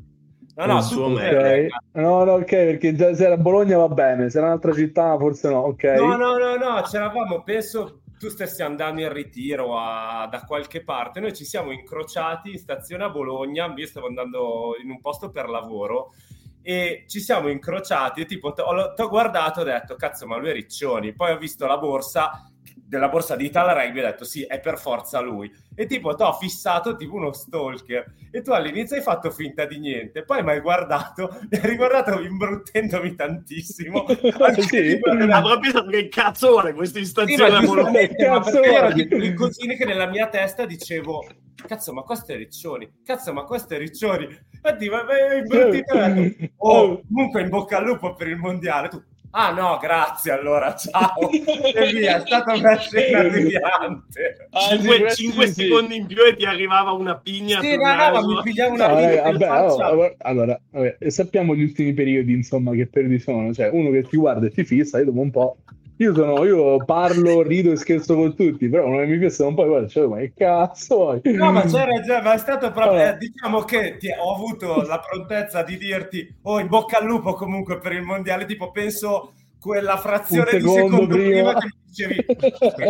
No, 0.56 0.66
no, 0.66 0.86
tu 0.86 1.00
okay. 1.00 1.68
no, 1.92 2.24
no, 2.24 2.32
ok, 2.32 2.50
perché 2.50 2.94
già 2.94 3.14
se 3.14 3.24
era 3.24 3.38
Bologna 3.38 3.78
va 3.78 3.88
bene, 3.88 4.28
se 4.28 4.38
era 4.38 4.48
un'altra 4.48 4.74
città 4.74 5.16
forse 5.16 5.48
no, 5.48 5.60
ok. 5.60 5.84
No, 5.84 6.16
no, 6.16 6.36
no, 6.36 6.56
no, 6.56 6.82
c'eravamo, 6.82 7.42
penso, 7.44 8.00
tu 8.18 8.28
stessi 8.28 8.62
andando 8.62 9.00
in 9.00 9.12
ritiro 9.12 9.78
a, 9.78 10.26
da 10.30 10.42
qualche 10.42 10.82
parte, 10.82 11.20
noi 11.20 11.34
ci 11.34 11.44
siamo 11.44 11.70
incrociati 11.70 12.50
in 12.50 12.58
stazione 12.58 13.04
a 13.04 13.10
Bologna, 13.10 13.72
io 13.74 13.86
stavo 13.86 14.06
andando 14.06 14.74
in 14.82 14.90
un 14.90 15.00
posto 15.00 15.30
per 15.30 15.48
lavoro 15.48 16.12
e 16.60 17.04
ci 17.06 17.20
siamo 17.20 17.48
incrociati, 17.48 18.26
tipo 18.26 18.52
ti 18.52 18.60
ho 18.60 19.08
guardato 19.08 19.60
e 19.60 19.62
ho 19.62 19.64
detto 19.64 19.94
cazzo 19.94 20.26
ma 20.26 20.36
lui 20.36 20.50
è 20.50 20.52
Riccioni, 20.52 21.14
poi 21.14 21.32
ho 21.32 21.38
visto 21.38 21.66
la 21.66 21.78
borsa 21.78 22.52
della 22.88 23.10
borsa 23.10 23.36
di 23.36 23.44
Italia 23.44 23.74
Rugby 23.74 24.00
ho 24.00 24.04
detto 24.04 24.24
sì, 24.24 24.44
è 24.44 24.60
per 24.60 24.78
forza 24.78 25.20
lui. 25.20 25.52
E 25.74 25.84
tipo, 25.84 26.14
ti 26.14 26.22
ho 26.22 26.32
fissato 26.32 26.96
tipo 26.96 27.16
uno 27.16 27.32
stalker. 27.32 28.14
E 28.30 28.40
tu 28.40 28.52
all'inizio 28.52 28.96
hai 28.96 29.02
fatto 29.02 29.30
finta 29.30 29.66
di 29.66 29.78
niente, 29.78 30.24
poi 30.24 30.42
mi 30.42 30.50
hai 30.50 30.60
guardato, 30.60 31.28
mi 31.50 31.58
hai 31.58 31.68
riguardato 31.68 32.18
imbruttendomi 32.20 33.14
tantissimo. 33.14 34.06
sì. 34.66 34.98
Avrò 35.30 35.58
pensato 35.58 35.90
che 35.90 36.08
cazzo 36.08 36.48
vuole 36.48 36.72
questa 36.72 36.98
istazione 36.98 37.66
sì, 37.66 38.58
era 38.62 38.90
di 38.90 39.06
quei 39.06 39.34
cosini 39.34 39.76
che 39.76 39.84
nella 39.84 40.06
mia 40.06 40.28
testa 40.28 40.64
dicevo 40.64 41.24
cazzo 41.66 41.92
ma 41.92 42.02
questo 42.02 42.32
è 42.32 42.36
Riccioni, 42.36 43.00
cazzo 43.04 43.32
ma 43.32 43.44
questo 43.44 43.74
è 43.74 43.78
Riccioni. 43.78 44.24
Infatti, 44.50 44.88
ma, 44.88 45.04
ma, 45.04 45.34
imbrutito, 45.34 46.52
oh, 46.58 47.02
comunque 47.06 47.42
in 47.42 47.48
bocca 47.48 47.78
al 47.78 47.84
lupo 47.84 48.14
per 48.14 48.28
il 48.28 48.36
mondiale. 48.36 48.88
Tu, 48.88 49.02
Ah 49.30 49.52
no, 49.52 49.78
grazie 49.80 50.32
allora, 50.32 50.74
ciao. 50.74 51.30
e 51.30 51.92
via, 51.92 52.16
è 52.16 52.20
stata 52.20 52.54
una 52.54 52.76
scena 52.78 53.22
deviante. 53.28 54.48
Ah, 54.50 54.76
5, 54.78 55.14
5 55.14 55.46
sì, 55.46 55.52
secondi 55.52 55.96
in 55.96 56.06
più 56.06 56.22
e 56.22 56.34
ti 56.34 56.46
arrivava 56.46 56.92
una 56.92 57.16
pigna. 57.18 57.60
Sì, 57.60 57.76
no, 57.76 57.94
no, 57.94 58.10
ma 58.10 58.26
mi 58.26 58.40
pigliava 58.42 58.72
una 58.72 58.88
no, 58.88 58.96
pigna. 58.96 59.22
Vabbè, 59.22 59.46
allora, 59.46 60.14
allora 60.18 60.60
vabbè, 60.70 61.10
sappiamo 61.10 61.54
gli 61.54 61.62
ultimi 61.62 61.92
periodi, 61.92 62.32
insomma, 62.32 62.72
che 62.72 62.86
periodi 62.86 63.18
sono. 63.18 63.52
Cioè, 63.52 63.68
uno 63.68 63.90
che 63.90 64.04
ti 64.04 64.16
guarda 64.16 64.46
e 64.46 64.50
ti 64.50 64.64
fissa, 64.64 64.98
io 64.98 65.04
dopo 65.04 65.20
un 65.20 65.30
po' 65.30 65.58
Io, 66.00 66.14
sono, 66.14 66.44
io 66.44 66.84
parlo, 66.84 67.42
rido 67.42 67.72
e 67.72 67.76
scherzo 67.76 68.14
con 68.14 68.36
tutti, 68.36 68.68
però 68.68 68.86
non 68.86 69.08
mi 69.08 69.18
piace 69.18 69.42
un 69.42 69.54
po' 69.56 69.66
guarda, 69.66 69.88
cioè, 69.88 70.06
ma 70.06 70.18
che 70.18 70.32
cazzo 70.36 70.94
vuoi? 70.94 71.20
No, 71.24 71.50
ma 71.50 71.62
c'è 71.62 71.84
ragione, 71.84 72.22
ma 72.22 72.34
è 72.34 72.38
stato 72.38 72.70
proprio, 72.70 72.92
allora. 72.92 73.14
eh, 73.14 73.18
diciamo 73.18 73.60
che 73.62 73.96
ti, 73.98 74.08
ho 74.16 74.32
avuto 74.32 74.82
la 74.82 75.00
prontezza 75.00 75.64
di 75.64 75.76
dirti, 75.76 76.36
oh, 76.42 76.60
in 76.60 76.68
bocca 76.68 76.98
al 76.98 77.04
lupo 77.04 77.34
comunque 77.34 77.80
per 77.80 77.92
il 77.92 78.02
mondiale, 78.02 78.44
tipo, 78.44 78.70
penso 78.70 79.32
quella 79.58 79.96
frazione 79.96 80.50
secondo 80.50 80.70
di 80.70 80.76
secondo 80.76 81.06
prima, 81.16 81.52
prima 81.52 81.54
che 81.54 81.66
mi 81.66 81.82
dicevi, 81.86 82.26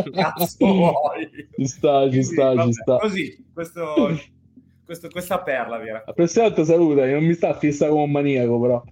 che 0.03 0.11
cazzo 0.13 0.57
vuoi? 0.67 1.49
Ci 1.57 1.67
sta, 1.67 2.11
ci 2.11 2.23
sta, 2.23 2.53
Quindi, 2.53 2.73
ci 2.73 2.73
sta. 2.73 2.97
Così, 2.99 3.47
questo, 3.55 4.19
questo, 4.85 5.09
questa 5.09 5.41
perla, 5.41 5.81
prossima 6.15 6.45
volta 6.45 6.65
saluta, 6.65 7.07
non 7.07 7.25
mi 7.25 7.33
sta 7.33 7.55
fissa 7.55 7.89
come 7.89 8.03
un 8.03 8.11
maniaco, 8.11 8.61
però. 8.61 8.85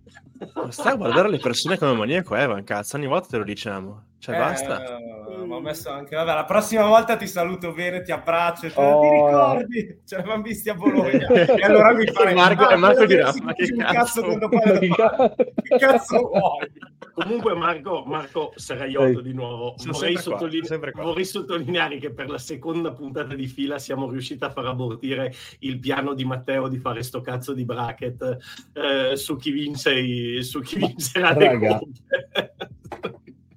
Stai 0.68 0.92
a 0.92 0.96
guardare 0.96 1.30
le 1.30 1.38
persone 1.38 1.78
come 1.78 1.94
maniaco, 1.94 2.34
Evan, 2.34 2.64
cazzo, 2.64 2.96
ogni 2.96 3.06
volta 3.06 3.28
te 3.28 3.36
lo 3.38 3.44
diciamo. 3.44 4.04
Cioè, 4.18 4.34
eh, 4.34 4.38
basta. 4.38 4.98
Uh, 4.98 5.52
ho 5.52 5.60
messo 5.60 5.90
anche, 5.90 6.16
vabbè, 6.16 6.34
la 6.34 6.44
prossima 6.44 6.86
volta 6.86 7.16
ti 7.16 7.26
saluto 7.26 7.72
bene, 7.72 8.02
ti 8.02 8.10
abbraccio, 8.10 8.70
cioè, 8.70 8.84
oh. 8.84 9.00
ti 9.00 9.08
ricordi? 9.08 10.00
Ce 10.04 10.16
l'avevamo 10.16 10.42
visti 10.42 10.68
a 10.68 10.74
Bologna. 10.74 11.26
e 11.28 11.60
allora 11.62 11.92
mi 11.92 12.06
fare 12.06 12.34
Marco, 12.34 12.64
ah, 12.64 12.76
Marco 12.76 13.06
dirà, 13.06 13.32
ma 13.42 13.52
che 13.52 13.66
cazzo, 13.76 14.22
cazzo 14.40 14.48
che 14.48 15.76
cazzo 15.78 16.18
vuoi? 16.18 16.72
Comunque 17.12 17.54
Marco, 17.54 18.04
Marco 18.04 18.52
Seraiotto 18.56 19.22
di 19.22 19.32
nuovo, 19.32 19.74
vorrei, 19.86 20.16
sottoline- 20.16 20.92
vorrei, 20.92 21.24
sottolineare 21.24 21.96
che 21.96 22.12
per 22.12 22.28
la 22.28 22.38
seconda 22.38 22.92
puntata 22.92 23.34
di 23.34 23.46
fila 23.46 23.78
siamo 23.78 24.10
riusciti 24.10 24.44
a 24.44 24.50
far 24.50 24.66
abortire 24.66 25.32
il 25.60 25.78
piano 25.78 26.12
di 26.12 26.24
Matteo 26.26 26.68
di 26.68 26.78
fare 26.78 27.02
sto 27.02 27.22
cazzo 27.22 27.54
di 27.54 27.64
bracket 27.64 28.36
eh, 28.74 29.16
su 29.16 29.36
chi 29.36 29.50
vince 29.50 29.94
i, 29.98 30.25
su 30.42 30.60
chi 30.60 30.78
vincerà 30.78 31.36
le 31.36 31.80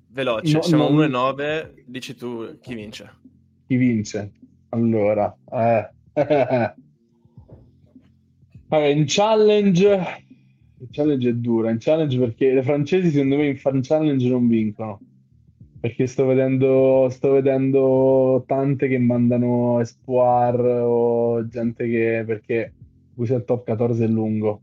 Veloce, 0.08 0.54
no, 0.54 0.62
siamo 0.62 0.90
non... 0.90 1.10
1-9, 1.10 1.84
dici 1.86 2.16
tu 2.16 2.58
chi 2.60 2.74
vince. 2.74 3.10
Chi 3.68 3.76
vince? 3.76 4.32
Allora, 4.70 5.36
eh. 5.52 5.90
allora 8.68 8.88
in 8.90 9.04
challenge 9.08 10.28
Il 10.82 10.88
challenge 10.92 11.30
è 11.30 11.34
dura. 11.34 11.70
In 11.70 11.78
challenge 11.80 12.18
perché 12.18 12.54
le 12.54 12.64
francesi, 12.64 13.12
secondo 13.12 13.36
me, 13.38 13.48
in 13.48 13.58
fan 13.58 13.82
challenge 13.82 14.28
non 14.28 14.48
vincono. 14.48 15.00
Perché 15.80 16.08
sto 16.08 16.26
vedendo, 16.26 17.08
sto 17.10 17.32
vedendo 17.32 18.44
tante 18.46 18.88
che 18.88 18.98
mandano 18.98 19.80
Espoir 19.80 20.60
o 20.60 21.48
gente 21.48 21.88
che 21.88 22.24
perché 22.26 22.74
usa 23.16 23.36
il 23.36 23.46
top 23.46 23.66
14 23.66 24.04
è 24.04 24.08
lungo. 24.08 24.62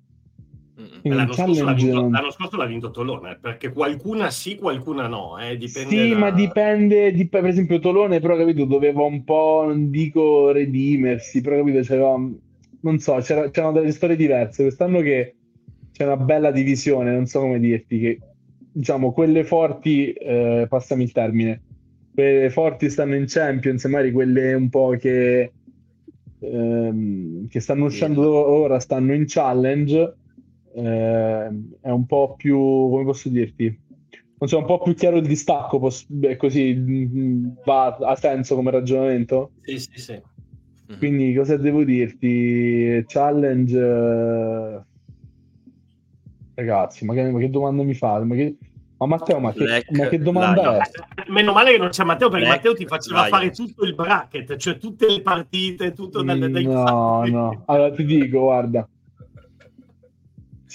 L'anno 1.03 1.33
scorso, 1.33 1.73
vinto, 1.73 2.09
l'anno, 2.11 2.31
scorso 2.31 2.57
l'ha 2.59 2.67
vinto 2.67 2.91
Tolone 2.91 3.39
perché 3.41 3.73
qualcuna 3.73 4.31
sì, 4.31 4.57
qualcuna 4.57 5.07
no. 5.07 5.39
Eh, 5.39 5.59
sì, 5.69 6.11
da... 6.11 6.19
ma 6.19 6.31
dipende, 6.31 7.13
dip- 7.13 7.31
per 7.31 7.47
esempio, 7.47 7.79
Tolone, 7.79 8.21
però 8.21 8.37
capito, 8.37 8.67
doveva 8.67 9.03
un 9.03 9.25
po', 9.25 9.65
non 9.67 9.89
dico 9.89 10.51
redimersi, 10.51 11.41
però 11.41 11.57
capito, 11.57 11.81
c'era, 11.81 12.15
non 12.81 12.99
so, 12.99 13.15
c'era, 13.23 13.49
c'erano 13.51 13.73
delle 13.73 13.93
storie 13.93 14.17
diverse. 14.17 14.65
Quest'anno 14.65 15.01
che 15.01 15.37
c'è 15.93 16.05
una 16.05 16.19
bella 16.19 16.51
divisione, 16.51 17.11
non 17.11 17.25
so 17.25 17.41
come 17.41 17.59
dirti, 17.59 17.99
che 17.99 18.19
diciamo 18.73 19.13
quelle 19.13 19.45
forti, 19.45 20.13
eh, 20.13 20.67
passami 20.69 21.05
il 21.05 21.13
termine, 21.13 21.63
quelle 22.13 22.51
forti 22.51 22.91
stanno 22.91 23.15
in 23.15 23.25
Champions, 23.27 23.83
magari 23.87 24.13
quelle 24.13 24.53
un 24.53 24.69
po' 24.69 24.91
che, 24.99 25.53
ehm, 26.41 27.49
che 27.49 27.61
stanno 27.61 27.87
uscendo 27.87 28.31
ora 28.31 28.79
stanno 28.79 29.15
in 29.15 29.25
Challenge 29.27 30.17
eh, 30.77 31.47
è 31.81 31.91
un 31.91 32.07
po' 32.07 32.35
più, 32.37 32.57
come 32.57 33.05
posso 33.05 33.29
dirti, 33.31 33.85
non 34.39 34.49
so, 34.51 34.59
un 34.59 34.67
po' 34.67 34.81
più 34.81 34.95
chiaro 34.95 35.17
il 35.17 35.27
distacco, 35.27 35.79
poss- 35.79 36.07
così 36.37 36.75
mm, 36.75 37.49
va, 37.65 37.97
ha 37.97 38.17
senso 38.17 38.55
come 38.55 38.71
ragionamento? 38.71 39.53
Sì, 39.63 39.79
sì, 39.79 39.99
sì. 39.99 40.13
Mm-hmm. 40.13 40.99
Quindi 40.99 41.35
cosa 41.35 41.57
devo 41.57 41.85
dirti? 41.85 43.03
Challenge... 43.07 43.79
Eh... 43.79 44.81
Ragazzi, 46.55 47.05
ma 47.05 47.15
che, 47.15 47.31
ma 47.31 47.39
che, 47.39 47.51
domanda 47.51 47.83
mi 47.83 47.95
fate? 47.95 48.25
Ma, 48.25 48.35
che... 48.35 48.57
ma 48.99 49.07
Matteo, 49.07 49.41
ma 49.41 49.53
che, 49.53 49.85
ma 49.91 50.09
che 50.09 50.19
domanda 50.19 50.63
Lion. 50.63 50.75
è? 50.75 51.31
Meno 51.31 51.53
male 51.53 51.73
che 51.73 51.79
non 51.79 51.89
c'è 51.89 52.05
Matteo, 52.05 52.29
perché 52.29 52.47
Black 52.47 52.65
Matteo 52.65 52.75
ti 52.75 52.87
faceva 52.87 53.21
Lion. 53.21 53.31
fare 53.31 53.51
tutto 53.51 53.85
il 53.85 53.95
bracket, 53.95 54.57
cioè 54.57 54.77
tutte 54.77 55.07
le 55.07 55.23
partite, 55.23 55.93
tutto 55.93 56.23
dalle, 56.23 56.51
dai 56.51 56.65
No, 56.65 57.25
no. 57.25 57.63
Allora 57.67 57.91
ti 57.91 58.05
dico, 58.05 58.41
guarda, 58.41 58.87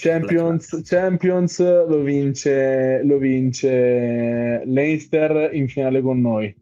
Champions, 0.02 0.82
Champions 0.82 1.60
lo 1.60 2.02
vince, 2.02 3.02
lo 3.04 3.18
vince 3.18 4.62
Leicester 4.64 5.54
in 5.54 5.68
finale 5.68 6.00
con 6.00 6.20
noi. 6.20 6.52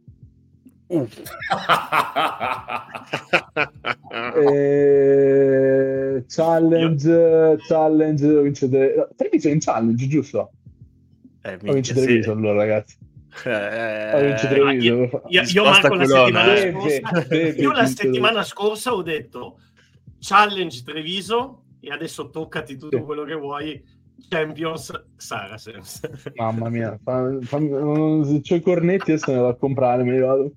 Uh. 0.89 1.09
e... 4.45 6.25
challenge, 6.29 7.09
Io... 7.09 7.57
challenge, 7.67 8.27
lo 8.27 8.43
vince 8.43 8.69
tre... 8.69 9.09
Treviso 9.17 9.49
in 9.49 9.61
challenge, 9.61 10.07
giusto? 10.07 10.51
Eh, 11.41 11.57
lo 11.63 11.73
vince 11.73 11.95
Treviso 11.95 12.33
sì. 12.33 12.37
allora, 12.37 12.59
ragazzi. 12.59 12.97
Eh, 13.47 14.27
vince 14.27 14.49
Treviso. 14.49 15.23
Io, 15.29 15.43
io, 15.43 15.43
io 15.49 15.63
Marco 15.63 15.95
la 15.95 16.05
settimana, 16.05 16.57
scorsa, 16.57 17.35
io 17.57 17.73
la 17.73 17.87
settimana 17.87 18.43
scorsa 18.43 18.93
ho 18.93 19.01
detto 19.01 19.61
challenge 20.19 20.83
Treviso 20.85 21.60
e 21.81 21.91
adesso 21.91 22.31
toccati 22.31 22.77
tutto 22.77 22.99
sì. 22.99 23.03
quello 23.03 23.25
che 23.25 23.35
vuoi. 23.35 23.99
Champions 24.29 24.93
Saracens. 25.17 26.01
Mamma 26.35 26.69
mia, 26.69 26.99
fa, 27.03 27.39
fa, 27.41 27.59
se 27.59 28.41
c'ho 28.43 28.55
i 28.55 28.61
cornetti 28.61 29.13
adesso 29.13 29.31
ne 29.31 29.39
vado 29.39 29.49
a 29.49 29.57
comprare, 29.57 30.03
me 30.03 30.13
li 30.13 30.21
vado. 30.21 30.53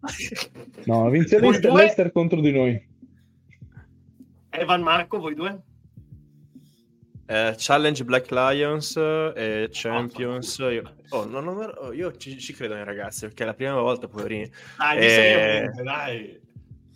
No, 0.84 1.10
vince 1.10 1.40
due... 1.40 1.58
Leicester 1.60 2.12
contro 2.12 2.42
di 2.42 2.52
noi. 2.52 2.88
Evan 4.50 4.82
Marco, 4.82 5.18
voi 5.18 5.34
due? 5.34 5.64
Eh, 7.26 7.56
Challenge 7.58 8.04
Black 8.04 8.30
Lions 8.32 8.98
e 8.98 9.70
Champions. 9.72 10.58
Io, 10.58 10.96
oh, 11.10 11.26
non, 11.26 11.46
non, 11.46 11.74
oh, 11.78 11.94
io 11.94 12.16
ci, 12.18 12.38
ci, 12.38 12.54
credo 12.54 12.76
nei 12.76 12.84
ragazzi 12.84 13.22
perché 13.22 13.44
è 13.44 13.46
la 13.46 13.54
prima 13.54 13.80
volta, 13.80 14.08
poverini. 14.08 14.52
Dai, 14.78 14.98
e... 14.98 15.10
seriamente, 15.10 15.84
dai. 15.84 16.42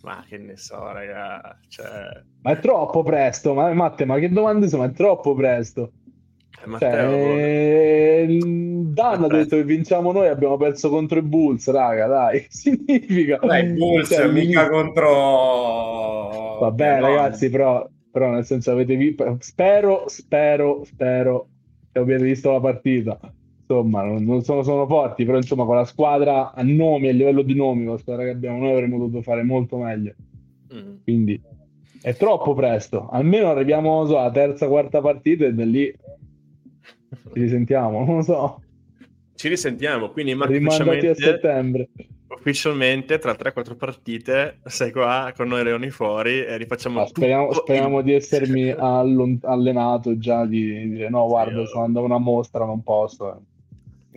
Ma 0.02 0.24
che 0.28 0.38
ne 0.38 0.56
so, 0.56 0.92
raga. 0.92 1.58
Cioè... 1.68 2.22
Ma 2.42 2.52
è 2.52 2.58
troppo 2.60 3.02
presto, 3.02 3.54
ma 3.54 3.72
Matte, 3.72 4.04
ma 4.04 4.18
che 4.18 4.30
domande 4.30 4.68
sono? 4.68 4.84
È 4.84 4.92
troppo 4.92 5.34
presto. 5.34 5.92
Eh, 6.62 6.66
Matteo, 6.66 7.10
cioè, 7.10 8.26
eh, 8.28 8.38
Dan 8.42 9.24
ha 9.24 9.28
detto 9.28 9.56
che 9.56 9.64
vinciamo 9.64 10.12
noi, 10.12 10.28
abbiamo 10.28 10.56
perso 10.56 10.88
contro 10.88 11.18
i 11.18 11.22
Bulls, 11.22 11.70
raga, 11.70 12.06
dai, 12.06 12.46
significa... 12.50 13.38
Dai, 13.42 13.72
Bulls, 13.72 14.08
cioè, 14.08 14.28
mica 14.28 14.68
contro... 14.68 16.58
Vabbè, 16.60 17.00
ragazzi, 17.00 17.48
però, 17.48 17.88
però 18.10 18.30
nel 18.30 18.44
senso 18.44 18.72
avete 18.72 18.96
visto... 18.96 19.36
Spero, 19.40 20.04
spero, 20.08 20.84
spero 20.84 21.48
che 21.92 21.98
abbiate 21.98 22.24
visto 22.24 22.50
la 22.50 22.60
partita 22.60 23.18
insomma, 23.68 24.02
non 24.02 24.42
sono, 24.42 24.62
sono, 24.62 24.86
forti, 24.86 25.24
però 25.24 25.36
insomma 25.36 25.64
con 25.64 25.76
la 25.76 25.84
squadra 25.84 26.52
a 26.52 26.62
nomi, 26.62 27.08
a 27.08 27.12
livello 27.12 27.42
di 27.42 27.54
nomi, 27.54 27.84
con 27.84 27.94
la 27.94 28.00
squadra 28.00 28.24
che 28.24 28.30
abbiamo 28.30 28.58
noi 28.58 28.72
avremmo 28.72 28.98
dovuto 28.98 29.22
fare 29.22 29.42
molto 29.42 29.76
meglio. 29.76 30.14
Mm. 30.74 30.96
Quindi 31.02 31.40
è 32.00 32.14
troppo 32.14 32.54
presto, 32.54 33.08
almeno 33.10 33.50
arriviamo 33.50 34.06
so, 34.06 34.18
alla 34.18 34.30
terza, 34.30 34.66
quarta 34.66 35.00
partita 35.00 35.44
e 35.44 35.52
da 35.52 35.64
lì 35.64 35.94
ci 37.32 37.40
risentiamo, 37.40 38.04
non 38.04 38.16
lo 38.16 38.22
so. 38.22 38.62
Ci 39.34 39.48
risentiamo, 39.48 40.10
quindi 40.10 40.32
rimandati 40.32 41.06
a 41.06 41.14
settembre. 41.14 41.88
Ufficialmente 42.28 43.18
tra 43.18 43.32
3-4 43.32 43.76
partite 43.76 44.58
sei 44.64 44.92
qua 44.92 45.32
con 45.34 45.48
noi 45.48 45.64
Leoni 45.64 45.88
fuori 45.88 46.44
e 46.44 46.56
rifacciamo 46.58 47.00
ah, 47.00 47.06
speriamo, 47.06 47.52
speriamo 47.52 48.02
di 48.02 48.12
essermi 48.12 48.68
allon- 48.76 49.40
allenato 49.42 50.18
già 50.18 50.44
di 50.44 50.88
dire 50.90 51.08
no 51.08 51.26
guarda 51.26 51.64
sto 51.66 51.78
andando 51.78 52.00
a 52.00 52.04
una 52.04 52.18
mostra 52.18 52.66
non 52.66 52.82
posso 52.82 53.34
eh 53.34 53.47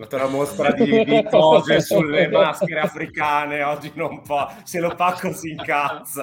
una 0.09 0.27
mostra 0.27 0.71
di, 0.71 1.03
di, 1.03 1.23
cose 1.29 1.81
sulle 1.81 2.27
maschere 2.27 2.79
africane 2.79 3.63
oggi 3.63 3.91
non 3.95 4.21
può 4.21 4.47
se 4.63 4.79
lo 4.79 4.89
fa 4.91 5.17
così 5.19 5.51
incazza 5.51 6.21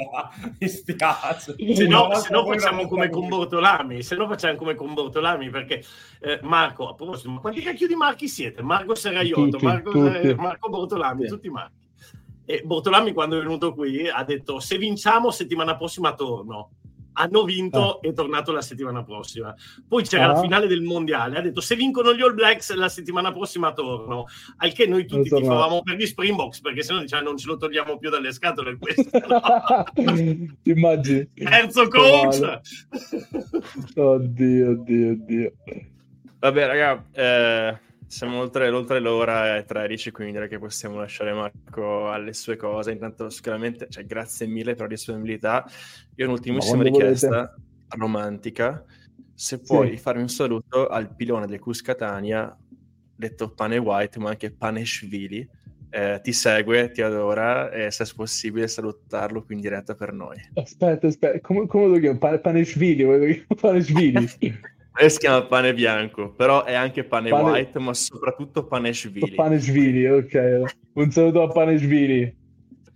mi 0.58 0.68
spiace 0.68 1.54
se 1.74 1.86
no, 1.86 2.14
se 2.14 2.28
no 2.30 2.44
facciamo 2.46 2.86
come 2.88 3.08
con 3.08 3.28
Bortolami 3.28 4.02
se 4.02 4.16
no 4.16 4.26
facciamo 4.26 4.56
come 4.56 4.74
con 4.74 4.94
Bortolami 4.94 5.50
perché 5.50 5.82
eh, 6.20 6.40
Marco 6.42 6.88
a 6.88 6.94
proposito 6.94 7.30
ma 7.30 7.40
quanti 7.40 7.60
cacchio 7.60 7.86
di 7.86 7.94
marchi 7.94 8.28
siete? 8.28 8.62
Marco 8.62 8.94
Seraiotto 8.94 9.58
Marco, 9.60 9.90
tutti. 9.90 10.34
Marco 10.34 10.68
Bortolami 10.68 11.22
sì. 11.22 11.28
tutti 11.28 11.48
marchi 11.48 11.86
e 12.44 12.62
Bortolami 12.64 13.12
quando 13.12 13.36
è 13.36 13.40
venuto 13.40 13.74
qui 13.74 14.08
ha 14.08 14.24
detto 14.24 14.58
se 14.58 14.78
vinciamo 14.78 15.30
settimana 15.30 15.76
prossima 15.76 16.14
torno 16.14 16.70
hanno 17.12 17.44
vinto 17.44 17.96
ah. 17.96 17.98
e 18.02 18.10
è 18.10 18.12
tornato 18.12 18.52
la 18.52 18.62
settimana 18.62 19.02
prossima. 19.02 19.54
Poi 19.86 20.04
c'era 20.04 20.24
ah. 20.24 20.32
la 20.32 20.40
finale 20.40 20.66
del 20.66 20.82
mondiale, 20.82 21.38
ha 21.38 21.40
detto 21.40 21.60
se 21.60 21.76
vincono 21.76 22.14
gli 22.14 22.22
All 22.22 22.34
Blacks 22.34 22.74
la 22.74 22.88
settimana 22.88 23.32
prossima 23.32 23.72
torno, 23.72 24.26
al 24.58 24.72
che 24.72 24.86
noi 24.86 25.06
tutti 25.06 25.28
ti 25.28 25.44
favamo 25.44 25.82
per 25.82 25.96
gli 25.96 26.06
Springboks 26.06 26.60
perché 26.60 26.82
sennò 26.82 27.00
diciamo, 27.00 27.22
non 27.22 27.36
ce 27.36 27.46
lo 27.46 27.56
togliamo 27.56 27.98
più 27.98 28.10
dalle 28.10 28.32
scatole 28.32 28.78
questo. 28.78 29.10
Ti 29.94 30.70
immagini? 30.70 31.28
Terzo 31.34 31.88
coach! 31.88 32.60
oddio, 33.94 34.70
oddio, 34.70 35.10
oddio. 35.10 35.52
Vabbè 36.40 36.66
raga, 36.66 37.04
eh 37.12 37.86
siamo 38.08 38.38
oltre, 38.38 38.70
oltre, 38.70 39.00
l'ora 39.00 39.58
e 39.58 39.64
13, 39.64 40.10
quindi 40.10 40.32
direi 40.32 40.48
che 40.48 40.58
possiamo 40.58 40.96
lasciare 40.96 41.32
Marco 41.34 42.10
alle 42.10 42.32
sue 42.32 42.56
cose. 42.56 42.90
Intanto, 42.90 43.28
sicuramente, 43.28 43.86
cioè, 43.90 44.06
grazie 44.06 44.46
mille 44.46 44.72
per 44.72 44.82
la 44.82 44.88
disponibilità. 44.88 45.70
Io 46.16 46.24
ho 46.24 46.28
un'ultimissima 46.28 46.82
richiesta 46.82 47.28
volete. 47.28 47.54
romantica. 47.90 48.82
Se 49.34 49.60
puoi 49.60 49.90
sì. 49.90 49.96
fare 49.98 50.18
un 50.18 50.28
saluto 50.28 50.88
al 50.88 51.14
pilone 51.14 51.46
del 51.46 51.60
Cus 51.60 51.82
Catania, 51.82 52.56
detto 53.14 53.52
Pane 53.52 53.76
White, 53.76 54.18
ma 54.18 54.30
anche 54.30 54.52
Paneshvili. 54.52 55.46
Eh, 55.90 56.20
ti 56.22 56.32
segue, 56.32 56.90
ti 56.90 57.02
adora 57.02 57.70
e 57.70 57.90
se 57.90 58.04
è 58.04 58.06
possibile 58.14 58.68
salutarlo 58.68 59.42
qui 59.44 59.54
in 59.54 59.60
diretta 59.60 59.94
per 59.94 60.12
noi. 60.12 60.36
Aspetta, 60.54 61.06
aspetta, 61.06 61.40
come, 61.40 61.66
come 61.66 61.86
lo 61.86 61.98
chiamo? 61.98 62.18
Paneshvili? 62.18 63.44
Paneshvili. 63.60 64.28
E 65.00 65.08
si 65.10 65.18
chiama 65.18 65.44
pane 65.44 65.74
bianco, 65.74 66.32
però 66.32 66.64
è 66.64 66.74
anche 66.74 67.04
pane, 67.04 67.30
pane... 67.30 67.50
white, 67.50 67.78
ma 67.78 67.94
soprattutto 67.94 68.66
pane 68.66 68.92
svili. 68.92 69.30
Pane 69.32 69.58
svili, 69.60 70.08
ok. 70.08 70.62
Un 70.94 71.10
saluto 71.12 71.42
a 71.42 71.48
pane 71.48 71.78
svili. 71.78 72.34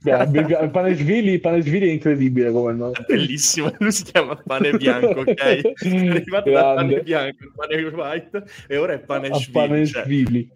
pane 0.02 0.94
svili, 0.96 1.38
pane 1.38 1.62
svili 1.62 1.88
è 1.88 1.92
incredibile 1.92 2.50
come 2.50 2.72
nome. 2.72 2.92
È 2.94 3.04
bellissimo, 3.06 3.70
lui 3.78 3.92
si 3.92 4.02
chiama 4.02 4.34
pane 4.34 4.72
bianco, 4.72 5.20
ok? 5.20 5.32
È 5.32 5.74
arrivato 6.08 6.50
da 6.50 6.74
pane 6.74 7.02
bianco, 7.02 7.52
pane 7.54 7.82
white 7.84 8.44
e 8.66 8.76
ora 8.76 8.94
è 8.94 8.98
pane 8.98 9.28
a 9.28 9.34
svili. 9.34 9.52
Pane 9.52 9.86
cioè. 9.86 10.02
svili. 10.02 10.50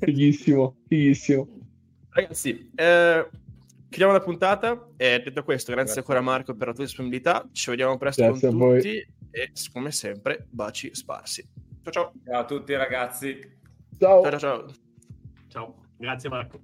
fighissimo, 0.00 0.76
fighissimo. 0.88 1.48
Ragazzi, 2.08 2.70
eh, 2.74 3.28
chiudiamo 3.90 4.12
la 4.14 4.20
puntata 4.20 4.88
e 4.96 5.20
detto 5.22 5.44
questo, 5.44 5.70
grazie, 5.72 5.92
grazie, 5.92 6.00
ancora 6.00 6.22
Marco 6.22 6.54
per 6.54 6.68
la 6.68 6.72
tua 6.72 6.84
disponibilità. 6.84 7.46
Ci 7.52 7.68
vediamo 7.68 7.98
presto 7.98 8.24
grazie 8.24 8.48
con 8.48 8.58
tutti 8.58 9.16
e 9.30 9.52
come 9.72 9.90
sempre 9.90 10.46
baci 10.50 10.94
sparsi. 10.94 11.46
Ciao 11.82 11.92
ciao. 11.92 12.12
Ciao 12.24 12.40
a 12.40 12.44
tutti 12.44 12.74
ragazzi. 12.74 13.40
Ciao 13.98 14.22
ciao 14.22 14.38
ciao. 14.38 14.66
Ciao, 15.48 15.74
grazie 15.96 16.28
Marco. 16.28 16.60